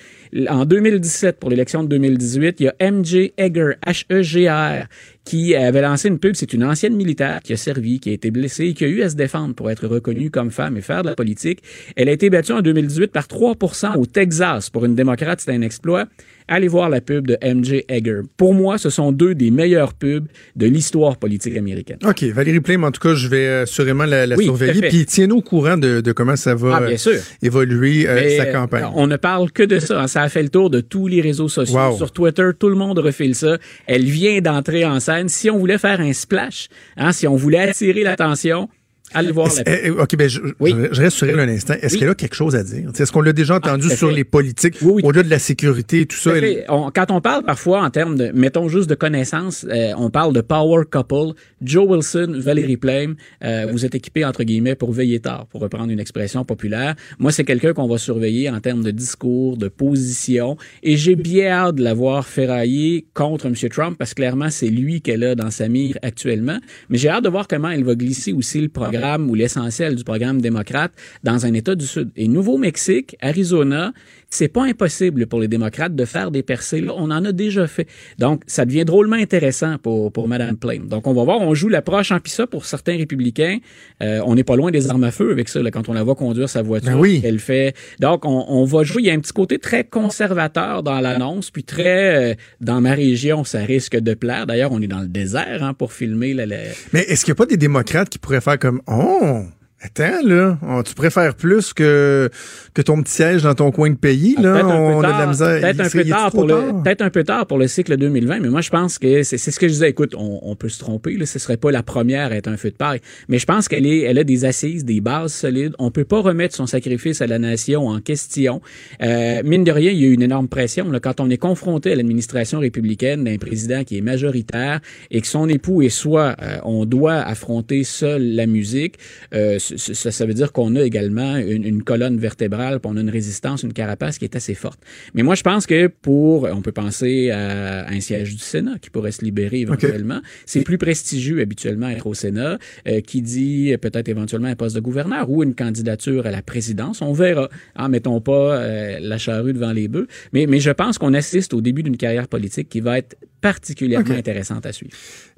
en 0.49 0.65
2017, 0.65 1.39
pour 1.39 1.49
l'élection 1.49 1.83
de 1.83 1.87
2018, 1.89 2.59
il 2.59 2.63
y 2.63 2.67
a 2.67 2.91
MJ 2.91 3.31
Eger, 3.37 3.73
H-E-G-R, 3.85 4.87
qui 5.25 5.55
avait 5.55 5.81
lancé 5.81 6.09
une 6.09 6.19
pub. 6.19 6.35
C'est 6.35 6.53
une 6.53 6.63
ancienne 6.63 6.95
militaire 6.95 7.39
qui 7.43 7.53
a 7.53 7.57
servi, 7.57 7.99
qui 7.99 8.09
a 8.09 8.13
été 8.13 8.29
blessée, 8.31 8.65
et 8.67 8.73
qui 8.73 8.83
a 8.83 8.87
eu 8.87 9.01
à 9.03 9.09
se 9.09 9.15
défendre 9.15 9.55
pour 9.55 9.71
être 9.71 9.87
reconnue 9.87 10.29
comme 10.29 10.51
femme 10.51 10.75
et 10.77 10.81
faire 10.81 11.01
de 11.03 11.09
la 11.09 11.15
politique. 11.15 11.59
Elle 11.95 12.09
a 12.09 12.11
été 12.11 12.29
battue 12.29 12.51
en 12.51 12.61
2018 12.61 13.07
par 13.11 13.25
3% 13.27 13.97
au 13.97 14.05
Texas. 14.05 14.69
Pour 14.69 14.85
une 14.85 14.95
démocrate, 14.95 15.39
c'est 15.41 15.51
un 15.51 15.61
exploit. 15.61 16.05
Allez 16.49 16.67
voir 16.67 16.89
la 16.89 16.99
pub 16.99 17.25
de 17.25 17.37
MJ 17.41 17.83
Eger. 17.87 18.19
Pour 18.35 18.53
moi, 18.53 18.77
ce 18.77 18.89
sont 18.89 19.13
deux 19.13 19.33
des 19.33 19.49
meilleures 19.49 19.93
pubs 19.93 20.25
de 20.57 20.65
l'histoire 20.65 21.15
politique 21.15 21.55
américaine. 21.55 21.99
OK, 22.05 22.21
Valérie 22.23 22.59
Plame, 22.59 22.83
en 22.83 22.91
tout 22.91 22.99
cas, 22.99 23.13
je 23.15 23.29
vais 23.29 23.47
euh, 23.47 23.63
assurément 23.63 24.03
la, 24.03 24.27
la 24.27 24.35
Oui, 24.35 24.43
surveiller. 24.43 24.81
Puis 24.89 25.05
tiens-nous 25.05 25.37
au 25.37 25.41
courant 25.41 25.77
de, 25.77 26.01
de 26.01 26.11
comment 26.11 26.35
ça 26.35 26.53
va 26.53 26.75
Ah, 26.75 26.81
bien 26.81 26.95
euh, 26.95 26.97
sûr. 26.97 27.13
évoluer 27.41 28.09
euh, 28.09 28.37
sa 28.37 28.47
campagne. 28.47 28.85
On 28.93 29.07
ne 29.07 29.15
parle 29.15 29.51
que 29.53 29.63
de 29.63 29.79
ça. 29.79 30.01
hein. 30.01 30.07
Ça 30.07 30.21
a 30.21 30.27
fait 30.27 30.43
le 30.43 30.49
tour 30.49 30.69
de 30.69 30.81
tous 30.81 31.07
les 31.07 31.21
réseaux 31.21 31.47
sociaux. 31.47 31.77
Wow. 31.79 31.95
Sur 31.95 32.11
Twitter, 32.11 32.49
tout 32.59 32.67
le 32.67 32.75
monde 32.75 32.99
refile 32.99 33.35
ça. 33.35 33.57
Elle 33.87 34.03
vient 34.03 34.41
d'entrer 34.41 34.83
en 34.83 34.99
Si 35.27 35.49
on 35.49 35.57
voulait 35.57 35.77
faire 35.77 35.99
un 35.99 36.13
splash, 36.13 36.69
hein, 36.97 37.11
si 37.11 37.27
on 37.27 37.35
voulait 37.35 37.69
attirer 37.69 38.03
l'attention, 38.03 38.69
allez 39.13 39.31
voir 39.31 39.49
la 39.65 39.91
OK, 40.03 40.15
ben, 40.15 40.27
je, 40.29 40.39
Oui. 40.59 40.73
je- 40.91 41.01
reste 41.01 41.17
sur 41.17 41.29
elle 41.29 41.39
un 41.39 41.47
instant. 41.49 41.73
Est-ce 41.81 41.93
Oui. 41.93 41.99
qu'elle 41.99 42.09
a 42.09 42.15
quelque 42.15 42.35
chose 42.35 42.55
à 42.55 42.63
dire? 42.63 42.89
Est-ce 42.97 43.11
qu'on 43.11 43.21
l'a 43.21 43.33
déjà 43.33 43.55
entendu 43.55 43.87
tout 43.87 43.93
à 43.93 43.95
sur 43.95 44.11
les 44.11 44.23
politiques, 44.23 44.75
Oui, 44.81 45.01
au-delà 45.05 45.23
de 45.23 45.29
la 45.29 45.39
sécurité 45.39 46.01
et 46.01 46.05
tout 46.05 46.17
ça? 46.17 46.35
Elle-. 46.37 46.65
On- 46.69 46.91
quand 46.91 47.11
on 47.11 47.21
parle 47.21 47.43
parfois 47.43 47.81
en 47.83 47.89
termes 47.89 48.17
de, 48.17 48.31
mettons 48.33 48.67
juste 48.69 48.89
de 48.89 48.95
connaissances, 48.95 49.65
euh, 49.69 49.91
on 49.97 50.09
parle 50.09 50.33
de 50.33 50.41
power 50.41 50.83
couple. 50.89 51.33
Joe 51.61 51.87
Wilson, 51.87 52.33
Valérie 52.37 52.77
Plame, 52.77 53.15
euh, 53.43 53.67
vous 53.71 53.85
êtes 53.85 53.95
équipés 53.95 54.25
entre 54.25 54.43
guillemets 54.43 54.75
pour 54.75 54.91
veiller 54.91 55.19
tard, 55.19 55.45
pour 55.47 55.61
reprendre 55.61 55.91
une 55.91 55.99
expression 55.99 56.43
populaire. 56.45 56.95
Moi, 57.19 57.31
c'est 57.31 57.43
quelqu'un 57.43 57.73
qu'on 57.73 57.87
va 57.87 57.97
surveiller 57.97 58.49
en 58.49 58.59
termes 58.59 58.83
de 58.83 58.91
discours, 58.91 59.57
de 59.57 59.67
position, 59.67 60.57
et 60.81 60.97
j'ai 60.97 61.15
bien 61.15 61.49
hâte 61.51 61.75
de 61.75 61.83
la 61.83 61.93
voir 61.93 62.27
ferrailler 62.27 63.05
contre 63.13 63.45
M. 63.47 63.55
Trump 63.69 63.95
parce 63.97 64.11
que 64.11 64.15
clairement 64.15 64.49
c'est 64.49 64.67
lui 64.69 65.01
qu'elle 65.01 65.23
a 65.23 65.35
dans 65.35 65.51
sa 65.51 65.67
mire 65.67 65.97
actuellement. 66.01 66.57
Mais 66.89 66.97
j'ai 66.97 67.09
hâte 67.09 67.23
de 67.23 67.29
voir 67.29 67.47
comment 67.47 67.69
elle 67.69 67.83
va 67.83 67.95
glisser 67.95 68.31
aussi 68.33 68.59
le 68.61 68.69
programme 68.69 69.02
ou 69.03 69.35
l'essentiel 69.35 69.95
du 69.95 70.03
programme 70.03 70.41
démocrate 70.41 70.93
dans 71.23 71.45
un 71.45 71.53
État 71.53 71.75
du 71.75 71.85
Sud. 71.85 72.09
Et 72.15 72.27
Nouveau-Mexique, 72.27 73.17
Arizona, 73.21 73.93
c'est 74.33 74.47
pas 74.47 74.63
impossible 74.63 75.27
pour 75.27 75.39
les 75.39 75.47
démocrates 75.47 75.95
de 75.95 76.05
faire 76.05 76.31
des 76.31 76.43
percées. 76.43 76.81
Là, 76.81 76.93
on 76.97 77.11
en 77.11 77.23
a 77.25 77.31
déjà 77.31 77.67
fait. 77.67 77.87
Donc, 78.19 78.41
ça 78.47 78.65
devient 78.65 78.85
drôlement 78.85 79.15
intéressant 79.15 79.77
pour, 79.77 80.11
pour 80.11 80.27
Mme 80.27 80.57
Plame. 80.57 80.87
Donc, 80.87 81.07
on 81.07 81.13
va 81.13 81.23
voir, 81.23 81.41
on 81.41 81.53
joue 81.53 81.69
l'approche 81.69 82.11
en 82.11 82.19
pissa 82.19 82.47
pour 82.47 82.65
certains 82.65 82.97
républicains. 82.97 83.59
Euh, 84.01 84.21
on 84.25 84.35
n'est 84.35 84.43
pas 84.43 84.55
loin 84.55 84.71
des 84.71 84.89
armes 84.89 85.03
à 85.03 85.11
feu 85.11 85.31
avec 85.31 85.49
ça, 85.49 85.61
là, 85.61 85.71
quand 85.71 85.87
on 85.89 85.93
la 85.93 86.03
voit 86.03 86.15
conduire 86.15 86.49
sa 86.49 86.61
voiture. 86.61 86.91
Ben 86.93 86.99
oui. 86.99 87.21
Elle 87.23 87.39
fait. 87.39 87.75
Donc, 87.99 88.25
on, 88.25 88.45
on 88.47 88.65
va 88.65 88.83
jouer. 88.83 89.03
Il 89.03 89.05
y 89.05 89.09
a 89.09 89.13
un 89.13 89.19
petit 89.19 89.33
côté 89.33 89.59
très 89.59 89.83
conservateur 89.83 90.83
dans 90.83 90.99
l'annonce, 90.99 91.51
puis 91.51 91.63
très 91.63 92.31
euh, 92.31 92.35
dans 92.61 92.81
ma 92.81 92.93
région, 92.93 93.43
ça 93.43 93.59
risque 93.59 93.97
de 93.97 94.13
plaire. 94.13 94.45
D'ailleurs, 94.47 94.71
on 94.71 94.81
est 94.81 94.87
dans 94.87 95.01
le 95.01 95.07
désert 95.07 95.63
hein, 95.63 95.73
pour 95.73 95.93
filmer 95.93 96.33
la, 96.33 96.45
la- 96.45 96.57
Mais 96.93 97.01
est-ce 97.01 97.25
qu'il 97.25 97.31
n'y 97.31 97.37
a 97.37 97.39
pas 97.39 97.45
des 97.45 97.57
démocrates 97.57 98.09
qui 98.09 98.17
pourraient 98.19 98.41
faire 98.41 98.57
comme 98.59 98.81
Oh, 98.87 99.41
attends, 99.83 100.25
là, 100.25 100.57
tu 100.83 100.93
préfères 100.93 101.35
plus 101.35 101.73
que, 101.73 102.29
que 102.73 102.81
ton 102.81 103.01
petit 103.01 103.13
siège 103.13 103.43
dans 103.43 103.55
ton 103.55 103.71
coin 103.71 103.89
de 103.89 103.95
pays, 103.95 104.35
là? 104.39 104.55
Ah, 104.55 104.61
Peut-être 104.61 104.71
un 104.71 104.77
peu 104.77 104.93
on 104.93 105.01
a 105.01 105.13
de 105.13 105.19
la 105.19 105.27
misère. 105.27 105.61
Peut-être 105.61 105.79
un 105.81 105.89
peu 105.89 106.05
tard 106.05 106.31
pour 106.31 106.45
le, 106.45 106.83
peut-être 106.83 107.01
un 107.01 107.09
peu 107.09 107.23
tard 107.23 107.47
pour 107.47 107.57
le 107.57 107.67
cycle 107.67 107.97
2020, 107.97 108.39
mais 108.39 108.49
moi 108.49 108.61
je 108.61 108.69
pense 108.69 108.97
que 108.97 109.23
c'est 109.23 109.37
c'est 109.37 109.51
ce 109.51 109.59
que 109.59 109.67
je 109.67 109.73
disais. 109.73 109.89
Écoute, 109.89 110.15
on, 110.17 110.39
on 110.41 110.55
peut 110.55 110.69
se 110.69 110.79
tromper, 110.79 111.17
là, 111.17 111.25
ce 111.25 111.39
serait 111.39 111.57
pas 111.57 111.71
la 111.71 111.83
première 111.83 112.31
à 112.31 112.35
être 112.35 112.47
un 112.47 112.57
feu 112.57 112.71
de 112.71 112.75
paille, 112.75 112.99
mais 113.27 113.39
je 113.39 113.45
pense 113.45 113.67
qu'elle 113.67 113.85
est, 113.85 114.01
elle 114.01 114.19
a 114.19 114.23
des 114.23 114.45
assises, 114.45 114.85
des 114.85 115.01
bases 115.01 115.33
solides. 115.33 115.73
On 115.79 115.91
peut 115.91 116.05
pas 116.05 116.21
remettre 116.21 116.55
son 116.55 116.67
sacrifice 116.67 117.21
à 117.21 117.27
la 117.27 117.39
nation 117.39 117.87
en 117.87 117.99
question. 117.99 118.61
Euh, 119.01 119.41
mine 119.43 119.63
de 119.63 119.71
rien, 119.71 119.91
il 119.91 119.99
y 119.99 120.05
a 120.05 120.07
eu 120.07 120.13
une 120.13 120.21
énorme 120.21 120.47
pression 120.47 120.89
là, 120.91 120.99
quand 120.99 121.19
on 121.19 121.29
est 121.29 121.37
confronté 121.37 121.91
à 121.91 121.95
l'administration 121.95 122.59
républicaine 122.59 123.23
d'un 123.23 123.37
président 123.37 123.83
qui 123.83 123.97
est 123.97 124.01
majoritaire 124.01 124.79
et 125.11 125.21
que 125.21 125.27
son 125.27 125.47
époux 125.49 125.81
et 125.81 125.89
soi, 125.89 126.35
euh, 126.41 126.57
on 126.63 126.85
doit 126.85 127.15
affronter 127.15 127.83
seul 127.83 128.23
la 128.35 128.45
musique. 128.45 128.95
Euh, 129.33 129.59
ça, 129.77 130.11
ça 130.11 130.25
veut 130.25 130.33
dire 130.33 130.51
qu'on 130.51 130.75
a 130.75 130.81
également 130.81 131.35
une, 131.37 131.63
une 131.63 131.83
colonne 131.83 132.17
vertébrale, 132.17 132.79
puis 132.79 132.91
on 132.93 132.97
a 132.97 133.01
une 133.01 133.09
résistance, 133.09 133.63
une 133.63 133.73
carapace 133.73 134.17
qui 134.17 134.25
est 134.25 134.35
assez 134.35 134.53
forte. 134.53 134.79
Mais 135.13 135.23
moi, 135.23 135.35
je 135.35 135.43
pense 135.43 135.65
que 135.65 135.87
pour, 135.87 136.43
on 136.43 136.61
peut 136.61 136.71
penser 136.71 137.31
à 137.31 137.87
un 137.89 137.99
siège 137.99 138.33
du 138.33 138.41
Sénat 138.41 138.77
qui 138.79 138.89
pourrait 138.89 139.11
se 139.11 139.23
libérer 139.23 139.61
éventuellement. 139.61 140.21
C'est 140.45 140.61
plus 140.61 140.77
prestigieux 140.77 141.41
habituellement 141.41 141.89
être 141.89 142.07
au 142.07 142.13
Sénat, 142.13 142.57
euh, 142.87 143.01
qui 143.01 143.21
dit 143.21 143.75
peut-être 143.81 144.09
éventuellement 144.09 144.47
un 144.47 144.55
poste 144.55 144.75
de 144.75 144.81
gouverneur 144.81 145.29
ou 145.29 145.43
une 145.43 145.55
candidature 145.55 146.25
à 146.25 146.31
la 146.31 146.41
présidence. 146.41 147.01
On 147.01 147.13
verra. 147.13 147.49
En 147.75 147.89
mettons 147.89 148.21
pas 148.21 148.57
euh, 148.57 148.97
la 148.99 149.17
charrue 149.17 149.53
devant 149.53 149.71
les 149.71 149.87
bœufs. 149.87 150.07
Mais, 150.31 150.45
mais 150.47 150.59
je 150.59 150.71
pense 150.71 150.97
qu'on 150.97 151.13
assiste 151.13 151.53
au 151.53 151.61
début 151.61 151.83
d'une 151.83 151.97
carrière 151.97 152.27
politique 152.27 152.69
qui 152.69 152.81
va 152.81 152.97
être 152.97 153.15
particulièrement 153.41 154.15
intéressante 154.15 154.65
à 154.65 154.71
suivre. 154.71 154.95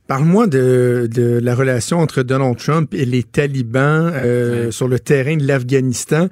Parle-moi 0.07 0.45
de, 0.45 1.09
de 1.11 1.39
la 1.41 1.55
relation 1.55 1.97
entre 1.99 2.21
Donald 2.21 2.57
Trump 2.57 2.93
et 2.93 3.05
les 3.05 3.23
talibans 3.23 4.11
euh, 4.13 4.65
Ouais. 4.65 4.71
sur 4.71 4.87
le 4.87 4.99
terrain 4.99 5.35
de 5.35 5.47
l'Afghanistan. 5.47 6.27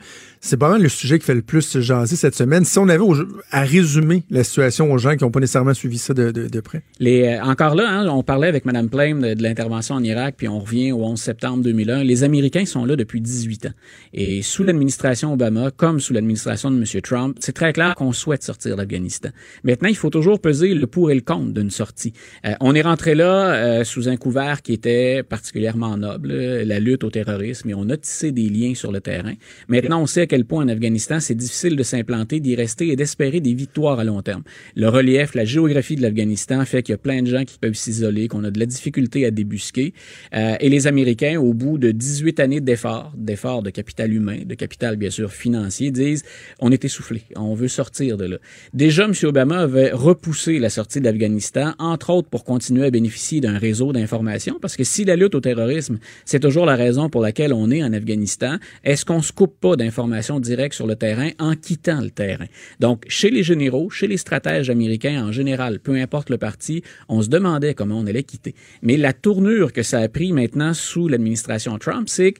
C'est 0.45 0.57
pas 0.57 0.67
mal 0.67 0.81
le 0.81 0.89
sujet 0.89 1.19
qui 1.19 1.25
fait 1.25 1.35
le 1.35 1.41
plus 1.41 1.61
se 1.61 1.79
jaser 1.79 2.17
cette 2.17 2.35
semaine. 2.35 2.65
Si 2.65 2.77
on 2.77 2.89
avait 2.89 3.01
à 3.49 3.61
résumer 3.61 4.23
la 4.29 4.43
situation 4.43 4.91
aux 4.91 4.97
gens 4.97 5.15
qui 5.15 5.23
n'ont 5.23 5.31
pas 5.31 5.39
nécessairement 5.39 5.73
suivi 5.73 5.97
ça 5.97 6.13
de, 6.13 6.31
de, 6.31 6.59
près. 6.59 6.83
Les, 6.99 7.23
euh, 7.23 7.43
encore 7.43 7.75
là, 7.75 7.89
hein, 7.89 8.07
on 8.09 8.23
parlait 8.23 8.49
avec 8.49 8.65
Mme 8.65 8.89
Plame 8.89 9.21
de, 9.21 9.41
l'intervention 9.41 9.95
en 9.95 10.03
Irak, 10.03 10.35
puis 10.37 10.49
on 10.49 10.59
revient 10.59 10.91
au 10.91 11.05
11 11.05 11.17
septembre 11.17 11.63
2001. 11.63 12.03
Les 12.03 12.25
Américains 12.25 12.65
sont 12.65 12.83
là 12.83 12.97
depuis 12.97 13.21
18 13.21 13.67
ans. 13.67 13.71
Et 14.13 14.41
sous 14.41 14.65
l'administration 14.65 15.31
Obama, 15.31 15.71
comme 15.71 16.01
sous 16.01 16.11
l'administration 16.11 16.71
de 16.71 16.75
M. 16.75 17.01
Trump, 17.01 17.37
c'est 17.39 17.53
très 17.53 17.71
clair 17.71 17.95
qu'on 17.95 18.11
souhaite 18.11 18.43
sortir 18.43 18.75
d'Afghanistan. 18.75 19.29
Maintenant, 19.63 19.87
il 19.87 19.95
faut 19.95 20.09
toujours 20.09 20.41
peser 20.41 20.73
le 20.73 20.87
pour 20.87 21.09
et 21.09 21.15
le 21.15 21.21
contre 21.21 21.53
d'une 21.53 21.71
sortie. 21.71 22.11
Euh, 22.45 22.51
on 22.59 22.75
est 22.75 22.81
rentré 22.81 23.15
là 23.15 23.53
euh, 23.53 23.83
sous 23.85 24.09
un 24.09 24.17
couvert 24.17 24.61
qui 24.61 24.73
était 24.73 25.23
particulièrement 25.23 25.95
noble, 25.95 26.31
euh, 26.31 26.65
la 26.65 26.81
lutte 26.81 27.05
au 27.05 27.09
terrorisme, 27.09 27.69
et 27.69 27.73
on 27.73 27.89
a 27.89 27.95
tissé 27.95 28.33
des 28.33 28.49
liens 28.49 28.75
sur 28.75 28.91
le 28.91 28.99
terrain. 28.99 29.35
Maintenant, 29.69 30.01
on 30.01 30.05
sait 30.05 30.27
quel 30.33 30.45
point 30.45 30.65
en 30.65 30.67
Afghanistan 30.67 31.19
c'est 31.19 31.35
difficile 31.35 31.75
de 31.75 31.83
s'implanter, 31.83 32.39
d'y 32.39 32.55
rester 32.55 32.87
et 32.87 32.95
d'espérer 32.95 33.39
des 33.39 33.53
victoires 33.53 33.99
à 33.99 34.03
long 34.03 34.23
terme. 34.23 34.41
Le 34.75 34.89
relief, 34.89 35.35
la 35.35 35.45
géographie 35.45 35.95
de 35.95 36.01
l'Afghanistan 36.01 36.65
fait 36.65 36.81
qu'il 36.81 36.93
y 36.93 36.95
a 36.95 36.97
plein 36.97 37.21
de 37.21 37.27
gens 37.27 37.45
qui 37.45 37.59
peuvent 37.59 37.75
s'isoler, 37.75 38.27
qu'on 38.27 38.43
a 38.43 38.49
de 38.49 38.59
la 38.59 38.65
difficulté 38.65 39.27
à 39.27 39.29
débusquer. 39.29 39.93
Euh, 40.33 40.55
et 40.59 40.69
les 40.69 40.87
Américains, 40.87 41.39
au 41.39 41.53
bout 41.53 41.77
de 41.77 41.91
18 41.91 42.39
années 42.39 42.61
d'efforts, 42.61 43.13
d'efforts 43.15 43.61
de 43.61 43.69
capital 43.69 44.11
humain, 44.11 44.39
de 44.43 44.55
capital 44.55 44.95
bien 44.95 45.11
sûr 45.11 45.31
financier, 45.31 45.91
disent 45.91 46.23
on 46.59 46.71
est 46.71 46.83
essoufflé, 46.83 47.21
on 47.35 47.53
veut 47.53 47.67
sortir 47.67 48.17
de 48.17 48.25
là. 48.25 48.37
Déjà, 48.73 49.03
M. 49.03 49.13
Obama 49.25 49.59
avait 49.59 49.91
repoussé 49.91 50.57
la 50.57 50.71
sortie 50.71 50.99
de 50.99 51.05
l'Afghanistan, 51.05 51.75
entre 51.77 52.09
autres 52.09 52.29
pour 52.29 52.43
continuer 52.43 52.87
à 52.87 52.89
bénéficier 52.89 53.39
d'un 53.39 53.59
réseau 53.59 53.93
d'information, 53.93 54.57
parce 54.59 54.77
que 54.77 54.83
si 54.83 55.05
la 55.05 55.15
lutte 55.15 55.35
au 55.35 55.41
terrorisme, 55.41 55.99
c'est 56.25 56.39
toujours 56.39 56.65
la 56.65 56.75
raison 56.75 57.07
pour 57.07 57.21
laquelle 57.21 57.53
on 57.53 57.69
est 57.69 57.83
en 57.83 57.93
Afghanistan, 57.93 58.57
est-ce 58.83 59.05
qu'on 59.05 59.21
se 59.21 59.31
coupe 59.31 59.59
pas 59.59 59.75
d'informations 59.75 60.22
directes 60.39 60.75
sur 60.75 60.87
le 60.87 60.95
terrain 60.95 61.29
en 61.39 61.55
quittant 61.55 62.01
le 62.01 62.09
terrain? 62.09 62.45
Donc, 62.79 63.05
chez 63.07 63.29
les 63.29 63.43
généraux, 63.43 63.89
chez 63.89 64.07
les 64.07 64.17
stratèges 64.17 64.69
américains 64.69 65.25
en 65.25 65.31
général, 65.31 65.79
peu 65.79 65.95
importe 65.95 66.29
le 66.29 66.37
parti, 66.37 66.83
on 67.09 67.21
se 67.21 67.29
demandait 67.29 67.73
comment 67.73 67.99
on 67.99 68.07
allait 68.07 68.23
quitter. 68.23 68.55
Mais 68.81 68.97
la 68.97 69.13
tournure 69.13 69.73
que 69.73 69.83
ça 69.83 69.99
a 69.99 70.07
pris 70.07 70.31
maintenant 70.31 70.73
sous 70.73 71.07
l'administration 71.07 71.77
Trump, 71.77 72.09
c'est 72.09 72.33
que 72.33 72.39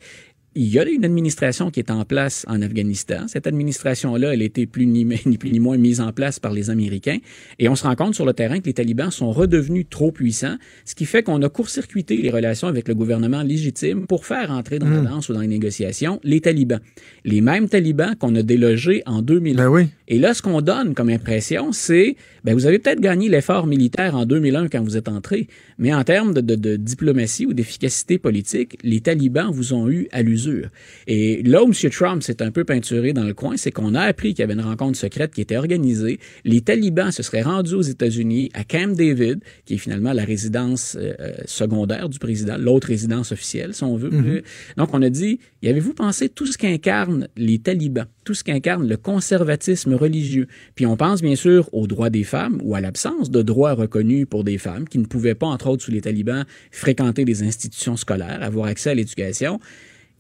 il 0.56 0.68
y 0.74 0.80
a 0.80 0.88
une 0.88 1.06
administration 1.06 1.72
qui 1.72 1.80
est 1.80 1.92
en 1.92 2.06
place 2.06 2.46
en 2.48 2.62
Afghanistan. 2.62 3.26
Cette 3.28 3.48
administration-là, 3.48 4.34
elle 4.34 4.42
a 4.42 4.46
été 4.46 4.66
plus 4.66 4.86
ni, 4.86 5.06
ni, 5.26 5.38
plus 5.38 5.52
ni 5.52 5.60
moins 5.60 5.78
mise 5.78 6.02
en 6.02 6.12
place 6.12 6.40
par 6.40 6.54
les 6.54 6.70
Américains. 6.70 7.18
Et 7.60 7.70
on 7.70 7.76
se 7.76 7.84
rend 7.84 7.96
compte 7.96 8.16
sur 8.16 8.26
le 8.26 8.34
terrain 8.34 8.60
que 8.60 8.66
les 8.66 8.74
talibans 8.74 9.12
sont 9.12 9.32
redevenus 9.32 9.86
trop 9.90 10.12
puissants, 10.12 10.58
ce 10.86 10.96
qui 10.96 11.06
fait 11.06 11.24
qu'on 11.24 11.42
a 11.42 11.50
court-circuité 11.50 12.18
les 12.18 12.30
relations 12.30 12.68
avec 12.68 12.88
le 12.88 12.96
gouvernement 12.96 13.42
légitime 13.44 14.08
pour 14.08 14.26
faire 14.26 14.52
entrer 14.52 14.80
dans 14.80 14.90
la 14.90 15.02
Hmm. 15.02 15.06
danse 15.06 15.30
ou 15.30 15.34
dans 15.34 15.42
les 15.42 15.48
négociations 15.48 16.20
les 16.24 16.42
talibans. 16.42 16.80
Les 17.26 17.42
mêmes 17.42 17.68
talibans 17.70 18.16
qu'on 18.16 18.36
a 18.36 18.44
délogés 18.44 19.02
en 19.06 19.22
2000. 19.22 19.56
Ben 19.56 19.70
oui. 19.70 19.88
Et 20.08 20.20
là, 20.20 20.34
ce 20.34 20.42
qu'on 20.42 20.62
donne 20.62 20.94
comme 20.94 21.10
impression, 21.10 21.72
c'est, 21.72 22.16
ben, 22.44 22.54
vous 22.54 22.66
avez 22.66 22.78
peut-être 22.80 23.00
gagné 23.00 23.30
l'effort 23.30 23.66
militaire 23.66 24.16
en 24.16 24.26
2001 24.26 24.68
quand 24.68 24.84
vous 24.84 24.98
êtes 24.98 25.08
entré, 25.08 25.48
mais 25.78 25.94
en 25.94 26.04
termes 26.04 26.34
de, 26.34 26.42
de, 26.42 26.56
de 26.56 26.76
diplomatie 26.76 27.46
ou 27.46 27.54
d'efficacité 27.54 28.18
politique, 28.20 28.78
les 28.84 29.02
talibans 29.02 29.50
vous 29.52 29.74
ont 29.74 29.90
eu 29.90 30.08
à 30.12 30.22
l'usure. 30.22 30.43
Et 31.08 31.44
là 31.44 31.64
où 31.64 31.68
M. 31.68 31.90
Trump 31.90 32.24
s'est 32.24 32.42
un 32.42 32.52
peu 32.52 32.64
peinturé 32.64 33.14
dans 33.14 33.24
le 33.24 33.34
coin, 33.34 33.58
c'est 33.58 33.72
qu'on 33.72 33.94
a 33.96 34.02
appris 34.02 34.34
qu'il 34.34 34.40
y 34.40 34.44
avait 34.44 34.54
une 34.54 34.62
rencontre 34.62 34.98
secrète 34.98 35.34
qui 35.34 35.42
était 35.42 35.58
organisée. 35.58 36.20
Les 36.46 36.62
talibans 36.62 37.12
se 37.12 37.24
seraient 37.24 37.42
rendus 37.42 37.74
aux 37.74 37.82
États-Unis, 37.82 38.50
à 38.54 38.64
Camp 38.64 38.96
David, 38.96 39.40
qui 39.66 39.76
est 39.76 39.78
finalement 39.78 40.14
la 40.14 40.24
résidence 40.24 40.96
euh, 41.00 41.14
euh, 41.20 41.34
secondaire 41.46 42.10
du 42.10 42.20
président, 42.20 42.58
l'autre 42.58 42.88
résidence 42.88 43.32
officielle, 43.32 43.74
si 43.74 43.84
on 43.84 43.96
veut. 43.96 44.10
Mhm. 44.10 44.28
Euh, 44.28 44.42
Donc, 44.78 44.94
on 44.94 45.02
a 45.02 45.10
dit, 45.10 45.40
y 45.62 45.70
avez-vous 45.70 45.94
pensé 45.94 46.30
tout 46.30 46.46
ce 46.46 46.58
qu'incarnent 46.58 47.28
les 47.38 47.60
talibans, 47.60 48.08
tout 48.24 48.34
ce 48.34 48.44
qu'incarne 48.44 48.88
le 48.88 48.98
conservatisme 48.98 49.94
religieux? 49.94 50.48
Puis 50.76 50.86
on 50.86 50.98
pense 50.98 51.22
bien 51.22 51.36
sûr 51.36 51.70
aux 51.74 51.88
droits 51.88 52.10
des 52.10 52.24
femmes 52.24 52.60
ou 52.64 52.76
à 52.76 52.82
l'absence 52.82 53.32
de 53.32 53.42
droits 53.42 53.74
reconnus 53.74 54.26
pour 54.30 54.44
des 54.44 54.58
femmes 54.58 54.88
qui 54.88 55.00
ne 55.00 55.06
pouvaient 55.06 55.36
pas, 55.36 55.48
entre 55.48 55.68
autres 55.68 55.84
sous 55.84 55.92
les 55.92 56.02
talibans, 56.02 56.46
fréquenter 56.72 57.26
des 57.26 57.44
institutions 57.44 57.98
scolaires, 57.98 58.40
avoir 58.42 58.68
accès 58.68 58.92
à 58.92 58.96
l'éducation. 58.96 59.60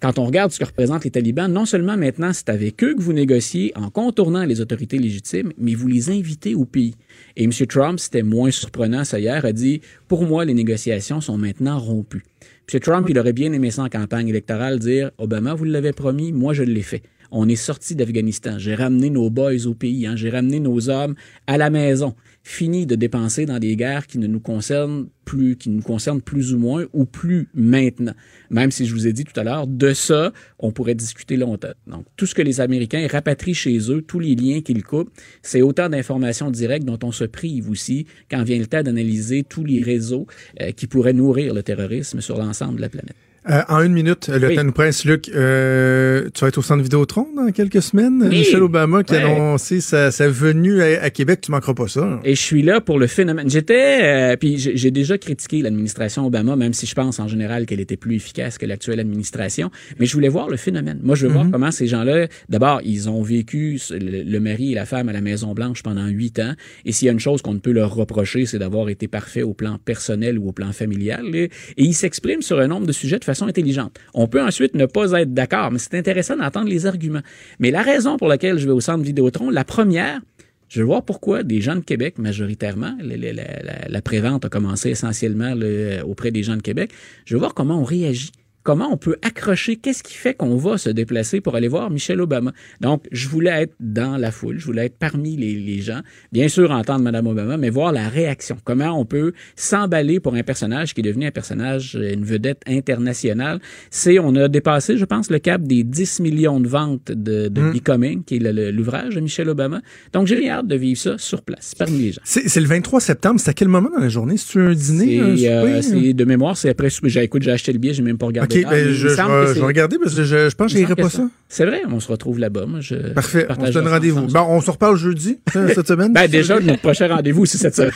Quand 0.03 0.19
on 0.19 0.25
regarde 0.25 0.51
ce 0.51 0.59
que 0.59 0.65
représentent 0.65 1.05
les 1.05 1.11
talibans, 1.11 1.49
non 1.49 1.65
seulement 1.65 1.95
maintenant 1.95 2.33
c'est 2.33 2.49
avec 2.49 2.83
eux 2.83 2.93
que 2.93 3.01
vous 3.01 3.13
négociez 3.13 3.71
en 3.77 3.89
contournant 3.89 4.43
les 4.43 4.59
autorités 4.59 4.97
légitimes, 4.97 5.53
mais 5.57 5.75
vous 5.75 5.87
les 5.87 6.09
invitez 6.09 6.55
au 6.55 6.65
pays. 6.65 6.95
Et 7.37 7.45
M. 7.45 7.51
Trump, 7.69 7.97
c'était 8.01 8.21
moins 8.21 8.51
surprenant 8.51 9.05
ça 9.05 9.17
hier, 9.17 9.45
a 9.45 9.53
dit 9.53 9.79
Pour 10.09 10.25
moi, 10.25 10.43
les 10.43 10.53
négociations 10.53 11.21
sont 11.21 11.37
maintenant 11.37 11.79
rompues. 11.79 12.25
M. 12.73 12.81
Trump, 12.81 13.07
il 13.09 13.17
aurait 13.17 13.31
bien 13.31 13.53
aimé 13.53 13.71
ça 13.71 13.83
en 13.83 13.87
campagne 13.87 14.27
électorale, 14.27 14.77
dire 14.77 15.11
Obama, 15.19 15.53
vous 15.53 15.63
l'avez 15.63 15.93
promis, 15.93 16.33
moi 16.33 16.51
je 16.51 16.63
l'ai 16.63 16.81
fait. 16.81 17.03
On 17.31 17.47
est 17.47 17.55
sorti 17.55 17.95
d'Afghanistan. 17.95 18.59
J'ai 18.59 18.75
ramené 18.75 19.09
nos 19.09 19.29
boys 19.31 19.65
au 19.65 19.73
pays. 19.73 20.05
Hein. 20.05 20.15
J'ai 20.15 20.29
ramené 20.29 20.59
nos 20.59 20.89
hommes 20.89 21.15
à 21.47 21.57
la 21.57 21.71
maison. 21.71 22.13
Fini 22.45 22.85
de 22.85 22.95
dépenser 22.95 23.45
dans 23.45 23.57
des 23.57 23.77
guerres 23.77 24.05
qui 24.05 24.19
ne 24.19 24.27
nous 24.27 24.41
concernent 24.41 25.07
plus, 25.23 25.55
qui 25.55 25.69
nous 25.69 25.81
concernent 25.81 26.21
plus 26.21 26.53
ou 26.53 26.59
moins 26.59 26.85
ou 26.91 27.05
plus 27.05 27.47
maintenant. 27.53 28.13
Même 28.49 28.69
si 28.69 28.85
je 28.85 28.93
vous 28.93 29.07
ai 29.07 29.13
dit 29.13 29.23
tout 29.23 29.39
à 29.39 29.45
l'heure, 29.45 29.65
de 29.65 29.93
ça, 29.93 30.33
on 30.59 30.71
pourrait 30.71 30.93
discuter 30.93 31.37
longtemps. 31.37 31.71
Donc, 31.87 32.05
tout 32.17 32.25
ce 32.25 32.35
que 32.35 32.41
les 32.41 32.59
Américains 32.59 33.07
rapatrient 33.09 33.53
chez 33.53 33.89
eux, 33.89 34.01
tous 34.01 34.19
les 34.19 34.35
liens 34.35 34.59
qu'ils 34.59 34.83
coupent, 34.83 35.11
c'est 35.41 35.61
autant 35.61 35.87
d'informations 35.87 36.51
directes 36.51 36.85
dont 36.85 36.99
on 37.03 37.13
se 37.13 37.23
prive 37.23 37.69
aussi 37.69 38.07
quand 38.29 38.43
vient 38.43 38.59
le 38.59 38.67
temps 38.67 38.83
d'analyser 38.83 39.43
tous 39.43 39.63
les 39.63 39.81
réseaux 39.81 40.27
euh, 40.59 40.71
qui 40.71 40.87
pourraient 40.87 41.13
nourrir 41.13 41.53
le 41.53 41.63
terrorisme 41.63 42.19
sur 42.19 42.37
l'ensemble 42.37 42.75
de 42.75 42.81
la 42.81 42.89
planète. 42.89 43.15
Euh, 43.49 43.61
en 43.67 43.81
une 43.81 43.91
minute, 43.91 44.29
le 44.29 44.47
Oui. 44.47 44.55
temps 44.55 44.63
nous 44.63 44.71
presse, 44.71 45.03
Luc. 45.03 45.29
Euh, 45.29 46.29
tu 46.33 46.41
vas 46.41 46.47
être 46.47 46.57
au 46.57 46.61
centre 46.61 46.81
Vidéotron 46.81 47.27
dans 47.35 47.51
quelques 47.51 47.81
semaines. 47.81 48.21
Oui. 48.23 48.29
Michel 48.39 48.63
Obama 48.63 49.03
qui 49.03 49.15
a 49.15 49.25
annoncé 49.27 49.81
sa, 49.81 50.11
sa 50.11 50.29
venue 50.29 50.81
à, 50.81 51.03
à 51.03 51.09
Québec. 51.09 51.41
Tu 51.41 51.51
manqueras 51.51 51.73
pas 51.73 51.87
ça. 51.89 52.21
Et 52.23 52.35
je 52.35 52.41
suis 52.41 52.61
là 52.61 52.79
pour 52.79 52.99
le 52.99 53.07
phénomène. 53.07 53.49
J'étais, 53.49 53.99
euh, 54.03 54.37
puis 54.37 54.57
j'ai 54.57 54.91
déjà 54.91 55.17
critiqué 55.17 55.61
l'administration 55.61 56.25
Obama, 56.25 56.55
même 56.55 56.71
si 56.71 56.85
je 56.85 56.95
pense 56.95 57.19
en 57.19 57.27
général 57.27 57.65
qu'elle 57.65 57.81
était 57.81 57.97
plus 57.97 58.15
efficace 58.15 58.57
que 58.57 58.65
l'actuelle 58.65 59.01
administration. 59.01 59.71
Mais 59.99 60.05
je 60.05 60.13
voulais 60.13 60.29
voir 60.29 60.47
le 60.49 60.55
phénomène. 60.55 60.99
Moi, 61.03 61.15
je 61.15 61.27
veux 61.27 61.33
voir 61.33 61.45
comment 61.51 61.71
ces 61.71 61.87
gens-là, 61.87 62.27
d'abord, 62.47 62.79
ils 62.85 63.09
ont 63.09 63.21
vécu 63.23 63.77
le, 63.91 64.23
le 64.23 64.39
mari 64.39 64.71
et 64.71 64.75
la 64.75 64.85
femme 64.85 65.09
à 65.09 65.13
la 65.13 65.21
Maison 65.21 65.53
Blanche 65.53 65.83
pendant 65.83 66.07
huit 66.07 66.39
ans. 66.39 66.53
Et 66.85 66.93
s'il 66.93 67.07
y 67.07 67.09
a 67.09 67.11
une 67.11 67.19
chose 67.19 67.41
qu'on 67.41 67.53
ne 67.55 67.59
peut 67.59 67.73
leur 67.73 67.93
reprocher, 67.93 68.45
c'est 68.45 68.59
d'avoir 68.59 68.87
été 68.87 69.09
parfait 69.09 69.41
au 69.41 69.53
plan 69.53 69.79
personnel 69.83 70.39
ou 70.39 70.47
au 70.47 70.51
plan 70.53 70.71
familial. 70.71 71.25
Et, 71.35 71.43
et 71.43 71.49
ils 71.83 71.93
s'expriment 71.93 72.41
sur 72.41 72.59
un 72.59 72.67
nombre 72.67 72.87
de 72.87 72.93
sujets 72.93 73.19
de 73.19 73.23
façon 73.25 73.32
intelligente. 73.41 73.97
On 74.13 74.27
peut 74.27 74.41
ensuite 74.41 74.75
ne 74.75 74.85
pas 74.85 75.11
être 75.21 75.33
d'accord, 75.33 75.71
mais 75.71 75.79
c'est 75.79 75.95
intéressant 75.97 76.37
d'entendre 76.37 76.69
les 76.69 76.85
arguments. 76.85 77.21
Mais 77.59 77.71
la 77.71 77.81
raison 77.81 78.17
pour 78.17 78.27
laquelle 78.27 78.57
je 78.59 78.65
vais 78.65 78.71
au 78.71 78.81
centre 78.81 79.03
Vidéotron, 79.03 79.49
la 79.49 79.63
première, 79.63 80.21
je 80.69 80.79
veux 80.81 80.85
voir 80.85 81.03
pourquoi 81.03 81.43
des 81.43 81.61
gens 81.61 81.75
de 81.75 81.81
Québec, 81.81 82.17
majoritairement, 82.17 82.95
la, 83.01 84.01
prévente 84.01 84.45
a 84.45 84.49
commencé 84.49 84.89
essentiellement 84.89 85.53
le- 85.55 86.01
auprès 86.03 86.31
des 86.31 86.43
gens 86.43 86.55
de 86.57 86.61
Québec. 86.61 86.91
Je 87.25 87.35
veux 87.35 87.39
voir 87.39 87.53
comment 87.53 87.79
on 87.79 87.83
réagit. 87.83 88.31
Comment 88.63 88.89
on 88.91 88.97
peut 88.97 89.17
accrocher, 89.21 89.75
qu'est-ce 89.75 90.03
qui 90.03 90.13
fait 90.13 90.33
qu'on 90.33 90.55
va 90.55 90.77
se 90.77 90.89
déplacer 90.89 91.41
pour 91.41 91.55
aller 91.55 91.67
voir 91.67 91.89
Michel 91.89 92.21
Obama? 92.21 92.53
Donc, 92.79 93.03
je 93.11 93.27
voulais 93.27 93.63
être 93.63 93.75
dans 93.81 94.17
la 94.17 94.31
foule, 94.31 94.57
je 94.57 94.65
voulais 94.65 94.85
être 94.85 94.97
parmi 94.97 95.35
les, 95.35 95.55
les 95.55 95.81
gens, 95.81 95.99
bien 96.31 96.47
sûr 96.47 96.71
entendre 96.71 97.03
Mme 97.03 97.27
Obama, 97.27 97.57
mais 97.57 97.69
voir 97.69 97.91
la 97.91 98.07
réaction. 98.07 98.57
Comment 98.63 98.97
on 98.97 99.05
peut 99.05 99.33
s'emballer 99.55 100.19
pour 100.19 100.35
un 100.35 100.43
personnage 100.43 100.93
qui 100.93 101.01
est 101.01 101.03
devenu 101.03 101.25
un 101.25 101.31
personnage, 101.31 101.95
une 101.95 102.23
vedette 102.23 102.61
internationale? 102.65 103.59
C'est, 103.89 104.17
on 104.19 104.33
a 104.35 104.47
dépassé, 104.47 104.97
je 104.97 105.05
pense, 105.05 105.29
le 105.29 105.39
cap 105.39 105.61
des 105.61 105.83
10 105.83 106.21
millions 106.21 106.59
de 106.59 106.67
ventes 106.67 107.11
de, 107.11 107.49
de 107.49 107.71
Becoming, 107.73 108.23
qui 108.23 108.37
est 108.37 108.71
l'ouvrage 108.71 109.15
de 109.15 109.19
Michel 109.19 109.49
Obama. 109.49 109.81
Donc, 110.13 110.27
j'ai 110.27 110.49
hâte 110.49 110.67
de 110.67 110.75
vivre 110.75 110.99
ça 110.99 111.17
sur 111.17 111.41
place, 111.41 111.75
parmi 111.75 111.97
les 111.97 112.11
gens. 112.13 112.21
C'est 112.23 112.59
le 112.59 112.67
23 112.67 113.01
septembre. 113.01 113.39
C'est 113.39 113.49
à 113.49 113.53
quel 113.53 113.67
moment 113.67 113.89
dans 113.93 114.01
la 114.01 114.09
journée? 114.09 114.37
C'est-tu 114.37 114.59
un 114.59 114.73
dîner? 114.73 115.37
C'est, 115.37 115.49
euh, 115.51 116.13
de 116.13 116.23
mémoire, 116.25 116.55
c'est 116.55 116.69
après 116.69 116.89
j'ai 116.89 117.51
acheté 117.51 117.73
le 117.73 117.79
billet, 117.79 117.93
j'ai 117.93 118.03
même 118.03 118.17
pas 118.17 118.27
regardé. 118.27 118.52
OK, 118.59 118.69
ben, 118.69 118.87
je, 118.87 118.93
je 118.93 119.07
vais, 119.07 119.15
que 119.15 119.21
je 119.47 119.53
c'est- 119.53 119.59
vais 119.59 119.65
regarder 119.65 119.97
parce 119.99 120.15
que 120.15 120.23
je, 120.23 120.49
je 120.49 120.55
pense 120.55 120.71
que 120.73 120.77
j'irai 120.79 120.95
pas 120.95 121.09
ça. 121.09 121.27
C'est 121.49 121.65
vrai, 121.65 121.81
on 121.89 121.99
se 121.99 122.07
retrouve 122.11 122.39
là-bas. 122.39 122.65
Moi, 122.65 122.79
je 122.81 122.95
Parfait, 123.13 123.47
on 123.57 123.65
se 123.65 123.71
donne 123.71 123.87
rendez-vous. 123.87 124.27
Bon, 124.27 124.45
on 124.49 124.61
se 124.61 124.71
reparle 124.71 124.97
jeudi, 124.97 125.39
hein, 125.55 125.67
cette 125.73 125.87
semaine? 125.93 126.13
Ben, 126.13 126.27
déjà, 126.29 126.59
notre 126.59 126.81
prochain 126.81 127.07
rendez-vous, 127.07 127.45
c'est 127.45 127.57
cette 127.57 127.75
semaine. 127.75 127.91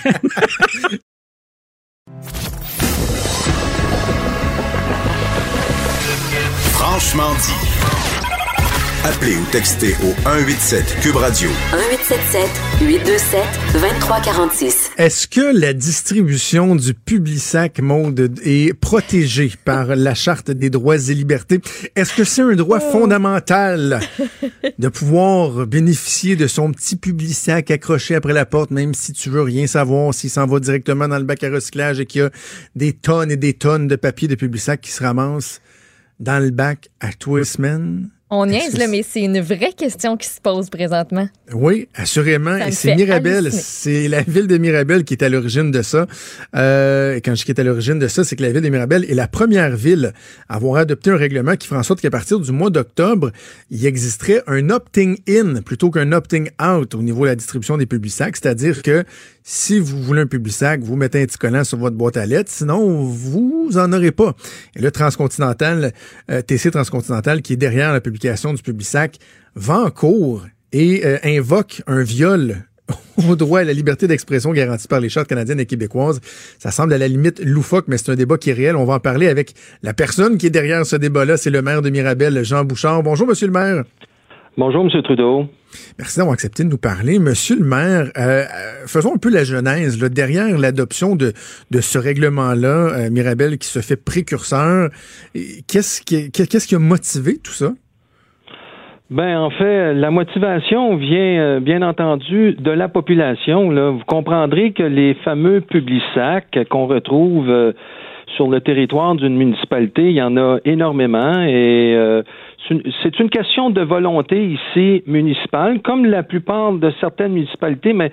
Franchement 6.74 7.34
dit. 7.36 7.77
Appelez 9.06 9.38
ou 9.38 9.45
textez 9.52 9.93
au 10.04 10.12
187 10.24 10.98
Cube 11.02 11.16
Radio. 11.16 11.50
1877 11.72 12.50
827 12.82 13.41
2346. 13.74 14.91
Est-ce 14.98 15.28
que 15.28 15.58
la 15.58 15.74
distribution 15.74 16.76
du 16.76 16.93
Publisac 16.93 17.80
Mode 17.80 18.39
est 18.43 18.74
protégée 18.74 19.54
par 19.64 19.95
la 19.95 20.14
Charte 20.14 20.52
des 20.52 20.70
droits 20.70 20.98
et 20.98 21.14
libertés? 21.14 21.62
Est-ce 21.95 22.14
que 22.16 22.24
c'est 22.24 22.41
un 22.41 22.56
droit 22.56 22.80
fondamental 22.80 24.00
de 24.80 24.88
pouvoir 24.89 25.68
bénéficier 25.68 26.36
de 26.36 26.48
son 26.48 26.72
petit 26.72 26.95
Publisac 26.95 27.72
accroché 27.72 28.16
après 28.16 28.34
la 28.34 28.45
porte, 28.45 28.72
même 28.72 28.93
si 28.93 29.14
tu 29.14 29.30
veux 29.30 29.43
rien 29.43 29.68
savoir, 29.68 30.14
s'il 30.14 30.32
s'en 30.32 30.48
va 30.48 30.60
directement 30.60 31.08
dans 31.08 31.20
le 31.20 31.24
bac 31.24 31.43
à 31.43 31.50
recyclage 31.50 32.00
et 32.00 32.06
qu'il 32.06 32.22
y 32.22 32.26
a 32.26 32.32
des 32.76 32.93
tonnes 32.93 33.32
et 33.32 33.38
des 33.38 33.54
tonnes 33.54 33.88
de 33.88 33.95
papier 33.95 34.28
de 34.28 34.36
Publisac 34.36 34.82
qui 34.82 34.91
se 34.91 35.04
ramassent 35.04 35.62
dans 36.20 36.43
le 36.43 36.50
bac 36.50 36.89
à 37.00 37.14
tous 37.14 37.38
les 37.38 37.45
semaines? 37.45 38.10
On 38.30 38.46
niaise, 38.46 38.78
là, 38.78 38.88
mais 38.88 39.06
c'est 39.08 39.22
une 39.22 39.40
vraie 39.40 39.72
question 39.72 40.18
qui 40.18 40.28
se 40.28 40.42
pose 40.42 40.70
présentement. 40.70 41.30
Oui, 41.54 41.88
assurément. 41.96 42.58
Ça 42.58 42.68
Et 42.68 42.72
c'est 42.74 42.90
fait 42.90 42.96
Mirabel. 42.96 43.54
C'est 43.54 44.10
la 44.10 44.22
ville 44.22 44.48
de 44.48 44.58
Mirabel 44.58 45.06
qui 45.06 45.14
est 45.14 45.24
à 45.24 45.30
l'origine 45.30 45.72
de 45.72 45.82
ça. 45.82 46.08
Euh, 46.54 47.16
et 47.16 47.22
quand 47.22 47.36
je 47.36 47.38
dis 47.38 47.46
qui 47.46 47.52
est 47.52 47.60
à 47.62 47.64
l'origine 47.64 48.00
de 48.00 48.08
ça, 48.10 48.26
c'est 48.26 48.36
que 48.36 48.42
la 48.42 48.52
ville 48.52 48.62
de 48.62 48.68
Mirabel 48.68 49.06
est 49.10 49.14
la 49.14 49.30
première 49.30 49.78
ville 49.78 50.12
à 50.50 50.56
avoir 50.56 50.76
adopté 50.76 51.10
un 51.10 51.16
règlement 51.16 51.56
qui 51.56 51.70
fera 51.70 51.80
en 51.80 51.84
sorte 51.84 52.02
qu'à 52.02 52.10
partir 52.10 52.42
du 52.42 52.52
mois 52.52 52.70
d'octobre, 52.70 53.32
il 53.72 53.86
existerait 53.86 54.44
un 54.48 54.72
opting 54.72 55.20
in 55.30 55.62
plutôt 55.62 55.90
qu'un 55.90 56.12
opting 56.12 56.50
out 56.62 56.96
au 56.96 57.04
niveau 57.04 57.22
de 57.22 57.30
la 57.30 57.36
distribution 57.36 57.78
des 57.78 57.86
publics 57.86 58.12
sacs. 58.12 58.36
C'est-à-dire 58.36 58.82
que 58.84 59.06
si 59.50 59.80
vous 59.80 60.04
voulez 60.04 60.24
un 60.24 60.28
public 60.28 60.52
sac, 60.52 60.82
vous 60.82 60.98
mettez 60.98 61.22
un 61.22 61.26
petit 61.26 61.38
collant 61.38 61.64
sur 61.64 61.78
votre 61.78 61.95
boîte 61.95 62.18
à 62.18 62.26
lettres, 62.26 62.52
sinon 62.52 63.06
vous 63.06 63.70
en 63.78 63.93
aurez 63.93 64.12
pas. 64.12 64.34
Et 64.76 64.82
le 64.82 64.91
Transcontinental, 64.91 65.93
euh, 66.30 66.41
TC 66.41 66.70
Transcontinental, 66.70 67.41
qui 67.41 67.54
est 67.54 67.58
derrière 67.58 67.93
la 67.93 68.02
publication 68.02 68.54
du 68.54 68.62
public 68.62 68.86
sac, 68.86 69.20
va 69.56 69.80
en 69.80 69.89
cours 69.89 70.45
et 70.74 71.06
euh, 71.06 71.18
invoque 71.24 71.82
un 71.88 72.04
viol 72.04 72.58
au 73.30 73.38
droit 73.38 73.62
à 73.62 73.64
la 73.64 73.72
liberté 73.72 74.06
d'expression 74.06 74.52
garantie 74.52 74.89
par 74.89 75.00
les 75.00 75.08
chartes 75.08 75.30
canadiennes 75.30 75.62
et 75.62 75.66
québécoises. 75.66 76.20
Ça 76.60 76.72
semble 76.72 76.91
à 76.91 76.98
la 76.98 77.08
limite 77.08 77.39
loufoque, 77.39 77.86
mais 77.88 77.98
c'est 77.98 78.12
un 78.12 78.16
débat 78.16 78.38
qui 78.38 78.50
est 78.50 78.54
réel. 78.54 78.76
On 78.76 78.84
va 78.84 78.95
en 78.95 79.00
parler 79.00 79.30
avec 79.30 79.54
la 79.82 79.93
personne 79.93 80.38
qui 80.38 80.48
est 80.48 80.50
derrière 80.50 80.86
ce 80.86 80.98
débat-là. 80.98 81.38
C'est 81.38 81.52
le 81.52 81.62
maire 81.62 81.82
de 81.82 81.89
Mirabel, 81.89 82.43
Jean 82.43 82.66
Bouchard. 82.66 83.02
Bonjour, 83.02 83.26
monsieur 83.26 83.48
le 83.48 83.54
maire. 83.54 83.86
Bonjour, 84.58 84.84
monsieur 84.84 85.02
Trudeau. 85.04 85.48
Merci 85.97 86.18
d'avoir 86.18 86.34
accepté 86.34 86.63
de 86.63 86.70
nous 86.70 86.78
parler. 86.78 87.20
Monsieur 87.20 87.57
le 87.57 87.65
maire, 87.65 88.11
euh, 88.18 88.43
faisons 88.86 89.15
un 89.15 89.18
peu 89.18 89.30
la 89.30 89.43
genèse. 89.43 89.97
Derrière 89.99 90.57
l'adoption 90.57 91.15
de, 91.15 91.34
ce 91.80 91.97
règlement-là, 91.97 92.68
euh, 92.68 93.09
Mirabel 93.09 93.57
qui 93.57 93.68
se 93.68 93.80
fait 93.80 93.97
précurseur, 93.97 94.89
qu'est-ce 95.68 96.01
qui, 96.01 96.76
a 96.76 96.80
motivé 96.80 97.38
tout 97.43 97.51
ça? 97.51 97.74
Ben 99.09 99.39
en 99.39 99.49
fait, 99.51 99.93
la 99.93 100.11
motivation 100.11 100.97
vient 100.97 101.39
euh, 101.39 101.59
bien 101.61 101.82
entendu 101.82 102.55
de 102.59 102.72
la 102.72 102.89
population. 102.89 103.70
Vous 103.93 104.03
comprendrez 104.05 104.74
que 104.74 104.84
les 104.84 105.13
fameux 105.24 105.61
publics-sacs 105.61 106.68
qu'on 106.70 106.88
retrouve 106.88 107.49
euh, 107.49 107.72
sur 108.36 108.49
le 108.49 108.59
territoire 108.59 109.15
d'une 109.15 109.38
municipalité, 109.38 110.09
il 110.09 110.15
y 110.15 110.22
en 110.22 110.36
a 110.36 110.57
énormément 110.65 111.41
et 111.41 111.95
c'est 113.03 113.20
une 113.20 113.30
question 113.30 113.70
de 113.70 113.82
volonté 113.82 114.45
ici 114.45 115.03
municipale, 115.07 115.82
comme 115.82 116.05
la 116.05 116.24
plupart 116.24 116.74
de 116.74 116.91
certaines 116.99 117.34
municipalités, 117.34 117.93
mais 117.93 118.11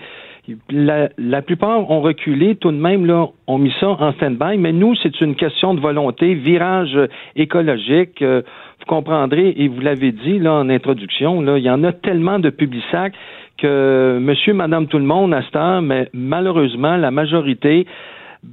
la, 0.70 1.08
la, 1.16 1.42
plupart 1.42 1.90
ont 1.90 2.00
reculé 2.02 2.54
tout 2.56 2.70
de 2.70 2.76
même, 2.76 3.06
là, 3.06 3.28
ont 3.46 3.58
mis 3.58 3.72
ça 3.80 3.88
en 3.88 4.12
stand-by, 4.12 4.58
mais 4.58 4.72
nous, 4.72 4.94
c'est 4.96 5.20
une 5.20 5.36
question 5.36 5.74
de 5.74 5.80
volonté, 5.80 6.34
virage 6.34 6.98
écologique. 7.34 8.20
Euh, 8.20 8.42
vous 8.80 8.86
comprendrez, 8.86 9.54
et 9.56 9.68
vous 9.68 9.80
l'avez 9.80 10.12
dit 10.12 10.38
là 10.38 10.54
en 10.54 10.68
introduction, 10.68 11.40
là, 11.40 11.56
il 11.56 11.64
y 11.64 11.70
en 11.70 11.82
a 11.84 11.92
tellement 11.92 12.38
de 12.38 12.50
publics 12.50 12.84
que 13.56 14.18
monsieur, 14.20 14.52
madame, 14.52 14.86
tout 14.88 14.98
le 14.98 15.04
monde 15.04 15.32
à 15.32 15.42
ce 15.42 15.50
temps, 15.50 15.80
mais 15.80 16.08
malheureusement, 16.12 16.96
la 16.96 17.10
majorité 17.10 17.86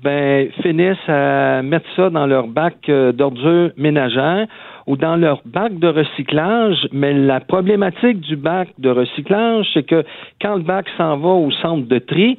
ben, 0.03 0.49
finissent 0.61 1.09
à 1.09 1.61
mettre 1.61 1.85
ça 1.95 2.09
dans 2.09 2.25
leur 2.25 2.47
bac 2.47 2.75
euh, 2.89 3.11
d'ordures 3.11 3.71
ménagères 3.77 4.47
ou 4.87 4.95
dans 4.95 5.15
leur 5.15 5.41
bac 5.45 5.77
de 5.77 5.87
recyclage, 5.87 6.87
mais 6.91 7.13
la 7.13 7.39
problématique 7.39 8.21
du 8.21 8.35
bac 8.35 8.69
de 8.79 8.89
recyclage, 8.89 9.67
c'est 9.73 9.83
que 9.83 10.03
quand 10.41 10.55
le 10.55 10.63
bac 10.63 10.87
s'en 10.97 11.17
va 11.17 11.29
au 11.29 11.51
centre 11.51 11.87
de 11.87 11.99
tri, 11.99 12.37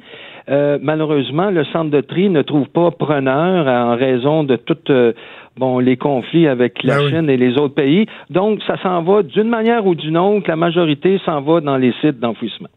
euh, 0.49 0.77
malheureusement, 0.81 1.51
le 1.51 1.63
centre 1.65 1.89
de 1.89 2.01
tri 2.01 2.29
ne 2.29 2.41
trouve 2.41 2.67
pas 2.67 2.91
preneur 2.91 3.67
en 3.67 3.95
raison 3.95 4.43
de 4.43 4.57
toutes 4.57 4.89
euh, 4.89 5.13
bon 5.57 5.79
les 5.79 5.95
conflits 5.95 6.47
avec 6.47 6.83
la 6.83 6.97
ben 6.97 7.09
Chine 7.09 7.29
et 7.29 7.37
les 7.37 7.57
autres 7.57 7.75
pays. 7.75 8.07
Donc, 8.29 8.61
ça 8.67 8.77
s'en 8.83 9.03
va 9.03 9.23
d'une 9.23 9.47
manière 9.47 9.85
ou 9.85 9.95
d'une 9.95 10.17
autre. 10.17 10.45
La 10.47 10.57
majorité 10.57 11.19
s'en 11.25 11.41
va 11.41 11.61
dans 11.61 11.77
les 11.77 11.93
sites 12.01 12.19
d'enfouissement. 12.19 12.69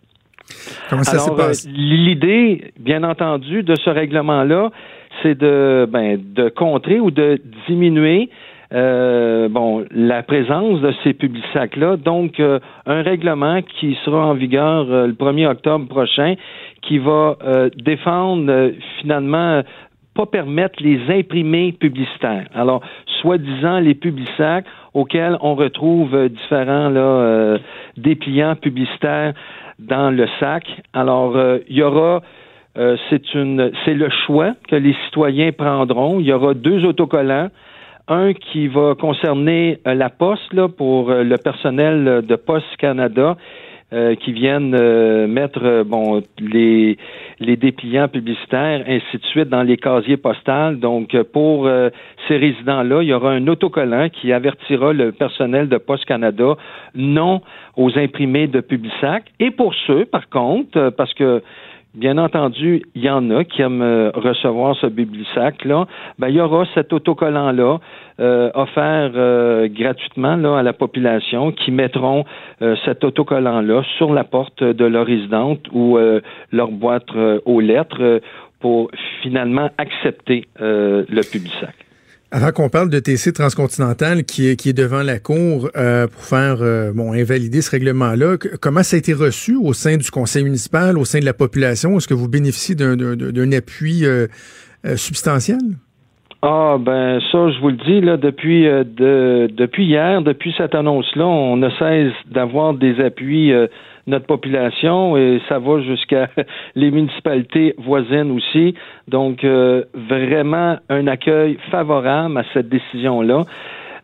Comment 0.89 1.03
ça 1.03 1.19
se 1.19 1.31
passe? 1.31 1.67
Euh, 1.67 1.71
l'idée, 1.75 2.73
bien 2.79 3.03
entendu, 3.03 3.63
de 3.63 3.75
ce 3.77 3.91
règlement-là, 3.91 4.71
c'est 5.23 5.37
de, 5.37 5.89
ben, 5.91 6.19
de 6.21 6.49
contrer 6.49 7.01
ou 7.01 7.11
de 7.11 7.41
diminuer 7.69 8.31
euh, 8.73 9.49
bon, 9.49 9.85
la 9.91 10.23
présence 10.23 10.81
de 10.81 10.93
ces 11.05 11.15
publics 11.15 11.45
sacs-là. 11.53 11.97
Donc, 11.97 12.41
euh, 12.41 12.59
un 12.85 13.03
règlement 13.03 13.63
qui 13.63 13.97
sera 14.05 14.27
en 14.27 14.35
vigueur 14.35 14.85
le 14.85 15.13
1er 15.13 15.47
octobre 15.47 15.87
prochain, 15.87 16.35
qui 16.83 16.99
va 16.99 17.37
défendre 17.77 18.73
finalement 19.01 19.63
pas 20.15 20.27
permettre 20.27 20.83
les 20.83 20.99
imprimés 21.11 21.73
publicitaires. 21.73 22.49
Alors, 22.55 22.81
soi-disant 23.21 23.81
les 23.81 23.95
publics 23.95 24.31
sacs 24.37 24.65
auxquels 24.95 25.37
on 25.41 25.55
retrouve 25.55 26.29
différents 26.29 26.89
là, 26.89 27.59
dépliants 27.97 28.57
publicitaires 28.57 29.35
dans 29.79 30.11
le 30.11 30.27
sac. 30.41 30.65
Alors, 30.93 31.37
euh, 31.37 31.59
il 31.69 31.77
y 31.77 31.83
aura 31.83 32.23
euh, 32.79 32.97
c'est 33.09 33.35
une 33.35 33.73
c'est 33.85 33.95
le 33.95 34.11
choix 34.27 34.53
que 34.69 34.77
les 34.77 34.95
citoyens 35.07 35.53
prendront. 35.53 36.21
Il 36.21 36.27
y 36.27 36.33
aura 36.33 36.55
deux 36.55 36.85
autocollants. 36.85 37.49
Un 38.09 38.35
qui 38.35 38.69
va 38.69 38.95
concerner 38.95 39.81
euh, 39.87 39.95
la 39.95 40.11
poste 40.11 40.53
là, 40.53 40.69
pour 40.69 41.11
le 41.11 41.37
personnel 41.39 42.23
de 42.25 42.37
Poste 42.37 42.77
Canada 42.79 43.37
qui 43.91 44.33
viennent 44.33 44.77
mettre 45.29 45.85
bon 45.85 46.23
les 46.41 46.99
les 47.39 47.57
dépliants 47.57 48.09
publicitaires 48.09 48.85
ainsi 48.89 49.19
de 49.19 49.25
suite 49.27 49.49
dans 49.49 49.63
les 49.63 49.77
casiers 49.77 50.17
postales. 50.17 50.81
Donc 50.81 51.17
pour 51.33 51.69
ces 52.27 52.37
résidents-là, 52.37 53.03
il 53.03 53.09
y 53.09 53.13
aura 53.13 53.31
un 53.31 53.47
autocollant 53.47 54.09
qui 54.09 54.33
avertira 54.33 54.93
le 54.93 55.13
personnel 55.13 55.69
de 55.69 55.79
Poste 55.79 56.05
Canada 56.05 56.57
non 56.95 57.41
aux 57.77 57.97
imprimés 57.99 58.47
de 58.49 58.61
Publisac. 58.61 59.25
Et 59.39 59.51
pour 59.51 59.75
ceux, 59.87 60.05
par 60.05 60.29
contre, 60.29 60.79
euh, 60.79 60.91
parce 60.91 61.13
que 61.15 61.43
Bien 61.97 62.19
entendu, 62.19 62.83
il 62.95 63.03
y 63.03 63.09
en 63.09 63.31
a 63.31 63.43
qui 63.45 63.63
aiment 63.63 63.81
euh, 63.81 64.11
recevoir 64.15 64.77
ce 64.77 64.87
Publisac-là. 64.87 65.87
Ben, 66.19 66.29
il 66.29 66.37
y 66.37 66.41
aura 66.43 66.67
cet 66.75 66.93
autocollant-là 66.93 67.79
euh, 68.21 68.51
offert 68.55 69.13
gratuitement 69.71 70.37
là, 70.37 70.59
à 70.59 70.63
la 70.63 70.75
population 70.75 71.53
qui 71.53 71.71
mettront 71.71 72.25
cet 72.85 73.05
autocollant-là 73.05 73.83
sur 73.97 74.13
la 74.13 74.25
porte 74.25 74.63
de 74.63 74.85
leur 74.85 75.07
résidente 75.07 75.61
ou 75.73 75.99
leur 76.53 76.71
boîte 76.71 77.09
aux 77.45 77.61
lettres 77.61 78.21
pour 78.61 78.91
finalement 79.23 79.71
accepter 79.79 80.47
le 80.59 81.31
Publisac. 81.31 81.86
Avant 82.37 82.53
qu'on 82.53 82.69
parle 82.69 82.91
de 82.91 82.99
TC 82.99 83.33
Transcontinental 83.33 84.25
qui 84.25 84.47
est, 84.47 84.57
qui 84.57 84.69
est 84.69 84.77
devant 84.77 85.03
la 85.03 85.19
Cour 85.19 85.71
euh, 85.75 86.07
pour 86.07 86.21
faire 86.21 86.59
euh, 86.61 86.93
bon 86.93 87.15
invalider 87.15 87.63
ce 87.63 87.71
règlement-là, 87.71 88.37
comment 88.61 88.83
ça 88.83 88.97
a 88.97 88.99
été 88.99 89.15
reçu 89.15 89.57
au 89.57 89.73
sein 89.73 89.97
du 89.97 90.11
conseil 90.11 90.45
municipal, 90.45 90.99
au 90.99 91.07
sein 91.07 91.19
de 91.21 91.25
la 91.25 91.33
population? 91.33 91.97
Est-ce 91.97 92.07
que 92.07 92.13
vous 92.13 92.29
bénéficiez 92.29 92.75
d'un 92.75 93.53
appui 93.53 94.05
euh, 94.05 94.27
substantiel? 94.97 95.57
Ah 96.43 96.77
ben 96.79 97.21
ça, 97.33 97.51
je 97.53 97.59
vous 97.63 97.71
le 97.71 97.79
dis 97.79 98.03
là 98.03 98.19
depuis 98.19 98.65
de, 98.65 99.49
depuis 99.57 99.87
hier, 99.87 100.21
depuis 100.21 100.55
cette 100.59 100.75
annonce-là, 100.75 101.25
on 101.25 101.57
ne 101.57 101.71
cesse 101.71 102.13
d'avoir 102.31 102.75
des 102.75 103.03
appuis 103.03 103.51
notre 104.07 104.27
population 104.27 105.17
et 105.17 105.41
ça 105.49 105.59
va 105.59 105.81
jusqu'à 105.81 106.29
les 106.75 106.91
municipalités 106.91 107.75
voisines 107.79 108.31
aussi. 108.31 108.75
Donc, 109.09 109.45
euh, 109.45 109.85
vraiment 109.95 110.77
un 110.89 111.07
accueil 111.07 111.59
favorable 111.71 112.39
à 112.39 112.45
cette 112.53 112.69
décision-là. 112.69 113.43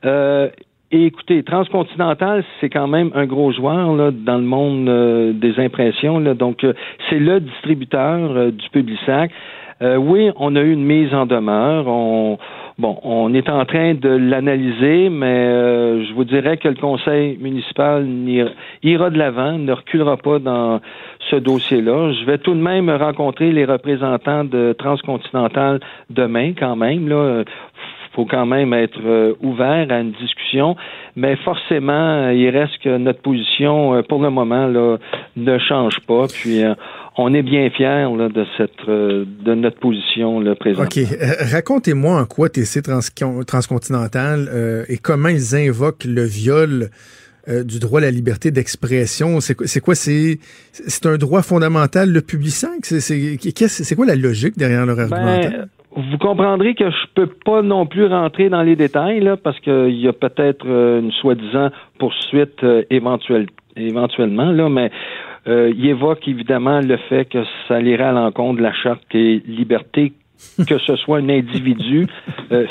Euh, 0.05 0.49
et 0.91 1.07
écoutez, 1.07 1.43
Transcontinental, 1.43 2.45
c'est 2.61 2.69
quand 2.69 2.89
même 2.89 3.13
un 3.15 3.25
gros 3.25 3.53
joueur 3.53 3.95
là, 3.95 4.11
dans 4.11 4.37
le 4.37 4.45
monde 4.45 4.89
euh, 4.89 5.33
des 5.33 5.59
impressions. 5.59 6.19
Là, 6.19 6.35
donc, 6.35 6.67
c'est 7.09 7.19
le 7.19 7.41
distributeur 7.41 8.53
du 8.53 8.69
Publisac. 8.71 9.31
oui, 9.81 10.31
on 10.37 10.55
a 10.55 10.61
eu 10.61 10.73
une 10.73 10.85
mise 10.85 11.15
en 11.15 11.27
demeure. 11.27 11.87
On, 11.89 12.39
Bon, 12.79 12.99
on 13.03 13.35
est 13.35 13.51
en 13.51 13.65
train 13.67 13.95
de 13.95 14.09
l'analyser, 14.09 15.11
mais 15.11 15.27
euh, 15.27 16.05
je 16.05 16.15
vous 16.15 16.25
dirais 16.25 16.57
que 16.57 16.69
le 16.69 16.75
conseil 16.75 17.37
municipal 17.39 18.07
ira 18.83 19.11
de 19.11 19.19
l'avant, 19.19 19.59
ne 19.59 19.73
reculera 19.73 20.17
pas 20.17 20.39
dans 20.39 20.81
ce 21.31 21.37
dossier-là. 21.37 22.13
Je 22.13 22.25
vais 22.25 22.39
tout 22.39 22.55
de 22.55 22.61
même 22.61 22.89
rencontrer 22.89 23.53
les 23.53 23.67
représentants 23.67 24.45
de 24.45 24.75
Transcontinental 24.79 25.81
demain, 26.09 26.53
quand 26.59 26.77
même. 26.77 27.09
Là, 27.09 27.45
faut 28.15 28.27
quand 28.27 28.47
même 28.47 28.73
être 28.73 29.01
euh, 29.05 29.35
ouvert 29.41 29.87
à 29.91 30.01
une 30.01 30.13
discussion, 30.13 30.77
mais 31.17 31.37
forcément, 31.37 32.31
il 32.31 32.49
reste 32.51 32.79
que 32.83 32.97
notre 32.99 33.21
position, 33.21 33.95
euh, 33.95 34.03
pour 34.03 34.23
le 34.23 34.31
moment, 34.31 34.67
là, 34.67 34.99
ne 35.37 35.59
change 35.59 35.99
pas. 36.07 36.27
Puis, 36.29 36.63
euh, 36.63 36.75
on 37.17 37.35
est 37.35 37.43
bien 37.43 37.69
fiers 37.71 38.07
de 38.17 38.47
cette 38.57 38.87
de 38.87 39.55
notre 39.55 39.79
position 39.79 40.41
là, 40.41 40.55
présente. 40.55 40.87
OK. 40.87 40.99
Racontez-moi 41.53 42.19
en 42.19 42.25
quoi 42.25 42.49
TC 42.49 42.81
Transcontinental 43.47 44.49
et 44.89 44.97
comment 44.97 45.29
ils 45.29 45.55
invoquent 45.55 46.07
le 46.07 46.25
viol 46.25 46.89
du 47.47 47.81
droit 47.81 48.01
à 48.01 48.05
la 48.05 48.11
liberté 48.11 48.51
d'expression. 48.51 49.41
C'est 49.41 49.81
quoi? 49.81 49.95
C'est 49.95 50.39
un 51.05 51.19
droit 51.19 51.43
fondamental, 51.43 52.11
le 52.11 52.23
public 52.23 52.55
C'est 52.83 53.95
quoi 53.95 54.07
la 54.07 54.17
logique 54.17 54.57
derrière 54.57 54.87
leur 54.87 54.97
ben, 54.97 55.13
argumentaire? 55.13 55.67
Vous 55.95 56.17
comprendrez 56.17 56.75
que 56.75 56.91
je 56.91 57.07
peux 57.15 57.27
pas 57.27 57.61
non 57.61 57.85
plus 57.85 58.07
rentrer 58.07 58.49
dans 58.49 58.63
les 58.63 58.77
détails 58.77 59.21
là, 59.21 59.37
parce 59.37 59.61
qu'il 59.61 60.01
y 60.01 60.09
a 60.09 60.13
peut-être 60.15 60.67
euh, 60.67 61.01
une 61.01 61.13
soi-disant 61.13 61.69
poursuite 61.99 62.65
euh, 62.65 62.83
éventuellement 62.89 64.51
là, 64.53 64.71
mais 64.71 64.91
euh, 65.49 65.71
il 65.77 65.87
évoque 65.87 66.27
évidemment 66.27 66.81
le 66.81 66.97
fait 66.97 67.27
que 67.27 67.45
ça 67.69 67.81
irait 67.81 68.05
à 68.05 68.13
l'encontre 68.13 68.59
de 68.59 68.63
la 68.63 68.73
charte 68.73 69.03
des 69.13 69.43
libertés 69.47 70.15
que 70.67 70.79
ce 70.79 70.97
soit 70.97 71.19
un 71.19 71.29
individu 71.29 72.09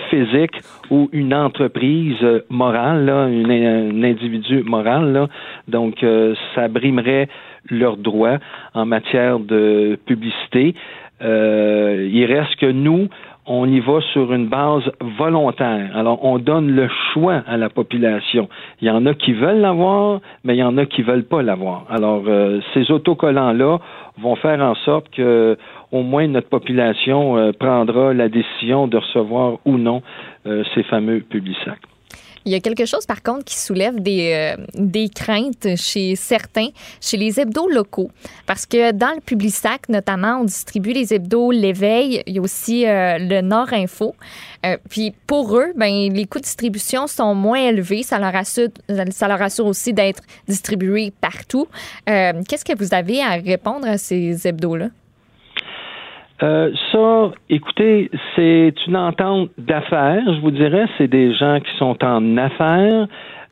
physique 0.09 0.59
ou 0.89 1.09
une 1.13 1.33
entreprise 1.33 2.17
morale, 2.49 3.05
là, 3.05 3.19
un 3.21 4.03
individu 4.03 4.61
moral. 4.63 5.13
Là. 5.13 5.29
Donc, 5.69 6.05
ça 6.53 6.67
brimerait 6.67 7.29
leurs 7.69 7.95
droits 7.95 8.39
en 8.73 8.85
matière 8.85 9.39
de 9.39 9.97
publicité. 10.05 10.75
Euh, 11.21 12.09
il 12.11 12.25
reste 12.25 12.55
que 12.55 12.71
nous, 12.71 13.07
on 13.45 13.67
y 13.67 13.79
va 13.79 14.01
sur 14.13 14.33
une 14.33 14.47
base 14.47 14.83
volontaire. 15.17 15.89
Alors, 15.95 16.23
on 16.23 16.37
donne 16.37 16.71
le 16.71 16.87
choix 17.11 17.43
à 17.47 17.57
la 17.57 17.69
population. 17.69 18.47
Il 18.81 18.87
y 18.87 18.91
en 18.91 19.05
a 19.05 19.13
qui 19.13 19.33
veulent 19.33 19.61
l'avoir, 19.61 20.21
mais 20.43 20.55
il 20.55 20.59
y 20.59 20.63
en 20.63 20.77
a 20.77 20.85
qui 20.85 21.01
veulent 21.01 21.25
pas 21.25 21.41
l'avoir. 21.41 21.85
Alors, 21.89 22.23
euh, 22.27 22.59
ces 22.73 22.91
autocollants-là 22.91 23.79
vont 24.19 24.35
faire 24.35 24.61
en 24.61 24.75
sorte 24.75 25.09
que 25.09 25.57
au 25.91 26.03
moins 26.03 26.27
notre 26.27 26.49
population 26.49 27.37
euh, 27.37 27.51
prendra 27.51 28.13
la 28.13 28.29
décision 28.29 28.87
de 28.87 28.97
recevoir 28.97 29.57
ou 29.65 29.77
non 29.77 30.01
euh, 30.45 30.63
ces 30.75 30.83
fameux 30.83 31.21
publics-sacs. 31.21 31.90
Il 32.45 32.51
y 32.51 32.55
a 32.55 32.59
quelque 32.59 32.85
chose, 32.85 33.05
par 33.05 33.21
contre, 33.21 33.45
qui 33.45 33.57
soulève 33.57 33.99
des, 33.99 34.55
euh, 34.57 34.63
des 34.75 35.09
craintes 35.09 35.75
chez 35.75 36.15
certains, 36.15 36.69
chez 36.99 37.17
les 37.17 37.39
hebdos 37.39 37.69
locaux. 37.69 38.09
Parce 38.45 38.65
que 38.65 38.91
dans 38.91 39.13
le 39.13 39.21
Publisac, 39.21 39.89
notamment, 39.89 40.39
on 40.41 40.45
distribue 40.45 40.93
les 40.93 41.13
hebdos 41.13 41.51
L'Éveil. 41.51 42.23
Il 42.25 42.35
y 42.35 42.39
a 42.39 42.41
aussi 42.41 42.85
euh, 42.85 43.17
le 43.19 43.41
Nord 43.41 43.73
Info. 43.73 44.15
Euh, 44.65 44.77
puis 44.89 45.13
pour 45.27 45.57
eux, 45.57 45.73
ben, 45.75 46.11
les 46.11 46.25
coûts 46.25 46.39
de 46.39 46.43
distribution 46.43 47.07
sont 47.07 47.35
moins 47.35 47.59
élevés. 47.59 48.03
Ça 48.03 48.19
leur 48.19 48.35
assure, 48.35 48.69
ça 49.11 49.27
leur 49.27 49.41
assure 49.41 49.65
aussi 49.65 49.93
d'être 49.93 50.23
distribués 50.47 51.13
partout. 51.21 51.67
Qu'est-ce 52.05 52.65
que 52.65 52.77
vous 52.77 52.93
avez 52.93 53.21
à 53.21 53.31
répondre 53.31 53.87
à 53.87 53.97
ces 53.97 54.47
hebdos-là? 54.47 54.89
Euh, 56.43 56.71
ça, 56.91 57.31
écoutez, 57.49 58.09
c'est 58.35 58.73
une 58.87 58.97
entente 58.97 59.51
d'affaires, 59.59 60.23
je 60.25 60.39
vous 60.41 60.51
dirais. 60.51 60.85
C'est 60.97 61.07
des 61.07 61.33
gens 61.33 61.59
qui 61.59 61.77
sont 61.77 62.03
en 62.03 62.37
affaires. 62.37 63.07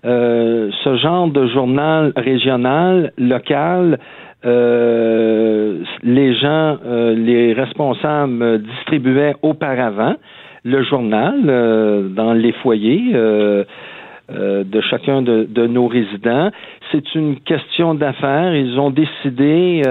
Euh, 0.05 0.71
ce 0.83 0.95
genre 0.95 1.27
de 1.27 1.45
journal 1.47 2.13
régional, 2.15 3.11
local, 3.17 3.99
euh, 4.45 5.83
les 6.01 6.33
gens, 6.33 6.77
les 6.85 7.53
responsables 7.53 8.63
distribuaient 8.63 9.35
auparavant 9.43 10.15
le 10.63 10.83
journal 10.83 12.13
dans 12.15 12.33
les 12.33 12.53
foyers. 12.53 13.13
de 13.13 14.81
chacun 14.81 15.23
de, 15.23 15.47
de, 15.49 15.65
nos 15.65 15.87
résidents. 15.87 16.51
C'est 16.91 17.15
une 17.15 17.39
question 17.39 17.95
d'affaires. 17.95 18.55
Ils 18.55 18.79
ont 18.79 18.91
décidé, 18.91 19.81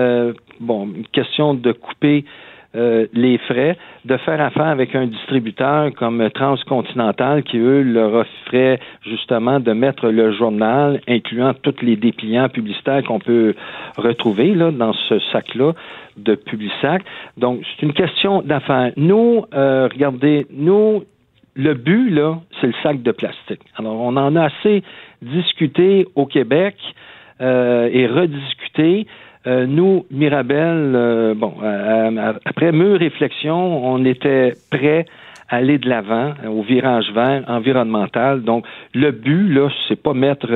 bon, 0.61 0.89
une 0.97 1.07
question 1.09 1.55
de 1.55 1.73
couper 1.73 2.25
euh, 2.77 3.07
les 3.15 3.39
frais 3.39 3.79
de 4.05 4.17
faire 4.19 4.41
affaire 4.41 4.67
avec 4.67 4.95
un 4.95 5.07
distributeur 5.07 5.91
comme 5.95 6.29
Transcontinental 6.31 7.43
qui, 7.43 7.57
eux, 7.57 7.83
leur 7.83 8.13
offrait 8.13 8.79
justement 9.03 9.59
de 9.59 9.73
mettre 9.73 10.09
le 10.09 10.33
journal, 10.33 11.01
incluant 11.09 11.55
tous 11.55 11.81
les 11.81 11.97
dépliants 11.97 12.51
publicitaires 12.51 13.03
qu'on 13.05 13.21
peut 13.21 13.55
retrouver 13.97 14.55
là, 14.55 14.71
dans 14.71 14.93
ce 14.93 15.19
sac-là 15.33 15.73
de 16.19 16.35
Publisac. 16.35 17.03
Donc, 17.39 17.61
c'est 17.65 17.87
une 17.87 17.95
question 17.95 18.43
d'affaires. 18.43 18.93
Nous, 18.97 19.45
euh, 19.55 19.89
regardez, 19.91 20.47
nous, 20.51 21.05
le 21.55 21.75
but, 21.75 22.11
là, 22.11 22.39
c'est 22.61 22.67
le 22.67 22.75
sac 22.83 23.03
de 23.03 23.13
plastique. 23.13 23.63
Alors, 23.77 23.99
on 24.01 24.17
en 24.17 24.37
a 24.37 24.45
assez 24.45 24.83
discuté 25.23 26.07
au 26.15 26.27
Québec 26.27 26.77
euh, 27.41 27.89
et 27.93 28.07
rediscuté. 28.07 29.07
Euh, 29.49 29.67
nous, 29.67 30.05
Mirabel, 30.11 30.93
euh, 30.95 31.35
bon, 31.35 31.55
euh, 31.63 32.35
après 32.45 32.71
mûre 32.71 32.99
réflexion, 32.99 33.87
on 33.87 34.05
était 34.05 34.53
prêts 34.71 35.07
à 35.49 35.57
aller 35.57 35.79
de 35.79 35.89
l'avant 35.89 36.35
au 36.47 36.61
virage 36.61 37.11
vert 37.15 37.45
environnemental. 37.49 38.43
Donc, 38.43 38.67
le 38.93 39.11
but, 39.11 39.49
là, 39.49 39.71
c'est 39.89 40.03
pas 40.03 40.13
mettre 40.13 40.47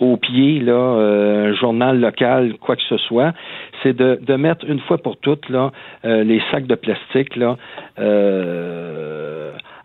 au 0.00 0.16
pied 0.16 0.60
là, 0.60 0.72
un 0.72 1.52
journal 1.52 2.00
local, 2.00 2.54
quoi 2.58 2.76
que 2.76 2.82
ce 2.88 2.96
soit. 2.96 3.34
C'est 3.82 3.94
de, 3.94 4.18
de 4.22 4.36
mettre 4.36 4.64
une 4.66 4.80
fois 4.80 4.96
pour 4.96 5.18
toutes 5.18 5.50
là, 5.50 5.70
les 6.02 6.40
sacs 6.50 6.66
de 6.66 6.76
plastique 6.76 7.36
là, 7.36 7.58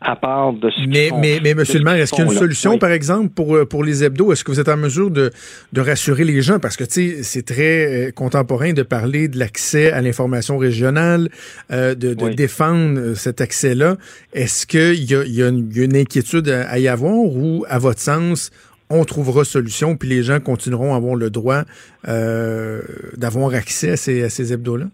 à 0.10 0.16
part 0.16 0.54
de 0.54 0.70
ce 0.72 0.88
Mais, 0.88 1.12
mais, 1.22 1.40
mais, 1.42 1.54
Monsieur 1.54 1.78
le 1.78 1.86
maire, 1.86 1.96
est-ce 1.96 2.12
qu'il 2.12 2.26
y 2.26 2.28
a 2.28 2.32
une 2.32 2.38
solution, 2.38 2.80
par 2.80 2.92
exemple, 2.92 3.30
pour, 3.30 3.56
euh, 3.56 3.66
pour 3.66 3.84
les 3.84 4.04
hebdos? 4.04 4.34
Est-ce 4.34 4.44
que 4.44 4.52
vous 4.52 4.60
êtes 4.60 4.70
en 4.70 4.78
mesure 4.78 5.12
de, 5.12 5.30
de 5.72 5.82
rassurer 5.82 6.24
les 6.24 6.42
gens? 6.42 6.60
Parce 6.60 6.78
que, 6.78 6.84
tu 6.84 7.18
sais, 7.18 7.24
c'est 7.24 7.46
très 7.46 8.08
euh, 8.08 8.12
contemporain 8.12 8.74
de 8.74 8.82
parler 8.82 9.28
de 9.28 9.38
l'accès 9.38 9.92
à 9.92 10.02
l'information 10.02 10.58
régionale, 10.58 11.30
euh, 11.72 11.94
de, 11.94 12.16
de 12.16 12.30
défendre 12.30 13.14
cet 13.14 13.40
accès-là. 13.40 13.98
Est-ce 14.34 14.66
qu'il 14.66 15.04
y 15.04 15.14
a, 15.14 15.24
y, 15.26 15.44
a 15.44 15.50
une, 15.50 15.70
y 15.72 15.82
a 15.82 15.84
une 15.84 15.96
inquiétude 15.96 16.50
à, 16.50 16.80
y 16.80 16.88
avoir 16.88 17.14
ou, 17.14 17.66
à 17.70 17.78
votre 17.78 18.00
sens, 18.00 18.50
on 18.90 19.06
trouvera 19.06 19.44
solution, 19.46 19.96
puis 19.96 20.10
les 20.10 20.24
gens 20.24 20.40
continueront 20.40 20.94
à 20.96 20.98
avoir 20.98 21.16
le 21.16 21.30
droit 21.30 21.62
euh, 22.08 22.82
d'avoir 23.16 23.54
accès 23.54 23.92
à 23.92 23.98
ces, 23.98 24.24
à 24.24 24.30
ces 24.30 24.54
hebdos-là? 24.54 24.88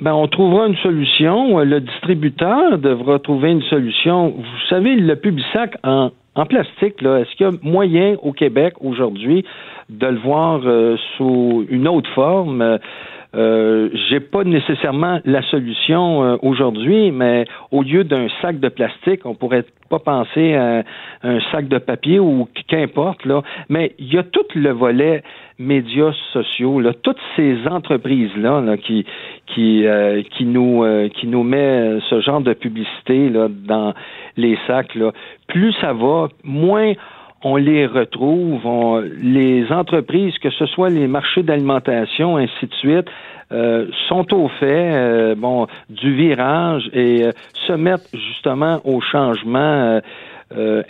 Ben, 0.00 0.14
on 0.14 0.28
trouvera 0.28 0.66
une 0.66 0.78
solution. 0.78 1.58
Le 1.58 1.80
distributeur 1.80 2.78
devra 2.78 3.18
trouver 3.18 3.50
une 3.50 3.62
solution. 3.64 4.30
Vous 4.30 4.66
savez, 4.70 4.96
le 4.96 5.14
Publisac 5.14 5.76
en, 5.84 6.10
en 6.34 6.46
plastique, 6.46 7.02
là, 7.02 7.18
est-ce 7.18 7.36
qu'il 7.36 7.46
y 7.46 7.50
a 7.50 7.52
moyen 7.62 8.16
au 8.22 8.32
Québec 8.32 8.74
aujourd'hui 8.80 9.44
de 9.90 10.06
le 10.06 10.18
voir 10.18 10.62
euh, 10.64 10.96
sous 11.16 11.66
une 11.68 11.86
autre 11.86 12.08
forme? 12.14 12.78
Euh, 13.34 13.90
j'ai 14.08 14.18
pas 14.18 14.42
nécessairement 14.42 15.20
la 15.24 15.42
solution 15.42 16.24
euh, 16.24 16.36
aujourd'hui, 16.42 17.12
mais 17.12 17.44
au 17.70 17.82
lieu 17.82 18.02
d'un 18.02 18.26
sac 18.42 18.58
de 18.58 18.68
plastique, 18.68 19.24
on 19.24 19.34
pourrait 19.34 19.64
pas 19.88 20.00
penser 20.00 20.54
à 20.54 20.82
un 21.22 21.40
sac 21.52 21.68
de 21.68 21.78
papier 21.78 22.18
ou 22.18 22.48
qu'importe 22.68 23.24
là. 23.24 23.42
Mais 23.68 23.94
il 23.98 24.12
y 24.12 24.18
a 24.18 24.24
tout 24.24 24.46
le 24.54 24.70
volet 24.70 25.22
médias 25.60 26.12
sociaux, 26.32 26.80
là, 26.80 26.92
toutes 26.92 27.20
ces 27.36 27.56
entreprises 27.68 28.34
là, 28.36 28.76
qui 28.78 29.04
qui 29.46 29.86
euh, 29.86 30.22
qui 30.30 30.44
nous 30.44 30.82
euh, 30.82 31.08
qui 31.08 31.28
nous 31.28 31.44
met 31.44 31.98
ce 32.08 32.20
genre 32.20 32.40
de 32.40 32.52
publicité 32.52 33.28
là 33.28 33.48
dans 33.48 33.94
les 34.36 34.58
sacs 34.66 34.94
là. 34.96 35.12
Plus 35.46 35.72
ça 35.80 35.92
va, 35.92 36.28
moins 36.42 36.94
on 37.42 37.56
les 37.56 37.86
retrouve, 37.86 39.02
les 39.22 39.70
entreprises, 39.72 40.36
que 40.38 40.50
ce 40.50 40.66
soit 40.66 40.90
les 40.90 41.06
marchés 41.06 41.42
d'alimentation, 41.42 42.36
ainsi 42.36 42.66
de 42.66 42.74
suite, 42.74 43.06
euh, 43.52 43.86
sont 44.08 44.32
au 44.32 44.46
fait 44.46 44.92
euh, 44.94 45.34
bon 45.34 45.66
du 45.88 46.14
virage 46.14 46.88
et 46.92 47.24
euh, 47.24 47.32
se 47.66 47.72
mettent 47.72 48.08
justement 48.12 48.80
au 48.84 49.00
changement 49.00 50.00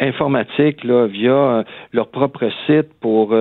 informatique 0.00 0.84
là, 0.84 1.06
via 1.06 1.64
leur 1.92 2.08
propre 2.08 2.48
site 2.66 2.88
pour 2.98 3.34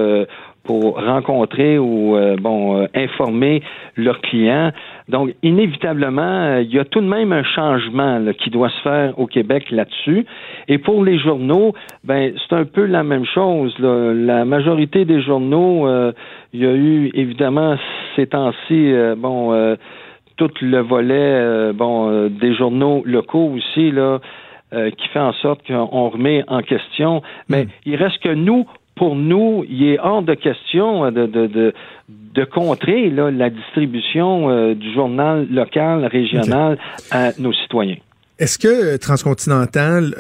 pour 0.69 1.03
rencontrer 1.03 1.79
ou 1.79 2.15
euh, 2.15 2.35
bon 2.39 2.77
euh, 2.77 2.85
informer 2.93 3.63
leurs 3.97 4.21
clients. 4.21 4.71
Donc, 5.07 5.31
inévitablement, 5.41 6.21
euh, 6.21 6.61
il 6.61 6.71
y 6.71 6.77
a 6.77 6.85
tout 6.85 7.01
de 7.01 7.07
même 7.07 7.33
un 7.33 7.41
changement 7.41 8.23
qui 8.37 8.51
doit 8.51 8.69
se 8.69 8.79
faire 8.81 9.17
au 9.17 9.25
Québec 9.25 9.71
là-dessus. 9.71 10.27
Et 10.67 10.77
pour 10.77 11.03
les 11.03 11.17
journaux, 11.17 11.73
ben 12.03 12.33
c'est 12.37 12.55
un 12.55 12.65
peu 12.65 12.85
la 12.85 13.01
même 13.01 13.25
chose. 13.25 13.73
La 13.79 14.45
majorité 14.45 15.05
des 15.05 15.23
journaux, 15.23 15.89
il 16.53 16.59
y 16.59 16.67
a 16.67 16.73
eu 16.73 17.09
évidemment 17.15 17.75
ces 18.15 18.27
temps-ci, 18.27 18.93
bon, 19.17 19.75
tout 20.37 20.51
le 20.61 20.81
volet, 20.81 21.73
bon, 21.73 22.27
des 22.29 22.53
journaux 22.53 23.01
locaux 23.05 23.53
aussi 23.55 23.89
là. 23.91 24.19
qui 24.71 25.07
fait 25.07 25.19
en 25.19 25.33
sorte 25.33 25.65
qu'on 25.65 26.09
remet 26.09 26.43
en 26.47 26.61
question. 26.61 27.23
Mais 27.47 27.63
hmm. 27.65 27.69
il 27.85 27.95
reste 27.95 28.19
que 28.19 28.35
nous, 28.35 28.67
pour 28.99 29.15
nous, 29.15 29.63
il 29.69 29.83
est 29.87 29.97
hors 29.97 30.21
de 30.21 30.35
question 30.35 31.05
euh, 31.05 31.11
de, 31.11 31.25
de, 31.25 31.47
de, 31.47 31.73
de 32.09 32.43
contrer 32.43 33.09
là, 33.09 33.31
la 33.31 33.49
distribution 33.49 34.49
euh, 34.49 34.75
du 34.75 34.93
journal 34.93 35.47
local, 35.49 36.05
régional 36.05 36.77
à 37.09 37.31
nos 37.39 37.53
citoyens. 37.53 37.95
Est-ce 38.39 38.59
que 38.59 38.67
euh, 38.67 38.97
Transcontinental 38.97 40.13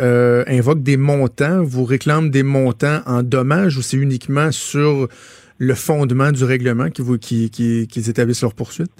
invoque 0.47 0.81
des 0.81 0.95
montants, 0.95 1.61
vous 1.61 1.83
réclame 1.83 2.31
des 2.31 2.43
montants 2.43 3.01
en 3.05 3.21
dommages 3.21 3.77
ou 3.77 3.81
c'est 3.81 3.97
uniquement 3.97 4.51
sur 4.51 5.09
le 5.57 5.75
fondement 5.75 6.31
du 6.31 6.45
règlement 6.45 6.89
qu'ils 6.89 7.19
qui, 7.19 7.49
qui, 7.49 7.85
qui 7.85 8.09
établissent 8.09 8.43
leur 8.43 8.53
poursuite? 8.53 8.91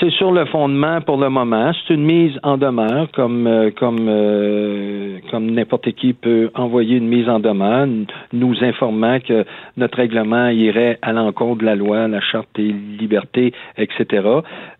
C'est 0.00 0.10
sur 0.10 0.32
le 0.32 0.44
fondement 0.46 1.00
pour 1.00 1.16
le 1.16 1.30
moment. 1.30 1.72
C'est 1.72 1.94
une 1.94 2.04
mise 2.04 2.38
en 2.42 2.58
demeure, 2.58 3.10
comme 3.12 3.46
euh, 3.46 3.70
comme 3.70 4.06
euh, 4.08 5.18
comme 5.30 5.50
n'importe 5.50 5.92
qui 5.92 6.12
peut 6.12 6.50
envoyer 6.54 6.96
une 6.96 7.08
mise 7.08 7.28
en 7.28 7.40
demeure, 7.40 7.86
nous 8.32 8.54
informant 8.62 9.18
que 9.20 9.44
notre 9.76 9.98
règlement 9.98 10.48
irait 10.48 10.98
à 11.02 11.12
l'encontre 11.12 11.60
de 11.60 11.64
la 11.64 11.74
loi, 11.74 12.06
la 12.06 12.20
charte 12.20 12.48
des 12.54 12.72
libertés, 12.72 13.52
etc. 13.76 14.26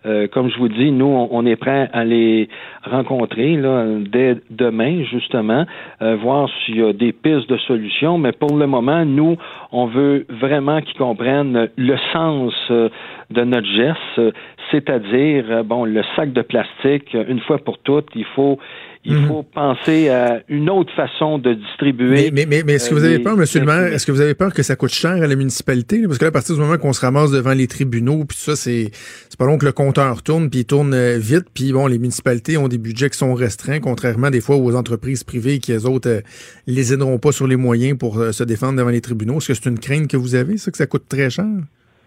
Euh, 0.06 0.28
comme 0.28 0.50
je 0.50 0.58
vous 0.58 0.68
dis, 0.68 0.90
nous, 0.90 1.28
on, 1.30 1.46
est 1.46 1.56
prêt 1.56 1.88
à 1.92 2.04
les 2.04 2.48
rencontrer 2.84 3.56
là, 3.56 3.84
dès 4.00 4.36
demain, 4.50 5.04
justement, 5.04 5.64
voir 6.00 6.48
s'il 6.64 6.76
y 6.76 6.82
a 6.82 6.92
des 6.92 7.12
pistes 7.12 7.48
de 7.48 7.56
solutions. 7.58 8.18
Mais 8.18 8.32
pour 8.32 8.56
le 8.56 8.66
moment, 8.66 9.04
nous, 9.04 9.36
on 9.72 9.86
veut 9.86 10.26
vraiment 10.28 10.80
qu'ils 10.80 10.96
comprennent 10.96 11.68
le 11.76 11.96
sens 12.12 12.52
de 12.70 13.44
notre 13.44 13.66
geste, 13.66 14.34
c'est-à-dire 14.70 15.44
euh, 15.50 15.62
bon, 15.62 15.84
le 15.84 16.02
sac 16.16 16.32
de 16.32 16.42
plastique, 16.42 17.14
euh, 17.14 17.24
une 17.28 17.40
fois 17.40 17.58
pour 17.58 17.78
toutes, 17.78 18.08
il 18.14 18.24
faut 18.34 18.58
il 19.04 19.14
Mhm. 19.14 19.28
faut 19.28 19.42
penser 19.44 20.08
à 20.08 20.42
une 20.48 20.68
autre 20.68 20.92
façon 20.94 21.38
de 21.38 21.54
distribuer. 21.54 22.10
Mais, 22.10 22.30
mais, 22.32 22.46
mais, 22.46 22.62
mais 22.66 22.72
est-ce 22.74 22.90
que 22.90 22.94
euh, 22.94 22.98
vous 22.98 23.04
avez 23.04 23.20
peur, 23.20 23.36
monsieur 23.36 23.60
le 23.60 23.66
maire, 23.66 23.92
est-ce 23.92 24.04
que 24.04 24.12
vous 24.12 24.20
avez 24.20 24.34
peur 24.34 24.52
que 24.52 24.62
ça 24.62 24.74
coûte 24.76 24.90
cher 24.90 25.12
à 25.12 25.26
la 25.26 25.36
municipalité? 25.36 26.02
Parce 26.02 26.18
que 26.18 26.24
là, 26.24 26.28
à 26.28 26.32
partir 26.32 26.56
du 26.56 26.60
moment 26.60 26.76
qu'on 26.78 26.92
se 26.92 27.00
ramasse 27.00 27.30
devant 27.30 27.54
les 27.54 27.68
tribunaux, 27.68 28.24
puis 28.24 28.36
ça, 28.36 28.56
c'est 28.56 28.90
c'est 28.92 29.38
pas 29.38 29.46
long 29.46 29.56
que 29.56 29.64
le 29.64 29.72
compteur 29.72 30.22
tourne, 30.22 30.50
puis 30.50 30.60
il 30.60 30.64
tourne 30.64 30.94
vite, 31.16 31.46
puis 31.54 31.72
bon, 31.72 31.86
les 31.86 31.98
municipalités 31.98 32.56
ont 32.58 32.68
des 32.68 32.76
budgets 32.76 33.08
qui 33.08 33.18
sont 33.18 33.34
restreints, 33.34 33.80
contrairement 33.80 34.30
des 34.30 34.40
fois 34.40 34.56
aux 34.56 34.74
entreprises 34.74 35.22
privées 35.24 35.58
qui, 35.60 35.72
eux 35.72 35.86
autres, 35.86 36.22
les 36.66 36.92
aideront 36.92 37.18
pas 37.18 37.32
sur 37.32 37.46
les 37.46 37.56
moyens 37.56 37.96
pour 37.96 38.16
se 38.32 38.44
défendre 38.44 38.78
devant 38.78 38.90
les 38.90 39.00
tribunaux. 39.00 39.38
Est-ce 39.38 39.48
que 39.48 39.54
c'est 39.54 39.70
une 39.70 39.78
crainte 39.78 40.08
que 40.08 40.16
vous 40.16 40.34
avez, 40.34 40.58
ça, 40.58 40.70
que 40.70 40.76
ça 40.76 40.86
coûte 40.86 41.04
très 41.08 41.30
cher? 41.30 41.46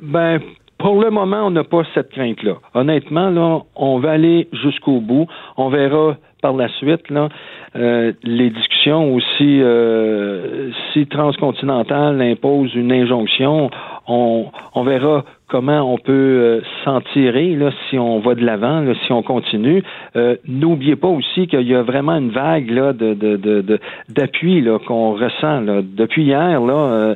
Ben, 0.01 0.39
pour 0.81 1.01
le 1.01 1.11
moment, 1.11 1.45
on 1.45 1.51
n'a 1.51 1.63
pas 1.63 1.83
cette 1.93 2.09
crainte-là. 2.09 2.55
Honnêtement, 2.73 3.29
là, 3.29 3.59
on 3.75 3.99
va 3.99 4.11
aller 4.11 4.47
jusqu'au 4.51 4.99
bout. 4.99 5.27
On 5.57 5.69
verra 5.69 6.17
par 6.41 6.53
la 6.53 6.69
suite 6.69 7.09
là, 7.09 7.29
euh, 7.75 8.11
les 8.23 8.49
discussions 8.49 9.13
aussi 9.15 9.61
euh, 9.61 10.71
si 10.91 11.07
Transcontinental 11.07 12.21
impose 12.21 12.73
une 12.75 12.91
injonction, 12.91 13.69
on, 14.07 14.47
on 14.75 14.83
verra 14.83 15.23
comment 15.47 15.81
on 15.93 15.97
peut 15.97 16.11
euh, 16.11 16.61
s'en 16.85 17.01
tirer 17.13 17.55
là, 17.55 17.71
si 17.89 17.99
on 17.99 18.19
va 18.19 18.35
de 18.35 18.43
l'avant, 18.45 18.83
si 19.05 19.11
on 19.11 19.21
continue. 19.21 19.83
Euh, 20.15 20.37
N'oubliez 20.47 20.95
pas 20.95 21.09
aussi 21.09 21.47
qu'il 21.47 21.67
y 21.67 21.75
a 21.75 21.81
vraiment 21.83 22.13
une 22.17 22.29
vague 22.31 22.69
là, 22.71 22.93
de, 22.93 23.13
de, 23.13 23.35
de, 23.35 23.61
de- 23.61 23.79
d'appui 24.09 24.61
là, 24.61 24.79
qu'on 24.79 25.13
ressent. 25.13 25.61
Là. 25.61 25.81
Depuis 25.83 26.23
hier, 26.23 26.61
là, 26.61 26.73
euh, 26.73 27.15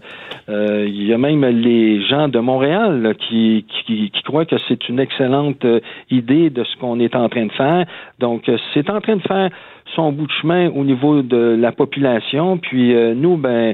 euh, 0.49 0.85
il 0.87 1.05
y 1.07 1.13
a 1.13 1.17
même 1.17 1.45
les 1.45 2.01
gens 2.03 2.27
de 2.27 2.39
Montréal 2.39 3.01
là, 3.01 3.13
qui, 3.13 3.65
qui, 3.69 4.09
qui 4.11 4.23
croient 4.23 4.45
que 4.45 4.57
c'est 4.67 4.89
une 4.89 4.99
excellente 4.99 5.65
idée 6.11 6.49
de 6.49 6.63
ce 6.63 6.75
qu'on 6.77 6.99
est 6.99 7.15
en 7.15 7.29
train 7.29 7.45
de 7.45 7.51
faire. 7.53 7.85
Donc, 8.19 8.49
c'est 8.73 8.89
en 8.89 8.99
train 9.01 9.15
de 9.15 9.21
faire 9.21 9.49
son 9.95 10.11
bout 10.11 10.25
de 10.27 10.31
chemin 10.41 10.69
au 10.69 10.83
niveau 10.83 11.21
de 11.21 11.55
la 11.59 11.71
population. 11.71 12.57
Puis 12.57 12.95
euh, 12.95 13.13
nous, 13.13 13.37
ben, 13.37 13.73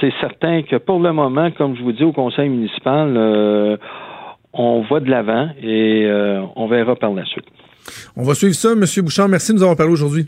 c'est 0.00 0.12
certain 0.20 0.62
que 0.62 0.76
pour 0.76 1.00
le 1.00 1.12
moment, 1.12 1.50
comme 1.52 1.76
je 1.76 1.82
vous 1.82 1.92
dis 1.92 2.04
au 2.04 2.12
conseil 2.12 2.48
municipal, 2.48 3.14
euh, 3.16 3.76
on 4.52 4.82
va 4.90 5.00
de 5.00 5.10
l'avant 5.10 5.48
et 5.62 6.04
euh, 6.06 6.42
on 6.56 6.66
verra 6.66 6.96
par 6.96 7.12
la 7.12 7.24
suite. 7.24 7.44
On 8.16 8.22
va 8.24 8.34
suivre 8.34 8.54
ça, 8.54 8.74
monsieur 8.74 9.02
Bouchard. 9.02 9.28
Merci 9.28 9.52
de 9.52 9.58
nous 9.58 9.62
avoir 9.62 9.76
parlé 9.76 9.92
aujourd'hui. 9.92 10.26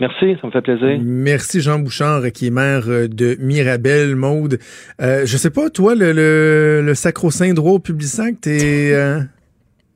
Merci, 0.00 0.36
ça 0.40 0.46
me 0.46 0.52
fait 0.52 0.60
plaisir. 0.62 1.00
Merci 1.02 1.60
Jean 1.60 1.80
Bouchard, 1.80 2.22
qui 2.32 2.46
est 2.46 2.50
maire 2.50 2.84
de 2.86 3.36
Mirabel, 3.40 4.14
Maude. 4.14 4.60
Euh, 5.00 5.26
je 5.26 5.36
sais 5.36 5.50
pas, 5.50 5.70
toi, 5.70 5.96
le, 5.96 6.12
le, 6.12 6.82
le 6.86 6.94
sacro-saint 6.94 7.52
droit 7.52 7.72
au 7.72 7.78
Publisac, 7.80 8.36
t'es... 8.40 8.92
euh, 8.94 9.18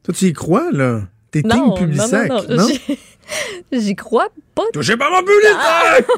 toi, 0.03 0.12
tu 0.12 0.24
y 0.24 0.32
crois, 0.32 0.72
là? 0.72 1.03
T'es 1.30 1.42
team 1.42 1.50
Non, 1.57 1.66
non, 1.68 1.74
Publisac, 1.74 2.28
non, 2.28 2.57
non? 2.57 2.66
J'y- 3.72 3.94
crois 3.96 4.28
pas. 4.54 4.62
Touchez 4.72 4.96
pas 4.96 5.10
mon 5.10 5.22
Publisac! 5.22 6.06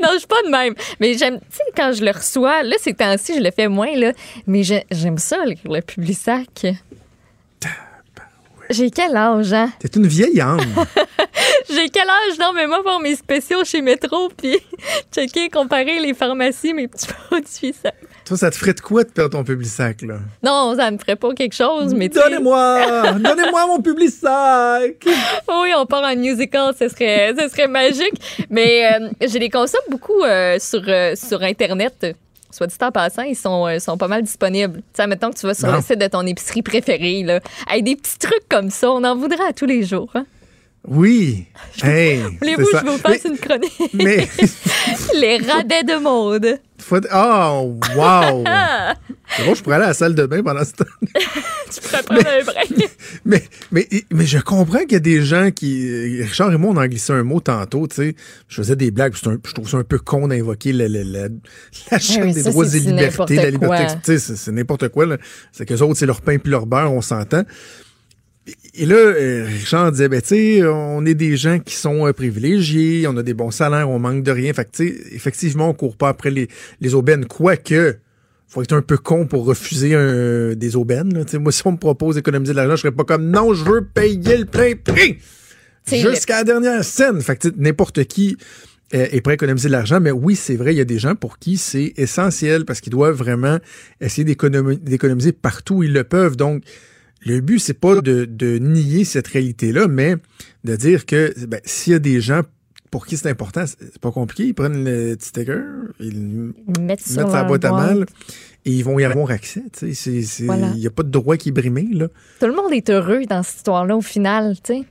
Non, 0.00 0.08
je 0.14 0.18
suis 0.20 0.26
pas 0.26 0.42
de 0.44 0.48
même. 0.48 0.74
Mais 0.98 1.12
j'aime, 1.18 1.38
tu 1.40 1.56
sais, 1.58 1.62
quand 1.76 1.92
je 1.92 2.02
le 2.02 2.10
reçois, 2.10 2.62
là, 2.62 2.74
ces 2.80 2.94
temps-ci, 2.94 3.34
je 3.36 3.42
le 3.42 3.50
fais 3.50 3.68
moins, 3.68 3.94
là. 3.96 4.12
Mais 4.46 4.62
j'ai- 4.62 4.86
j'aime 4.90 5.18
ça, 5.18 5.44
le, 5.44 5.56
le 5.70 5.82
Publisac. 5.82 6.66
J'ai 8.70 8.90
quel 8.90 9.16
âge, 9.16 9.52
hein? 9.52 9.70
T'es 9.78 9.88
une 9.96 10.06
vieille 10.06 10.40
âme. 10.40 10.60
J'ai 11.70 11.88
quel 11.88 12.08
âge? 12.08 12.38
Non, 12.38 12.52
mais 12.54 12.66
moi, 12.66 12.82
pour 12.82 13.00
mes 13.00 13.16
spéciaux 13.16 13.64
chez 13.64 13.80
Métro, 13.80 14.28
puis 14.36 14.56
checker, 15.14 15.48
comparer 15.48 16.00
les 16.00 16.12
pharmacies, 16.14 16.74
mes 16.74 16.86
petits 16.88 17.06
produits, 17.28 17.74
ça. 17.82 17.92
Toi, 18.28 18.36
ça 18.36 18.50
te 18.50 18.56
ferait 18.56 18.74
de 18.74 18.80
quoi 18.80 19.04
de 19.04 19.08
perdre 19.08 19.38
ton 19.38 19.44
Publisac, 19.44 20.02
là? 20.02 20.18
Non, 20.42 20.74
ça 20.76 20.90
me 20.90 20.98
ferait 20.98 21.16
pas 21.16 21.32
quelque 21.32 21.54
chose, 21.54 21.94
mais 21.94 22.08
Donnez-moi! 22.10 23.12
Donnez-moi 23.18 23.66
mon 23.66 23.80
Publisac! 23.80 25.04
Oui, 25.06 25.70
on 25.76 25.86
part 25.86 26.04
en 26.04 26.14
musical, 26.14 26.74
ce 26.78 26.88
serait, 26.88 27.32
ce 27.38 27.48
serait 27.48 27.68
magique. 27.68 28.46
Mais 28.50 28.84
euh, 28.92 29.08
je 29.26 29.38
les 29.38 29.48
consomme 29.48 29.80
beaucoup 29.90 30.22
euh, 30.22 30.58
sur, 30.58 30.82
euh, 30.86 31.14
sur 31.16 31.42
Internet. 31.42 32.14
Soit 32.50 32.66
dit 32.66 32.76
en 32.80 32.90
passant, 32.90 33.22
ils 33.22 33.36
sont, 33.36 33.66
euh, 33.66 33.78
sont 33.78 33.96
pas 33.96 34.08
mal 34.08 34.22
disponibles. 34.22 34.76
Tu 34.78 34.82
sais, 34.94 35.06
mettons 35.06 35.30
que 35.30 35.38
tu 35.38 35.46
vas 35.46 35.54
sur 35.54 35.68
Non. 35.68 35.76
le 35.76 35.82
site 35.82 35.98
de 35.98 36.06
ton 36.06 36.22
épicerie 36.26 36.62
préférée, 36.62 37.22
là, 37.22 37.40
avec 37.70 37.84
des 37.84 37.96
petits 37.96 38.18
trucs 38.18 38.48
comme 38.48 38.70
ça, 38.70 38.90
on 38.90 39.04
en 39.04 39.16
voudrait 39.16 39.46
à 39.48 39.52
tous 39.52 39.66
les 39.66 39.84
jours. 39.84 40.10
Hein? 40.14 40.26
Oui! 40.86 41.46
Hey! 41.82 42.20
Voulez-vous 42.40 42.64
c'est 42.72 42.80
que 42.80 42.86
je 42.86 42.90
vous 42.92 42.98
fasse 42.98 43.24
une 43.24 43.38
chronique? 43.38 43.72
Mais, 43.94 44.26
les 45.14 45.38
radais 45.38 45.82
de 45.84 45.96
mode. 45.96 46.58
Faut... 46.88 47.00
Oh, 47.14 47.78
wow! 47.96 48.44
C'est 49.36 49.44
bon, 49.44 49.54
je 49.54 49.62
pourrais 49.62 49.76
aller 49.76 49.84
à 49.84 49.88
la 49.88 49.94
salle 49.94 50.14
de 50.14 50.24
bain 50.26 50.42
pendant 50.42 50.64
ce 50.64 50.72
temps. 50.72 50.84
Tu 51.70 51.80
pourrais 51.82 52.02
prendre 52.02 52.26
un 52.26 52.44
break. 52.44 52.90
Mais, 53.26 53.42
mais, 53.70 53.86
mais 54.10 54.24
je 54.24 54.38
comprends 54.38 54.78
qu'il 54.80 54.92
y 54.92 54.96
a 54.96 55.00
des 55.00 55.22
gens 55.22 55.50
qui. 55.50 56.22
Richard 56.22 56.50
et 56.52 56.56
moi, 56.56 56.72
on 56.72 56.76
en 56.78 56.86
glissé 56.86 57.12
un 57.12 57.22
mot 57.24 57.40
tantôt, 57.40 57.86
tu 57.86 57.96
sais. 57.96 58.14
Je 58.48 58.56
faisais 58.56 58.74
des 58.76 58.90
blagues, 58.90 59.12
un- 59.26 59.36
je 59.46 59.52
trouve 59.52 59.68
ça 59.68 59.76
un 59.76 59.84
peu 59.84 59.98
con 59.98 60.28
d'invoquer 60.28 60.72
la, 60.72 60.88
la, 60.88 61.04
la, 61.04 61.28
la 61.90 61.98
charte 61.98 62.20
oui, 62.24 62.32
des 62.32 62.42
ça, 62.44 62.50
droits 62.50 62.66
et 62.66 62.78
libertés, 62.80 63.36
la 63.36 63.50
n'importe 63.50 63.78
liberté. 63.80 64.18
c'est- 64.18 64.36
c'est 64.36 64.52
n'importe 64.52 64.88
quoi, 64.88 65.04
là. 65.06 65.18
C'est 65.52 65.66
qu'eux 65.66 65.80
autres, 65.82 65.98
c'est 65.98 66.06
leur 66.06 66.22
pain 66.22 66.38
puis 66.38 66.50
leur 66.50 66.64
beurre, 66.66 66.90
on 66.92 67.02
s'entend. 67.02 67.42
Et 68.80 68.86
là, 68.86 68.94
euh, 68.94 69.44
Richard 69.46 69.90
disait, 69.92 70.08
ben, 70.08 70.20
tu 70.22 70.28
sais, 70.28 70.62
on 70.64 71.04
est 71.04 71.14
des 71.14 71.36
gens 71.36 71.58
qui 71.58 71.74
sont 71.74 72.06
euh, 72.06 72.12
privilégiés, 72.12 73.06
on 73.08 73.16
a 73.16 73.22
des 73.24 73.34
bons 73.34 73.50
salaires, 73.50 73.90
on 73.90 73.98
manque 73.98 74.22
de 74.22 74.30
rien. 74.30 74.52
Fait 74.52 74.64
que, 74.64 74.70
tu 74.70 74.88
sais, 74.88 74.94
effectivement, 75.12 75.68
on 75.68 75.74
court 75.74 75.96
pas 75.96 76.08
après 76.10 76.30
les, 76.30 76.46
les 76.80 76.94
aubaines. 76.94 77.26
Quoique, 77.26 77.96
faut 78.46 78.62
être 78.62 78.72
un 78.74 78.82
peu 78.82 78.96
con 78.96 79.26
pour 79.26 79.44
refuser 79.46 79.94
un- 79.96 80.54
des 80.54 80.76
aubaines. 80.76 81.12
Là. 81.12 81.24
Moi, 81.40 81.50
si 81.52 81.62
on 81.66 81.72
me 81.72 81.76
propose 81.76 82.14
d'économiser 82.14 82.52
de 82.52 82.56
l'argent, 82.56 82.76
je 82.76 82.82
serais 82.82 82.92
pas 82.92 83.04
comme, 83.04 83.28
non, 83.30 83.52
je 83.52 83.64
veux 83.64 83.84
payer 83.84 84.36
le 84.38 84.44
plein 84.44 84.74
prix 84.76 85.18
jusqu'à 86.10 86.36
la 86.38 86.44
dernière 86.44 86.84
scène. 86.84 87.20
Fait 87.20 87.36
que, 87.36 87.48
n'importe 87.56 88.04
qui 88.04 88.36
euh, 88.94 89.06
est 89.10 89.20
prêt 89.22 89.32
à 89.32 89.34
économiser 89.34 89.68
de 89.68 89.72
l'argent, 89.72 90.00
mais 90.00 90.12
oui, 90.12 90.36
c'est 90.36 90.56
vrai, 90.56 90.72
il 90.72 90.78
y 90.78 90.80
a 90.80 90.84
des 90.84 90.98
gens 91.00 91.14
pour 91.16 91.38
qui 91.38 91.56
c'est 91.56 91.94
essentiel 91.96 92.64
parce 92.64 92.80
qu'ils 92.80 92.92
doivent 92.92 93.16
vraiment 93.16 93.58
essayer 94.00 94.24
d'économi- 94.24 94.78
d'économiser 94.78 95.32
partout 95.32 95.76
où 95.76 95.82
ils 95.82 95.92
le 95.92 96.04
peuvent. 96.04 96.36
Donc, 96.36 96.62
le 97.20 97.40
but, 97.40 97.58
c'est 97.58 97.74
pas 97.78 98.00
de, 98.00 98.24
de 98.24 98.58
nier 98.58 99.04
cette 99.04 99.26
réalité-là, 99.28 99.88
mais 99.88 100.16
de 100.64 100.76
dire 100.76 101.06
que 101.06 101.34
ben, 101.46 101.60
s'il 101.64 101.92
y 101.92 101.96
a 101.96 101.98
des 101.98 102.20
gens 102.20 102.42
pour 102.90 103.06
qui 103.06 103.16
c'est 103.18 103.28
important, 103.28 103.64
c'est 103.66 103.98
pas 103.98 104.10
compliqué. 104.10 104.44
Ils 104.46 104.54
prennent 104.54 104.84
le 104.84 105.14
petit 105.16 105.28
sticker, 105.28 105.62
ils 106.00 106.52
mettent 106.80 107.06
sur 107.06 107.26
la 107.28 107.32
leur 107.40 107.46
boîte 107.46 107.64
à 107.64 107.72
mal 107.72 108.06
et 108.64 108.72
ils 108.72 108.82
vont 108.84 108.98
y 108.98 109.04
avoir 109.04 109.30
accès. 109.30 109.62
Il 109.82 110.24
Voilà. 110.46 110.70
n'y 110.70 110.86
a 110.86 110.90
pas 110.90 111.02
de 111.02 111.10
droit 111.10 111.36
qui 111.36 111.50
est 111.50 111.52
brimé. 111.52 111.86
Là. 111.92 112.08
Tout 112.40 112.46
le 112.46 112.54
monde 112.54 112.72
est 112.72 112.88
heureux 112.90 113.24
dans 113.28 113.42
cette 113.42 113.56
histoire-là 113.58 113.96
au 113.96 114.00
final, 114.00 114.56
tu 114.62 114.74
sais. 114.74 114.84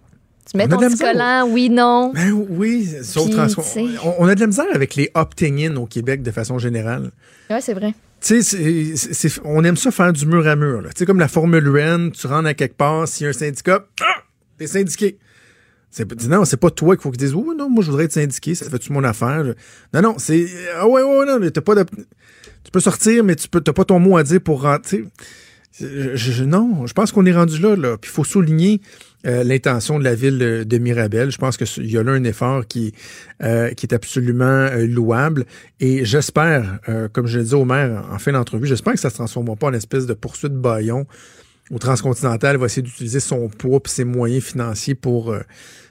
Tu 0.50 0.56
mets 0.56 0.68
ton 0.68 0.78
petit 0.80 0.98
collant, 0.98 1.46
oui, 1.50 1.70
non. 1.70 2.14
Ben 2.14 2.32
oui, 2.32 2.88
sauf 3.04 3.30
Puis, 3.30 3.98
on, 4.02 4.14
on 4.24 4.28
a 4.30 4.36
de 4.36 4.40
la 4.40 4.48
misère 4.48 4.66
avec 4.74 4.96
les 4.96 5.12
opting-in 5.14 5.76
au 5.76 5.86
Québec 5.88 6.22
de 6.22 6.32
façon 6.32 6.58
générale. 6.58 7.12
Ouais, 7.50 7.60
c'est 7.60 7.74
vrai. 7.74 7.94
Tu 8.28 8.44
sais, 8.44 9.30
on 9.46 9.64
aime 9.64 9.78
ça 9.78 9.90
faire 9.90 10.12
du 10.12 10.26
mur 10.26 10.46
à 10.48 10.58
mur. 10.58 10.84
Tu 10.84 10.90
sais, 10.98 11.06
comme 11.06 11.20
la 11.20 11.30
Formule 11.30 11.70
Rennes, 11.70 12.12
tu 12.12 12.28
rentres 12.28 12.50
à 12.50 12.54
quelque 12.54 12.76
part, 12.76 13.08
s'il 13.08 13.24
y 13.24 13.28
a 13.28 13.30
un 13.30 13.34
syndicat, 13.34 13.88
ah, 14.02 14.24
t'es 14.58 14.68
syndiqué. 14.68 15.18
C'est, 15.90 16.28
non, 16.28 16.44
c'est 16.44 16.58
pas 16.58 16.70
toi 16.70 16.98
qu'il 16.98 17.04
faut 17.04 17.12
qu'ils 17.12 17.20
disent, 17.20 17.34
oui, 17.34 17.56
non, 17.58 17.70
moi, 17.70 17.82
je 17.82 17.90
voudrais 17.90 18.04
être 18.04 18.12
syndiqué, 18.12 18.54
ça 18.54 18.70
fait-tu 18.70 18.92
mon 18.92 19.06
affaire? 19.06 19.46
Non, 19.94 20.02
non, 20.02 20.16
c'est, 20.18 20.46
ah 20.76 20.86
ouais, 20.90 21.04
ouais, 21.04 21.26
non, 21.26 21.40
t'as 21.50 21.62
pas 21.62 21.76
de, 21.76 21.86
tu 21.86 22.72
peux 22.72 22.82
sortir, 22.82 23.24
mais 23.24 23.38
tu 23.38 23.48
peux, 23.48 23.62
t'as 23.62 23.72
pas 23.72 23.86
ton 23.86 23.98
mot 23.98 24.18
à 24.18 24.24
dire 24.24 24.42
pour 24.42 24.62
rentrer. 24.62 25.06
Non, 25.80 26.86
je 26.86 26.92
pense 26.92 27.14
qu'on 27.14 27.26
est 27.26 27.34
rendu 27.34 27.62
là, 27.62 27.78
là. 27.78 27.98
Puis 27.98 28.12
il 28.12 28.14
faut 28.14 28.26
souligner 28.26 28.82
euh, 29.26 29.44
l'intention 29.44 29.98
de 29.98 30.04
la 30.04 30.14
ville 30.14 30.38
de 30.38 30.78
Mirabel. 30.78 31.32
Je 31.32 31.38
pense 31.38 31.58
qu'il 31.58 31.92
y 31.92 31.98
a 31.98 32.04
là 32.04 32.12
un 32.12 32.24
effort 32.24 32.68
qui, 32.68 32.94
euh, 33.44 33.70
est 33.70 33.94
absolument 33.94 34.46
euh, 34.46 34.86
louable. 34.86 35.46
Et 35.80 36.06
j'espère, 36.06 36.80
comme 37.14 37.28
je 37.28 37.40
l'ai 37.40 37.46
dit 37.46 37.54
au 37.54 37.66
maire 37.66 38.06
en 38.12 38.20
fin 38.20 38.32
d'entrevue, 38.32 38.68
j'espère 38.68 38.94
que 38.94 39.00
ça 39.00 39.08
ne 39.08 39.12
se 39.12 39.18
transformera 39.18 39.56
pas 39.56 39.68
en 39.68 39.74
espèce 39.74 40.06
de 40.06 40.14
poursuite 40.14 40.54
baillon 40.54 41.06
où 41.70 41.80
Transcontinental 41.80 42.58
va 42.58 42.68
essayer 42.68 42.82
d'utiliser 42.82 43.20
son 43.20 43.50
poids 43.50 43.82
et 43.84 43.90
ses 43.90 44.06
moyens 44.06 44.44
financiers 44.44 44.96
pour, 44.96 45.36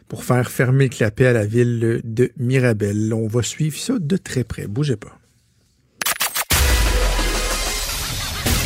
pour 0.09 0.25
faire 0.25 0.51
fermer 0.51 0.85
le 0.85 0.91
clapet 0.91 1.27
à 1.27 1.33
la 1.35 1.45
ville 1.45 2.01
de 2.03 2.31
Mirabel. 2.39 3.13
On 3.13 3.27
va 3.27 3.43
suivre 3.43 3.77
ça 3.77 3.95
de 3.99 4.17
très 4.17 4.45
près. 4.45 4.67
Bougez 4.67 4.97
pas. 4.97 5.19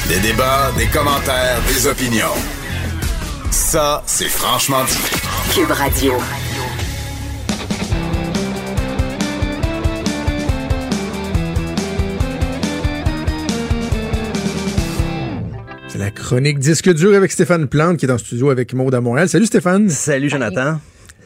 Des 0.09 0.21
débats, 0.21 0.73
des 0.77 0.87
commentaires, 0.87 1.61
des 1.69 1.87
opinions. 1.87 2.60
Ça, 3.51 4.03
c'est 4.07 4.29
franchement 4.29 4.85
dit. 4.85 4.97
Cube 5.55 5.71
Radio. 5.71 6.15
C'est 15.89 15.99
la 15.99 16.11
chronique 16.11 16.59
Disque 16.59 16.93
dur 16.93 17.17
avec 17.17 17.33
Stéphane 17.33 17.67
Plante 17.67 17.97
qui 17.99 18.07
est 18.07 18.11
en 18.11 18.19
studio 18.19 18.51
avec 18.51 18.73
Maude 18.75 18.95
à 18.95 19.01
Montréal. 19.01 19.29
Salut 19.29 19.47
Stéphane. 19.47 19.89
Salut 19.89 20.29
Jonathan. 20.31 20.79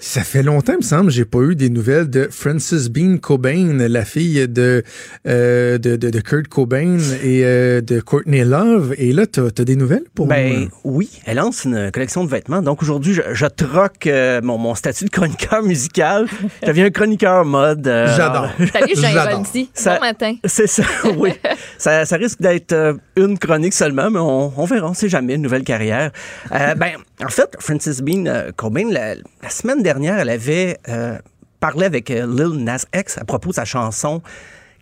Ça 0.06 0.22
fait 0.22 0.43
longtemps, 0.43 0.74
il 0.74 0.78
me 0.78 0.82
semble, 0.82 1.10
j'ai 1.10 1.24
pas 1.24 1.39
eu 1.40 1.56
des 1.56 1.70
nouvelles 1.70 2.10
de 2.10 2.28
Frances 2.31 2.89
Bean 2.90 3.16
Cobain, 3.16 3.72
la 3.89 4.05
fille 4.05 4.47
de, 4.47 4.85
euh, 5.26 5.78
de, 5.78 5.97
de, 5.97 6.10
de 6.10 6.20
Kurt 6.20 6.47
Cobain 6.48 6.98
et 7.22 7.40
euh, 7.43 7.81
de 7.81 8.01
Courtney 8.01 8.44
Love. 8.44 8.94
Et 8.98 9.14
là, 9.14 9.26
t'as 9.26 9.47
as 9.47 9.64
des 9.64 9.76
nouvelles 9.76 10.05
pour 10.14 10.26
Ben 10.26 10.59
moi? 10.59 10.68
oui, 10.85 11.10
elle 11.24 11.39
lance 11.39 11.64
une 11.64 11.90
collection 11.90 12.22
de 12.22 12.28
vêtements. 12.28 12.60
Donc 12.60 12.82
aujourd'hui, 12.82 13.14
je, 13.14 13.22
je 13.32 13.47
troque 13.47 14.06
euh, 14.06 14.43
mon, 14.43 14.59
mon 14.59 14.74
statut 14.74 15.05
de 15.06 15.10
chroniqueur 15.10 15.62
musical. 15.62 16.26
Je 16.62 16.66
deviens 16.66 16.85
un 16.85 16.90
chroniqueur 16.90 17.47
mode. 17.47 17.89
euh, 17.89 18.14
J'adore. 18.14 18.51
Salut, 18.74 18.93
Jean 18.97 19.09
J'adore. 19.10 19.39
Bondy. 19.39 19.70
Ça- 19.72 19.94
Bon 19.94 20.01
matin. 20.02 20.35
C'est 20.44 20.66
ça, 20.66 20.82
oui. 21.16 21.31
ça, 21.78 22.05
ça 22.05 22.16
risque 22.16 22.43
d'être 22.43 22.72
euh, 22.72 22.93
une 23.16 23.39
chronique 23.39 23.72
seulement, 23.72 24.10
mais 24.10 24.18
on, 24.20 24.52
on 24.55 24.64
verra, 24.66 24.90
on 24.90 24.94
sait 24.94 25.09
jamais, 25.09 25.36
une 25.36 25.43
nouvelle 25.43 25.64
carrière. 25.64 26.10
Euh, 26.52 26.74
ben, 26.74 26.90
en 27.23 27.28
fait, 27.28 27.57
Frances 27.61 28.01
Bean 28.01 28.27
euh, 28.27 28.51
Cobain, 28.57 28.91
la, 28.91 29.15
semaine 29.51 29.82
dernière, 29.82 30.19
elle 30.19 30.31
avait 30.31 30.78
euh, 30.89 31.19
parlé 31.61 31.86
avec 31.86 32.11
euh, 32.11 32.27
Lil 32.27 32.65
Nas 32.65 32.86
X 32.95 33.19
à 33.19 33.24
propos 33.24 33.51
de 33.51 33.55
sa 33.55 33.65
chanson 33.65 34.23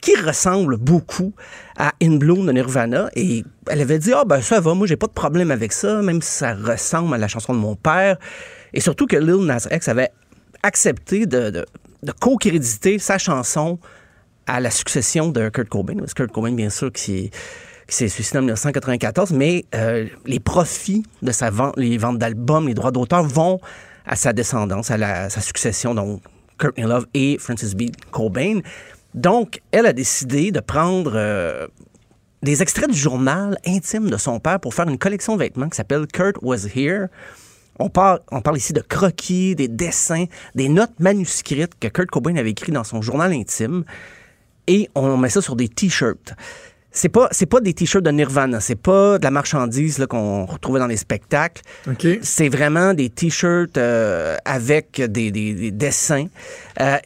qui 0.01 0.17
ressemble 0.17 0.79
beaucoup 0.79 1.33
à 1.77 1.93
In 2.03 2.17
Bloom 2.17 2.47
de 2.47 2.53
Nirvana. 2.53 3.09
Et 3.15 3.45
elle 3.69 3.81
avait 3.81 3.99
dit, 3.99 4.13
ah 4.13 4.25
ben 4.25 4.41
ça 4.41 4.61
va, 4.61 4.75
moi 4.75 4.87
j'ai 4.87 4.97
pas 4.97 5.07
de 5.07 5.13
problème 5.13 5.51
avec 5.51 5.73
ça, 5.73 6.03
même 6.03 6.21
si 6.21 6.33
ça 6.33 6.55
ressemble 6.55 7.15
à 7.15 7.19
la 7.19 7.29
chanson 7.29 7.55
de 7.55 7.59
mon 7.59 7.77
père. 7.77 8.17
Et 8.73 8.81
surtout 8.81 9.07
que 9.07 9.17
Lil 9.17 9.47
Nas 9.47 9.69
X 9.71 9.89
avait 9.89 10.11
accepté 10.63 11.27
de, 11.27 11.65
co-créditer 12.21 12.99
sa 12.99 13.19
chanson 13.19 13.79
à 14.47 14.59
la 14.59 14.71
succession 14.71 15.29
de 15.29 15.49
Kurt 15.51 15.69
Cobain. 15.69 15.95
Parce 15.99 16.15
que 16.15 16.25
Kurt 16.25 16.33
Cobain, 16.33 16.53
bien 16.53 16.71
sûr, 16.71 16.91
qui 16.91 17.31
qui 17.87 17.97
s'est 17.97 18.09
suicidé 18.09 18.39
en 18.39 18.43
1994, 18.43 19.33
mais 19.33 19.65
euh, 19.75 20.07
les 20.27 20.41
profits 20.41 21.03
de 21.23 21.33
sa 21.33 21.51
vente, 21.51 21.75
les 21.77 21.99
ventes 21.99 22.19
d'albums, 22.19 22.67
les 22.67 22.75
droits 22.75 22.91
d'auteur 22.91 23.23
vont 23.23 23.61
à 24.07 24.17
sa 24.17 24.33
descendance, 24.33 24.91
à, 24.91 25.31
sa 25.31 25.41
succession, 25.41 25.95
donc 25.95 26.23
Courtney 26.59 26.87
Love 26.87 27.07
et 27.15 27.39
Francis 27.39 27.75
B. 27.75 27.85
Cobain. 28.11 28.61
Donc, 29.15 29.61
elle 29.73 29.87
a 29.87 29.93
décidé 29.93 30.51
de 30.51 30.61
prendre 30.61 31.13
euh, 31.15 31.67
des 32.43 32.63
extraits 32.63 32.91
du 32.91 32.99
journal 32.99 33.57
intime 33.67 34.11
de 34.11 34.17
son 34.17 34.41
père 34.41 34.59
pour 34.59 34.75
faire 34.75 34.89
une 34.89 34.99
collection 34.99 35.35
de 35.35 35.41
vêtements 35.41 35.69
qui 35.69 35.77
s'appelle 35.77 36.07
Kurt 36.07 36.37
Was 36.43 36.67
Here. 36.75 37.07
On 37.79 37.89
parle, 37.89 38.21
on 38.31 38.41
parle 38.43 38.57
ici 38.57 38.73
de 38.73 38.81
croquis, 38.81 39.55
des 39.55 39.69
dessins, 39.69 40.27
des 40.55 40.69
notes 40.69 40.99
manuscrites 40.99 41.79
que 41.79 41.89
Kurt 41.89 42.11
Cobain 42.11 42.37
avait 42.37 42.51
écrites 42.51 42.75
dans 42.75 42.85
son 42.85 43.03
journal 43.03 43.33
intime 43.33 43.85
et 44.67 44.89
on 44.95 45.17
met 45.17 45.29
ça 45.29 45.43
sur 45.43 45.57
des 45.57 45.69
t-shirts. 45.69 46.35
C'est 46.93 47.09
pas 47.09 47.29
c'est 47.31 47.47
pas 47.47 47.61
des 47.61 47.73
t-shirts 47.73 48.05
de 48.05 48.11
Nirvana, 48.11 48.61
c'est 48.61 48.75
pas 48.81 49.19
de 49.19 49.25
la 49.25 49.31
marchandise 49.31 49.99
là, 49.99 50.07
qu'on 50.07 50.45
retrouvait 50.45 50.79
dans 50.81 50.87
les 50.87 50.97
spectacles. 50.99 51.63
C'est 52.23 52.49
vraiment 52.51 52.93
des 52.95 53.09
t-shirts 53.09 53.79
euh, 53.79 54.37
avec 54.45 55.01
des, 55.01 55.31
des- 55.31 55.55
des 55.55 55.71
dessins. 55.71 56.27
Euh, 56.81 56.97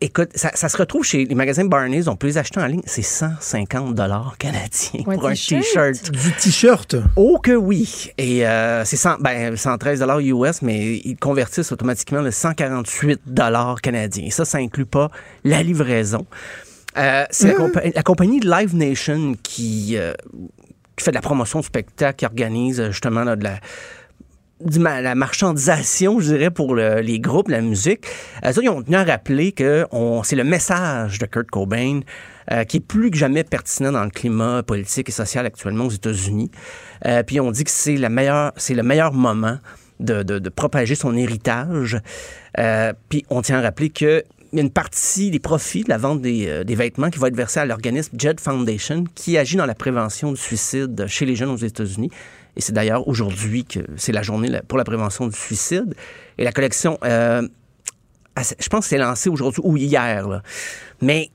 écoute, 0.00 0.30
ça, 0.34 0.50
ça 0.54 0.68
se 0.68 0.76
retrouve 0.76 1.04
chez 1.04 1.24
les 1.24 1.34
magasins 1.36 1.64
Barney's, 1.64 2.08
on 2.08 2.16
peut 2.16 2.26
les 2.26 2.36
acheter 2.38 2.58
en 2.58 2.66
ligne, 2.66 2.82
c'est 2.84 3.02
150 3.02 3.94
dollars 3.94 4.34
canadiens 4.38 5.04
Ouais, 5.06 5.14
pour 5.14 5.28
un 5.28 5.34
t-shirt. 5.34 6.10
Du 6.10 6.32
t-shirt? 6.32 6.96
Oh 7.14 7.38
que 7.40 7.52
oui. 7.52 8.10
Et 8.18 8.44
euh, 8.44 8.84
c'est 8.84 8.96
100 8.96 9.18
ben, 9.20 9.56
113 9.56 10.00
dollars 10.00 10.18
US, 10.18 10.62
mais 10.62 10.96
ils 11.04 11.16
convertissent 11.16 11.70
automatiquement 11.70 12.22
le 12.22 12.32
148 12.32 13.20
dollars 13.26 13.80
canadiens. 13.80 14.24
Et 14.26 14.30
ça, 14.32 14.44
ça 14.44 14.58
inclut 14.58 14.86
pas 14.86 15.10
la 15.44 15.62
livraison. 15.62 16.26
Euh, 16.98 17.24
c'est 17.30 17.48
la, 17.48 17.54
compa- 17.54 17.92
la 17.94 18.02
compagnie 18.02 18.40
Live 18.40 18.74
Nation 18.76 19.34
qui, 19.42 19.96
euh, 19.96 20.12
qui 20.96 21.04
fait 21.04 21.10
de 21.10 21.16
la 21.16 21.22
promotion 21.22 21.60
de 21.60 21.64
spectacle, 21.64 22.16
qui 22.18 22.26
organise 22.26 22.80
euh, 22.80 22.90
justement 22.90 23.24
de 23.36 23.42
la 23.44 23.58
la 25.00 25.14
marchandisation, 25.16 26.20
je 26.20 26.34
dirais, 26.34 26.50
pour 26.52 26.76
le- 26.76 27.00
les 27.00 27.18
groupes, 27.18 27.48
la 27.48 27.60
musique. 27.60 28.06
Ils 28.44 28.70
ont 28.70 28.80
tenu 28.82 28.94
à 28.94 29.02
rappeler 29.02 29.50
que 29.50 29.86
c'est 30.22 30.36
le 30.36 30.44
message 30.44 31.18
de 31.18 31.26
Kurt 31.26 31.50
Cobain 31.50 32.00
qui 32.68 32.76
est 32.76 32.80
plus 32.80 33.10
que 33.10 33.16
jamais 33.16 33.42
pertinent 33.42 33.90
dans 33.90 34.04
le 34.04 34.10
climat 34.10 34.62
politique 34.62 35.08
et 35.08 35.12
social 35.12 35.46
actuellement 35.46 35.86
aux 35.86 35.90
États-Unis. 35.90 36.52
Puis 37.26 37.40
on 37.40 37.50
dit 37.50 37.64
que 37.64 37.70
c'est 37.72 37.96
le 37.96 38.08
meilleur 38.08 39.12
moment 39.12 39.58
de, 39.98 40.22
de- 40.22 40.48
propager 40.48 40.94
son 40.94 41.16
héritage. 41.16 41.98
Puis 43.08 43.24
on 43.30 43.42
tient 43.42 43.58
à 43.58 43.62
rappeler 43.62 43.90
que 43.90 44.22
il 44.52 44.56
y 44.56 44.60
a 44.60 44.62
une 44.62 44.70
partie 44.70 45.30
des 45.30 45.38
profits 45.38 45.82
de 45.84 45.88
la 45.88 45.96
vente 45.98 46.20
des, 46.20 46.46
euh, 46.46 46.64
des 46.64 46.74
vêtements 46.74 47.08
qui 47.10 47.18
va 47.18 47.28
être 47.28 47.36
versée 47.36 47.60
à 47.60 47.64
l'organisme 47.66 48.14
Jed 48.18 48.38
Foundation 48.38 49.04
qui 49.14 49.38
agit 49.38 49.56
dans 49.56 49.66
la 49.66 49.74
prévention 49.74 50.30
du 50.30 50.38
suicide 50.40 51.06
chez 51.06 51.24
les 51.24 51.36
jeunes 51.36 51.50
aux 51.50 51.56
États-Unis. 51.56 52.10
Et 52.56 52.60
c'est 52.60 52.72
d'ailleurs 52.72 53.08
aujourd'hui 53.08 53.64
que 53.64 53.80
c'est 53.96 54.12
la 54.12 54.22
journée 54.22 54.50
pour 54.68 54.76
la 54.76 54.84
prévention 54.84 55.26
du 55.26 55.36
suicide. 55.36 55.94
Et 56.36 56.44
la 56.44 56.52
collection, 56.52 56.98
euh, 57.02 57.40
je 58.36 58.68
pense 58.68 58.84
que 58.84 58.90
c'est 58.90 58.98
lancé 58.98 59.30
aujourd'hui 59.30 59.62
ou 59.64 59.76
hier. 59.78 60.28
là. 60.28 60.42
Mais 61.00 61.30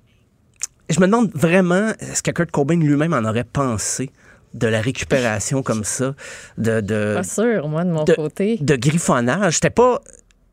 je 0.89 0.99
me 0.99 1.07
demande 1.07 1.31
vraiment 1.33 1.91
ce 2.13 2.21
que 2.21 2.29
Kurt 2.31 2.51
Cobain 2.51 2.79
lui-même 2.79 3.13
en 3.13 3.25
aurait 3.25 3.43
pensé 3.43 4.11
de 4.53 4.67
la 4.67 4.79
récupération 4.79 5.61
comme 5.63 5.83
ça, 5.83 6.15
de, 6.57 6.81
de, 6.81 7.15
Pas 7.15 7.23
sûr, 7.23 7.67
moi, 7.67 7.83
de 7.83 7.91
mon 7.91 8.03
de, 8.03 8.13
côté. 8.13 8.57
de 8.61 8.75
griffonnage? 8.75 9.55
C'était 9.55 9.69
pas 9.69 10.01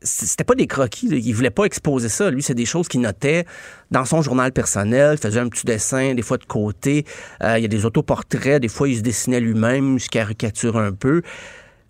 c'était 0.05 0.43
pas 0.43 0.55
des 0.55 0.67
croquis, 0.67 1.07
il 1.07 1.33
voulait 1.33 1.49
pas 1.49 1.65
exposer 1.65 2.09
ça. 2.09 2.29
Lui, 2.29 2.41
c'est 2.41 2.55
des 2.55 2.65
choses 2.65 2.87
qu'il 2.87 3.01
notait 3.01 3.45
dans 3.91 4.05
son 4.05 4.21
journal 4.21 4.51
personnel, 4.51 5.17
il 5.17 5.21
faisait 5.21 5.39
un 5.39 5.49
petit 5.49 5.65
dessin, 5.65 6.13
des 6.13 6.21
fois 6.21 6.37
de 6.37 6.45
côté. 6.45 7.05
Euh, 7.43 7.57
il 7.57 7.61
y 7.61 7.65
a 7.65 7.67
des 7.67 7.85
autoportraits, 7.85 8.61
des 8.61 8.67
fois 8.67 8.87
il 8.87 8.97
se 8.97 9.01
dessinait 9.01 9.39
lui-même, 9.39 9.95
il 9.95 9.99
se 9.99 10.09
caricature 10.09 10.77
un 10.77 10.91
peu. 10.91 11.21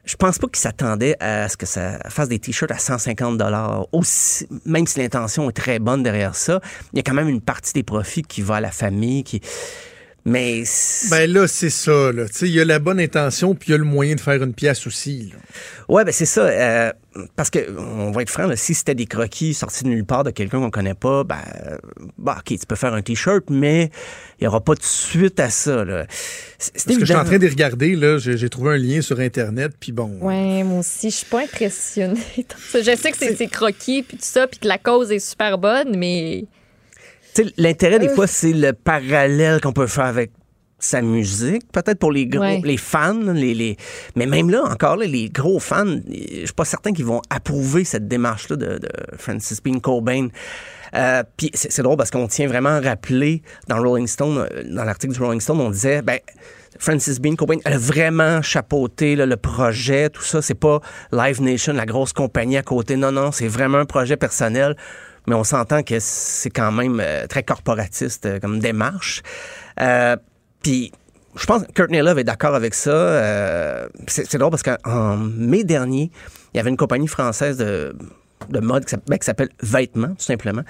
Je 0.05 0.15
pense 0.15 0.37
pas 0.37 0.47
qu'il 0.47 0.57
s'attendait 0.57 1.15
à 1.19 1.49
ce 1.49 1.57
que 1.57 1.65
ça 1.65 1.97
fasse 2.09 2.29
des 2.29 2.37
t-shirts 2.37 2.71
à 2.71 2.77
150 2.77 3.37
dollars. 3.39 3.87
Aussi, 3.91 4.47
même 4.65 4.85
si 4.85 4.99
l'intention 4.99 5.49
est 5.49 5.53
très 5.53 5.79
bonne 5.79 6.03
derrière 6.03 6.35
ça, 6.35 6.61
il 6.93 6.97
y 6.97 6.99
a 6.99 7.03
quand 7.03 7.15
même 7.15 7.29
une 7.29 7.41
partie 7.41 7.73
des 7.73 7.83
profits 7.83 8.21
qui 8.21 8.41
va 8.41 8.55
à 8.55 8.61
la 8.61 8.71
famille, 8.71 9.23
qui. 9.23 9.41
Mais 10.27 10.63
Ben 11.11 11.31
là, 11.31 11.47
c'est 11.47 11.69
ça. 11.69 12.11
là. 12.11 12.27
Tu 12.27 12.33
sais, 12.33 12.45
Il 12.47 12.53
y 12.55 12.59
a 12.59 12.65
la 12.65 12.79
bonne 12.79 12.99
intention, 12.99 13.53
puis 13.53 13.69
il 13.69 13.71
y 13.73 13.75
a 13.75 13.77
le 13.77 13.83
moyen 13.83 14.15
de 14.15 14.19
faire 14.19 14.41
une 14.41 14.53
pièce 14.55 14.87
aussi. 14.87 15.31
là. 15.31 15.37
Ouais, 15.87 16.03
ben 16.03 16.11
c'est 16.11 16.25
ça. 16.25 16.41
euh, 16.47 16.91
parce 17.35 17.51
que, 17.51 17.59
on 17.77 18.09
va 18.09 18.23
être 18.23 18.31
franc, 18.31 18.47
là, 18.47 18.55
si 18.55 18.73
c'était 18.73 18.95
des 18.95 19.05
croquis 19.05 19.53
sortis 19.53 19.83
de 19.83 19.89
nulle 19.89 20.03
part 20.03 20.23
de 20.23 20.31
quelqu'un 20.31 20.59
qu'on 20.59 20.71
connaît 20.71 20.95
pas, 20.95 21.23
ben, 21.23 21.37
euh, 21.67 21.77
bah, 22.17 22.37
OK, 22.39 22.57
tu 22.59 22.65
peux 22.67 22.75
faire 22.75 22.95
un 22.95 23.03
T-shirt, 23.03 23.43
mais 23.51 23.91
il 24.39 24.43
n'y 24.43 24.47
aura 24.47 24.61
pas 24.61 24.73
de 24.73 24.81
suite 24.81 25.39
à 25.39 25.51
ça. 25.51 25.85
Là. 25.85 26.05
Parce 26.57 26.85
que 26.85 26.99
je 27.01 27.05
suis 27.05 27.13
en 27.15 27.23
train 27.23 27.37
de 27.37 27.47
regarder, 27.47 27.95
là, 27.95 28.17
j'ai 28.17 28.49
trouvé 28.49 28.71
un 28.73 28.77
lien 28.77 29.01
sur 29.01 29.19
Internet, 29.19 29.73
puis 29.79 29.91
bon. 29.91 30.17
Ouais, 30.21 30.63
moi 30.63 30.79
aussi, 30.79 31.11
je 31.11 31.17
suis 31.17 31.25
pas 31.27 31.41
impressionnée. 31.43 32.19
Je 32.73 32.95
sais 32.95 33.11
que 33.11 33.17
c'est 33.17 33.47
croquis 33.47 34.01
puis 34.01 34.17
tout 34.17 34.23
ça, 34.25 34.47
puis 34.47 34.59
que 34.59 34.67
la 34.67 34.79
cause 34.79 35.11
est 35.11 35.19
super 35.19 35.59
bonne, 35.59 35.95
mais 35.97 36.45
L'intérêt, 37.57 37.99
des 37.99 38.09
fois, 38.09 38.27
c'est 38.27 38.53
le 38.53 38.73
parallèle 38.73 39.61
qu'on 39.61 39.73
peut 39.73 39.87
faire 39.87 40.05
avec 40.05 40.31
sa 40.77 41.01
musique, 41.01 41.63
peut-être 41.71 41.97
pour 41.99 42.11
les 42.11 42.27
gros, 42.27 42.41
Ouais. 42.41 42.61
les 42.63 42.77
fans, 42.77 43.13
les, 43.33 43.53
les- 43.53 43.77
mais 44.15 44.25
même 44.25 44.49
là, 44.49 44.61
encore 44.65 44.97
là, 44.97 45.05
les 45.05 45.29
gros 45.29 45.57
fans, 45.59 45.85
je 45.85 46.45
suis 46.45 46.53
pas 46.55 46.65
certain 46.65 46.91
qu'ils 46.93 47.05
vont 47.05 47.21
approuver 47.29 47.85
cette 47.85 48.07
démarche-là 48.07 48.55
de, 48.57 48.77
de 48.77 48.89
Francis 49.17 49.63
Bean 49.63 49.79
Cobain. 49.79 50.27
Euh, 50.93 51.23
Puis 51.37 51.49
c'est 51.53 51.71
c'est 51.71 51.81
drôle 51.81 51.97
parce 51.97 52.11
qu'on 52.11 52.27
tient 52.27 52.47
vraiment 52.47 52.69
à 52.69 52.81
rappeler 52.81 53.41
dans 53.67 53.81
Rolling 53.81 54.05
Stone, 54.07 54.37
euh, 54.51 54.63
dans 54.69 54.83
l'article 54.83 55.13
du 55.13 55.19
Rolling 55.19 55.41
Stone, 55.41 55.59
on 55.61 55.69
disait, 55.71 56.01
ben, 56.01 56.19
Francis 56.77 57.19
Bean 57.21 57.35
Cobain, 57.35 57.55
elle 57.63 57.73
a 57.73 57.77
vraiment 57.77 58.41
chapeauté 58.41 59.15
là, 59.15 59.25
le 59.25 59.37
projet, 59.37 60.09
tout 60.09 60.21
ça. 60.23 60.41
C'est 60.41 60.53
pas 60.59 60.81
Live 61.13 61.41
Nation, 61.41 61.71
la 61.73 61.85
grosse 61.85 62.11
compagnie 62.11 62.57
à 62.57 62.63
côté. 62.63 62.97
Non, 62.97 63.13
non, 63.13 63.31
c'est 63.31 63.47
vraiment 63.47 63.77
un 63.79 63.85
projet 63.85 64.17
personnel. 64.17 64.75
Mais 65.27 65.35
on 65.35 65.43
s'entend 65.43 65.83
que 65.83 65.97
c'est 65.99 66.49
quand 66.49 66.71
même 66.71 66.99
euh, 67.01 67.27
très 67.27 67.43
corporatiste 67.43 68.25
euh, 68.25 68.39
comme 68.39 68.59
démarche. 68.59 69.23
Euh, 69.79 70.15
Puis 70.61 70.91
je 71.35 71.45
pense 71.45 71.63
que 71.63 71.71
Courtney 71.73 72.01
Love 72.01 72.19
est 72.19 72.23
d'accord 72.23 72.55
avec 72.55 72.73
ça. 72.73 72.91
Euh, 72.91 73.87
c'est 74.07 74.37
drôle 74.37 74.51
parce 74.51 74.63
qu'en 74.63 75.17
mai 75.17 75.63
dernier, 75.63 76.09
il 76.53 76.57
y 76.57 76.59
avait 76.59 76.69
une 76.69 76.77
compagnie 76.77 77.07
française 77.07 77.57
de, 77.57 77.93
de 78.49 78.59
mode 78.59 78.85
ben, 79.07 79.17
qui 79.17 79.25
s'appelle 79.25 79.49
Vêtements, 79.61 80.15
tout 80.15 80.23
simplement, 80.23 80.63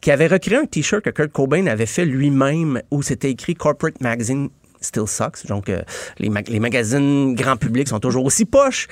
qui 0.00 0.10
avait 0.10 0.26
recréé 0.26 0.58
un 0.58 0.66
T-shirt 0.66 1.02
que 1.02 1.10
Kurt 1.10 1.32
Cobain 1.32 1.66
avait 1.66 1.86
fait 1.86 2.04
lui-même 2.04 2.82
où 2.90 3.02
c'était 3.02 3.30
écrit 3.30 3.54
Corporate 3.54 4.00
Magazine 4.02 4.50
Still 4.82 5.06
Sucks. 5.06 5.46
Donc, 5.46 5.68
euh, 5.68 5.82
les, 6.18 6.30
les 6.48 6.60
magazines 6.60 7.34
grand 7.34 7.56
public 7.56 7.88
sont 7.88 8.00
toujours 8.00 8.24
aussi 8.24 8.44
poches. 8.44 8.88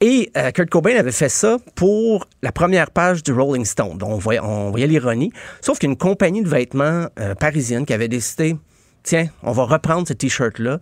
Et 0.00 0.30
euh, 0.36 0.50
Kurt 0.50 0.68
Cobain 0.68 0.96
avait 0.96 1.12
fait 1.12 1.28
ça 1.28 1.56
pour 1.74 2.26
la 2.42 2.52
première 2.52 2.90
page 2.90 3.22
du 3.22 3.32
Rolling 3.32 3.64
Stone. 3.64 3.96
Donc, 3.96 4.10
on 4.10 4.18
voyait, 4.18 4.40
on 4.40 4.70
voyait 4.70 4.86
l'ironie. 4.86 5.32
Sauf 5.60 5.78
qu'une 5.78 5.96
compagnie 5.96 6.42
de 6.42 6.48
vêtements 6.48 7.06
euh, 7.18 7.34
parisienne 7.34 7.86
qui 7.86 7.94
avait 7.94 8.08
décidé, 8.08 8.56
tiens, 9.02 9.28
on 9.42 9.52
va 9.52 9.64
reprendre 9.64 10.06
ce 10.06 10.12
T-shirt-là. 10.12 10.80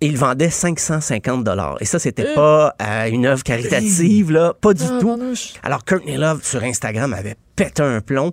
Et 0.00 0.06
il 0.06 0.16
vendait 0.16 0.50
550 0.50 1.44
dollars. 1.44 1.76
Et 1.80 1.84
ça, 1.84 1.98
c'était 1.98 2.34
pas 2.34 2.74
euh, 2.82 3.06
une 3.06 3.26
œuvre 3.26 3.42
caritative, 3.42 4.32
là, 4.32 4.54
pas 4.60 4.74
du 4.74 4.84
tout. 5.00 5.18
Alors, 5.62 5.84
Courtney 5.84 6.16
Love, 6.16 6.42
sur 6.42 6.62
Instagram, 6.62 7.12
avait 7.12 7.36
pété 7.56 7.82
un 7.82 8.00
plomb. 8.00 8.32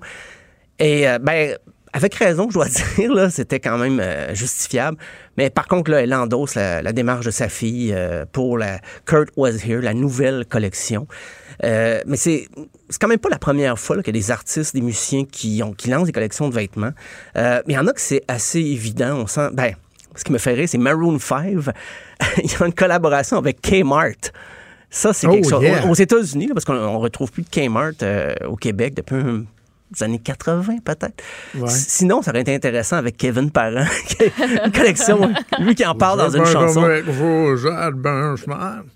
Et, 0.79 1.07
euh, 1.07 1.19
ben, 1.19 1.57
avec 1.93 2.15
raison, 2.15 2.47
je 2.49 2.53
dois 2.55 2.67
dire, 2.97 3.13
là, 3.13 3.29
c'était 3.29 3.59
quand 3.59 3.77
même 3.77 3.99
euh, 3.99 4.33
justifiable. 4.33 4.97
Mais 5.37 5.49
par 5.49 5.67
contre, 5.67 5.91
là, 5.91 6.01
elle 6.01 6.13
endosse 6.13 6.55
la, 6.55 6.81
la 6.81 6.93
démarche 6.93 7.25
de 7.25 7.31
sa 7.31 7.49
fille 7.49 7.93
euh, 7.93 8.25
pour 8.31 8.57
la 8.57 8.79
Kurt 9.05 9.29
Was 9.35 9.65
Here, 9.65 9.81
la 9.81 9.93
nouvelle 9.93 10.45
collection. 10.45 11.07
Euh, 11.63 11.99
mais 12.07 12.17
c'est 12.17 12.47
c'est 12.89 12.99
quand 12.99 13.07
même 13.07 13.19
pas 13.19 13.29
la 13.29 13.39
première 13.39 13.77
fois 13.77 13.95
là, 13.95 14.03
qu'il 14.03 14.15
y 14.15 14.17
a 14.17 14.21
des 14.21 14.31
artistes, 14.31 14.73
des 14.73 14.81
musiciens 14.81 15.25
qui, 15.25 15.61
ont, 15.63 15.73
qui 15.73 15.89
lancent 15.89 16.07
des 16.07 16.11
collections 16.11 16.49
de 16.49 16.53
vêtements. 16.55 16.91
Mais 17.35 17.61
il 17.67 17.73
y 17.73 17.77
en 17.77 17.87
a 17.87 17.93
que 17.93 18.01
c'est 18.01 18.23
assez 18.27 18.59
évident. 18.59 19.15
On 19.17 19.27
sent, 19.27 19.49
ben, 19.53 19.73
ce 20.15 20.23
qui 20.23 20.31
me 20.33 20.37
fait 20.37 20.53
rire, 20.53 20.67
c'est 20.67 20.77
Maroon 20.77 21.17
5. 21.19 21.45
il 22.43 22.51
y 22.51 22.55
a 22.59 22.65
une 22.65 22.73
collaboration 22.73 23.37
avec 23.37 23.61
Kmart. 23.61 24.31
Ça, 24.89 25.13
c'est 25.13 25.25
Oh, 25.27 25.31
quelque 25.31 25.49
chose. 25.49 25.63
yeah. 25.63 25.85
Aux 25.87 25.93
États-Unis, 25.93 26.49
parce 26.53 26.65
qu'on 26.65 26.73
on 26.75 26.99
retrouve 26.99 27.31
plus 27.31 27.43
de 27.43 27.49
Kmart 27.49 27.93
au 28.45 28.57
Québec 28.57 28.93
depuis 28.95 29.15
un- 29.15 29.45
les 29.93 30.03
années 30.03 30.19
80, 30.19 30.77
peut-être. 30.83 31.23
Ouais. 31.55 31.69
Sinon, 31.69 32.21
ça 32.21 32.31
aurait 32.31 32.41
été 32.41 32.53
intéressant 32.55 32.97
avec 32.97 33.17
Kevin 33.17 33.51
Parent, 33.51 33.85
qui 34.07 34.23
a 34.23 34.65
une 34.65 34.71
collection, 34.71 35.31
lui 35.59 35.75
qui 35.75 35.85
en 35.85 35.95
parle 35.95 36.19
dans 36.19 36.29
une 36.29 36.45
chanson. 36.45 36.81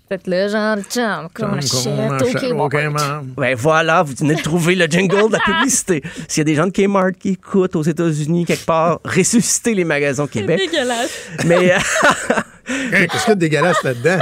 Faites 0.08 0.26
le 0.26 0.48
genre 0.48 0.76
de 0.76 0.82
chum 0.82 1.28
qu'on 1.34 1.56
achète 1.56 2.52
au 2.52 2.60
au 2.60 2.68
Kmart. 2.68 2.90
Kmart. 2.90 3.22
Ben 3.36 3.54
voilà, 3.56 4.02
vous 4.02 4.14
venez 4.18 4.36
de 4.36 4.42
trouver 4.42 4.74
le 4.74 4.86
jingle 4.86 5.28
de 5.28 5.32
la 5.32 5.40
publicité. 5.40 6.02
S'il 6.28 6.40
y 6.40 6.42
a 6.42 6.44
des 6.44 6.54
gens 6.54 6.66
de 6.66 6.72
Kmart 6.72 7.12
qui 7.18 7.30
écoutent 7.30 7.76
aux 7.76 7.82
États-Unis, 7.82 8.44
quelque 8.44 8.66
part, 8.66 9.00
ressusciter 9.04 9.74
les 9.74 9.84
magasins 9.84 10.24
au 10.24 10.28
Québec. 10.28 10.58
Dégueulasse. 10.58 11.10
Mais 11.44 11.72
euh, 11.72 11.78
Qu'est-ce 12.66 13.22
qu'il 13.24 13.28
y 13.28 13.32
a 13.32 13.34
de 13.34 13.40
dégueulasse 13.40 13.82
là-dedans? 13.82 14.18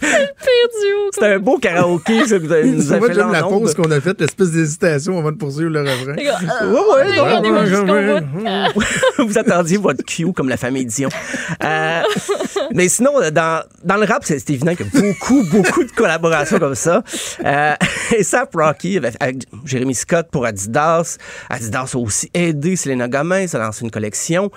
Pire 0.00 0.68
duo. 0.80 1.10
c'est 1.12 1.34
un 1.34 1.38
beau 1.38 1.58
karaoké, 1.58 2.26
ça, 2.26 2.38
que 2.38 2.44
vous 2.44 2.52
avez- 2.52 2.70
nous 2.70 2.84
Moi, 2.84 3.08
fait 3.08 3.14
j'aime 3.14 3.32
la 3.32 3.42
pause 3.42 3.74
qu'on 3.74 3.90
a 3.90 4.00
faite, 4.00 4.20
l'espèce 4.20 4.50
d'hésitation 4.50 5.18
avant 5.18 5.32
de 5.32 5.36
poursuivre 5.36 5.70
le 5.70 5.80
refrain. 5.82 6.14
Gars, 6.14 6.38
euh, 6.62 8.18
bout. 8.68 8.80
vous 9.26 9.38
attendiez 9.38 9.76
votre 9.78 10.04
cue 10.04 10.32
comme 10.32 10.48
la 10.48 10.56
famille 10.56 10.86
Dion. 10.86 11.08
Euh, 11.64 12.02
mais 12.74 12.88
sinon, 12.88 13.12
dans, 13.32 13.62
dans 13.84 13.96
le 13.96 14.04
rap, 14.06 14.22
c'est 14.24 14.38
c'est 14.38 14.50
évident 14.50 14.74
qu'il 14.74 14.86
y 14.86 14.88
a 14.88 15.00
beaucoup, 15.00 15.44
beaucoup 15.50 15.84
de 15.84 15.90
collaborations 15.92 16.58
comme 16.58 16.74
ça. 16.74 17.02
Euh, 17.44 17.74
et 18.16 18.22
ça, 18.22 18.48
Rocky, 18.52 18.96
avec, 18.96 19.14
avec 19.20 19.36
Jérémy 19.64 19.94
Scott 19.94 20.28
pour 20.30 20.46
Adidas. 20.46 21.18
Adidas 21.48 21.90
a 21.94 21.98
aussi 21.98 22.30
aidé 22.32 22.76
Selena 22.76 23.08
Gomez 23.08 23.46
à 23.54 23.58
lancer 23.58 23.84
une 23.84 23.90
collection. 23.90 24.50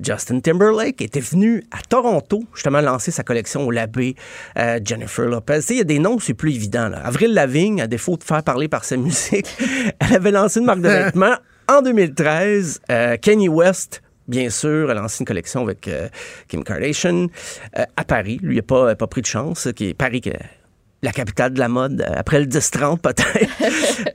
Justin 0.00 0.40
Timberlake 0.40 1.00
était 1.02 1.20
venu 1.20 1.62
à 1.70 1.78
Toronto, 1.88 2.44
justement, 2.54 2.80
lancer 2.80 3.10
sa 3.10 3.22
collection 3.22 3.66
au 3.66 3.70
Labé. 3.70 4.14
Euh, 4.56 4.80
Jennifer 4.84 5.26
Lopez. 5.26 5.60
Il 5.70 5.76
y 5.76 5.80
a 5.80 5.84
des 5.84 5.98
noms, 5.98 6.18
c'est 6.18 6.34
plus 6.34 6.54
évident. 6.54 6.88
Là. 6.88 7.00
Avril 7.04 7.34
Lavigne, 7.34 7.80
à 7.80 7.86
défaut 7.86 8.16
de 8.16 8.24
faire 8.24 8.42
parler 8.42 8.68
par 8.68 8.84
sa 8.84 8.96
musique, 8.98 9.46
elle 9.98 10.16
avait 10.16 10.30
lancé 10.30 10.60
une 10.60 10.66
marque 10.66 10.80
de 10.80 10.88
vêtements 10.88 11.36
en 11.68 11.82
2013. 11.82 12.80
Euh, 12.90 13.16
Kanye 13.16 13.48
West, 13.48 14.02
bien 14.28 14.50
sûr, 14.50 14.90
a 14.90 14.94
lancé 14.94 15.20
une 15.20 15.26
collection 15.26 15.62
avec 15.62 15.88
euh, 15.88 16.08
Kim 16.48 16.64
Kardashian 16.64 17.26
euh, 17.78 17.84
à 17.96 18.04
Paris. 18.04 18.38
Lui, 18.42 18.56
il 18.56 18.64
n'a 18.74 18.94
pas, 18.94 19.06
pris 19.06 19.22
de 19.22 19.26
chance. 19.26 19.68
Qui 19.74 19.90
est 19.90 19.94
Paris, 19.94 20.22
la 21.02 21.10
capitale 21.12 21.52
de 21.52 21.58
la 21.58 21.68
mode, 21.68 22.00
euh, 22.00 22.14
après 22.16 22.38
le 22.38 22.46
10-30 22.46 22.98
peut-être. 22.98 23.48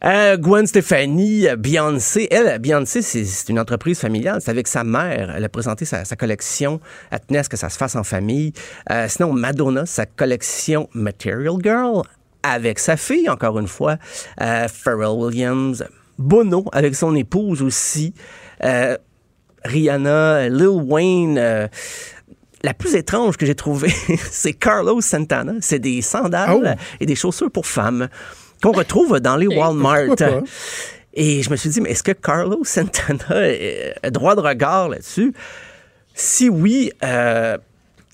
Euh, 0.03 0.37
Gwen 0.37 0.65
Stefani, 0.65 1.47
euh, 1.47 1.55
Beyoncé. 1.55 2.27
Elle, 2.31 2.59
Beyoncé, 2.59 3.01
c'est 3.01 3.49
une 3.49 3.59
entreprise 3.59 3.99
familiale. 3.99 4.39
C'est 4.41 4.51
avec 4.51 4.67
sa 4.67 4.83
mère. 4.83 5.33
Elle 5.35 5.43
a 5.43 5.49
présenté 5.49 5.85
sa, 5.85 6.05
sa 6.05 6.15
collection. 6.15 6.79
Elle 7.09 7.19
tenait 7.21 7.39
à 7.39 7.43
ce 7.43 7.49
que 7.49 7.57
ça 7.57 7.69
se 7.69 7.77
fasse 7.77 7.95
en 7.95 8.03
famille. 8.03 8.53
Euh, 8.91 9.07
sinon, 9.09 9.33
Madonna, 9.33 9.85
sa 9.85 10.05
collection 10.05 10.89
Material 10.93 11.55
Girl 11.61 12.03
avec 12.43 12.79
sa 12.79 12.95
fille, 12.95 13.29
encore 13.29 13.59
une 13.59 13.67
fois. 13.67 13.97
Euh, 14.41 14.67
Pharrell 14.67 15.17
Williams. 15.17 15.85
Bono 16.17 16.65
avec 16.71 16.95
son 16.95 17.15
épouse 17.15 17.61
aussi. 17.61 18.13
Euh, 18.63 18.97
Rihanna, 19.63 20.49
Lil 20.49 20.67
Wayne. 20.67 21.69
La 22.63 22.73
plus 22.73 22.95
étrange 22.95 23.37
que 23.37 23.45
j'ai 23.45 23.55
trouvée, 23.55 23.93
c'est 24.31 24.53
Carlos 24.53 25.01
Santana. 25.01 25.53
C'est 25.61 25.79
des 25.79 26.01
sandales 26.01 26.77
Oh. 26.77 26.81
et 26.99 27.05
des 27.05 27.15
chaussures 27.15 27.51
pour 27.51 27.65
femmes 27.67 28.07
qu'on 28.63 28.71
retrouve 28.71 29.19
dans 29.19 29.35
les 29.35 29.47
Walmart. 29.47 30.15
Et 31.13 31.41
je 31.41 31.49
me 31.49 31.55
suis 31.55 31.69
dit, 31.69 31.81
mais 31.81 31.91
est-ce 31.91 32.03
que 32.03 32.11
Carlos 32.11 32.63
Santana 32.63 33.25
a 34.03 34.09
droit 34.09 34.35
de 34.35 34.41
regard 34.41 34.89
là-dessus? 34.89 35.33
Si 36.13 36.49
oui, 36.49 36.91
euh, 37.03 37.57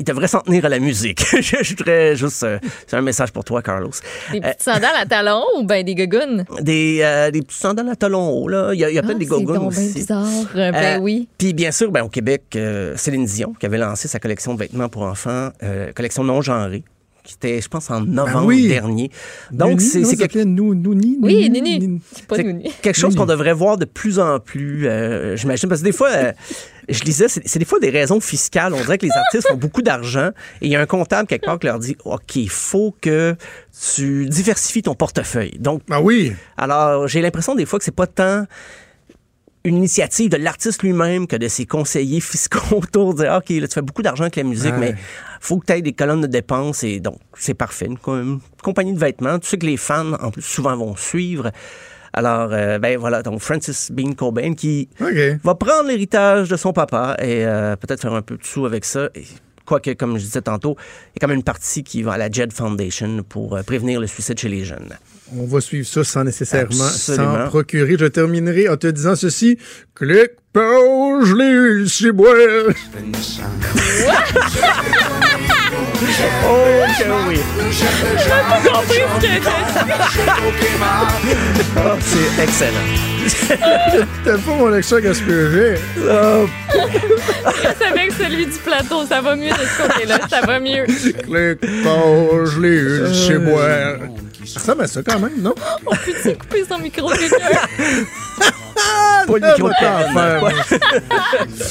il 0.04 0.06
devrait 0.06 0.28
s'en 0.28 0.42
tenir 0.42 0.66
à 0.66 0.70
la 0.70 0.80
musique. 0.80 1.24
je, 1.42 1.64
je 1.64 1.76
voudrais 1.78 2.16
juste... 2.18 2.44
euh, 2.44 2.60
c'est 2.88 2.98
un 2.98 3.02
message 3.02 3.32
pour 3.32 3.46
toi, 3.46 3.62
Carlos. 3.62 3.92
Des 4.34 4.42
petites 4.42 4.62
sandales 4.62 4.96
à 5.00 5.06
talons 5.06 5.44
ou 5.58 5.64
ben 5.64 5.86
des 5.86 5.96
gogoons? 5.96 6.44
Des, 6.62 7.00
euh, 7.02 7.32
des 7.32 7.42
petits 7.42 7.58
sandales 7.58 7.88
à 7.90 7.96
talons 7.96 8.30
hauts, 8.30 8.50
là. 8.50 8.72
Il 8.74 8.80
y 8.80 8.84
a, 8.84 8.90
il 8.90 8.96
y 8.96 9.00
a 9.00 9.02
peut-être 9.02 9.16
Ah, 9.16 9.20
des 9.20 9.26
c'est 9.26 9.32
gogoons 9.32 9.68
aussi. 9.68 9.94
bizarre. 9.94 10.26
Euh, 10.56 10.72
ben 10.72 10.98
Euh, 10.98 11.00
oui. 11.02 11.30
Puis 11.38 11.54
bien 11.54 11.72
sûr, 11.72 11.90
ben, 11.92 12.04
au 12.04 12.10
Québec, 12.10 12.44
euh, 12.56 12.96
Céline 12.98 13.26
Dion, 13.26 13.54
qui 13.58 13.66
avait 13.66 13.78
lancé 13.78 14.08
sa 14.10 14.20
collection 14.20 14.54
de 14.56 14.60
vêtements 14.60 14.90
pour 14.90 15.04
enfants, 15.04 15.50
euh, 15.64 15.94
collection 15.94 16.24
non 16.26 16.42
genrée, 16.42 16.84
qui 17.24 17.36
était, 17.36 17.62
je 17.62 17.70
pense, 17.70 17.90
en 17.90 18.02
novembre 18.02 18.40
Ben 18.42 18.46
oui. 18.48 18.68
dernier. 18.68 19.10
Donc, 19.52 19.80
c'est 19.80 20.02
quelque. 20.18 20.40
Oui, 21.22 22.00
pas 22.28 22.36
quelque 22.38 22.94
chose 22.98 23.16
qu'on 23.16 23.26
devrait 23.26 23.54
voir 23.54 23.78
de 23.78 23.86
plus 23.86 24.20
en 24.20 24.40
plus, 24.42 24.88
euh, 24.88 25.38
j'imagine. 25.38 25.70
Parce 25.70 25.80
que 25.80 25.86
des 25.86 25.94
fois, 25.94 26.10
euh, 26.10 26.34
je 26.90 27.04
lisais, 27.04 27.28
c'est 27.28 27.60
des 27.60 27.66
fois 27.66 27.80
des 27.80 27.90
raisons 27.90 28.20
fiscales. 28.20 28.74
On 28.74 28.82
dirait 28.82 28.98
que 28.98 29.06
les 29.06 29.12
artistes 29.12 29.48
ont 29.52 29.58
beaucoup 29.58 29.82
d'argent 29.82 30.30
et 30.62 30.66
il 30.68 30.70
y 30.72 30.76
a 30.76 30.82
un 30.82 30.86
comptable 30.86 31.28
quelque 31.28 31.46
part 31.46 31.60
qui 31.60 31.68
leur 31.68 31.80
dit, 31.80 31.96
OK, 32.06 32.36
il 32.36 32.50
faut 32.50 32.96
que 33.02 33.36
tu 33.96 34.26
diversifies 34.28 34.82
ton 34.84 34.96
portefeuille. 34.96 35.58
Donc, 35.60 35.82
Ah 35.90 36.02
oui. 36.02 36.34
alors, 36.58 37.08
j'ai 37.08 37.22
l'impression 37.22 37.56
des 37.56 37.66
fois 37.66 37.80
que 37.80 37.86
c'est 37.86 37.92
pas 37.96 38.08
tant 38.08 38.46
une 39.66 39.78
initiative 39.78 40.30
de 40.30 40.36
l'artiste 40.36 40.84
lui-même 40.84 41.26
que 41.26 41.38
de 41.38 41.48
ses 41.48 41.66
conseillers 41.66 42.20
fiscaux 42.20 42.60
autour 42.76 43.14
de 43.14 43.24
dire, 43.24 43.34
OK, 43.34 43.50
là, 43.50 43.68
tu 43.68 43.74
fais 43.76 43.82
beaucoup 43.82 44.02
d'argent 44.02 44.24
avec 44.24 44.36
la 44.36 44.44
musique, 44.44 44.74
Ouais. 44.74 44.80
mais 44.80 44.96
faut 45.40 45.58
que 45.58 45.66
tu 45.68 45.72
aies 45.74 45.82
des 45.82 45.94
colonnes 45.94 46.20
de 46.22 46.28
dépenses 46.28 46.84
et 46.84 47.00
donc, 47.00 47.18
c'est 47.38 47.54
parfait. 47.54 47.86
Une, 47.86 47.98
co- 47.98 48.18
une 48.20 48.40
compagnie 48.62 48.92
de 48.94 49.00
vêtements, 49.00 49.40
tu 49.40 49.48
sais 49.48 49.58
que 49.58 49.66
les 49.66 49.78
fans, 49.78 50.14
en 50.22 50.32
plus, 50.32 50.42
souvent 50.42 50.76
vont 50.76 50.98
suivre. 50.98 51.52
Alors, 52.14 52.50
euh, 52.52 52.78
ben 52.78 52.98
voilà, 52.98 53.24
donc 53.24 53.42
Francis 53.42 53.92
Bean 53.92 54.14
Cobain 54.14 54.54
qui 54.54 54.88
va 55.44 55.56
prendre 55.56 55.90
l'héritage 55.90 56.50
de 56.50 56.56
son 56.56 56.72
papa 56.72 57.18
et 57.20 57.46
euh, 57.46 57.76
peut-être 57.76 58.02
faire 58.02 58.14
un 58.14 58.22
peu 58.22 58.38
de 58.38 58.44
sous 58.44 58.68
avec 58.68 58.86
ça. 58.86 59.10
Et, 59.16 59.24
quoique, 59.66 59.92
comme 59.94 60.18
je 60.18 60.24
disais 60.24 60.42
tantôt, 60.42 60.78
il 60.78 61.16
y 61.16 61.18
a 61.18 61.20
quand 61.22 61.28
même 61.28 61.38
une 61.38 61.44
partie 61.44 61.84
qui 61.84 62.04
va 62.04 62.14
à 62.14 62.18
la 62.18 62.30
JED 62.30 62.54
Foundation 62.54 63.24
pour 63.28 63.56
euh, 63.56 63.64
prévenir 63.64 64.00
le 64.00 64.06
suicide 64.06 64.40
chez 64.40 64.50
les 64.50 64.64
jeunes. 64.64 64.94
On 65.36 65.46
va 65.46 65.60
suivre 65.60 65.88
ça 65.88 66.04
sans 66.04 66.24
nécessairement 66.24 66.84
s'en 66.84 67.48
procurer. 67.48 67.96
Je 68.00 68.06
terminerai 68.06 68.70
en 68.70 68.78
te 68.78 68.86
disant 68.86 69.16
ceci. 69.16 69.58
Clic, 69.96 70.34
pause, 70.52 71.34
je 75.96 76.06
l'ai 76.06 76.10
eu 76.10 76.14
chez 76.14 76.24
moi. 76.42 76.52
Oh, 76.52 76.86
que 76.98 77.30
oui! 77.30 77.40
Oh, 81.78 81.98
c'est 82.02 82.44
excellent. 82.44 82.88
T'as 84.26 84.38
pas 84.38 84.56
mon 84.58 84.74
accent 84.74 85.00
gaspillé. 85.00 85.76
Oh, 86.10 86.46
C'est 87.78 87.86
avec 87.86 88.12
celui 88.12 88.46
du 88.46 88.58
plateau. 88.60 89.06
Ça 89.06 89.22
va 89.22 89.36
mieux 89.36 89.52
de 89.52 89.56
ce 89.56 89.82
côté-là. 89.82 90.20
Ça 90.30 90.42
va 90.42 90.60
mieux. 90.60 90.86
Clic, 90.86 91.60
pause, 91.84 92.58
eu 92.62 93.14
chez 93.14 93.38
moi. 93.38 93.98
Ça 94.46 94.60
ressemble 94.60 94.84
à 94.84 94.88
ça 94.88 95.02
quand 95.04 95.20
même, 95.20 95.42
non? 95.42 95.56
On 95.86 95.96
peut-tu 95.96 96.36
couper 96.38 96.64
son 96.68 96.78
micro, 96.80 97.10
quelqu'un? 97.10 97.38
pas 98.38 98.46
le 98.46 98.52
Ah, 98.78 99.24
micro 99.26 99.70
de 99.70 99.76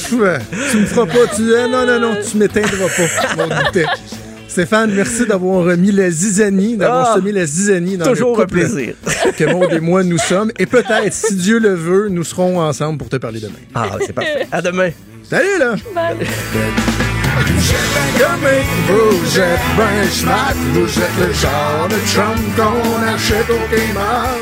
tu 0.71 0.77
me 0.79 0.87
feras 0.87 1.07
pas. 1.07 1.27
Tu 1.37 1.43
non, 1.43 1.87
non, 1.87 2.01
non, 2.01 2.17
tu 2.29 2.37
m'éteindras 2.39 2.89
pas. 2.89 3.47
Mon. 3.47 3.49
Stéphane, 4.49 4.91
merci 4.93 5.25
d'avoir 5.27 5.65
mis 5.79 5.93
la 5.93 6.11
zizanie, 6.11 6.77
d'avoir 6.77 7.13
Ah, 7.13 7.15
semé 7.17 7.33
la 7.33 7.47
zizanie 7.47 7.97
dans 7.97 8.05
Toujours 8.07 8.37
le 8.37 8.43
un 8.43 8.47
couple 8.47 8.59
plaisir. 8.59 8.95
que 9.37 9.45
Maud 9.45 9.73
et 9.73 9.81
moi 9.81 10.03
nous 10.05 10.19
sommes. 10.19 10.53
Et 10.59 10.67
peut-être, 10.67 11.13
si 11.13 11.35
Dieu 11.37 11.59
le 11.59 11.75
veut, 11.75 12.09
nous 12.09 12.25
serons 12.25 12.61
ensemble 12.61 12.99
pour 12.99 13.09
te 13.09 13.17
parler 13.17 13.41
demain. 13.41 13.55
Ah, 13.75 13.97
c'est 14.07 14.13
parfait. 14.13 14.47
À 14.53 14.61
demain. 14.61 14.91
Salut, 15.29 15.59
là! 15.59 15.75
Bye. 15.95 16.17
Vous 18.89 19.39
êtes 19.39 19.61
ben 19.77 20.11
schmack, 20.11 20.55
vous 20.73 20.99
êtes 20.99 21.17
le 21.19 21.33
genre 21.33 21.89
de 21.89 21.97
Trump 22.13 22.57
qu'on 22.57 23.03
achète 23.03 23.49
au 23.49 23.59
Kmart. 23.75 24.37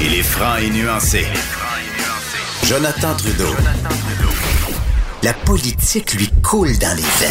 Il 0.00 0.14
est 0.14 0.22
franc 0.22 0.56
et 0.56 0.70
nuancé. 0.70 1.26
Jonathan 2.64 3.14
Trudeau. 3.14 3.54
La 5.22 5.32
politique 5.32 6.14
lui 6.14 6.30
coule 6.42 6.76
dans 6.78 6.96
les 6.96 7.02
veines. 7.02 7.30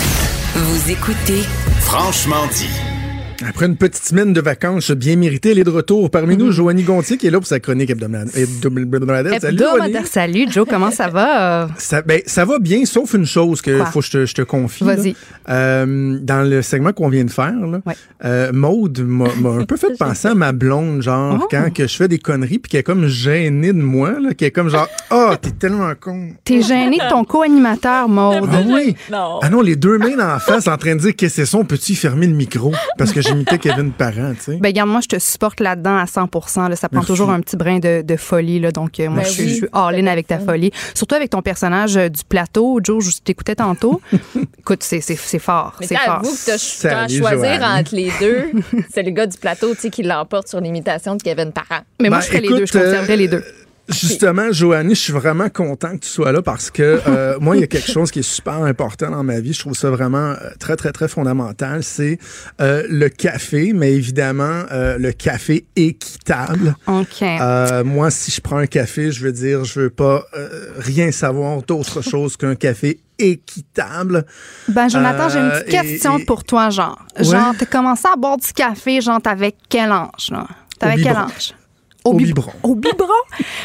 Vous 0.56 0.92
écoutez 0.92 1.44
Franchement 1.82 2.48
dit. 2.54 3.03
Après 3.48 3.66
une 3.66 3.76
petite 3.76 4.04
semaine 4.04 4.34
de 4.34 4.42
vacances 4.42 4.92
bien 4.92 5.16
méritée, 5.16 5.52
elle 5.52 5.60
est 5.60 5.64
de 5.64 5.70
retour. 5.70 6.10
Parmi 6.10 6.38
nous, 6.38 6.52
Joanie 6.52 6.84
Gontier 6.84 7.18
qui 7.18 7.28
est 7.28 7.32
là 7.32 7.40
pour 7.40 7.48
sa 7.48 7.60
chronique 7.60 7.90
hebdomadaire. 7.90 8.32
hebdomadaire. 8.38 9.42
Salut, 9.42 9.58
Joanie. 9.58 9.94
Salut, 10.06 10.46
Joe, 10.50 10.66
comment 10.70 10.92
ça 10.92 11.08
va? 11.10 11.68
Ça, 11.78 12.02
ben, 12.02 12.22
ça 12.26 12.46
va 12.46 12.60
bien, 12.60 12.86
sauf 12.86 13.14
une 13.14 13.26
chose 13.26 13.62
que 13.62 13.78
Quoi? 13.78 13.86
faut 13.88 14.00
que 14.00 14.06
je 14.06 14.12
te, 14.12 14.26
je 14.26 14.34
te 14.36 14.42
confie. 14.42 14.84
Vas-y. 14.84 15.16
Euh, 15.50 16.18
dans 16.22 16.48
le 16.48 16.62
segment 16.62 16.94
qu'on 16.94 17.10
vient 17.10 17.24
de 17.26 17.32
faire, 17.32 17.54
là, 17.54 17.80
Ouais. 17.86 17.94
euh, 18.26 18.52
Maude 18.54 19.00
m'a 19.00 19.26
un 19.50 19.66
peu 19.66 19.78
fait 19.78 19.94
penser 20.00 20.28
à 20.30 20.36
ma 20.36 20.52
blonde, 20.52 21.02
genre, 21.02 21.40
Oh. 21.44 21.48
quand 21.50 21.74
que 21.74 21.88
je 21.88 21.96
fais 21.96 22.08
des 22.08 22.20
conneries, 22.20 22.60
puis 22.60 22.70
qu'elle 22.70 22.80
est 22.82 22.84
comme 22.84 23.08
gênée 23.08 23.74
de 23.74 23.82
moi, 23.82 24.20
là, 24.20 24.34
qui 24.34 24.46
est 24.46 24.52
comme 24.52 24.70
genre, 24.70 24.88
ah, 25.10 25.36
t'es 25.42 25.52
tellement 25.52 25.92
con. 26.00 26.30
T'es 26.44 26.62
gêné 26.62 26.98
de 26.98 27.10
ton 27.10 27.24
co-animateur, 27.24 28.08
Maude. 28.08 28.48
Ah 28.52 28.62
oui? 28.66 28.96
Non. 29.12 29.40
Ah 29.42 29.50
non, 29.50 29.62
les 29.62 29.76
deux 29.76 29.98
mains 29.98 30.36
en 30.36 30.40
face 30.40 30.68
en 30.68 30.78
train 30.78 30.96
de 30.96 31.00
dire 31.02 31.16
qu'est-ce 31.16 31.36
que 31.38 31.42
c'est 31.46 31.52
ça, 31.52 31.58
on 31.58 31.66
peut-tu 31.66 31.96
fermer 31.96 32.28
le 32.28 32.34
micro? 32.36 32.72
Parce 32.98 33.12
que 33.12 33.22
j'imitais 33.34 33.58
Kevin 33.58 33.92
Parent, 33.92 34.34
tu 34.36 34.42
sais. 34.44 34.56
Ben, 34.58 34.70
regarde, 34.70 34.90
moi, 34.90 35.02
je 35.02 35.08
te 35.08 35.20
supporte 35.20 35.60
là-dedans 35.60 35.98
à 35.98 36.06
100 36.08 36.30
là. 36.70 36.76
Ça 36.76 36.88
prend 36.90 37.00
Merci. 37.00 37.08
toujours 37.08 37.30
un 37.30 37.42
petit 37.42 37.58
brin 37.58 37.80
de, 37.80 38.02
de 38.02 38.16
folie. 38.16 38.60
Là. 38.60 38.72
Donc, 38.72 39.00
euh, 39.00 39.10
moi, 39.10 39.22
Ben 39.24 39.26
je, 39.26 39.32
suis- 39.32 39.44
oui. 39.44 39.50
je 39.50 39.56
suis 39.56 39.68
all-in 39.74 40.08
avec 40.08 40.28
ta 40.28 40.40
folie. 40.40 40.72
Surtout 40.94 41.16
avec 41.16 41.30
ton 41.30 41.42
personnage 41.42 41.98
euh, 41.98 42.10
du 42.10 42.24
plateau. 42.24 42.80
Joe, 42.84 43.04
je 43.04 43.20
t'écoutais 43.22 43.56
tantôt. 43.56 44.02
Écoute, 44.60 44.84
c'est 44.84 45.02
c'est- 45.02 45.16
c'est 45.20 45.40
fort. 45.40 45.76
C'est 45.82 45.96
fort. 45.98 46.16
avoué 46.20 46.30
que 46.30 46.36
ch- 46.38 46.78
t'as 46.82 47.04
à 47.04 47.08
Salut, 47.08 47.20
choisir 47.20 47.56
Joanne. 47.56 47.80
entre 47.80 47.96
les 47.96 48.12
deux. 48.20 48.46
C'est 48.94 49.04
le 49.04 49.12
gars 49.12 49.28
du 49.28 49.38
plateau 49.38 49.74
tu 49.76 49.82
sais, 49.82 49.90
qui 49.90 50.04
l'emporte 50.04 50.48
sur 50.48 50.60
l'imitation 50.62 51.16
de 51.16 51.22
Kevin 51.24 51.52
Parent. 51.52 51.82
Mais 52.02 52.10
moi, 52.10 52.20
Ben, 52.20 52.24
je 52.24 52.28
ferais 52.28 52.42
les 52.42 52.48
deux. 52.50 52.66
Je 52.66 52.72
conserverais 52.74 53.14
euh, 53.14 53.16
les 53.16 53.28
deux. 53.28 53.44
Justement, 53.90 54.52
Joannie, 54.52 54.96
je 54.96 55.00
suis 55.02 55.14
vraiment 55.14 55.50
content 55.50 55.92
que 55.98 56.04
tu 56.06 56.10
sois 56.10 56.32
là 56.32 56.42
parce 56.42 56.72
que 56.72 57.02
euh, 57.06 57.38
moi, 57.42 57.58
il 57.58 57.60
y 57.60 57.64
a 57.64 57.68
quelque 57.68 57.92
chose 57.92 58.12
qui 58.12 58.20
est 58.20 58.22
super 58.22 58.64
important 58.64 59.12
dans 59.12 59.24
ma 59.24 59.40
vie. 59.42 59.52
Je 59.52 59.60
trouve 59.60 59.76
ça 59.76 59.90
vraiment 59.90 60.32
euh, 60.32 60.36
très, 60.58 60.76
très, 60.78 60.92
très 60.94 61.10
fondamental. 61.10 61.84
C'est 61.84 62.18
euh, 62.62 62.84
le 62.90 63.10
café, 63.10 63.74
mais 63.74 63.92
évidemment, 63.94 64.64
euh, 64.72 64.98
le 64.98 65.12
café 65.12 65.66
équitable. 65.76 66.76
OK. 66.88 67.22
Euh, 67.24 67.84
moi, 67.84 68.10
si 68.10 68.32
je 68.32 68.40
prends 68.40 68.58
un 68.58 68.68
café, 68.68 69.12
je 69.12 69.22
veux 69.26 69.34
dire, 69.34 69.66
je 69.66 69.82
veux 69.82 69.90
pas 69.90 70.24
euh, 70.38 70.68
rien 70.78 71.12
savoir 71.12 71.62
d'autre 71.64 72.02
chose 72.02 72.38
qu'un 72.38 72.56
café 72.56 73.02
équitable. 73.20 74.26
Ben, 74.70 74.88
Jonathan, 74.88 75.30
j'ai 75.30 75.40
une 75.40 75.52
petite 75.52 75.68
et- 75.68 75.72
question 75.72 76.18
et- 76.20 76.26
pour 76.26 76.44
toi, 76.46 76.70
genre. 76.70 77.06
Ouais. 77.18 77.26
Genre, 77.26 77.54
t'as 77.58 77.66
commencé 77.66 78.04
à 78.12 78.16
boire 78.16 78.38
du 78.38 78.52
café, 78.54 79.02
genre, 79.02 79.22
t'avais 79.22 79.54
quel 79.70 79.92
âge, 79.92 80.30
là? 80.32 80.48
T'avais 80.80 81.02
Au 81.02 81.04
quel 81.04 81.16
âge? 81.16 81.54
Au 82.06 82.14
bib- 82.16 82.28
biberon. 82.28 82.52
Au 82.64 82.76
biberon? 82.76 83.13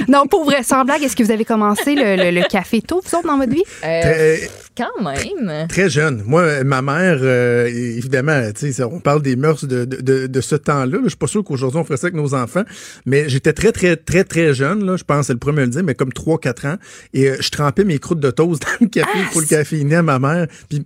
Non, 0.09 0.27
pour 0.27 0.45
vrai, 0.45 0.63
sans 0.63 0.85
blague, 0.85 1.03
est-ce 1.03 1.15
que 1.17 1.23
vous 1.23 1.31
avez 1.31 1.45
commencé 1.45 1.95
le, 1.95 2.17
le- 2.17 2.31
le 2.41 2.49
café 2.49 2.81
tôt, 2.83 3.01
vous 3.05 3.19
autres, 3.19 3.27
dans 3.27 3.37
votre 3.39 3.53
vie? 3.53 3.63
Euh, 3.85 4.03
Très, 4.03 4.51
quand 4.77 5.03
même. 5.03 5.67
très 5.69 5.91
jeune. 5.91 6.23
Moi, 6.25 6.65
ma 6.65 6.83
mère, 6.83 7.19
euh, 7.21 7.67
évidemment, 7.67 8.41
tu 8.59 8.73
sais, 8.73 8.83
on 8.85 9.01
parle 9.01 9.23
des 9.23 9.37
mœurs 9.37 9.65
de, 9.65 9.85
de, 9.85 10.01
de, 10.01 10.27
de 10.27 10.41
ce 10.41 10.55
temps-là. 10.57 10.99
Je 11.05 11.09
suis 11.09 11.17
pas 11.17 11.27
sûr 11.27 11.43
qu'aujourd'hui 11.45 11.81
on 11.81 11.85
ferait 11.85 11.97
ça 11.97 12.07
avec 12.07 12.15
nos 12.15 12.35
enfants, 12.35 12.63
mais 13.07 13.29
j'étais 13.29 13.53
très, 13.53 13.73
très, 13.73 13.97
très, 13.97 14.25
très 14.25 14.55
jeune. 14.55 14.85
Là, 14.85 14.97
je 14.97 15.05
pense, 15.05 15.27
c'est 15.27 15.33
le 15.33 15.39
premier 15.39 15.63
à 15.63 15.65
le 15.67 15.71
dire, 15.71 15.83
mais 15.85 15.95
comme 15.95 16.11
3-4 16.11 16.67
ans. 16.69 16.77
Et 17.15 17.29
euh, 17.29 17.37
je 17.41 17.51
trempais 17.51 17.85
mes 17.85 17.99
croûtes 17.99 18.21
de 18.21 18.31
toast 18.31 18.63
dans 18.63 18.69
le 18.81 18.87
café 18.87 19.19
pour 19.33 19.41
le 19.41 19.47
caféiner 19.47 19.97
à 19.97 20.03
ma 20.03 20.19
mère. 20.19 20.47
Puis 20.69 20.85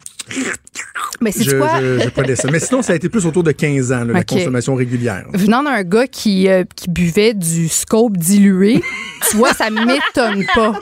Mais 1.20 1.33
c'est 1.33 1.45
je, 1.45 1.57
quoi? 1.57 1.81
je, 1.81 2.35
ça. 2.35 2.51
Mais 2.51 2.59
sinon, 2.59 2.83
ça 2.83 2.93
a 2.93 2.97
été 2.97 3.09
plus 3.09 3.27
autour 3.27 3.43
de 3.43 3.53
15 3.53 3.93
ans, 3.93 4.05
là, 4.05 4.12
la 4.12 4.24
consommation 4.24 4.74
régulière. 4.74 5.24
Venant 5.33 5.62
d'un 5.62 5.83
gars 5.83 6.07
qui, 6.07 6.49
euh, 6.49 6.65
qui 6.74 6.91
buvait 6.91 7.35
du 7.35 7.69
scope 7.69 8.16
dilué, 8.16 8.83
tu 9.31 9.37
vois, 9.37 9.55
ça 9.55 9.70
m'étonne 9.70 10.45
pas. 10.55 10.79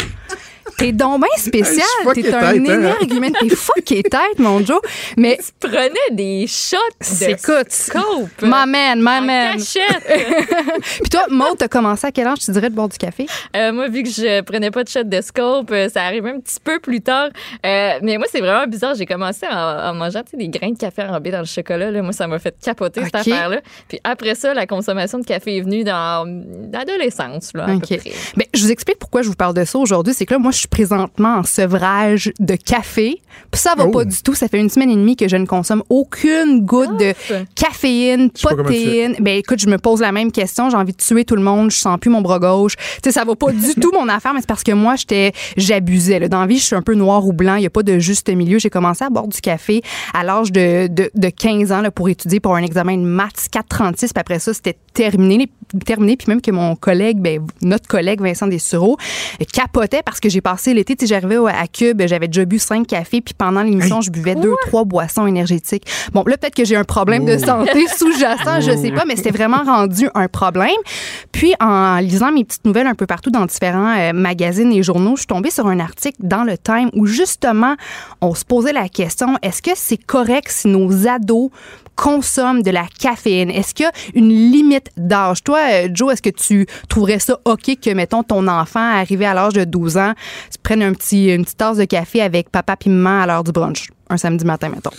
T'es 0.81 0.93
donc 0.93 1.21
bien 1.21 1.37
spécial. 1.37 1.87
T'es 2.15 2.33
un 2.35 2.41
tête, 2.41 2.43
hein? 2.43 2.53
énergumène. 2.55 3.35
T'es 3.39 3.51
fucké 3.51 4.03
tête, 4.03 4.39
mon 4.39 4.65
Joe. 4.65 4.81
Mais 5.19 5.39
Prenais 5.61 5.91
des 6.11 6.47
shots 6.47 6.77
de 7.01 7.31
écoute, 7.33 7.71
scope. 7.71 8.31
my 8.43 8.67
man, 8.67 8.99
en 8.99 9.21
man. 9.21 9.57
cachette. 9.59 10.03
Puis 11.03 11.11
toi, 11.11 11.27
Maud, 11.29 11.59
t'as 11.59 11.69
commencé 11.69 12.07
à 12.07 12.13
quel 12.13 12.27
âge, 12.27 12.39
tu 12.39 12.51
dirais, 12.51 12.71
de 12.71 12.75
boire 12.75 12.89
du 12.89 12.97
café? 12.97 13.27
Euh, 13.55 13.73
moi, 13.73 13.89
vu 13.89 14.03
que 14.03 14.09
je 14.09 14.41
prenais 14.41 14.71
pas 14.71 14.83
de 14.83 14.89
shot 14.89 15.05
de 15.05 15.21
scope, 15.21 15.71
euh, 15.71 15.91
ça 15.91 16.03
arrivait 16.05 16.31
un 16.31 16.41
petit 16.41 16.59
peu 16.65 16.79
plus 16.81 17.03
tard. 17.03 17.29
Euh, 17.67 17.99
mais 18.03 18.17
moi, 18.17 18.27
c'est 18.31 18.41
vraiment 18.41 18.67
bizarre. 18.67 18.95
J'ai 18.95 19.05
commencé 19.07 19.47
en, 19.47 19.55
en 19.91 19.95
mangeant 19.95 20.23
tu 20.29 20.37
des 20.39 20.49
grains 20.49 20.71
de 20.71 20.79
café 20.79 21.03
enrobés 21.03 21.31
dans 21.31 21.41
le 21.41 21.45
chocolat. 21.45 21.91
Là. 21.91 22.01
Moi, 22.01 22.13
ça 22.13 22.27
m'a 22.27 22.39
fait 22.39 22.55
capoter 22.63 23.05
cette 23.05 23.15
affaire-là. 23.15 23.61
Puis 23.87 24.01
après 24.03 24.35
ça, 24.35 24.55
la 24.55 24.67
consommation 24.67 25.19
de 25.19 25.27
café 25.27 25.59
est 25.59 25.61
venue 25.61 25.85
dans 25.85 26.27
l'adolescence, 26.73 27.53
là, 27.55 27.67
à 27.67 27.75
OK. 27.75 27.89
peu 27.89 27.97
près. 27.99 28.13
Ben, 28.37 28.47
je 28.55 28.63
vous 28.63 28.71
explique 28.73 28.99
pourquoi 28.99 29.21
je 29.23 29.29
vous 29.29 29.35
parle 29.35 29.55
de 29.55 29.65
ça 29.65 29.79
aujourd'hui. 29.79 30.15
C'est 30.15 30.25
que 30.25 30.33
là, 30.35 30.39
moi, 30.39 30.53
je 30.53 30.59
suis 30.59 30.69
présentement 30.71 31.37
en 31.39 31.43
sevrage 31.43 32.33
de 32.39 32.55
café. 32.55 33.21
Puis 33.51 33.61
ça 33.61 33.75
va 33.77 33.85
Oh. 33.87 33.91
pas 33.91 34.05
du 34.05 34.23
tout. 34.23 34.35
Ça 34.35 34.49
fait 34.49 34.59
une 34.61 34.69
semaine 34.71 34.91
et 34.91 34.95
demie 34.95 35.17
que 35.17 35.29
je 35.29 35.37
ne 35.37 35.47
consomme 35.47 35.83
aucune 35.89 36.65
goutte 36.65 36.97
de 36.99 37.13
caféine, 37.55 38.31
protéine. 38.31 39.17
Ben, 39.21 39.37
écoute, 39.39 39.59
je 39.61 39.69
me 39.69 39.79
pose 39.79 40.01
la 40.01 40.13
même 40.13 40.31
question. 40.33 40.71
J'ai 40.71 40.77
envie 40.77 40.93
de 40.93 40.97
tuer 40.99 41.25
tout 41.25 41.37
le 41.37 41.43
monde. 41.43 41.71
Je 41.71 41.77
sens 41.77 41.99
plus 41.99 42.11
mon 42.11 42.21
bras 42.21 42.39
gauche. 42.39 42.77
Tu 42.77 42.83
sais, 43.05 43.13
ça 43.13 43.25
va 43.25 43.35
pas 43.35 43.51
du 43.53 43.75
tout 43.81 43.91
mon 43.93 44.09
affaire, 44.09 44.33
mais 44.35 44.41
c'est 44.41 44.47
parce 44.49 44.63
que 44.63 44.73
moi, 44.73 44.97
j'étais, 44.97 45.33
j'abusais. 45.57 46.19
là. 46.19 46.29
Dans 46.29 46.41
la 46.41 46.47
vie, 46.47 46.59
je 46.59 46.65
suis 46.65 46.77
un 46.77 46.83
peu 46.83 46.95
noir 46.95 47.27
ou 47.27 47.33
blanc. 47.33 47.57
Il 47.57 47.63
y 47.63 47.67
a 47.67 47.71
pas 47.71 47.83
de 47.83 47.99
juste 47.99 48.29
milieu. 48.29 48.59
J'ai 48.59 48.71
commencé 48.71 49.05
à 49.05 49.11
boire 49.11 49.29
du 49.29 49.41
café 49.41 49.83
à 50.15 50.23
l'âge 50.25 50.53
de, 50.53 50.87
de, 50.89 51.11
de 51.15 51.29
15 51.29 51.73
ans 51.73 51.81
là, 51.81 51.91
pour 51.91 52.09
étudier 52.09 52.41
pour 52.41 52.55
un 52.57 52.63
examen 52.63 52.97
de 52.97 53.03
maths 53.05 53.49
436. 53.51 54.13
Puis 54.13 54.21
après 54.21 54.39
ça, 54.39 54.55
c'était 54.55 54.77
terminé. 54.95 55.49
Terminé. 55.79 56.17
Puis 56.17 56.27
même 56.29 56.41
que 56.41 56.51
mon 56.51 56.77
collègue, 56.77 57.19
ben, 57.19 57.47
notre 57.63 57.87
collègue 57.87 58.21
Vincent 58.21 58.47
Dessureau, 58.47 58.97
euh, 59.41 59.45
capotait 59.53 60.03
parce 60.05 60.21
que 60.21 60.29
j'ai 60.29 60.41
passé 60.41 60.75
l'été, 60.75 60.97
tu 60.97 61.07
sais, 61.07 61.15
j'arrivais 61.15 61.37
à 61.51 61.67
Cube, 61.67 62.03
j'avais 62.07 62.29
déjà 62.29 62.45
bu 62.45 62.59
cinq 62.59 62.87
cafés, 62.87 63.21
puis 63.21 63.35
pendant 63.35 63.63
l'émission, 63.63 64.01
je 64.01 64.11
buvais 64.11 64.35
deux, 64.35 64.55
trois 64.67 64.85
boissons 64.85 65.27
énergétiques. 65.27 65.85
Bon, 66.13 66.25
là, 66.27 66.37
peut-être 66.37 66.55
que 66.55 66.65
j'ai 66.65 66.77
un 66.77 66.85
problème 66.85 67.25
de 67.25 67.39
santé 67.39 67.87
sous-jacent, 67.97 68.61
je 68.61 68.77
sais 68.77 68.93
pas, 68.93 69.05
mais 69.07 69.17
c'était 69.17 69.31
vraiment 69.31 69.63
rendu 69.65 70.09
un 70.15 70.29
problème. 70.29 70.71
Puis, 71.33 71.55
en 71.61 71.99
lisant 71.99 72.33
mes 72.33 72.45
petites 72.45 72.65
nouvelles 72.65 72.87
un 72.87 72.95
peu 72.95 73.07
partout 73.07 73.31
dans 73.31 73.47
différents 73.47 73.97
euh, 73.97 74.13
magazines 74.13 74.73
et 74.73 74.83
journaux, 74.83 75.17
je 75.17 75.21
suis 75.21 75.27
tombée 75.27 75.51
sur 75.51 75.67
un 75.67 75.81
article 75.81 76.19
dans 76.21 76.45
le 76.45 76.57
Time 76.59 76.91
où 76.95 77.07
justement, 77.07 77.77
on 78.21 78.35
se 78.35 78.45
posait 78.45 78.73
la 78.73 78.89
question, 78.89 79.37
est-ce 79.43 79.63
que 79.63 79.71
c'est 79.75 79.97
correct 79.97 80.49
si 80.51 80.69
nos 80.69 81.07
ados 81.07 81.51
consomment 82.01 82.63
de 82.63 82.71
la 82.71 82.87
caféine? 82.99 83.51
Est-ce 83.51 83.75
qu'il 83.75 83.85
y 83.85 83.89
a 83.89 83.93
une 84.15 84.31
limite 84.31 84.89
d'âge? 84.97 85.45
Toi, 85.45 85.59
euh, 85.71 85.89
Joe, 85.93 86.15
est-ce 86.15 86.23
que 86.23 86.31
tu 86.31 86.67
trouverais 86.89 87.19
ça 87.19 87.39
OK 87.45 87.79
que, 87.79 87.91
mettons, 87.93 88.23
ton 88.23 88.49
enfant, 88.49 88.81
arrivé 88.81 89.27
à 89.27 89.35
l'âge 89.35 89.53
de 89.53 89.65
12 89.65 89.99
ans, 89.99 90.15
se 90.51 90.57
prenne 90.63 90.83
une 90.83 90.97
petite 90.97 91.59
tasse 91.59 91.77
de 91.77 91.85
café 91.85 92.23
avec 92.23 92.49
papa 92.49 92.77
puis 92.77 92.89
maman 92.89 93.23
à 93.23 93.27
l'heure 93.27 93.45
du 93.45 93.53
brunch? 93.53 93.89
Un 94.09 94.17
samedi 94.17 94.47
matin, 94.47 94.71
mettons? 94.71 94.91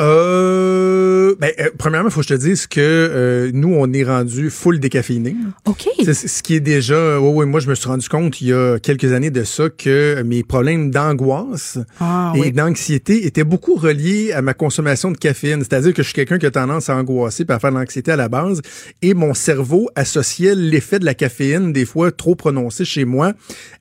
Euh, 0.00 1.34
ben, 1.40 1.50
euh, 1.60 1.70
premièrement, 1.78 2.08
il 2.08 2.12
faut 2.12 2.20
que 2.20 2.26
je 2.28 2.34
te 2.34 2.38
dise 2.40 2.66
que 2.66 2.80
euh, 2.80 3.50
nous, 3.52 3.74
on 3.74 3.92
est 3.92 4.04
rendu 4.04 4.50
full 4.50 4.78
décaféiné. 4.78 5.36
OK. 5.66 5.88
C'est 6.04 6.14
c'est 6.14 6.28
ce 6.28 6.42
qui 6.42 6.54
est 6.54 6.60
déjà. 6.60 7.20
Oui, 7.20 7.30
oui, 7.34 7.46
moi, 7.46 7.60
je 7.60 7.68
me 7.68 7.74
suis 7.74 7.88
rendu 7.88 8.08
compte 8.08 8.40
il 8.40 8.48
y 8.48 8.52
a 8.52 8.78
quelques 8.78 9.12
années 9.12 9.30
de 9.30 9.44
ça 9.44 9.68
que 9.70 10.22
mes 10.22 10.42
problèmes 10.42 10.90
d'angoisse 10.90 11.78
Ah, 12.00 12.32
et 12.36 12.40
oui. 12.40 12.52
d'anxiété 12.52 13.26
étaient 13.26 13.44
beaucoup 13.44 13.74
reliés 13.74 14.32
à 14.32 14.42
ma 14.42 14.54
consommation 14.54 15.10
de 15.10 15.16
caféine. 15.18 15.60
C'est-à-dire 15.60 15.92
que 15.94 16.02
je 16.02 16.08
suis 16.08 16.14
quelqu'un 16.14 16.38
qui 16.38 16.46
a 16.46 16.50
tendance 16.50 16.88
à 16.90 16.96
angoisser 16.96 17.44
et 17.48 17.52
à 17.52 17.58
faire 17.58 17.70
de 17.72 17.76
l'anxiété 17.78 18.12
à 18.12 18.16
la 18.16 18.28
base. 18.28 18.60
Et 19.02 19.14
mon 19.14 19.34
cerveau 19.34 19.88
associait 19.94 20.54
l'effet 20.54 20.98
de 20.98 21.04
la 21.04 21.14
caféine, 21.14 21.72
des 21.72 21.84
fois 21.84 22.12
trop 22.12 22.34
prononcé 22.34 22.84
chez 22.84 23.04
moi, 23.04 23.32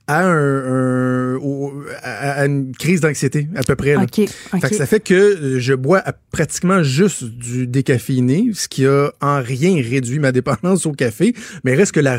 à, 0.07 0.25
un, 0.27 1.33
un- 1.33 1.35
au- 1.37 1.73
à 2.03 2.25
à 2.41 2.45
une 2.45 2.73
crise 2.77 3.01
d'anxiété, 3.01 3.47
à 3.55 3.63
peu 3.63 3.75
près. 3.75 3.93
là. 3.95 4.03
OK. 4.03 4.19
OK. 4.53 4.61
Fait 4.61 4.69
que 4.69 4.75
ça 4.75 4.85
fait 4.85 4.99
que 4.99 5.13
euh, 5.13 5.59
je 5.59 5.73
bois 5.73 5.99
à- 6.05 6.13
pratiquement 6.31 6.83
juste 6.83 7.23
du 7.23 7.67
décaféiné, 7.67 8.51
ce 8.53 8.67
qui 8.67 8.85
a 8.85 9.11
en 9.21 9.41
rien 9.41 9.75
réduit 9.75 10.19
ma 10.19 10.31
dépendance 10.31 10.85
au 10.85 10.91
café, 10.93 11.33
mais 11.63 11.75
reste 11.75 11.91
que 11.93 11.99
la, 11.99 12.17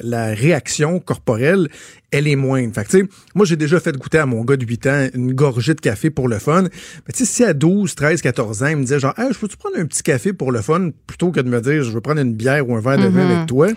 la 0.00 0.26
réaction 0.34 1.00
corporelle, 1.00 1.68
elle 2.12 2.28
est 2.28 2.36
moindre. 2.36 2.74
Fait 2.74 2.84
que, 2.84 3.08
moi, 3.34 3.44
j'ai 3.44 3.56
déjà 3.56 3.80
fait 3.80 3.96
goûter 3.96 4.18
à 4.18 4.26
mon 4.26 4.44
gars 4.44 4.56
de 4.56 4.64
8 4.64 4.86
ans 4.86 5.08
une 5.14 5.32
gorgée 5.32 5.74
de 5.74 5.80
café 5.80 6.10
pour 6.10 6.28
le 6.28 6.38
fun. 6.38 6.62
Mais 6.62 7.12
tu 7.12 7.24
sais, 7.24 7.24
si 7.24 7.44
à 7.44 7.54
12, 7.54 7.94
13, 7.94 8.22
14 8.22 8.62
ans, 8.62 8.66
il 8.68 8.76
me 8.76 8.82
disait 8.82 9.00
genre, 9.00 9.18
hey, 9.18 9.32
je 9.32 9.38
peux-tu 9.38 9.56
prendre 9.56 9.78
un 9.78 9.86
petit 9.86 10.02
café 10.02 10.32
pour 10.32 10.52
le 10.52 10.62
fun, 10.62 10.90
plutôt 11.06 11.30
que 11.30 11.40
de 11.40 11.48
me 11.48 11.60
dire, 11.60 11.82
je 11.82 11.90
veux 11.90 12.00
prendre 12.00 12.20
une 12.20 12.34
bière 12.34 12.68
ou 12.68 12.76
un 12.76 12.80
verre 12.80 12.98
de 12.98 13.08
vin 13.08 13.28
avec 13.28 13.46
toi, 13.46 13.68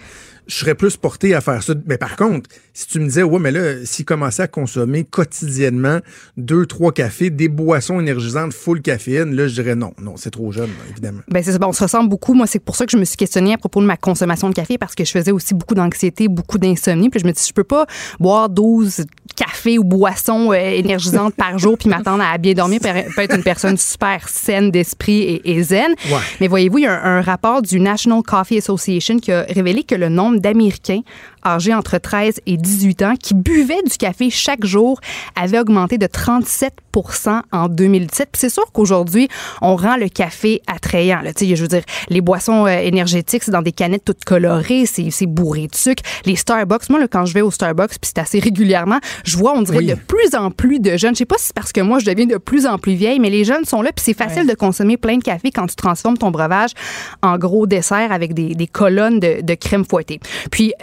je 0.47 0.55
serais 0.55 0.75
plus 0.75 0.97
porté 0.97 1.33
à 1.33 1.41
faire 1.41 1.63
ça. 1.63 1.73
Mais 1.85 1.97
par 1.97 2.15
contre, 2.15 2.49
si 2.73 2.87
tu 2.87 2.99
me 2.99 3.05
disais, 3.05 3.23
ouais, 3.23 3.39
mais 3.39 3.51
là, 3.51 3.83
s'il 3.83 4.05
commençait 4.05 4.43
à 4.43 4.47
consommer 4.47 5.03
quotidiennement 5.03 5.99
deux, 6.37 6.65
trois 6.65 6.91
cafés, 6.91 7.29
des 7.29 7.47
boissons 7.47 7.99
énergisantes 7.99 8.53
full 8.53 8.81
caféine, 8.81 9.35
là, 9.35 9.47
je 9.47 9.53
dirais 9.55 9.75
non. 9.75 9.93
Non, 10.01 10.17
c'est 10.17 10.31
trop 10.31 10.51
jeune, 10.51 10.69
évidemment. 10.91 11.21
Ben 11.29 11.43
c'est 11.43 11.51
ça, 11.51 11.57
Ben, 11.57 11.67
on 11.67 11.73
se 11.73 11.83
ressemble 11.83 12.09
beaucoup. 12.09 12.33
Moi, 12.33 12.47
c'est 12.47 12.59
pour 12.59 12.75
ça 12.75 12.85
que 12.85 12.91
je 12.91 12.97
me 12.97 13.05
suis 13.05 13.17
questionnée 13.17 13.53
à 13.53 13.57
propos 13.57 13.81
de 13.81 13.87
ma 13.87 13.97
consommation 13.97 14.49
de 14.49 14.53
café 14.53 14.77
parce 14.77 14.95
que 14.95 15.03
je 15.03 15.11
faisais 15.11 15.31
aussi 15.31 15.53
beaucoup 15.53 15.75
d'anxiété, 15.75 16.27
beaucoup 16.27 16.57
d'insomnie. 16.57 17.09
Puis 17.09 17.19
je 17.19 17.25
me 17.25 17.31
dis, 17.31 17.43
je 17.47 17.53
peux 17.53 17.63
pas 17.63 17.87
boire 18.25 18.49
12 18.49 19.05
cafés 19.35 19.77
ou 19.77 19.83
boissons 19.83 20.51
euh, 20.51 20.55
énergisantes 20.55 21.35
par 21.35 21.59
jour 21.59 21.77
puis 21.77 21.89
m'attendre 21.89 22.23
à 22.23 22.39
bien 22.39 22.53
dormir, 22.53 22.79
peut 22.79 23.21
être 23.21 23.35
une 23.35 23.43
personne 23.43 23.77
super 23.77 24.27
saine 24.27 24.71
d'esprit 24.71 25.21
et, 25.21 25.51
et 25.51 25.61
zen. 25.61 25.91
Ouais. 26.09 26.17
Mais 26.41 26.47
voyez-vous, 26.47 26.79
il 26.79 26.83
y 26.85 26.87
a 26.87 27.05
un, 27.05 27.19
un 27.19 27.21
rapport 27.21 27.61
du 27.61 27.79
National 27.79 28.23
Coffee 28.23 28.57
Association 28.57 29.19
qui 29.19 29.31
a 29.31 29.43
révélé 29.43 29.83
que 29.83 29.93
le 29.93 30.09
nombre 30.09 30.39
d'Américains 30.39 31.01
âgés 31.45 31.73
entre 31.73 31.97
13 31.97 32.41
et 32.45 32.57
18 32.57 33.01
ans 33.03 33.13
qui 33.21 33.33
buvaient 33.33 33.83
du 33.83 33.97
café 33.97 34.29
chaque 34.29 34.65
jour 34.65 34.99
avait 35.35 35.59
augmenté 35.59 35.97
de 35.97 36.07
37 36.07 36.73
en 37.51 37.67
2017. 37.67 38.29
Puis 38.31 38.39
c'est 38.39 38.49
sûr 38.49 38.65
qu'aujourd'hui, 38.71 39.27
on 39.61 39.75
rend 39.75 39.97
le 39.97 40.07
café 40.09 40.61
attrayant. 40.67 41.21
Là. 41.21 41.31
Je 41.37 41.55
veux 41.55 41.67
dire, 41.67 41.83
les 42.09 42.21
boissons 42.21 42.65
euh, 42.65 42.79
énergétiques, 42.79 43.43
c'est 43.43 43.51
dans 43.51 43.61
des 43.61 43.71
canettes 43.71 44.05
toutes 44.05 44.23
colorées, 44.23 44.85
c'est, 44.85 45.09
c'est 45.11 45.25
bourré 45.25 45.67
de 45.67 45.75
sucre. 45.75 46.03
Les 46.25 46.35
Starbucks, 46.35 46.89
moi, 46.89 46.99
là, 46.99 47.07
quand 47.07 47.25
je 47.25 47.33
vais 47.33 47.41
au 47.41 47.51
Starbucks, 47.51 47.89
puis 47.89 48.11
c'est 48.13 48.19
assez 48.19 48.39
régulièrement, 48.39 48.99
je 49.23 49.37
vois, 49.37 49.53
on 49.53 49.61
dirait 49.61 49.83
de 49.83 49.95
plus 49.95 50.35
en 50.35 50.51
plus 50.51 50.79
de 50.79 50.97
jeunes. 50.97 51.15
Je 51.15 51.19
sais 51.19 51.25
pas 51.25 51.37
si 51.37 51.47
c'est 51.47 51.55
parce 51.55 51.71
que 51.71 51.81
moi, 51.81 51.99
je 51.99 52.05
deviens 52.05 52.25
de 52.25 52.37
plus 52.37 52.65
en 52.65 52.77
plus 52.77 52.93
vieille, 52.93 53.19
mais 53.19 53.29
les 53.29 53.43
jeunes 53.43 53.65
sont 53.65 53.81
là, 53.81 53.91
puis 53.91 54.03
c'est 54.03 54.17
facile 54.17 54.47
de 54.47 54.53
consommer 54.53 54.97
plein 54.97 55.17
de 55.17 55.23
café 55.23 55.51
quand 55.51 55.67
tu 55.67 55.75
transformes 55.75 56.17
ton 56.17 56.31
breuvage 56.31 56.71
en 57.21 57.37
gros 57.37 57.67
dessert 57.67 58.11
avec 58.11 58.33
des, 58.33 58.55
des 58.55 58.67
colonnes 58.67 59.19
de, 59.19 59.41
de 59.41 59.53
crème 59.55 59.85
fouettée. 59.85 60.19
Puis 60.51 60.73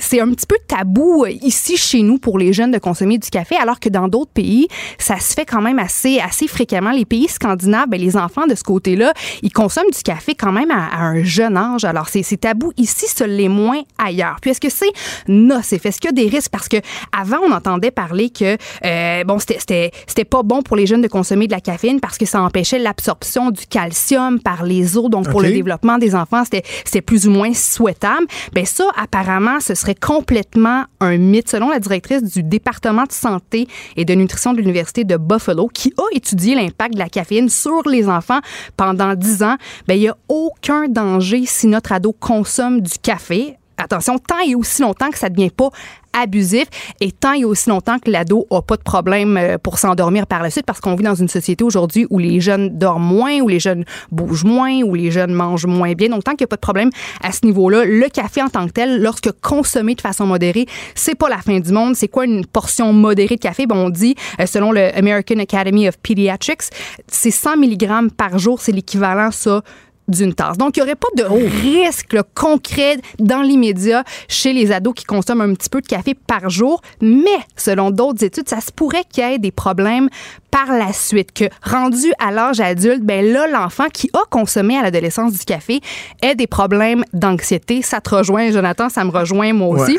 c'est 0.00 0.20
un 0.20 0.30
petit 0.30 0.46
peu 0.46 0.56
tabou 0.66 1.24
euh, 1.24 1.30
ici 1.30 1.76
chez 1.76 2.02
nous 2.02 2.18
pour 2.18 2.38
les 2.38 2.52
jeunes 2.52 2.70
de 2.70 2.78
consommer 2.78 3.18
du 3.18 3.30
café, 3.30 3.56
alors 3.56 3.80
que 3.80 3.88
dans 3.88 4.08
d'autres 4.08 4.32
pays, 4.32 4.68
ça 4.98 5.18
se 5.18 5.34
fait 5.34 5.44
quand 5.44 5.62
même 5.62 5.78
assez, 5.78 6.18
assez 6.18 6.48
fréquemment. 6.48 6.90
Les 6.90 7.04
pays 7.04 7.28
scandinaves, 7.28 7.88
ben, 7.88 8.00
les 8.00 8.16
enfants 8.16 8.46
de 8.46 8.54
ce 8.54 8.64
côté-là, 8.64 9.12
ils 9.42 9.52
consomment 9.52 9.90
du 9.90 10.02
café 10.02 10.34
quand 10.34 10.52
même 10.52 10.70
à, 10.70 10.98
un 11.00 11.22
jeune 11.22 11.56
âge. 11.56 11.84
Alors, 11.84 12.08
c'est 12.08 12.40
tabou 12.40 12.72
ici, 12.76 13.06
ce 13.06 13.24
l'est 13.24 13.48
moins 13.48 13.82
ailleurs. 13.98 14.36
Puis, 14.40 14.50
est-ce 14.50 14.60
que 14.60 14.70
c'est 14.70 14.92
nocif? 15.28 15.84
Est-ce 15.84 16.00
qu'il 16.00 16.08
y 16.08 16.12
a 16.12 16.24
des 16.24 16.28
risques? 16.28 16.50
Parce 16.50 16.68
que 16.68 16.78
avant, 17.16 17.38
on 17.46 17.52
entendait 17.52 17.90
parler 17.90 18.30
que, 18.30 18.56
euh, 18.84 19.24
bon, 19.24 19.38
c'était 19.38 19.90
pas 20.28 20.42
bon 20.42 20.62
pour 20.62 20.76
les 20.76 20.86
jeunes 20.86 21.02
de 21.02 21.08
consommer 21.08 21.46
de 21.46 21.52
la 21.52 21.60
caféine 21.60 22.00
parce 22.00 22.18
que 22.18 22.26
ça 22.26 22.42
empêchait 22.42 22.78
l'absorption 22.78 23.50
du 23.50 23.66
calcium 23.66 24.40
par 24.40 24.64
les 24.64 24.96
os. 24.96 25.10
Donc, 25.10 25.28
pour 25.30 25.40
le 25.40 25.50
développement 25.50 25.98
des 25.98 26.14
enfants, 26.14 26.44
c'était 26.44 27.02
plus 27.02 27.26
ou 27.26 27.30
moins 27.30 27.52
souhaitable. 27.52 28.26
Ben 28.52 28.64
ça, 28.64 28.84
apparemment, 28.96 29.60
ce 29.60 29.74
serait 29.74 29.89
complètement 29.94 30.84
un 31.00 31.16
mythe, 31.16 31.48
selon 31.48 31.70
la 31.70 31.80
directrice 31.80 32.22
du 32.22 32.42
département 32.42 33.04
de 33.04 33.12
santé 33.12 33.68
et 33.96 34.04
de 34.04 34.14
nutrition 34.14 34.52
de 34.52 34.58
l'Université 34.58 35.04
de 35.04 35.16
Buffalo, 35.16 35.68
qui 35.68 35.92
a 35.98 36.04
étudié 36.12 36.54
l'impact 36.54 36.94
de 36.94 36.98
la 36.98 37.08
caféine 37.08 37.48
sur 37.48 37.88
les 37.88 38.08
enfants 38.08 38.40
pendant 38.76 39.14
10 39.14 39.42
ans. 39.42 39.56
Ben, 39.86 39.94
il 39.94 40.00
n'y 40.00 40.08
a 40.08 40.16
aucun 40.28 40.88
danger 40.88 41.44
si 41.46 41.66
notre 41.66 41.92
ado 41.92 42.12
consomme 42.12 42.80
du 42.80 42.98
café 43.02 43.56
attention, 43.80 44.18
tant 44.18 44.38
et 44.46 44.54
aussi 44.54 44.82
longtemps 44.82 45.10
que 45.10 45.18
ça 45.18 45.28
ne 45.28 45.34
devient 45.34 45.50
pas 45.50 45.70
abusif 46.12 46.66
et 47.00 47.12
tant 47.12 47.32
et 47.34 47.44
aussi 47.44 47.68
longtemps 47.68 47.98
que 47.98 48.10
l'ado 48.10 48.46
a 48.50 48.62
pas 48.62 48.76
de 48.76 48.82
problème 48.82 49.36
euh, 49.36 49.58
pour 49.58 49.78
s'endormir 49.78 50.26
par 50.26 50.42
la 50.42 50.50
suite 50.50 50.66
parce 50.66 50.80
qu'on 50.80 50.94
vit 50.94 51.04
dans 51.04 51.14
une 51.14 51.28
société 51.28 51.64
aujourd'hui 51.64 52.06
où 52.10 52.18
les 52.18 52.40
jeunes 52.40 52.78
dorment 52.78 53.04
moins, 53.04 53.40
où 53.40 53.48
les 53.48 53.60
jeunes 53.60 53.84
bougent 54.10 54.44
moins, 54.44 54.82
où 54.82 54.94
les 54.94 55.10
jeunes 55.10 55.32
mangent 55.32 55.66
moins 55.66 55.92
bien. 55.92 56.08
Donc 56.08 56.24
tant 56.24 56.32
qu'il 56.32 56.44
n'y 56.44 56.48
a 56.48 56.48
pas 56.48 56.56
de 56.56 56.60
problème 56.60 56.90
à 57.22 57.32
ce 57.32 57.44
niveau-là, 57.44 57.84
le 57.84 58.08
café 58.08 58.42
en 58.42 58.48
tant 58.48 58.66
que 58.66 58.72
tel, 58.72 59.02
lorsque 59.02 59.30
consommé 59.40 59.94
de 59.94 60.00
façon 60.00 60.26
modérée, 60.26 60.66
c'est 60.94 61.14
pas 61.14 61.28
la 61.28 61.38
fin 61.38 61.58
du 61.58 61.72
monde. 61.72 61.94
C'est 61.96 62.08
quoi 62.08 62.24
une 62.24 62.46
portion 62.46 62.92
modérée 62.92 63.36
de 63.36 63.40
café? 63.40 63.66
Bon, 63.66 63.86
on 63.86 63.90
dit, 63.90 64.14
euh, 64.40 64.46
selon 64.46 64.72
le 64.72 64.96
American 64.96 65.38
Academy 65.38 65.88
of 65.88 65.98
Pediatrics, 65.98 66.70
c'est 67.06 67.30
100 67.30 67.56
mg 67.56 68.10
par 68.16 68.38
jour, 68.38 68.60
c'est 68.60 68.72
l'équivalent 68.72 69.30
ça 69.30 69.62
d'une 70.10 70.34
tasse. 70.34 70.58
Donc, 70.58 70.76
il 70.76 70.80
n'y 70.80 70.84
aurait 70.84 70.96
pas 70.96 71.08
de 71.16 71.24
risque 71.24 72.16
concret 72.34 72.98
dans 73.18 73.42
l'immédiat 73.42 74.04
chez 74.28 74.52
les 74.52 74.72
ados 74.72 74.94
qui 74.94 75.04
consomment 75.04 75.42
un 75.42 75.54
petit 75.54 75.68
peu 75.68 75.80
de 75.80 75.86
café 75.86 76.14
par 76.14 76.50
jour, 76.50 76.80
mais 77.00 77.38
selon 77.56 77.90
d'autres 77.90 78.24
études, 78.24 78.48
ça 78.48 78.60
se 78.60 78.72
pourrait 78.72 79.04
qu'il 79.10 79.24
y 79.24 79.34
ait 79.34 79.38
des 79.38 79.50
problèmes 79.50 80.08
par 80.50 80.66
la 80.66 80.92
suite, 80.92 81.32
que 81.32 81.44
rendu 81.62 82.12
à 82.18 82.30
l'âge 82.30 82.60
adulte, 82.60 83.02
ben 83.02 83.24
là, 83.24 83.46
l'enfant 83.46 83.86
qui 83.92 84.10
a 84.14 84.20
consommé 84.30 84.76
à 84.76 84.82
l'adolescence 84.82 85.32
du 85.32 85.44
café 85.44 85.80
ait 86.22 86.34
des 86.34 86.46
problèmes 86.46 87.04
d'anxiété. 87.12 87.82
Ça 87.82 88.00
te 88.00 88.14
rejoint, 88.14 88.50
Jonathan, 88.50 88.88
ça 88.88 89.04
me 89.04 89.10
rejoint 89.10 89.52
moi 89.52 89.80
aussi. 89.80 89.98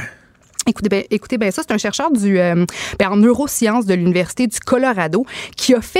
Écoutez 0.68 0.90
bien, 0.90 1.02
écoutez 1.10 1.38
bien 1.40 1.50
ça, 1.50 1.64
c'est 1.66 1.74
un 1.74 1.80
chercheur 1.80 2.12
du, 2.12 2.40
euh, 2.40 2.66
ben, 3.00 3.10
en 3.10 3.16
neurosciences 3.16 3.88
de 3.88 3.96
l'Université 3.96 4.46
du 4.46 4.60
Colorado 4.60 5.26
qui 5.58 5.74
a 5.74 5.82
fait 5.82 6.00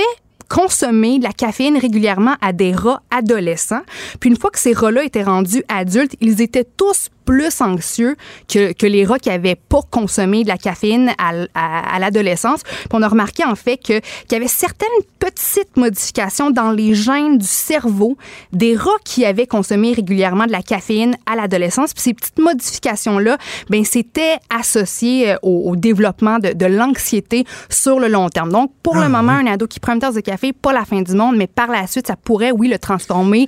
consommer 0.52 1.18
de 1.18 1.24
la 1.24 1.32
caféine 1.32 1.78
régulièrement 1.78 2.34
à 2.42 2.52
des 2.52 2.74
rats 2.74 3.00
adolescents. 3.10 3.80
Puis 4.20 4.28
une 4.28 4.36
fois 4.36 4.50
que 4.50 4.58
ces 4.58 4.74
rats-là 4.74 5.02
étaient 5.02 5.22
rendus 5.22 5.64
adultes, 5.68 6.14
ils 6.20 6.42
étaient 6.42 6.66
tous 6.76 7.08
plus 7.24 7.60
anxieux 7.60 8.16
que, 8.48 8.72
que 8.72 8.86
les 8.86 9.04
rats 9.04 9.18
qui 9.18 9.30
avaient 9.30 9.54
pas 9.54 9.80
consommé 9.90 10.42
de 10.42 10.48
la 10.48 10.58
caféine 10.58 11.12
à, 11.18 11.32
à, 11.54 11.98
l'adolescence. 11.98 12.62
Puis 12.62 12.88
on 12.92 13.02
a 13.02 13.08
remarqué 13.08 13.44
en 13.44 13.54
fait 13.54 13.76
que 13.76 14.00
qu'il 14.00 14.32
y 14.32 14.34
avait 14.34 14.48
certaines 14.48 14.88
petites 15.18 15.76
modifications 15.76 16.50
dans 16.50 16.72
les 16.72 16.94
gènes 16.94 17.38
du 17.38 17.46
cerveau 17.46 18.16
des 18.52 18.76
rats 18.76 18.90
qui 19.04 19.24
avaient 19.24 19.46
consommé 19.46 19.92
régulièrement 19.92 20.46
de 20.46 20.52
la 20.52 20.62
caféine 20.62 21.16
à 21.26 21.36
l'adolescence. 21.36 21.94
Puis 21.94 22.02
ces 22.02 22.14
petites 22.14 22.38
modifications 22.38 23.18
là, 23.18 23.38
ben 23.70 23.84
c'était 23.84 24.38
associé 24.50 25.32
euh, 25.32 25.36
au, 25.42 25.70
au, 25.70 25.76
développement 25.76 26.38
de, 26.38 26.52
de 26.52 26.66
l'anxiété 26.66 27.44
sur 27.68 27.98
le 27.98 28.08
long 28.08 28.28
terme. 28.28 28.50
Donc 28.50 28.72
pour 28.82 28.96
le 28.96 29.02
ah, 29.02 29.08
moment, 29.08 29.32
un 29.32 29.46
ado 29.46 29.66
qui 29.66 29.80
prend 29.80 29.94
une 29.94 30.00
tasse 30.00 30.14
de 30.14 30.20
café, 30.20 30.41
pas 30.50 30.72
la 30.72 30.84
fin 30.84 31.00
du 31.02 31.14
monde, 31.14 31.36
mais 31.36 31.46
par 31.46 31.68
la 31.68 31.86
suite, 31.86 32.08
ça 32.08 32.16
pourrait 32.16 32.50
oui 32.50 32.66
le 32.66 32.80
transformer 32.80 33.46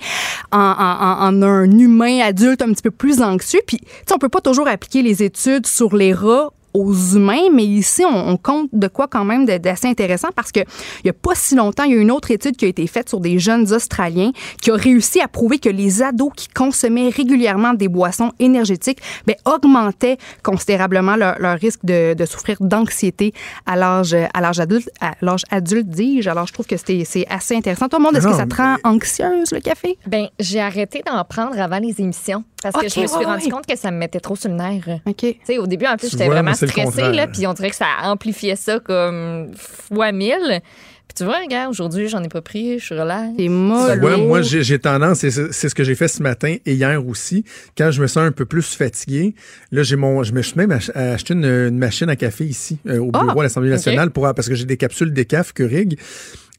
en, 0.52 0.58
en, 0.58 1.42
un 1.42 1.78
humain 1.78 2.20
adulte 2.20 2.62
un 2.62 2.72
petit 2.72 2.82
peu 2.82 2.92
plus 2.92 3.20
anxieux. 3.20 3.60
Puis, 3.66 3.78
tu 3.78 3.86
sais, 4.06 4.14
on 4.14 4.18
peut 4.18 4.28
pas 4.28 4.40
toujours 4.40 4.68
appliquer 4.68 5.02
les 5.02 5.24
études 5.24 5.66
sur 5.66 5.96
les 5.96 6.12
rats 6.12 6.52
aux 6.74 6.92
humains, 6.92 7.50
mais 7.52 7.64
ici, 7.64 8.04
on, 8.04 8.36
compte 8.36 8.68
de 8.72 8.88
quoi 8.88 9.06
quand 9.06 9.24
même 9.24 9.46
d'assez 9.46 9.86
intéressant 9.86 10.28
parce 10.34 10.50
que 10.50 10.60
il 10.60 11.06
y 11.06 11.10
a 11.10 11.12
pas 11.12 11.34
si 11.34 11.54
longtemps, 11.54 11.84
il 11.84 11.92
y 11.92 11.96
a 11.96 12.00
une 12.00 12.10
autre 12.10 12.32
étude 12.32 12.56
qui 12.56 12.64
a 12.64 12.68
été 12.68 12.86
faite 12.86 13.08
sur 13.08 13.20
des 13.20 13.38
jeunes 13.38 13.72
Australiens 13.72 14.32
qui 14.60 14.70
a 14.70 14.74
réussi 14.74 15.20
à 15.20 15.28
prouver 15.28 15.58
que 15.58 15.68
les 15.68 16.02
ados 16.02 16.32
qui 16.36 16.48
consommaient 16.48 17.08
régulièrement 17.08 17.74
des 17.74 17.88
boissons 17.88 18.32
énergétiques 18.40 18.98
ben, 19.26 19.36
augmentaient 19.44 20.18
considérablement 20.42 21.16
leur, 21.16 21.58
risque 21.58 21.84
de, 21.84 22.14
de 22.14 22.26
souffrir 22.26 22.56
d'anxiété 22.60 23.32
à 23.66 23.76
l'âge 23.76 24.16
à 24.34 24.40
l'âge 24.40 24.60
adulte, 24.60 24.90
à 25.00 25.12
l'âge 25.22 25.44
adulte, 25.50 25.88
dis-je. 25.88 26.28
Alors, 26.28 26.46
je 26.46 26.52
trouve 26.52 26.66
que 26.66 26.76
c'est 26.76 27.26
assez 27.30 27.56
intéressant. 27.56 27.88
Tout 27.88 27.98
le 27.98 28.02
monde, 28.02 28.16
est-ce 28.16 28.26
que 28.26 28.34
ça 28.34 28.46
te 28.46 28.56
rend 28.56 28.76
anxieuse, 28.84 29.52
le 29.52 29.60
café? 29.60 29.96
Ben, 30.06 30.28
j'ai 30.38 30.60
arrêté 30.60 31.02
d'en 31.06 31.22
prendre 31.24 31.58
avant 31.58 31.78
les 31.78 32.00
émissions 32.00 32.44
parce 32.72 32.84
que 32.84 32.88
je 32.88 33.00
me 33.00 33.06
suis 33.06 33.24
rendu 33.24 33.48
compte 33.48 33.66
que 33.66 33.76
ça 33.76 33.90
me 33.90 33.98
mettait 33.98 34.20
trop 34.20 34.36
sur 34.36 34.48
le 34.48 34.56
nerf. 34.56 35.00
OK. 35.06 35.16
Tu 35.16 35.36
sais, 35.44 35.58
au 35.58 35.66
début, 35.66 35.86
en 35.86 35.96
plus, 35.96 36.10
j'étais 36.10 36.28
vraiment 36.28 36.54
stressée, 36.54 37.12
là, 37.12 37.26
puis 37.26 37.46
on 37.46 37.52
dirait 37.52 37.70
que 37.70 37.76
ça 37.76 37.86
amplifiait 38.04 38.56
ça 38.56 38.80
comme 38.80 39.52
fois 39.54 40.12
mille. 40.12 40.62
Puis 41.06 41.16
tu 41.16 41.24
vois, 41.24 41.40
regarde, 41.40 41.70
aujourd'hui, 41.70 42.08
j'en 42.08 42.22
ai 42.22 42.28
pas 42.28 42.40
pris, 42.40 42.78
je 42.78 42.84
suis 42.86 42.94
relax. 42.98 43.34
C'est 43.38 43.48
molle. 43.48 44.02
Ouais, 44.02 44.16
moi, 44.16 44.40
j'ai 44.40 44.78
tendance, 44.78 45.18
c'est 45.18 45.30
ce 45.68 45.74
que 45.74 45.84
j'ai 45.84 45.94
fait 45.94 46.08
ce 46.08 46.22
matin 46.22 46.56
et 46.64 46.74
hier 46.74 47.06
aussi, 47.06 47.44
quand 47.76 47.90
je 47.90 48.00
me 48.00 48.06
sens 48.06 48.24
un 48.24 48.32
peu 48.32 48.46
plus 48.46 48.74
fatigué, 48.74 49.34
là, 49.70 49.82
j'ai 49.82 49.96
mon, 49.96 50.22
je 50.22 50.32
me 50.32 50.40
suis 50.40 50.56
même 50.56 50.72
acheté 50.72 51.34
une, 51.34 51.76
machine 51.76 52.08
à 52.08 52.16
café 52.16 52.44
ici, 52.44 52.78
euh, 52.86 52.98
au 52.98 53.10
bureau 53.10 53.32
ah, 53.36 53.40
à 53.40 53.42
l'Assemblée 53.42 53.70
nationale, 53.70 54.10
pour, 54.10 54.32
parce 54.34 54.48
que 54.48 54.54
j'ai 54.54 54.64
des 54.64 54.78
capsules 54.78 55.12
décaf 55.12 55.52
Keurig. 55.52 55.98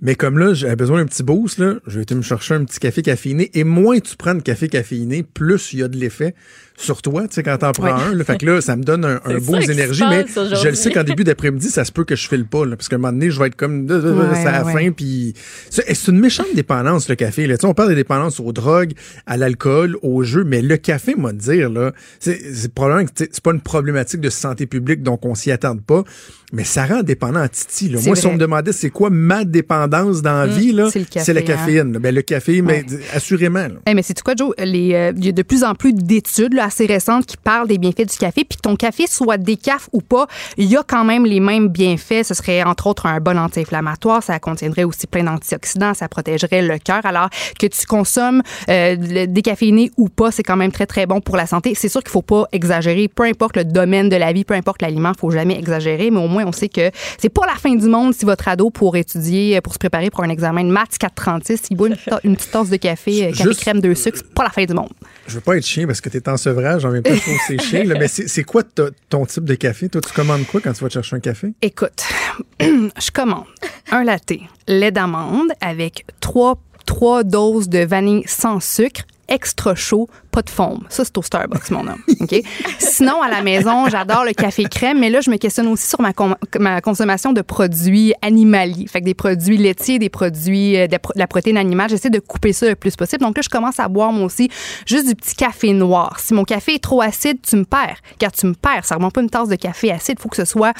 Mais 0.01 0.15
comme 0.15 0.37
là, 0.37 0.53
j'avais 0.53 0.75
besoin 0.75 0.99
d'un 0.99 1.05
petit 1.05 1.23
boost, 1.23 1.57
là, 1.57 1.75
je 1.87 1.97
vais 1.97 2.03
été 2.03 2.15
me 2.15 2.21
chercher 2.21 2.55
un 2.55 2.65
petit 2.65 2.79
café 2.79 3.01
caféiné. 3.01 3.49
Et 3.53 3.63
moins 3.63 3.99
tu 3.99 4.17
prends 4.17 4.35
de 4.35 4.41
café 4.41 4.67
caféiné, 4.67 5.23
plus 5.23 5.71
il 5.71 5.79
y 5.79 5.83
a 5.83 5.87
de 5.87 5.95
l'effet 5.95 6.35
sur 6.77 7.01
toi, 7.01 7.21
tu 7.27 7.35
sais, 7.35 7.43
quand 7.43 7.57
t'en 7.57 7.71
prends 7.71 7.95
un. 7.95 8.13
Là, 8.13 8.23
fait 8.25 8.37
que 8.37 8.45
là, 8.45 8.59
ça 8.59 8.75
me 8.75 8.83
donne 8.83 9.05
un, 9.05 9.21
un 9.25 9.37
beau 9.37 9.55
énergie, 9.55 10.03
mais 10.09 10.25
je 10.27 10.67
le 10.67 10.75
sais 10.75 10.91
qu'en 10.91 11.03
début 11.03 11.23
d'après-midi, 11.23 11.69
ça 11.69 11.85
se 11.85 11.91
peut 11.91 12.03
que 12.03 12.15
je 12.15 12.27
file 12.27 12.45
pas, 12.45 12.65
là, 12.65 12.75
parce 12.75 12.89
qu'à 12.89 12.97
un 12.97 12.99
moment 12.99 13.13
donné, 13.13 13.31
je 13.31 13.39
vais 13.39 13.47
être 13.47 13.55
comme 13.55 13.87
ça 13.87 14.49
à 14.49 14.63
la 14.63 14.65
fin, 14.65 14.91
puis 14.91 15.33
c'est 15.69 16.07
une 16.07 16.19
méchante 16.19 16.47
dépendance, 16.53 17.07
le 17.07 17.15
café. 17.15 17.47
Là. 17.47 17.55
Tu 17.55 17.61
sais, 17.61 17.67
on 17.67 17.73
parle 17.73 17.89
des 17.89 17.95
dépendances 17.95 18.41
aux 18.41 18.51
drogues, 18.51 18.93
à 19.25 19.37
l'alcool, 19.37 19.97
au 20.01 20.23
jeu, 20.23 20.43
mais 20.43 20.61
le 20.61 20.75
café, 20.75 21.15
moi, 21.15 21.31
dire, 21.31 21.69
là, 21.69 21.93
c'est 22.19 22.73
probablement 22.73 23.05
que 23.05 23.11
c'est 23.15 23.41
pas 23.41 23.51
une 23.51 23.61
problématique 23.61 24.19
de 24.19 24.29
santé 24.29 24.65
publique, 24.65 25.01
donc 25.01 25.25
on 25.25 25.35
s'y 25.35 25.51
attend 25.51 25.77
pas, 25.77 26.03
mais 26.51 26.65
ça 26.65 26.85
rend 26.85 27.03
dépendant 27.03 27.39
à 27.39 27.49
Titi. 27.49 27.89
Là. 27.89 27.99
Moi, 28.05 28.15
si 28.15 28.27
on 28.27 28.33
me 28.33 28.37
demandait 28.37 28.73
c'est 28.73 28.89
quoi 28.89 29.09
ma 29.09 29.45
dépendance 29.45 29.84
dans 29.87 30.33
la 30.33 30.47
mmh, 30.47 30.49
vie, 30.49 30.71
là, 30.71 30.89
c'est 30.91 31.33
la 31.33 31.39
hein. 31.39 31.43
caféine. 31.43 31.91
Ben, 31.93 32.13
le 32.13 32.21
café, 32.21 32.61
mais 32.61 32.85
assurément. 33.13 33.67
Là. 33.67 33.93
mais 33.93 34.01
c'est 34.01 34.19
quoi, 34.21 34.33
Joe? 34.35 34.53
Euh, 34.59 34.65
il 34.65 35.25
y 35.25 35.29
a 35.29 35.31
de 35.31 35.41
plus 35.41 35.63
en 35.63 35.75
plus 35.75 35.93
d'études 35.93 36.57
assez 36.59 36.85
récentes 36.85 37.25
qui 37.25 37.37
parlent 37.37 37.67
des 37.67 37.77
bienfaits 37.77 38.09
du 38.09 38.17
café. 38.17 38.43
Puis 38.43 38.57
que 38.57 38.61
ton 38.61 38.75
café 38.75 39.05
soit 39.07 39.37
décaf 39.37 39.89
ou 39.93 40.01
pas, 40.01 40.27
il 40.57 40.65
y 40.65 40.77
a 40.77 40.83
quand 40.83 41.03
même 41.03 41.25
les 41.25 41.39
mêmes 41.39 41.67
bienfaits. 41.67 42.23
Ce 42.23 42.33
serait 42.33 42.63
entre 42.63 42.87
autres 42.87 43.05
un 43.05 43.19
bon 43.19 43.37
anti-inflammatoire. 43.37 44.23
Ça 44.23 44.39
contiendrait 44.39 44.83
aussi 44.83 45.07
plein 45.07 45.23
d'antioxydants. 45.23 45.93
Ça 45.93 46.07
protégerait 46.07 46.61
le 46.61 46.77
cœur. 46.77 47.05
Alors 47.05 47.29
que 47.59 47.67
tu 47.67 47.85
consommes 47.85 48.41
euh, 48.69 48.95
le 48.99 49.25
décaféiné 49.25 49.91
ou 49.97 50.09
pas, 50.09 50.31
c'est 50.31 50.43
quand 50.43 50.57
même 50.57 50.71
très, 50.71 50.85
très 50.85 51.05
bon 51.05 51.21
pour 51.21 51.37
la 51.37 51.45
santé. 51.45 51.73
C'est 51.75 51.89
sûr 51.89 52.01
qu'il 52.01 52.11
faut 52.11 52.21
pas 52.21 52.45
exagérer. 52.51 53.07
Peu 53.07 53.23
importe 53.23 53.57
le 53.57 53.65
domaine 53.65 54.09
de 54.09 54.15
la 54.15 54.33
vie, 54.33 54.43
peu 54.43 54.53
importe 54.53 54.81
l'aliment, 54.81 55.11
il 55.15 55.19
faut 55.19 55.31
jamais 55.31 55.57
exagérer. 55.57 56.11
Mais 56.11 56.19
au 56.19 56.27
moins, 56.27 56.45
on 56.45 56.51
sait 56.51 56.69
que 56.69 56.91
c'est 57.17 57.29
pas 57.29 57.45
la 57.45 57.55
fin 57.55 57.75
du 57.75 57.87
monde 57.87 58.13
si 58.13 58.25
votre 58.25 58.47
ado, 58.47 58.69
pour 58.69 58.95
étudier, 58.95 59.59
pour 59.61 59.74
se 59.75 59.79
préparer 59.79 60.09
pour 60.09 60.23
un 60.23 60.29
examen 60.29 60.63
de 60.63 60.69
maths 60.69 60.97
436, 60.97 61.67
il 61.69 61.77
boit 61.77 61.89
une, 62.23 62.35
petite 62.35 62.51
tasse 62.51 62.69
de 62.69 62.77
café, 62.77 63.27
euh, 63.27 63.31
café 63.31 63.55
crème, 63.55 63.81
deux 63.81 63.93
sucres, 63.93 64.17
c'est 64.17 64.33
pas 64.33 64.43
la 64.43 64.49
fin 64.49 64.65
du 64.65 64.73
monde. 64.73 64.89
Je 65.27 65.35
veux 65.35 65.41
pas 65.41 65.57
être 65.57 65.65
chien 65.65 65.85
parce 65.85 66.01
que 66.01 66.09
tu 66.09 66.17
es 66.17 66.29
en 66.29 66.37
sevrage, 66.37 66.85
en 66.85 66.91
même 66.91 67.03
temps, 67.03 67.11
c'est 67.47 67.61
chien. 67.61 67.83
mais 67.85 68.07
c'est 68.07 68.43
quoi 68.43 68.63
ton 69.09 69.25
type 69.25 69.43
de 69.43 69.55
café? 69.55 69.89
Toi, 69.89 70.01
tu 70.01 70.13
commandes 70.13 70.45
quoi 70.47 70.61
quand 70.61 70.73
tu 70.73 70.83
vas 70.83 70.89
chercher 70.89 71.17
un 71.17 71.19
café? 71.19 71.53
Écoute, 71.61 72.03
je 72.59 73.11
commande 73.11 73.45
un 73.91 74.03
latte, 74.03 74.33
lait 74.67 74.91
d'amande 74.91 75.49
avec 75.61 76.05
trois, 76.19 76.57
trois 76.85 77.23
doses 77.23 77.69
de 77.69 77.79
vanille 77.79 78.23
sans 78.27 78.59
sucre 78.59 79.01
extra 79.27 79.75
chaud, 79.75 80.07
pas 80.31 80.41
de 80.41 80.49
foam. 80.49 80.83
Ça, 80.89 81.03
c'est 81.05 81.17
au 81.17 81.21
Starbucks, 81.21 81.69
mon 81.71 81.87
homme. 81.87 82.01
OK? 82.21 82.35
Sinon, 82.79 83.21
à 83.21 83.29
la 83.29 83.41
maison, 83.41 83.87
j'adore 83.89 84.23
le 84.25 84.33
café 84.33 84.63
crème, 84.65 84.99
mais 84.99 85.09
là, 85.09 85.21
je 85.21 85.29
me 85.29 85.37
questionne 85.37 85.67
aussi 85.67 85.87
sur 85.87 85.99
ma, 86.01 86.81
consommation 86.81 87.33
de 87.33 87.41
produits 87.41 88.13
animaliers. 88.21 88.87
Fait 88.87 88.99
que 89.01 89.05
des 89.05 89.13
produits 89.13 89.57
laitiers, 89.57 89.99
des 89.99 90.09
produits 90.09 90.77
euh, 90.77 90.87
de, 90.87 90.97
pro- 90.97 91.13
de 91.13 91.19
la 91.19 91.27
protéine 91.27 91.57
animale. 91.57 91.89
J'essaie 91.89 92.09
de 92.09 92.19
couper 92.19 92.53
ça 92.53 92.67
le 92.67 92.75
plus 92.75 92.95
possible. 92.95 93.21
Donc 93.23 93.37
là, 93.37 93.41
je 93.43 93.49
commence 93.49 93.79
à 93.79 93.87
boire, 93.87 94.11
moi 94.11 94.25
aussi, 94.25 94.49
juste 94.85 95.07
du 95.07 95.15
petit 95.15 95.35
café 95.35 95.73
noir. 95.73 96.19
Si 96.19 96.33
mon 96.33 96.43
café 96.43 96.75
est 96.75 96.83
trop 96.83 97.01
acide, 97.01 97.37
tu 97.41 97.55
me 97.55 97.65
perds. 97.65 97.97
Car 98.19 98.31
tu 98.31 98.45
me 98.45 98.53
perds. 98.53 98.85
Ça 98.85 98.95
remonte 98.95 99.13
pas 99.13 99.21
une 99.21 99.29
tasse 99.29 99.49
de 99.49 99.55
café 99.55 99.91
acide. 99.91 100.19
faut 100.19 100.29
que 100.29 100.37
ce 100.37 100.45
soit 100.45 100.73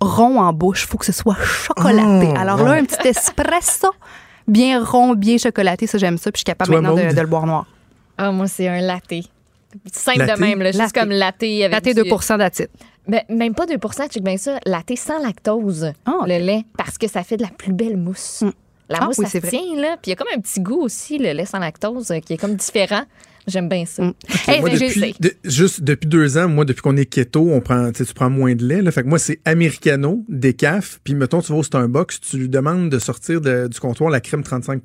rond 0.00 0.40
en 0.40 0.52
bouche. 0.52 0.86
faut 0.86 0.98
que 0.98 1.04
ce 1.04 1.12
soit 1.12 1.36
chocolaté. 1.42 2.28
Oh, 2.32 2.38
Alors 2.38 2.62
là, 2.64 2.72
un 2.72 2.84
petit 2.84 3.08
espresso 3.08 3.90
bien 4.50 4.84
rond, 4.84 5.14
bien 5.14 5.38
chocolaté. 5.38 5.86
Ça, 5.86 5.98
j'aime 5.98 6.18
ça. 6.18 6.30
Puis 6.30 6.38
je 6.38 6.40
suis 6.40 6.44
capable 6.44 6.70
Toi, 6.72 6.80
maintenant 6.80 7.12
de, 7.12 7.20
le 7.20 7.26
boire 7.26 7.46
noir. 7.46 7.66
Ah, 8.18 8.30
moi, 8.32 8.46
c'est 8.46 8.68
un 8.68 8.80
latte. 8.80 9.14
Simple 9.92 10.18
Latte? 10.18 10.36
de 10.36 10.40
même, 10.40 10.58
là, 10.60 10.72
juste 10.72 10.78
Latte. 10.78 10.92
comme 10.92 11.10
latte 11.10 11.42
avec 11.42 11.70
Latte 11.70 11.84
du- 11.84 11.94
2 11.94 12.36
d'acide. 12.38 12.68
Ben, 13.06 13.22
même 13.28 13.54
pas 13.54 13.66
2% 13.66 14.08
check 14.08 14.22
bien 14.22 14.36
ça. 14.36 14.58
Latte 14.66 14.96
sans 14.96 15.18
lactose, 15.22 15.92
Ah, 16.04 16.24
le 16.26 16.38
lait, 16.38 16.64
parce 16.76 16.98
que 16.98 17.08
ça 17.08 17.22
fait 17.22 17.36
de 17.36 17.42
la 17.42 17.48
plus 17.48 17.72
belle 17.72 17.96
mousse. 17.96 18.42
Mm. 18.42 18.50
La 18.88 18.98
Ah, 19.00 19.04
mousse, 19.06 19.18
oui, 19.18 19.26
ça 19.26 19.40
tient, 19.40 19.60
là. 19.76 19.96
Puis 20.02 20.06
il 20.06 20.10
y 20.10 20.12
a 20.12 20.16
comme 20.16 20.28
un 20.36 20.40
petit 20.40 20.60
goût 20.60 20.80
aussi, 20.82 21.18
le 21.18 21.32
lait 21.32 21.46
sans 21.46 21.60
lactose, 21.60 22.10
euh, 22.10 22.18
qui 22.18 22.32
est 22.32 22.36
comme 22.36 22.56
différent. 22.56 23.02
J'aime 23.46 23.68
bien 23.68 23.84
ça. 23.86 24.02
Mm. 24.02 24.14
Hey, 24.46 24.60
moi, 24.60 24.70
fait 24.70 24.76
que 24.78 24.84
depuis, 24.86 25.00
j'ai- 25.00 25.14
de- 25.20 25.34
juste 25.44 25.82
depuis 25.82 26.06
deux 26.06 26.38
ans, 26.38 26.48
moi, 26.48 26.64
depuis 26.64 26.82
qu'on 26.82 26.96
est 26.96 27.06
keto, 27.06 27.50
on 27.50 27.60
prend, 27.60 27.90
tu 27.92 27.98
sais, 27.98 28.04
tu 28.04 28.14
prends 28.14 28.30
moins 28.30 28.54
de 28.54 28.64
lait. 28.64 28.82
Là, 28.82 28.90
fait 28.92 29.02
que 29.02 29.08
moi, 29.08 29.18
c'est 29.18 29.40
americano, 29.44 30.24
décaf. 30.28 31.00
Puis, 31.04 31.14
mettons, 31.14 31.40
tu 31.40 31.52
vas 31.52 31.58
au 31.58 31.62
Starbucks, 31.62 32.20
tu 32.20 32.36
lui 32.38 32.48
demandes 32.48 32.90
de 32.90 32.98
sortir 32.98 33.40
de- 33.40 33.68
du 33.68 33.80
comptoir 33.80 34.10
la 34.10 34.20
crème 34.20 34.42
35 34.42 34.82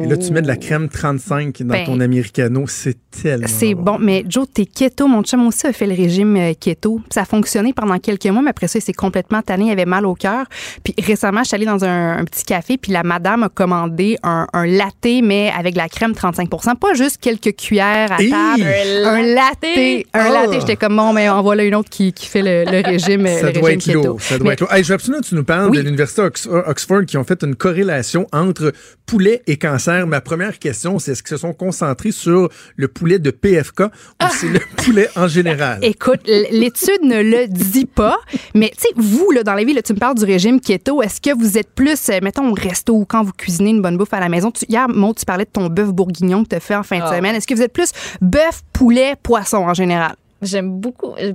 Et 0.00 0.06
là, 0.06 0.16
tu 0.16 0.30
mets 0.32 0.42
de 0.42 0.46
la 0.46 0.56
crème 0.56 0.88
35 0.88 1.62
dans 1.62 1.66
Ben, 1.74 1.84
ton 1.84 1.98
americano. 2.00 2.64
C'est 2.68 2.96
tellement 3.10 3.46
C'est 3.48 3.74
bon, 3.74 3.98
mais 3.98 4.24
Joe, 4.28 4.46
t'es 4.52 4.64
keto. 4.66 5.08
Mon 5.08 5.22
chum 5.22 5.46
aussi 5.46 5.66
a 5.66 5.72
fait 5.72 5.86
le 5.86 5.94
régime 5.94 6.36
euh, 6.36 6.52
keto. 6.58 7.00
Ça 7.10 7.22
a 7.22 7.24
fonctionné 7.24 7.72
pendant 7.72 7.98
quelques 7.98 8.26
mois, 8.26 8.40
mais 8.42 8.50
après 8.50 8.68
ça, 8.68 8.78
il 8.78 8.82
s'est 8.82 8.92
complètement 8.92 9.42
tanné. 9.42 9.66
Il 9.66 9.70
avait 9.72 9.86
mal 9.86 10.06
au 10.06 10.14
cœur. 10.14 10.46
Puis 10.84 10.94
récemment, 11.04 11.40
je 11.42 11.48
suis 11.48 11.54
allée 11.56 11.66
dans 11.66 11.84
un, 11.84 12.18
un 12.18 12.24
petit 12.24 12.44
café, 12.44 12.78
puis 12.78 12.92
la 12.92 13.02
madame 13.02 13.42
a 13.42 13.48
commandé 13.48 14.16
un, 14.22 14.46
un 14.52 14.66
latte, 14.66 15.22
mais 15.24 15.50
avec 15.58 15.72
de 15.74 15.78
la 15.78 15.88
crème 15.88 16.12
35% 16.12 16.76
Pas 16.76 16.94
juste 16.94 17.18
quelques 17.20 17.56
cuillères 17.56 18.12
à 18.12 18.18
table. 18.18 18.62
Un 19.04 19.22
latte? 19.22 19.64
Un 19.64 20.00
Ah! 20.12 20.30
latte. 20.30 20.60
J'étais 20.60 20.76
comme, 20.76 20.96
bon, 20.96 21.12
mais 21.12 21.28
en 21.28 21.42
voilà 21.42 21.64
une 21.64 21.74
autre 21.74 21.90
qui, 21.90 22.12
qui 22.12 22.26
fait 22.26 22.42
le, 22.42 22.70
le 22.70 22.80
régime, 22.86 23.26
euh, 23.26 23.40
Ça 23.40 23.46
le 23.48 23.52
doit 23.54 23.68
régime 23.68 23.78
être 23.80 23.86
keto. 23.98 24.02
lourd. 24.04 24.22
Ça 24.22 24.38
doit 24.38 24.46
Mais- 24.46 24.52
être 24.54 24.60
lourd. 24.60 24.72
Hey, 24.72 24.84
je 24.84 24.88
veux 24.88 24.94
absolument 24.94 25.20
que 25.22 25.26
tu 25.28 25.34
nous 25.34 25.44
parles 25.44 25.70
Oui. 25.70 25.78
de 25.78 25.82
l'Université 25.82 26.22
Ox- 26.22 26.48
Oxford 26.66 27.04
qui 27.06 27.16
ont 27.16 27.24
fait 27.24 27.42
une 27.42 27.56
corrélation 27.56 28.26
entre 28.32 28.72
poulet 29.06 29.42
et 29.48 29.56
cancer. 29.56 29.79
Ma 30.06 30.20
première 30.20 30.58
question, 30.58 30.98
c'est 30.98 31.12
est-ce 31.12 31.22
qu'ils 31.22 31.36
se 31.36 31.36
sont 31.38 31.52
concentrés 31.52 32.12
sur 32.12 32.48
le 32.76 32.88
poulet 32.88 33.18
de 33.18 33.30
PFK 33.30 33.80
ou 33.80 33.84
Ah! 34.18 34.30
c'est 34.32 34.48
le 34.48 34.60
poulet 34.76 35.08
en 35.16 35.26
général? 35.28 35.78
Écoute, 35.82 36.20
l'étude 36.26 37.02
ne 37.02 37.22
le 37.22 37.46
dit 37.48 37.86
pas, 37.86 38.18
mais 38.54 38.70
tu 38.70 38.82
sais, 38.82 38.88
vous, 38.96 39.30
là, 39.30 39.42
dans 39.42 39.54
la 39.54 39.64
vie, 39.64 39.72
là, 39.72 39.82
tu 39.82 39.92
me 39.92 39.98
parles 39.98 40.16
du 40.16 40.24
régime 40.24 40.60
keto. 40.60 41.02
Est-ce 41.02 41.20
que 41.20 41.36
vous 41.36 41.56
êtes 41.58 41.70
plus, 41.74 42.08
euh, 42.10 42.18
mettons, 42.22 42.48
au 42.50 42.54
resto 42.54 42.94
ou 42.94 43.04
quand 43.04 43.22
vous 43.24 43.32
cuisinez 43.32 43.70
une 43.70 43.82
bonne 43.82 43.96
bouffe 43.96 44.12
à 44.14 44.20
la 44.20 44.28
maison? 44.28 44.50
Tu- 44.50 44.64
hier, 44.68 44.88
Maud, 44.88 45.16
tu 45.16 45.24
parlais 45.24 45.44
de 45.44 45.50
ton 45.50 45.66
bœuf 45.68 45.88
bourguignon 45.90 46.44
que 46.44 46.50
tu 46.50 46.56
as 46.56 46.60
fait 46.60 46.74
en 46.76 46.82
fin 46.82 46.98
de 46.98 47.04
Ah. 47.04 47.16
semaine. 47.16 47.34
Est-ce 47.36 47.46
que 47.46 47.54
vous 47.54 47.62
êtes 47.62 47.72
plus 47.72 47.90
bœuf, 48.20 48.62
poulet, 48.72 49.14
poisson 49.22 49.58
en 49.58 49.74
général? 49.74 50.14
J'aime 50.42 50.70
beaucoup 50.80 51.14
euh, 51.20 51.32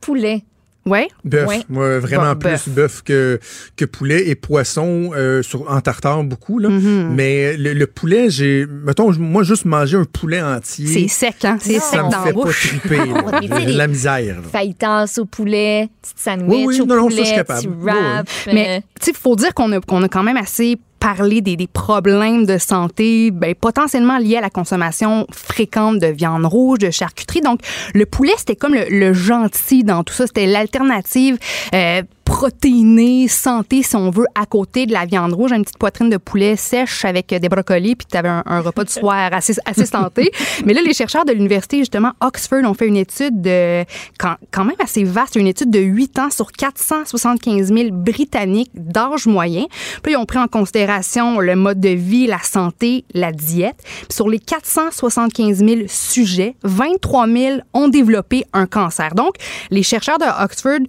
poulet. 0.00 0.44
Oui? 0.86 1.08
Bœuf. 1.24 1.48
Ouais. 1.48 1.60
Moi, 1.70 1.98
vraiment 1.98 2.32
Bon, 2.34 2.38
plus 2.38 2.68
bœuf. 2.68 3.02
que, 3.02 3.40
que 3.76 3.84
poulet 3.86 4.28
et 4.28 4.34
poisson 4.34 5.10
euh, 5.14 5.42
sur, 5.42 5.70
en 5.70 5.80
tartare 5.80 6.22
beaucoup. 6.24 6.58
Là. 6.58 6.68
Mm-hmm. 6.68 7.08
Mais 7.08 7.56
le, 7.56 7.72
le 7.72 7.86
poulet, 7.86 8.28
j'ai. 8.28 8.66
Mettons, 8.66 9.10
moi, 9.18 9.42
juste 9.44 9.64
manger 9.64 9.96
un 9.96 10.04
poulet 10.04 10.42
entier. 10.42 10.86
C'est 10.86 11.08
sec, 11.08 11.44
hein? 11.44 11.56
C'est 11.60 11.74
sec 11.74 11.82
ça 11.82 12.02
me 12.02 12.10
dans 12.10 12.22
fait 12.22 12.28
la 12.28 12.34
pas 12.34 12.42
bouche. 12.42 12.68
triper. 12.80 12.96
là. 13.48 13.64
De 13.64 13.72
la 13.78 13.86
misère. 13.86 14.36
là. 14.42 14.48
Fajitas 14.52 15.14
au 15.18 15.24
poulet, 15.24 15.88
petite 16.02 16.18
sandwich 16.18 16.48
Oui, 16.50 16.64
oui, 16.66 16.80
au 16.82 16.86
non, 16.86 16.96
non, 16.96 17.04
ça, 17.04 17.08
je 17.10 17.14
poulet, 17.16 17.26
suis 17.26 17.34
capable. 17.36 17.60
petit 17.60 17.68
Oui, 17.68 17.74
oui. 17.84 17.90
wrap. 17.92 18.28
Mais 18.52 18.80
tu 19.00 19.06
sais, 19.06 19.10
il 19.12 19.16
faut 19.16 19.36
dire 19.36 19.54
qu'on 19.54 19.72
a, 19.72 19.80
qu'on 19.80 20.02
a 20.02 20.08
quand 20.08 20.22
même 20.22 20.36
assez 20.36 20.76
parlé 21.04 21.42
des, 21.42 21.56
des 21.56 21.66
problèmes 21.66 22.46
de 22.46 22.56
santé 22.56 23.30
ben, 23.30 23.54
potentiellement 23.54 24.16
liés 24.16 24.38
à 24.38 24.40
la 24.40 24.48
consommation 24.48 25.26
fréquente 25.30 25.98
de 25.98 26.06
viande 26.06 26.46
rouge, 26.46 26.78
de 26.78 26.90
charcuterie. 26.90 27.42
Donc, 27.42 27.60
le 27.92 28.06
poulet, 28.06 28.32
c'était 28.38 28.56
comme 28.56 28.72
le, 28.72 28.86
le 28.88 29.12
gentil 29.12 29.84
dans 29.84 30.02
tout 30.02 30.14
ça. 30.14 30.26
C'était 30.26 30.46
l'alternative 30.46 31.36
euh, 31.74 32.00
protéinée, 32.24 33.28
santé, 33.28 33.82
si 33.82 33.96
on 33.96 34.10
veut, 34.10 34.26
à 34.34 34.46
côté 34.46 34.86
de 34.86 34.92
la 34.92 35.04
viande 35.04 35.32
rouge. 35.32 35.52
Une 35.52 35.62
petite 35.62 35.78
poitrine 35.78 36.10
de 36.10 36.16
poulet 36.16 36.56
sèche 36.56 37.04
avec 37.04 37.28
des 37.28 37.48
brocolis, 37.48 37.96
puis 37.96 38.06
tu 38.10 38.16
avais 38.16 38.28
un, 38.28 38.42
un 38.46 38.60
repas 38.60 38.84
du 38.84 38.92
soir 39.00 39.30
assez, 39.32 39.54
assez 39.64 39.86
santé. 39.86 40.30
Mais 40.64 40.72
là, 40.72 40.82
les 40.82 40.94
chercheurs 40.94 41.24
de 41.24 41.32
l'université, 41.32 41.78
justement, 41.78 42.12
Oxford, 42.20 42.64
ont 42.64 42.74
fait 42.74 42.86
une 42.86 42.96
étude 42.96 43.40
de, 43.40 43.84
quand, 44.18 44.36
quand 44.50 44.64
même 44.64 44.76
assez 44.82 45.04
vaste, 45.04 45.36
une 45.36 45.46
étude 45.46 45.70
de 45.70 45.80
8 45.80 46.18
ans 46.18 46.30
sur 46.30 46.50
475 46.52 47.72
000 47.72 47.90
Britanniques 47.92 48.70
d'âge 48.74 49.26
moyen. 49.26 49.66
Puis 50.02 50.12
ils 50.12 50.16
ont 50.16 50.26
pris 50.26 50.38
en 50.38 50.48
considération 50.48 51.40
le 51.40 51.56
mode 51.56 51.80
de 51.80 51.90
vie, 51.90 52.26
la 52.26 52.40
santé, 52.40 53.04
la 53.12 53.32
diète. 53.32 53.76
Puis 53.84 54.14
sur 54.14 54.28
les 54.28 54.38
475 54.38 55.58
000 55.58 55.80
sujets, 55.88 56.56
23 56.62 57.28
000 57.28 57.58
ont 57.74 57.88
développé 57.88 58.44
un 58.52 58.66
cancer. 58.66 59.14
Donc, 59.14 59.34
les 59.70 59.82
chercheurs 59.82 60.18
de 60.18 60.42
Oxford 60.42 60.80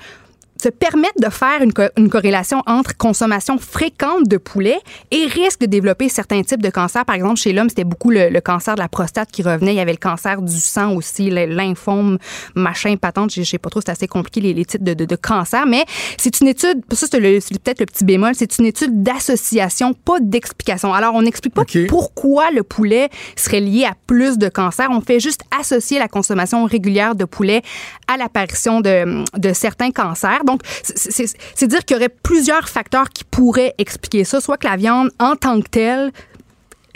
se 0.66 0.70
permettent 0.70 1.22
de 1.22 1.30
faire 1.30 1.62
une, 1.62 1.74
co- 1.74 1.94
une 1.96 2.10
corrélation 2.10 2.64
entre 2.66 2.98
consommation 2.98 3.60
fréquente 3.60 4.28
de 4.28 4.38
poulet 4.38 4.80
et 5.12 5.26
risque 5.26 5.60
de 5.60 5.68
développer 5.68 6.10
certains 6.10 6.42
types 6.42 6.62
de 6.64 6.72
cancers. 6.72 7.06
Par 7.06 7.16
exemple, 7.16 7.36
chez 7.36 7.54
l'homme, 7.54 7.70
c'était 7.70 7.84
beaucoup 7.84 8.10
le, 8.10 8.30
le 8.30 8.42
cancer 8.42 8.74
de 8.74 8.80
la 8.80 8.88
prostate 8.88 9.30
qui 9.32 9.44
revenait. 9.44 9.74
Il 9.74 9.78
y 9.78 9.80
avait 9.80 9.92
le 9.92 10.00
cancer 10.00 10.42
du 10.42 10.60
sang 10.60 10.96
aussi, 10.96 11.30
le- 11.30 11.46
lymphome, 11.46 12.18
machin, 12.56 12.96
patente. 12.98 13.32
Je 13.32 13.44
sais 13.44 13.60
pas 13.60 13.70
trop, 13.70 13.80
c'est 13.82 13.92
assez 13.92 14.08
compliqué 14.08 14.42
les, 14.42 14.54
les 14.56 14.66
types 14.66 14.84
de, 14.84 14.96
de, 14.96 15.06
de 15.06 15.16
cancers. 15.16 15.68
Mais 15.68 15.86
c'est 16.18 16.40
une 16.42 16.48
étude, 16.48 16.82
ça 16.94 17.06
c'est 17.12 17.20
peut-être 17.62 17.80
le 17.80 17.86
petit 17.86 18.04
bémol, 18.04 18.34
c'est 18.34 18.58
une 18.58 18.66
étude 18.66 19.04
d'association, 19.04 19.94
pas 19.94 20.20
d'explication. 20.20 20.94
Alors, 20.94 21.14
on 21.14 21.22
n'explique 21.22 21.54
pas 21.54 21.66
pourquoi 21.88 22.50
le 22.52 22.64
poulet 22.64 23.10
serait 23.36 23.60
lié 23.60 23.86
à 23.86 23.94
plus 24.08 24.38
de 24.40 24.50
cancers. 24.50 24.90
On 24.90 25.02
fait 25.02 25.20
juste 25.20 25.42
associer 25.60 26.00
la 26.00 26.08
consommation 26.08 26.66
régulière 26.66 27.14
de 27.14 27.26
poulet 27.26 27.62
à 28.08 28.18
l'apparition 28.18 28.82
de, 28.82 29.24
de 29.38 29.54
certains 29.54 29.92
cancers. 29.92 30.44
Donc, 30.46 30.55
c'est- 30.84 31.36
c'est 31.56 31.68
dire 31.68 31.84
qu'il 31.86 31.96
y 31.96 32.00
aurait 32.00 32.10
plusieurs 32.10 32.68
facteurs 32.70 33.10
qui 33.10 33.24
pourraient 33.24 33.74
expliquer 33.78 34.24
ça, 34.24 34.42
soit 34.42 34.58
que 34.58 34.68
la 34.68 34.76
viande 34.76 35.10
en 35.20 35.36
tant 35.36 35.62
que 35.62 35.70
telle 35.70 36.12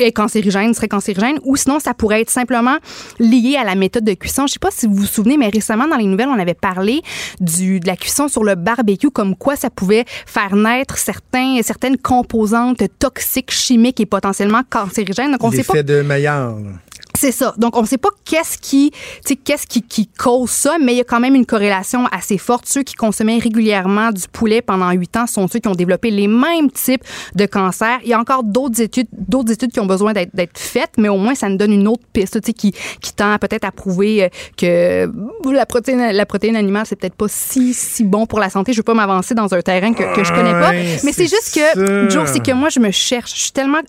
est 0.01 0.13
cancérigène, 0.13 0.73
serait 0.73 0.87
cancérigène, 0.87 1.39
ou 1.43 1.57
sinon 1.57 1.79
ça 1.81 1.93
pourrait 1.93 2.21
être 2.21 2.29
simplement 2.29 2.77
lié 3.19 3.57
à 3.59 3.65
la 3.65 3.75
méthode 3.75 4.05
de 4.05 4.13
cuisson. 4.13 4.47
Je 4.47 4.53
sais 4.53 4.59
pas 4.59 4.71
si 4.71 4.87
vous 4.87 4.93
vous 4.95 5.05
souvenez, 5.05 5.35
mais 5.35 5.49
récemment 5.49 5.89
dans 5.89 5.97
les 5.97 6.05
nouvelles, 6.05 6.29
on 6.29 6.39
avait 6.39 6.53
parlé 6.53 7.01
du, 7.41 7.81
de 7.81 7.87
la 7.87 7.97
cuisson 7.97 8.29
sur 8.29 8.45
le 8.45 8.55
barbecue, 8.55 9.11
comme 9.11 9.35
quoi 9.35 9.57
ça 9.57 9.69
pouvait 9.69 10.05
faire 10.25 10.55
naître 10.55 10.97
certains, 10.97 11.59
certaines 11.63 11.97
composantes 11.97 12.81
toxiques, 12.97 13.51
chimiques 13.51 13.99
et 13.99 14.05
potentiellement 14.05 14.61
cancérigènes. 14.69 15.31
Donc 15.31 15.43
on 15.43 15.51
sait 15.57 15.63
pas 15.63 15.83
de 15.83 16.01
Maillard. 16.01 16.55
C'est 17.19 17.33
ça. 17.33 17.53
Donc, 17.57 17.75
on 17.75 17.81
ne 17.81 17.85
sait 17.85 17.97
pas 17.97 18.11
qu'est-ce 18.23 18.57
qui, 18.57 18.91
tu 18.91 18.97
sais, 19.25 19.35
qu'est-ce 19.35 19.67
qui, 19.67 19.81
qui 19.81 20.07
cause 20.07 20.49
ça, 20.49 20.77
mais 20.79 20.93
il 20.93 20.97
y 20.97 21.01
a 21.01 21.03
quand 21.03 21.19
même 21.19 21.35
une 21.35 21.45
corrélation 21.45 22.05
assez 22.13 22.37
forte. 22.37 22.65
Ceux 22.65 22.83
qui 22.83 22.93
consommaient 22.93 23.39
régulièrement 23.39 24.11
du 24.11 24.23
poulet 24.31 24.61
pendant 24.61 24.89
huit 24.91 25.17
ans 25.17 25.27
sont 25.27 25.49
ceux 25.49 25.59
qui 25.59 25.67
ont 25.67 25.75
développé 25.75 26.11
les 26.11 26.27
mêmes 26.27 26.71
types 26.71 27.03
de 27.35 27.45
cancers. 27.45 27.99
Il 28.03 28.09
y 28.09 28.13
a 28.13 28.19
encore 28.19 28.45
d'autres 28.45 28.81
études, 28.81 29.09
d'autres 29.11 29.51
études 29.51 29.73
qui 29.73 29.81
ont 29.81 29.85
besoin 29.85 30.13
d'être, 30.13 30.33
d'être 30.33 30.57
faites, 30.57 30.91
mais 30.97 31.09
au 31.09 31.17
moins, 31.17 31.35
ça 31.35 31.49
nous 31.49 31.57
donne 31.57 31.73
une 31.73 31.89
autre 31.89 32.03
piste, 32.13 32.39
tu 32.39 32.47
sais, 32.47 32.53
qui, 32.53 32.73
qui 33.01 33.11
tend 33.11 33.37
peut-être 33.37 33.65
à 33.65 33.71
prouver 33.71 34.23
euh, 34.23 34.29
que 34.55 35.51
la 35.51 35.65
protéine, 35.65 36.11
la 36.11 36.25
protéine 36.25 36.55
animale, 36.55 36.85
c'est 36.85 36.95
peut-être 36.95 37.15
pas 37.15 37.27
si, 37.27 37.73
si 37.73 38.05
bon 38.05 38.27
pour 38.27 38.39
la 38.39 38.49
santé. 38.49 38.71
Je 38.71 38.77
veux 38.77 38.83
pas 38.83 38.93
m'avancer 38.93 39.35
dans 39.35 39.53
un 39.53 39.61
terrain 39.61 39.93
que, 39.93 40.15
que 40.15 40.23
je 40.23 40.31
connais 40.31 40.53
pas. 40.53 40.69
Ouais, 40.69 40.99
Mais 41.03 41.11
c'est 41.11 41.27
juste 41.27 41.53
que. 41.53 42.09
Joe, 42.09 42.29
c'est 42.31 42.39
que 42.39 42.53
moi, 42.53 42.69
je 42.69 42.79
me 42.79 42.91
cherche. 42.91 43.33
Je 43.35 43.41
suis 43.41 43.51
tellement. 43.51 43.79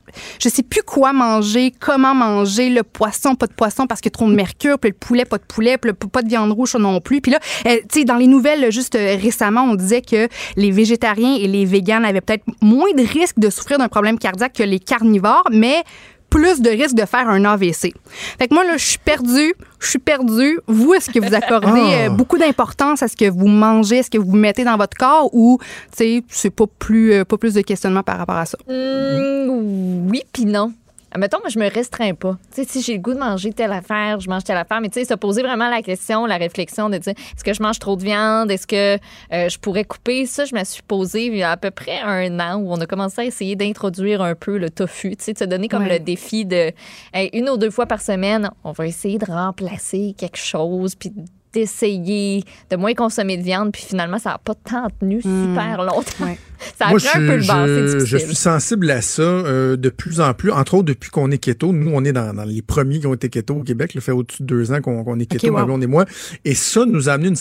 Je 0.40 0.48
sais 0.48 0.64
plus 0.64 0.82
quoi 0.82 1.12
manger, 1.12 1.72
comment 1.78 2.14
manger, 2.14 2.70
le 2.70 2.82
poisson, 2.82 3.19
pas 3.38 3.46
de 3.46 3.52
poisson 3.52 3.86
parce 3.86 4.00
qu'il 4.00 4.10
y 4.10 4.14
a 4.14 4.16
trop 4.16 4.28
de 4.28 4.34
mercure, 4.34 4.78
puis 4.78 4.90
le 4.90 4.96
poulet, 4.96 5.24
pas 5.24 5.38
de 5.38 5.44
poulet, 5.44 5.78
puis 5.78 5.90
le 5.90 5.94
pas 5.94 6.22
de 6.22 6.28
viande 6.28 6.52
rouge 6.52 6.74
non 6.76 7.00
plus. 7.00 7.20
Puis 7.20 7.32
là, 7.32 7.38
euh, 7.66 7.76
tu 7.92 8.00
sais, 8.00 8.04
dans 8.04 8.16
les 8.16 8.26
nouvelles, 8.26 8.70
juste 8.72 8.94
euh, 8.94 9.16
récemment, 9.20 9.62
on 9.62 9.74
disait 9.74 10.02
que 10.02 10.28
les 10.56 10.70
végétariens 10.70 11.34
et 11.36 11.46
les 11.46 11.64
véganes 11.64 12.04
avaient 12.04 12.20
peut-être 12.20 12.44
moins 12.62 12.90
de 12.96 13.02
risques 13.02 13.38
de 13.38 13.50
souffrir 13.50 13.78
d'un 13.78 13.88
problème 13.88 14.18
cardiaque 14.18 14.54
que 14.54 14.62
les 14.62 14.78
carnivores, 14.80 15.44
mais 15.52 15.82
plus 16.30 16.60
de 16.60 16.70
risques 16.70 16.94
de 16.94 17.04
faire 17.06 17.28
un 17.28 17.44
AVC. 17.44 17.92
Fait 18.38 18.46
que 18.46 18.54
moi, 18.54 18.62
là, 18.62 18.76
je 18.76 18.84
suis 18.84 18.98
perdue. 18.98 19.52
Je 19.80 19.88
suis 19.88 19.98
perdue. 19.98 20.60
Vous, 20.68 20.94
est-ce 20.94 21.10
que 21.10 21.18
vous 21.18 21.34
accordez 21.34 21.80
Ah. 21.92 22.02
euh, 22.06 22.08
beaucoup 22.10 22.38
d'importance 22.38 23.02
à 23.02 23.08
ce 23.08 23.16
que 23.16 23.28
vous 23.28 23.48
mangez, 23.48 23.98
à 23.98 24.02
ce 24.04 24.10
que 24.10 24.18
vous 24.18 24.36
mettez 24.36 24.62
dans 24.62 24.76
votre 24.76 24.96
corps 24.96 25.28
ou, 25.34 25.58
tu 25.90 25.96
sais, 25.98 26.22
c'est 26.28 26.50
pas 26.50 26.66
plus, 26.78 27.24
pas 27.24 27.36
plus 27.36 27.54
de 27.54 27.62
questionnement 27.62 28.04
par 28.04 28.18
rapport 28.18 28.36
à 28.36 28.46
ça? 28.46 28.56
Hum, 28.68 30.08
oui, 30.08 30.22
puis 30.32 30.44
non. 30.44 30.72
Mettons, 31.18 31.38
moi, 31.40 31.48
je 31.48 31.58
me 31.58 31.68
restreins 31.68 32.14
pas. 32.14 32.38
Tu 32.54 32.62
sais, 32.62 32.68
si 32.68 32.82
j'ai 32.82 32.94
le 32.94 33.00
goût 33.00 33.14
de 33.14 33.18
manger 33.18 33.52
telle 33.52 33.72
affaire, 33.72 34.20
je 34.20 34.28
mange 34.30 34.44
telle 34.44 34.56
affaire. 34.56 34.80
Mais 34.80 34.88
tu 34.88 35.00
sais, 35.00 35.04
se 35.04 35.14
poser 35.14 35.42
vraiment 35.42 35.68
la 35.68 35.82
question, 35.82 36.24
la 36.26 36.36
réflexion 36.36 36.88
de 36.88 36.98
dire 36.98 37.14
est-ce 37.34 37.42
que 37.42 37.52
je 37.52 37.62
mange 37.62 37.78
trop 37.80 37.96
de 37.96 38.02
viande? 38.02 38.50
Est-ce 38.50 38.66
que 38.66 38.94
euh, 39.32 39.48
je 39.48 39.58
pourrais 39.58 39.84
couper? 39.84 40.26
Ça, 40.26 40.44
je 40.44 40.54
me 40.54 40.62
suis 40.64 40.82
posé 40.82 41.26
il 41.26 41.36
y 41.36 41.42
a 41.42 41.50
à 41.52 41.56
peu 41.56 41.70
près 41.72 41.98
un 42.00 42.38
an 42.38 42.56
où 42.60 42.70
on 42.72 42.80
a 42.80 42.86
commencé 42.86 43.22
à 43.22 43.24
essayer 43.24 43.56
d'introduire 43.56 44.22
un 44.22 44.34
peu 44.34 44.56
le 44.58 44.70
tofu. 44.70 45.16
Tu 45.16 45.24
sais, 45.24 45.32
de 45.32 45.38
se 45.38 45.44
donner 45.44 45.68
comme 45.68 45.82
Ouais. 45.82 45.98
le 45.98 46.04
défi 46.04 46.44
de 46.44 46.70
hey, 47.12 47.30
une 47.32 47.48
ou 47.50 47.56
deux 47.56 47.70
fois 47.70 47.86
par 47.86 48.00
semaine, 48.00 48.50
on 48.64 48.72
va 48.72 48.86
essayer 48.86 49.18
de 49.18 49.26
remplacer 49.26 50.14
quelque 50.16 50.38
chose. 50.38 50.94
Puis 50.94 51.12
d'essayer 51.52 52.44
de 52.70 52.76
moins 52.76 52.94
consommer 52.94 53.36
de 53.36 53.42
viande, 53.42 53.72
puis 53.72 53.82
finalement, 53.82 54.18
ça 54.18 54.30
n'a 54.30 54.38
pas 54.38 54.54
tant 54.54 54.86
tenu 55.00 55.20
super 55.20 55.82
longtemps. 55.82 56.24
Ouais. 56.24 56.38
Ça 56.78 56.88
Moi, 56.88 56.98
pris 56.98 57.08
un 57.14 57.26
peu 57.26 57.36
le 57.36 57.46
bas, 57.46 57.66
c'est 57.66 58.00
je, 58.00 58.06
je 58.06 58.16
suis 58.18 58.34
sensible 58.34 58.90
à 58.90 59.00
ça 59.02 59.22
euh, 59.22 59.76
de 59.76 59.88
plus 59.88 60.20
en 60.20 60.34
plus, 60.34 60.50
entre 60.50 60.74
autres 60.74 60.84
depuis 60.86 61.10
qu'on 61.10 61.30
est 61.30 61.38
keto. 61.38 61.72
Nous, 61.72 61.90
on 61.92 62.04
est 62.04 62.12
dans, 62.12 62.32
dans 62.34 62.44
les 62.44 62.62
premiers 62.62 63.00
qui 63.00 63.06
ont 63.06 63.14
été 63.14 63.28
keto 63.28 63.54
au 63.56 63.62
Québec. 63.62 63.90
Ça 63.94 64.00
fait 64.00 64.12
au-dessus 64.12 64.42
de 64.42 64.46
deux 64.46 64.72
ans 64.72 64.80
qu'on 64.80 65.04
qu'on 65.04 65.18
est 65.18 65.26
keto, 65.26 65.46
Ok, 65.48 65.52
ma 65.52 65.60
wow. 65.60 65.66
blonde 65.66 65.82
et 65.82 65.86
moi. 65.86 66.04
Et 66.44 66.54
ça 66.54 66.84
nous 66.86 67.08
a 67.08 67.12
amené 67.12 67.28
une, 67.28 67.36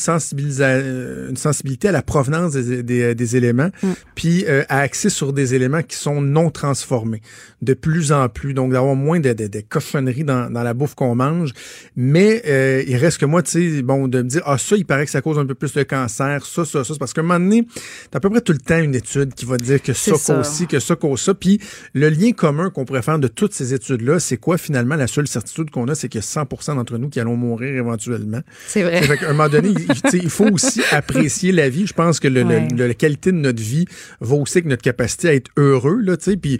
une 1.29 1.35
sensibilité 1.37 1.87
à 1.87 1.91
la 1.91 2.01
provenance 2.01 2.53
des, 2.53 2.83
des- 2.83 3.15
des 3.15 3.35
éléments, 3.37 3.69
Mm. 3.83 3.87
puis 4.15 4.45
euh, 4.47 4.63
à 4.69 4.79
axer 4.79 5.09
sur 5.09 5.33
des 5.33 5.53
éléments 5.55 5.81
qui 5.83 5.95
sont 5.97 6.21
non 6.21 6.49
transformés 6.49 7.21
de 7.61 7.73
plus 7.73 8.11
en 8.11 8.29
plus. 8.29 8.53
Donc, 8.53 8.71
d'avoir 8.71 8.95
moins 8.95 9.19
de, 9.19 9.33
de, 9.33 9.47
de 9.47 9.61
cochonneries 9.67 10.23
dans, 10.23 10.49
dans 10.51 10.63
la 10.63 10.73
bouffe 10.73 10.95
qu'on 10.95 11.15
mange. 11.15 11.53
Mais 11.95 12.41
euh, 12.47 12.83
il 12.87 12.95
reste 12.95 13.17
que 13.19 13.25
moi, 13.25 13.43
tu 13.43 13.51
sais, 13.77 13.81
bon, 13.81 14.07
de 14.07 14.21
me 14.21 14.27
dire, 14.29 14.41
ah, 14.45 14.57
ça, 14.57 14.75
il 14.75 14.85
paraît 14.85 15.05
que 15.05 15.11
ça 15.11 15.21
cause 15.21 15.37
un 15.39 15.45
peu 15.45 15.55
plus 15.55 15.73
de 15.73 15.83
cancer, 15.83 16.45
ça, 16.45 16.63
ça, 16.65 16.83
ça. 16.83 16.93
Parce 16.99 17.13
qu'à 17.13 17.21
un 17.21 17.23
moment 17.25 17.39
donné, 17.39 17.65
t'as 18.11 18.17
à 18.17 18.19
peu 18.21 18.29
près 18.29 18.41
tout 18.41 18.53
le 18.53 18.59
temps 18.59 18.79
une 18.79 18.95
étude 18.95 19.08
qui 19.35 19.45
va 19.45 19.57
dire 19.57 19.81
que 19.81 19.93
ça 19.93 20.15
ça. 20.15 20.41
que 20.69 20.79
ça 20.79 20.95
cause 20.95 21.21
ça. 21.21 21.33
Puis 21.33 21.59
le 21.93 22.09
lien 22.09 22.31
commun 22.31 22.69
qu'on 22.69 22.85
pourrait 22.85 23.01
faire 23.01 23.19
de 23.19 23.27
toutes 23.27 23.53
ces 23.53 23.73
études-là, 23.73 24.19
c'est 24.19 24.37
quoi 24.37 24.57
finalement? 24.57 24.95
La 24.95 25.07
seule 25.07 25.27
certitude 25.27 25.69
qu'on 25.71 25.87
a, 25.87 25.95
c'est 25.95 26.09
qu'il 26.09 26.21
y 26.21 26.23
a 26.23 26.27
100% 26.27 26.75
d'entre 26.75 26.97
nous 26.97 27.09
qui 27.09 27.19
allons 27.19 27.35
mourir 27.35 27.75
éventuellement. 27.75 28.41
C'est 28.67 28.83
vrai. 28.83 29.01
Fait 29.01 29.17
qu'à 29.17 29.29
un 29.29 29.33
moment 29.33 29.49
donné, 29.49 29.73
il, 30.13 30.29
faut 30.29 30.47
aussi 30.51 30.81
apprécier 30.91 31.51
la 31.51 31.69
vie. 31.69 31.87
Je 31.87 31.93
pense 31.93 32.19
que 32.19 32.27
le- 32.27 32.43
le- 32.43 32.49
Ouais. 32.49 32.67
le- 32.75 32.87
la 32.87 32.93
qualité 32.93 33.31
de 33.31 33.37
notre 33.37 33.61
vie 33.61 33.85
va 34.21 34.35
aussi 34.35 34.57
avec 34.57 34.65
notre 34.65 34.81
capacité 34.83 35.29
à 35.29 35.33
être 35.33 35.49
heureux, 35.57 35.99
là, 36.01 36.17
tu 36.17 36.31
sais. 36.31 36.37
Puis 36.37 36.59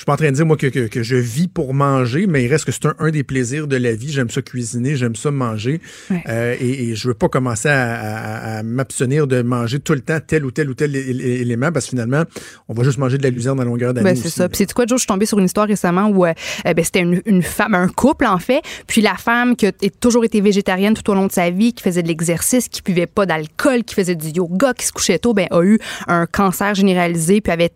suis 0.00 0.06
pas 0.06 0.14
en 0.14 0.16
train 0.16 0.30
de 0.30 0.36
dire, 0.36 0.46
moi, 0.46 0.56
que, 0.56 0.66
que, 0.66 0.86
que 0.88 1.02
je 1.02 1.16
vis 1.16 1.48
pour 1.48 1.74
manger, 1.74 2.26
mais 2.26 2.44
il 2.44 2.48
reste 2.48 2.64
que 2.64 2.72
c'est 2.72 2.86
un, 2.86 2.94
un 2.98 3.10
des 3.10 3.22
plaisirs 3.22 3.66
de 3.66 3.76
la 3.76 3.92
vie. 3.92 4.10
J'aime 4.10 4.30
ça 4.30 4.42
cuisiner, 4.42 4.96
j'aime 4.96 5.14
ça 5.14 5.30
manger. 5.30 5.80
Ouais. 6.10 6.22
Euh, 6.28 6.56
et, 6.60 6.90
et 6.90 6.94
je 6.94 7.08
veux 7.08 7.14
pas 7.14 7.28
commencer 7.28 7.68
à, 7.68 7.94
à- 7.94 8.58
à 8.58 8.62
m'abstenir 8.62 9.26
de 9.26 9.42
manger 9.42 9.78
tout 9.80 9.92
le 9.94 10.00
temps 10.00 10.18
tel 10.26 10.44
ou 10.44 10.50
tel 10.50 10.70
ou 10.70 10.74
tel 10.74 10.94
élément, 10.96 11.70
parce 11.72 11.86
que 11.86 11.90
finalement, 11.90 12.24
on 12.68 12.74
va 12.74 12.82
juste 12.84 12.98
manger 12.98 13.18
de 13.18 13.22
la 13.22 13.30
luzerne 13.30 13.60
à 13.60 13.64
longueur 13.64 13.94
d'année 13.94 14.10
Ben, 14.12 14.16
c'est 14.16 14.30
ça. 14.30 14.48
Puis 14.48 14.58
c'est 14.58 14.72
quoi, 14.72 14.86
Joe, 14.86 14.96
je 14.98 15.02
suis 15.02 15.06
tombée 15.06 15.26
sur 15.26 15.38
une 15.38 15.44
histoire 15.46 15.66
récemment 15.66 16.08
où 16.08 16.24
euh, 16.24 16.32
euh, 16.66 16.74
ben, 16.74 16.84
c'était 16.84 17.00
une, 17.00 17.20
une 17.26 17.42
femme, 17.42 17.74
un 17.74 17.88
couple 17.88 18.26
en 18.26 18.38
fait, 18.38 18.62
puis 18.86 19.00
la 19.02 19.14
femme 19.16 19.54
qui 19.56 19.66
a 19.66 19.72
toujours 20.00 20.24
été 20.24 20.40
végétarienne 20.40 20.94
tout 20.94 21.08
au 21.10 21.14
long 21.14 21.26
de 21.26 21.32
sa 21.32 21.50
vie, 21.50 21.72
qui 21.74 21.82
faisait 21.82 22.02
de 22.02 22.08
l'exercice, 22.08 22.68
qui 22.68 22.80
buvait 22.82 23.06
pas 23.06 23.26
d'alcool, 23.26 23.84
qui 23.84 23.94
faisait 23.94 24.14
du 24.16 24.28
yoga, 24.28 24.72
qui 24.72 24.86
se 24.86 24.92
couchait 24.92 25.18
tôt, 25.18 25.34
ben 25.34 25.46
a 25.50 25.62
eu 25.62 25.78
un 26.08 26.26
cancer 26.26 26.74
généralisé, 26.74 27.40
puis 27.40 27.52
avait 27.52 27.70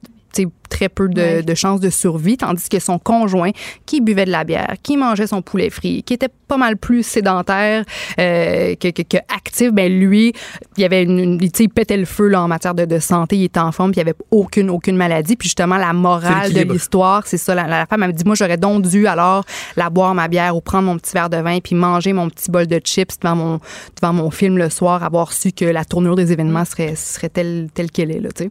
très 0.69 0.89
peu 0.89 1.09
de, 1.09 1.55
chances 1.55 1.79
de 1.81 1.91
survie, 1.91 2.37
tandis 2.37 2.69
que 2.69 2.81
son 2.81 2.99
conjoint, 2.99 3.51
qui 3.87 4.01
buvait 4.01 4.25
de 4.25 4.31
la 4.33 4.43
bière, 4.43 4.75
qui 4.83 4.97
mangeait 4.97 5.29
son 5.29 5.41
poulet 5.41 5.71
frit, 5.71 6.03
qui 6.03 6.15
était 6.15 6.29
pas 6.49 6.57
mal 6.57 6.77
plus 6.77 7.05
sédentaire 7.07 7.85
euh, 8.19 8.75
que, 8.75 8.89
que, 8.91 9.03
que 9.03 9.17
actif, 9.35 9.73
ben 9.73 9.93
lui, 10.01 10.33
il 10.77 10.81
y 10.81 10.85
avait 10.85 11.05
une, 11.05 11.19
une- 11.21 11.39
tu 11.39 11.47
sais, 11.55 11.65
il 11.65 11.69
pétait 11.69 11.97
le 11.97 12.05
feu 12.07 12.27
là, 12.29 12.43
en 12.43 12.49
matière 12.49 12.75
de, 12.75 12.85
de 12.87 12.99
santé, 12.99 13.37
il 13.37 13.45
était 13.45 13.61
en 13.61 13.71
forme, 13.71 13.93
puis 13.93 14.01
il 14.01 14.05
y 14.05 14.09
avait 14.09 14.17
aucune 14.33 14.69
aucune 14.71 14.97
maladie, 14.97 15.37
puis 15.37 15.47
justement 15.49 15.77
la 15.77 15.93
morale 15.93 16.51
de 16.53 16.65
l'histoire, 16.73 17.23
c'est 17.27 17.37
ça. 17.39 17.55
La, 17.55 17.67
la 17.69 17.87
femme 17.87 18.01
m'avait 18.01 18.13
dit, 18.13 18.25
moi 18.25 18.35
j'aurais 18.35 18.57
donc 18.57 18.83
dû 18.83 19.07
alors 19.07 19.45
la 19.77 19.91
boire 19.91 20.15
ma 20.15 20.27
bière 20.29 20.57
ou 20.57 20.61
prendre 20.61 20.87
mon 20.87 20.97
petit 20.99 21.13
verre 21.13 21.31
de 21.31 21.37
vin, 21.37 21.59
puis 21.61 21.75
manger 21.77 22.13
mon 22.13 22.29
petit 22.29 22.51
bol 22.51 22.67
de 22.67 22.81
chips 22.83 23.19
devant 23.23 23.37
mon 23.37 23.61
devant 24.01 24.13
mon 24.13 24.31
film 24.31 24.59
le 24.59 24.71
soir, 24.71 25.05
avoir 25.05 25.33
su 25.33 25.53
que 25.53 25.65
la 25.67 25.85
tournure 25.85 26.17
des 26.17 26.33
événements 26.33 26.65
serait 26.65 26.97
serait 26.97 27.29
telle 27.29 27.69
telle 27.75 27.91
qu'elle 27.93 28.11
est 28.11 28.21
là, 28.21 28.31
tu 28.35 28.45
sais. 28.45 28.51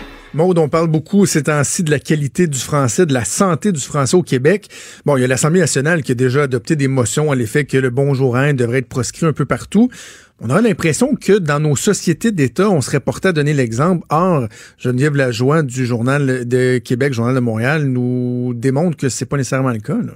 Maude, 0.33 0.59
on 0.59 0.69
parle 0.69 0.87
beaucoup 0.87 1.25
ces 1.25 1.43
temps-ci 1.43 1.83
de 1.83 1.91
la 1.91 1.99
qualité 1.99 2.47
du 2.47 2.57
français, 2.57 3.05
de 3.05 3.13
la 3.13 3.25
santé 3.25 3.73
du 3.73 3.81
français 3.81 4.15
au 4.15 4.23
Québec. 4.23 4.69
Bon, 5.05 5.17
il 5.17 5.21
y 5.21 5.23
a 5.25 5.27
l'Assemblée 5.27 5.59
nationale 5.59 6.03
qui 6.03 6.13
a 6.13 6.15
déjà 6.15 6.43
adopté 6.43 6.77
des 6.77 6.87
motions 6.87 7.31
à 7.31 7.35
l'effet 7.35 7.65
que 7.65 7.75
le 7.77 7.89
bonjour 7.89 8.37
Inde 8.37 8.55
devrait 8.55 8.77
être 8.77 8.87
proscrit 8.87 9.25
un 9.25 9.33
peu 9.33 9.43
partout. 9.43 9.89
On 10.39 10.49
a 10.49 10.61
l'impression 10.61 11.15
que 11.15 11.37
dans 11.37 11.59
nos 11.59 11.75
sociétés 11.75 12.31
d'État, 12.31 12.69
on 12.69 12.79
serait 12.79 13.01
porté 13.01 13.27
à 13.27 13.33
donner 13.33 13.53
l'exemple. 13.53 14.05
Or, 14.09 14.47
Geneviève 14.77 15.17
Lajoie 15.17 15.63
du 15.63 15.85
Journal 15.85 16.47
de 16.47 16.77
Québec, 16.77 17.11
Journal 17.11 17.35
de 17.35 17.41
Montréal, 17.41 17.83
nous 17.83 18.53
démontre 18.55 18.95
que 18.95 19.09
c'est 19.09 19.25
pas 19.25 19.35
nécessairement 19.35 19.71
le 19.71 19.79
cas. 19.79 19.97
Là. 19.97 20.13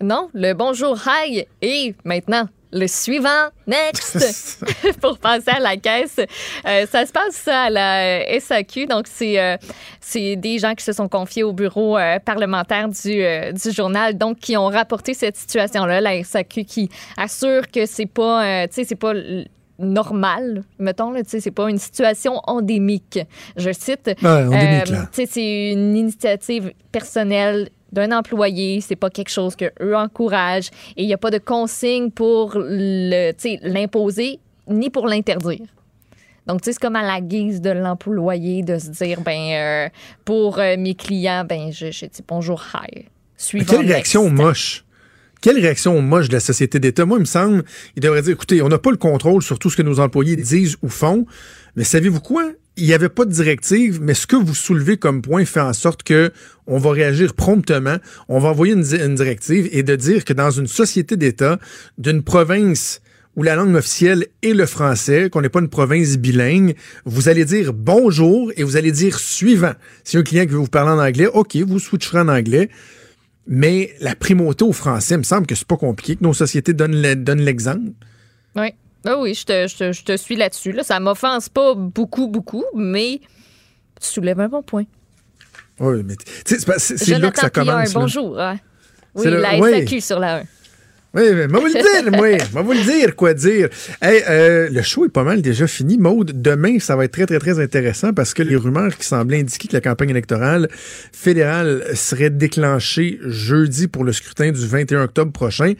Non, 0.00 0.30
le 0.32 0.54
bonjour 0.54 0.98
hi 1.06 1.44
et 1.60 1.94
maintenant 2.06 2.48
le 2.72 2.86
suivant 2.86 3.48
next 3.66 4.64
pour 5.00 5.18
passer 5.18 5.50
à 5.50 5.60
la 5.60 5.76
caisse. 5.76 6.16
Euh, 6.18 6.86
ça 6.86 7.04
se 7.06 7.12
passe 7.12 7.34
ça 7.34 7.64
à 7.64 7.70
la 7.70 8.40
SAQ, 8.40 8.86
donc 8.86 9.06
c'est 9.08 9.38
euh, 9.38 9.56
c'est 10.00 10.36
des 10.36 10.58
gens 10.58 10.74
qui 10.74 10.84
se 10.84 10.92
sont 10.92 11.08
confiés 11.08 11.42
au 11.42 11.52
bureau 11.52 11.98
euh, 11.98 12.18
parlementaire 12.18 12.88
du, 12.88 13.22
euh, 13.22 13.52
du 13.52 13.70
journal, 13.72 14.16
donc 14.16 14.38
qui 14.38 14.56
ont 14.56 14.68
rapporté 14.68 15.14
cette 15.14 15.36
situation-là. 15.36 16.00
La 16.00 16.22
SAQ 16.24 16.64
qui 16.64 16.88
assure 17.16 17.70
que 17.70 17.86
c'est 17.86 18.06
pas, 18.06 18.44
euh, 18.44 18.66
tu 18.66 18.74
sais, 18.74 18.84
c'est 18.84 18.96
pas 18.96 19.12
normal, 19.78 20.62
mettons, 20.78 21.10
là, 21.10 21.22
tu 21.22 21.30
sais, 21.30 21.40
c'est 21.40 21.50
pas 21.50 21.68
une 21.68 21.78
situation 21.78 22.40
endémique. 22.44 23.18
Je 23.56 23.70
cite. 23.72 24.10
Ouais, 24.22 24.28
endémique, 24.28 24.88
Euh, 24.90 24.92
là. 24.92 25.08
c'est 25.12 25.72
une 25.72 25.96
initiative 25.96 26.72
personnelle 26.92 27.68
d'un 27.92 28.10
employé, 28.16 28.80
c'est 28.80 28.96
pas 28.96 29.10
quelque 29.10 29.30
chose 29.30 29.54
que 29.54 29.66
eux 29.80 29.94
encouragent 29.94 30.70
et 30.96 31.02
il 31.02 31.06
n'y 31.06 31.14
a 31.14 31.18
pas 31.18 31.30
de 31.30 31.38
consigne 31.38 32.10
pour 32.10 32.52
le, 32.56 33.32
l'imposer 33.62 34.40
ni 34.68 34.90
pour 34.90 35.06
l'interdire. 35.06 35.66
Donc, 36.46 36.62
tu 36.62 36.66
sais, 36.66 36.72
c'est 36.72 36.80
comme 36.80 36.96
à 36.96 37.02
la 37.02 37.20
guise 37.20 37.60
de 37.60 37.70
l'employé 37.70 38.62
de 38.62 38.78
se 38.78 38.88
dire, 38.88 39.20
ben, 39.20 39.52
euh, 39.52 39.88
pour 40.24 40.58
euh, 40.58 40.76
mes 40.76 40.94
clients, 40.94 41.44
ben, 41.48 41.70
je, 41.70 41.92
je 41.92 42.06
dis 42.06 42.22
bonjour, 42.26 42.64
hi. 42.74 43.04
Suivant 43.36 43.76
quelle 43.76 43.86
réaction 43.86 44.28
moche! 44.28 44.84
Quelle 45.40 45.58
réaction 45.58 46.00
moche 46.00 46.28
de 46.28 46.34
la 46.34 46.40
société 46.40 46.78
d'État? 46.78 47.04
Moi, 47.04 47.18
il 47.18 47.22
me 47.22 47.26
semble, 47.26 47.64
il 47.96 48.02
devrait 48.02 48.22
dire, 48.22 48.32
écoutez, 48.32 48.62
on 48.62 48.68
n'a 48.68 48.78
pas 48.78 48.92
le 48.92 48.96
contrôle 48.96 49.42
sur 49.42 49.58
tout 49.58 49.70
ce 49.70 49.76
que 49.76 49.82
nos 49.82 49.98
employés 49.98 50.36
disent 50.36 50.76
ou 50.82 50.88
font, 50.88 51.26
mais 51.74 51.82
savez-vous 51.82 52.20
quoi? 52.20 52.52
Il 52.76 52.86
n'y 52.86 52.94
avait 52.94 53.10
pas 53.10 53.26
de 53.26 53.30
directive, 53.32 54.00
mais 54.00 54.14
ce 54.14 54.26
que 54.26 54.36
vous 54.36 54.54
soulevez 54.54 54.96
comme 54.96 55.20
point 55.20 55.44
fait 55.44 55.60
en 55.60 55.74
sorte 55.74 56.02
que 56.02 56.32
on 56.66 56.78
va 56.78 56.92
réagir 56.92 57.34
promptement, 57.34 57.96
on 58.28 58.38
va 58.38 58.48
envoyer 58.48 58.72
une, 58.72 58.80
di- 58.82 58.96
une 58.96 59.14
directive 59.14 59.68
et 59.72 59.82
de 59.82 59.94
dire 59.94 60.24
que 60.24 60.32
dans 60.32 60.50
une 60.50 60.66
société 60.66 61.16
d'État, 61.18 61.58
d'une 61.98 62.22
province 62.22 63.02
où 63.36 63.42
la 63.42 63.56
langue 63.56 63.74
officielle 63.74 64.26
est 64.42 64.54
le 64.54 64.64
français, 64.66 65.28
qu'on 65.30 65.42
n'est 65.42 65.48
pas 65.50 65.60
une 65.60 65.68
province 65.68 66.16
bilingue, 66.16 66.74
vous 67.04 67.28
allez 67.28 67.44
dire 67.44 67.72
bonjour 67.74 68.52
et 68.56 68.62
vous 68.62 68.76
allez 68.76 68.92
dire 68.92 69.18
suivant. 69.18 69.72
Si 70.04 70.16
un 70.16 70.22
client 70.22 70.46
veut 70.46 70.56
vous 70.58 70.66
parler 70.66 70.90
en 70.92 70.98
anglais, 70.98 71.26
OK, 71.26 71.56
vous 71.56 71.78
switcherez 71.78 72.20
en 72.20 72.28
anglais. 72.28 72.68
Mais 73.46 73.94
la 74.00 74.14
primauté 74.14 74.64
au 74.64 74.72
français, 74.72 75.14
il 75.14 75.18
me 75.18 75.22
semble 75.24 75.46
que 75.46 75.54
c'est 75.54 75.66
pas 75.66 75.76
compliqué, 75.76 76.16
que 76.16 76.22
nos 76.24 76.32
sociétés 76.34 76.72
donnent 76.74 76.94
l'exemple. 77.42 77.90
Oui. 78.54 78.68
Ah 79.04 79.18
oui, 79.18 79.34
je 79.34 79.44
te, 79.44 79.66
je 79.68 79.76
te- 79.76 79.92
je 79.92 80.04
te 80.04 80.16
suis 80.16 80.36
là-dessus. 80.36 80.72
Là. 80.72 80.82
Ça 80.84 81.00
m'offense 81.00 81.48
pas 81.48 81.74
beaucoup, 81.74 82.28
beaucoup, 82.28 82.64
mais 82.74 83.20
tu 84.00 84.08
soulèves 84.08 84.40
un 84.40 84.48
bon 84.48 84.62
point. 84.62 84.84
Oui, 85.80 86.02
mais 86.04 86.14
c'est 86.46 87.18
là 87.18 87.30
que 87.30 87.40
ça 87.40 87.50
commence. 87.50 87.92
bonjour. 87.94 88.38
hein. 88.40 88.58
Oui, 89.14 89.26
le- 89.26 89.40
la 89.40 89.58
oui. 89.58 89.70
SAQ 89.72 90.00
sur 90.00 90.18
la 90.18 90.36
1. 90.38 90.42
Oui, 91.14 91.24
mais 91.34 91.46
moi 91.46 91.60
vous 91.60 91.66
le 91.66 91.72
dire, 91.72 92.10
moi. 92.18 92.28
Moi 92.54 92.62
vous 92.62 92.72
le 92.72 92.82
dire, 92.84 93.14
quoi 93.14 93.34
dire. 93.34 93.68
Hey, 94.00 94.22
euh, 94.30 94.70
le 94.70 94.80
show 94.80 95.04
est 95.04 95.10
pas 95.10 95.24
mal 95.24 95.42
déjà 95.42 95.66
fini. 95.66 95.98
Maude, 95.98 96.40
demain, 96.40 96.78
ça 96.78 96.96
va 96.96 97.04
être 97.04 97.12
très, 97.12 97.26
très, 97.26 97.38
très 97.38 97.60
intéressant 97.60 98.14
parce 98.14 98.32
que 98.32 98.42
les 98.42 98.56
rumeurs 98.56 98.96
qui 98.96 99.04
semblaient 99.06 99.40
indiquer 99.40 99.68
que 99.68 99.74
la 99.74 99.82
campagne 99.82 100.08
électorale 100.08 100.68
fédérale 101.12 101.84
serait 101.94 102.30
déclenchée 102.30 103.18
jeudi 103.26 103.88
pour 103.88 104.04
le 104.04 104.12
scrutin 104.12 104.52
du 104.52 104.66
21 104.66 105.02
octobre 105.04 105.32
prochain. 105.32 105.74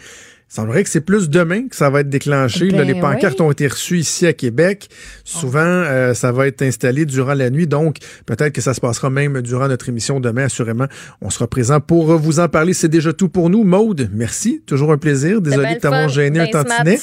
Il 0.52 0.56
semblerait 0.56 0.84
que 0.84 0.90
c'est 0.90 1.00
plus 1.00 1.30
demain 1.30 1.66
que 1.68 1.74
ça 1.74 1.88
va 1.88 2.00
être 2.00 2.10
déclenché. 2.10 2.68
Là, 2.68 2.84
Ben 2.84 2.86
les 2.86 3.00
pancartes 3.00 3.40
ont 3.40 3.50
été 3.50 3.66
reçues 3.66 4.00
ici 4.00 4.26
à 4.26 4.34
Québec. 4.34 4.90
Souvent, 5.24 5.60
euh, 5.60 6.12
ça 6.12 6.30
va 6.30 6.46
être 6.46 6.60
installé 6.60 7.06
durant 7.06 7.32
la 7.32 7.48
nuit. 7.48 7.66
Donc, 7.66 7.96
peut-être 8.26 8.52
que 8.52 8.60
ça 8.60 8.74
se 8.74 8.80
passera 8.82 9.08
même 9.08 9.40
durant 9.40 9.66
notre 9.66 9.88
émission 9.88 10.20
demain. 10.20 10.44
Assurément, 10.44 10.88
on 11.22 11.30
sera 11.30 11.46
présent 11.46 11.80
pour 11.80 12.18
vous 12.18 12.38
en 12.38 12.48
parler. 12.48 12.74
C'est 12.74 12.90
déjà 12.90 13.14
tout 13.14 13.30
pour 13.30 13.48
nous. 13.48 13.64
Maude, 13.64 14.10
merci. 14.12 14.62
Toujours 14.66 14.92
un 14.92 14.98
plaisir. 14.98 15.40
Désolé 15.40 15.62
Ben, 15.62 15.74
de 15.76 15.80
t'avoir 15.80 16.08
gêné 16.10 16.40
un 16.40 16.44
Ben, 16.44 16.64
tantinet. 16.64 16.98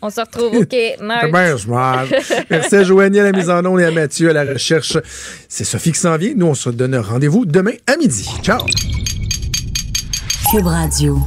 On 0.00 0.08
se 0.08 0.20
retrouve. 0.22 0.56
OK, 0.56 0.74
smart. 1.58 2.06
Merci 2.48 2.76
à 2.76 2.84
Joanie 2.84 3.20
à 3.20 3.24
la 3.24 3.32
mise 3.32 3.50
en 3.50 3.66
onde 3.66 3.80
et 3.80 3.84
à 3.84 3.90
Mathieu 3.90 4.30
à 4.30 4.32
la 4.32 4.44
recherche. 4.50 4.96
C'est 5.46 5.64
Sophie 5.64 5.92
qui 5.92 6.00
s'en 6.00 6.16
vient. 6.16 6.32
Nous, 6.34 6.46
on 6.46 6.54
se 6.54 6.70
donne 6.70 6.96
rendez-vous 6.96 7.44
demain 7.44 7.74
à 7.86 7.98
midi. 7.98 8.26
Ciao. 8.42 8.64
Cube 10.50 10.66
Radio. 10.66 11.18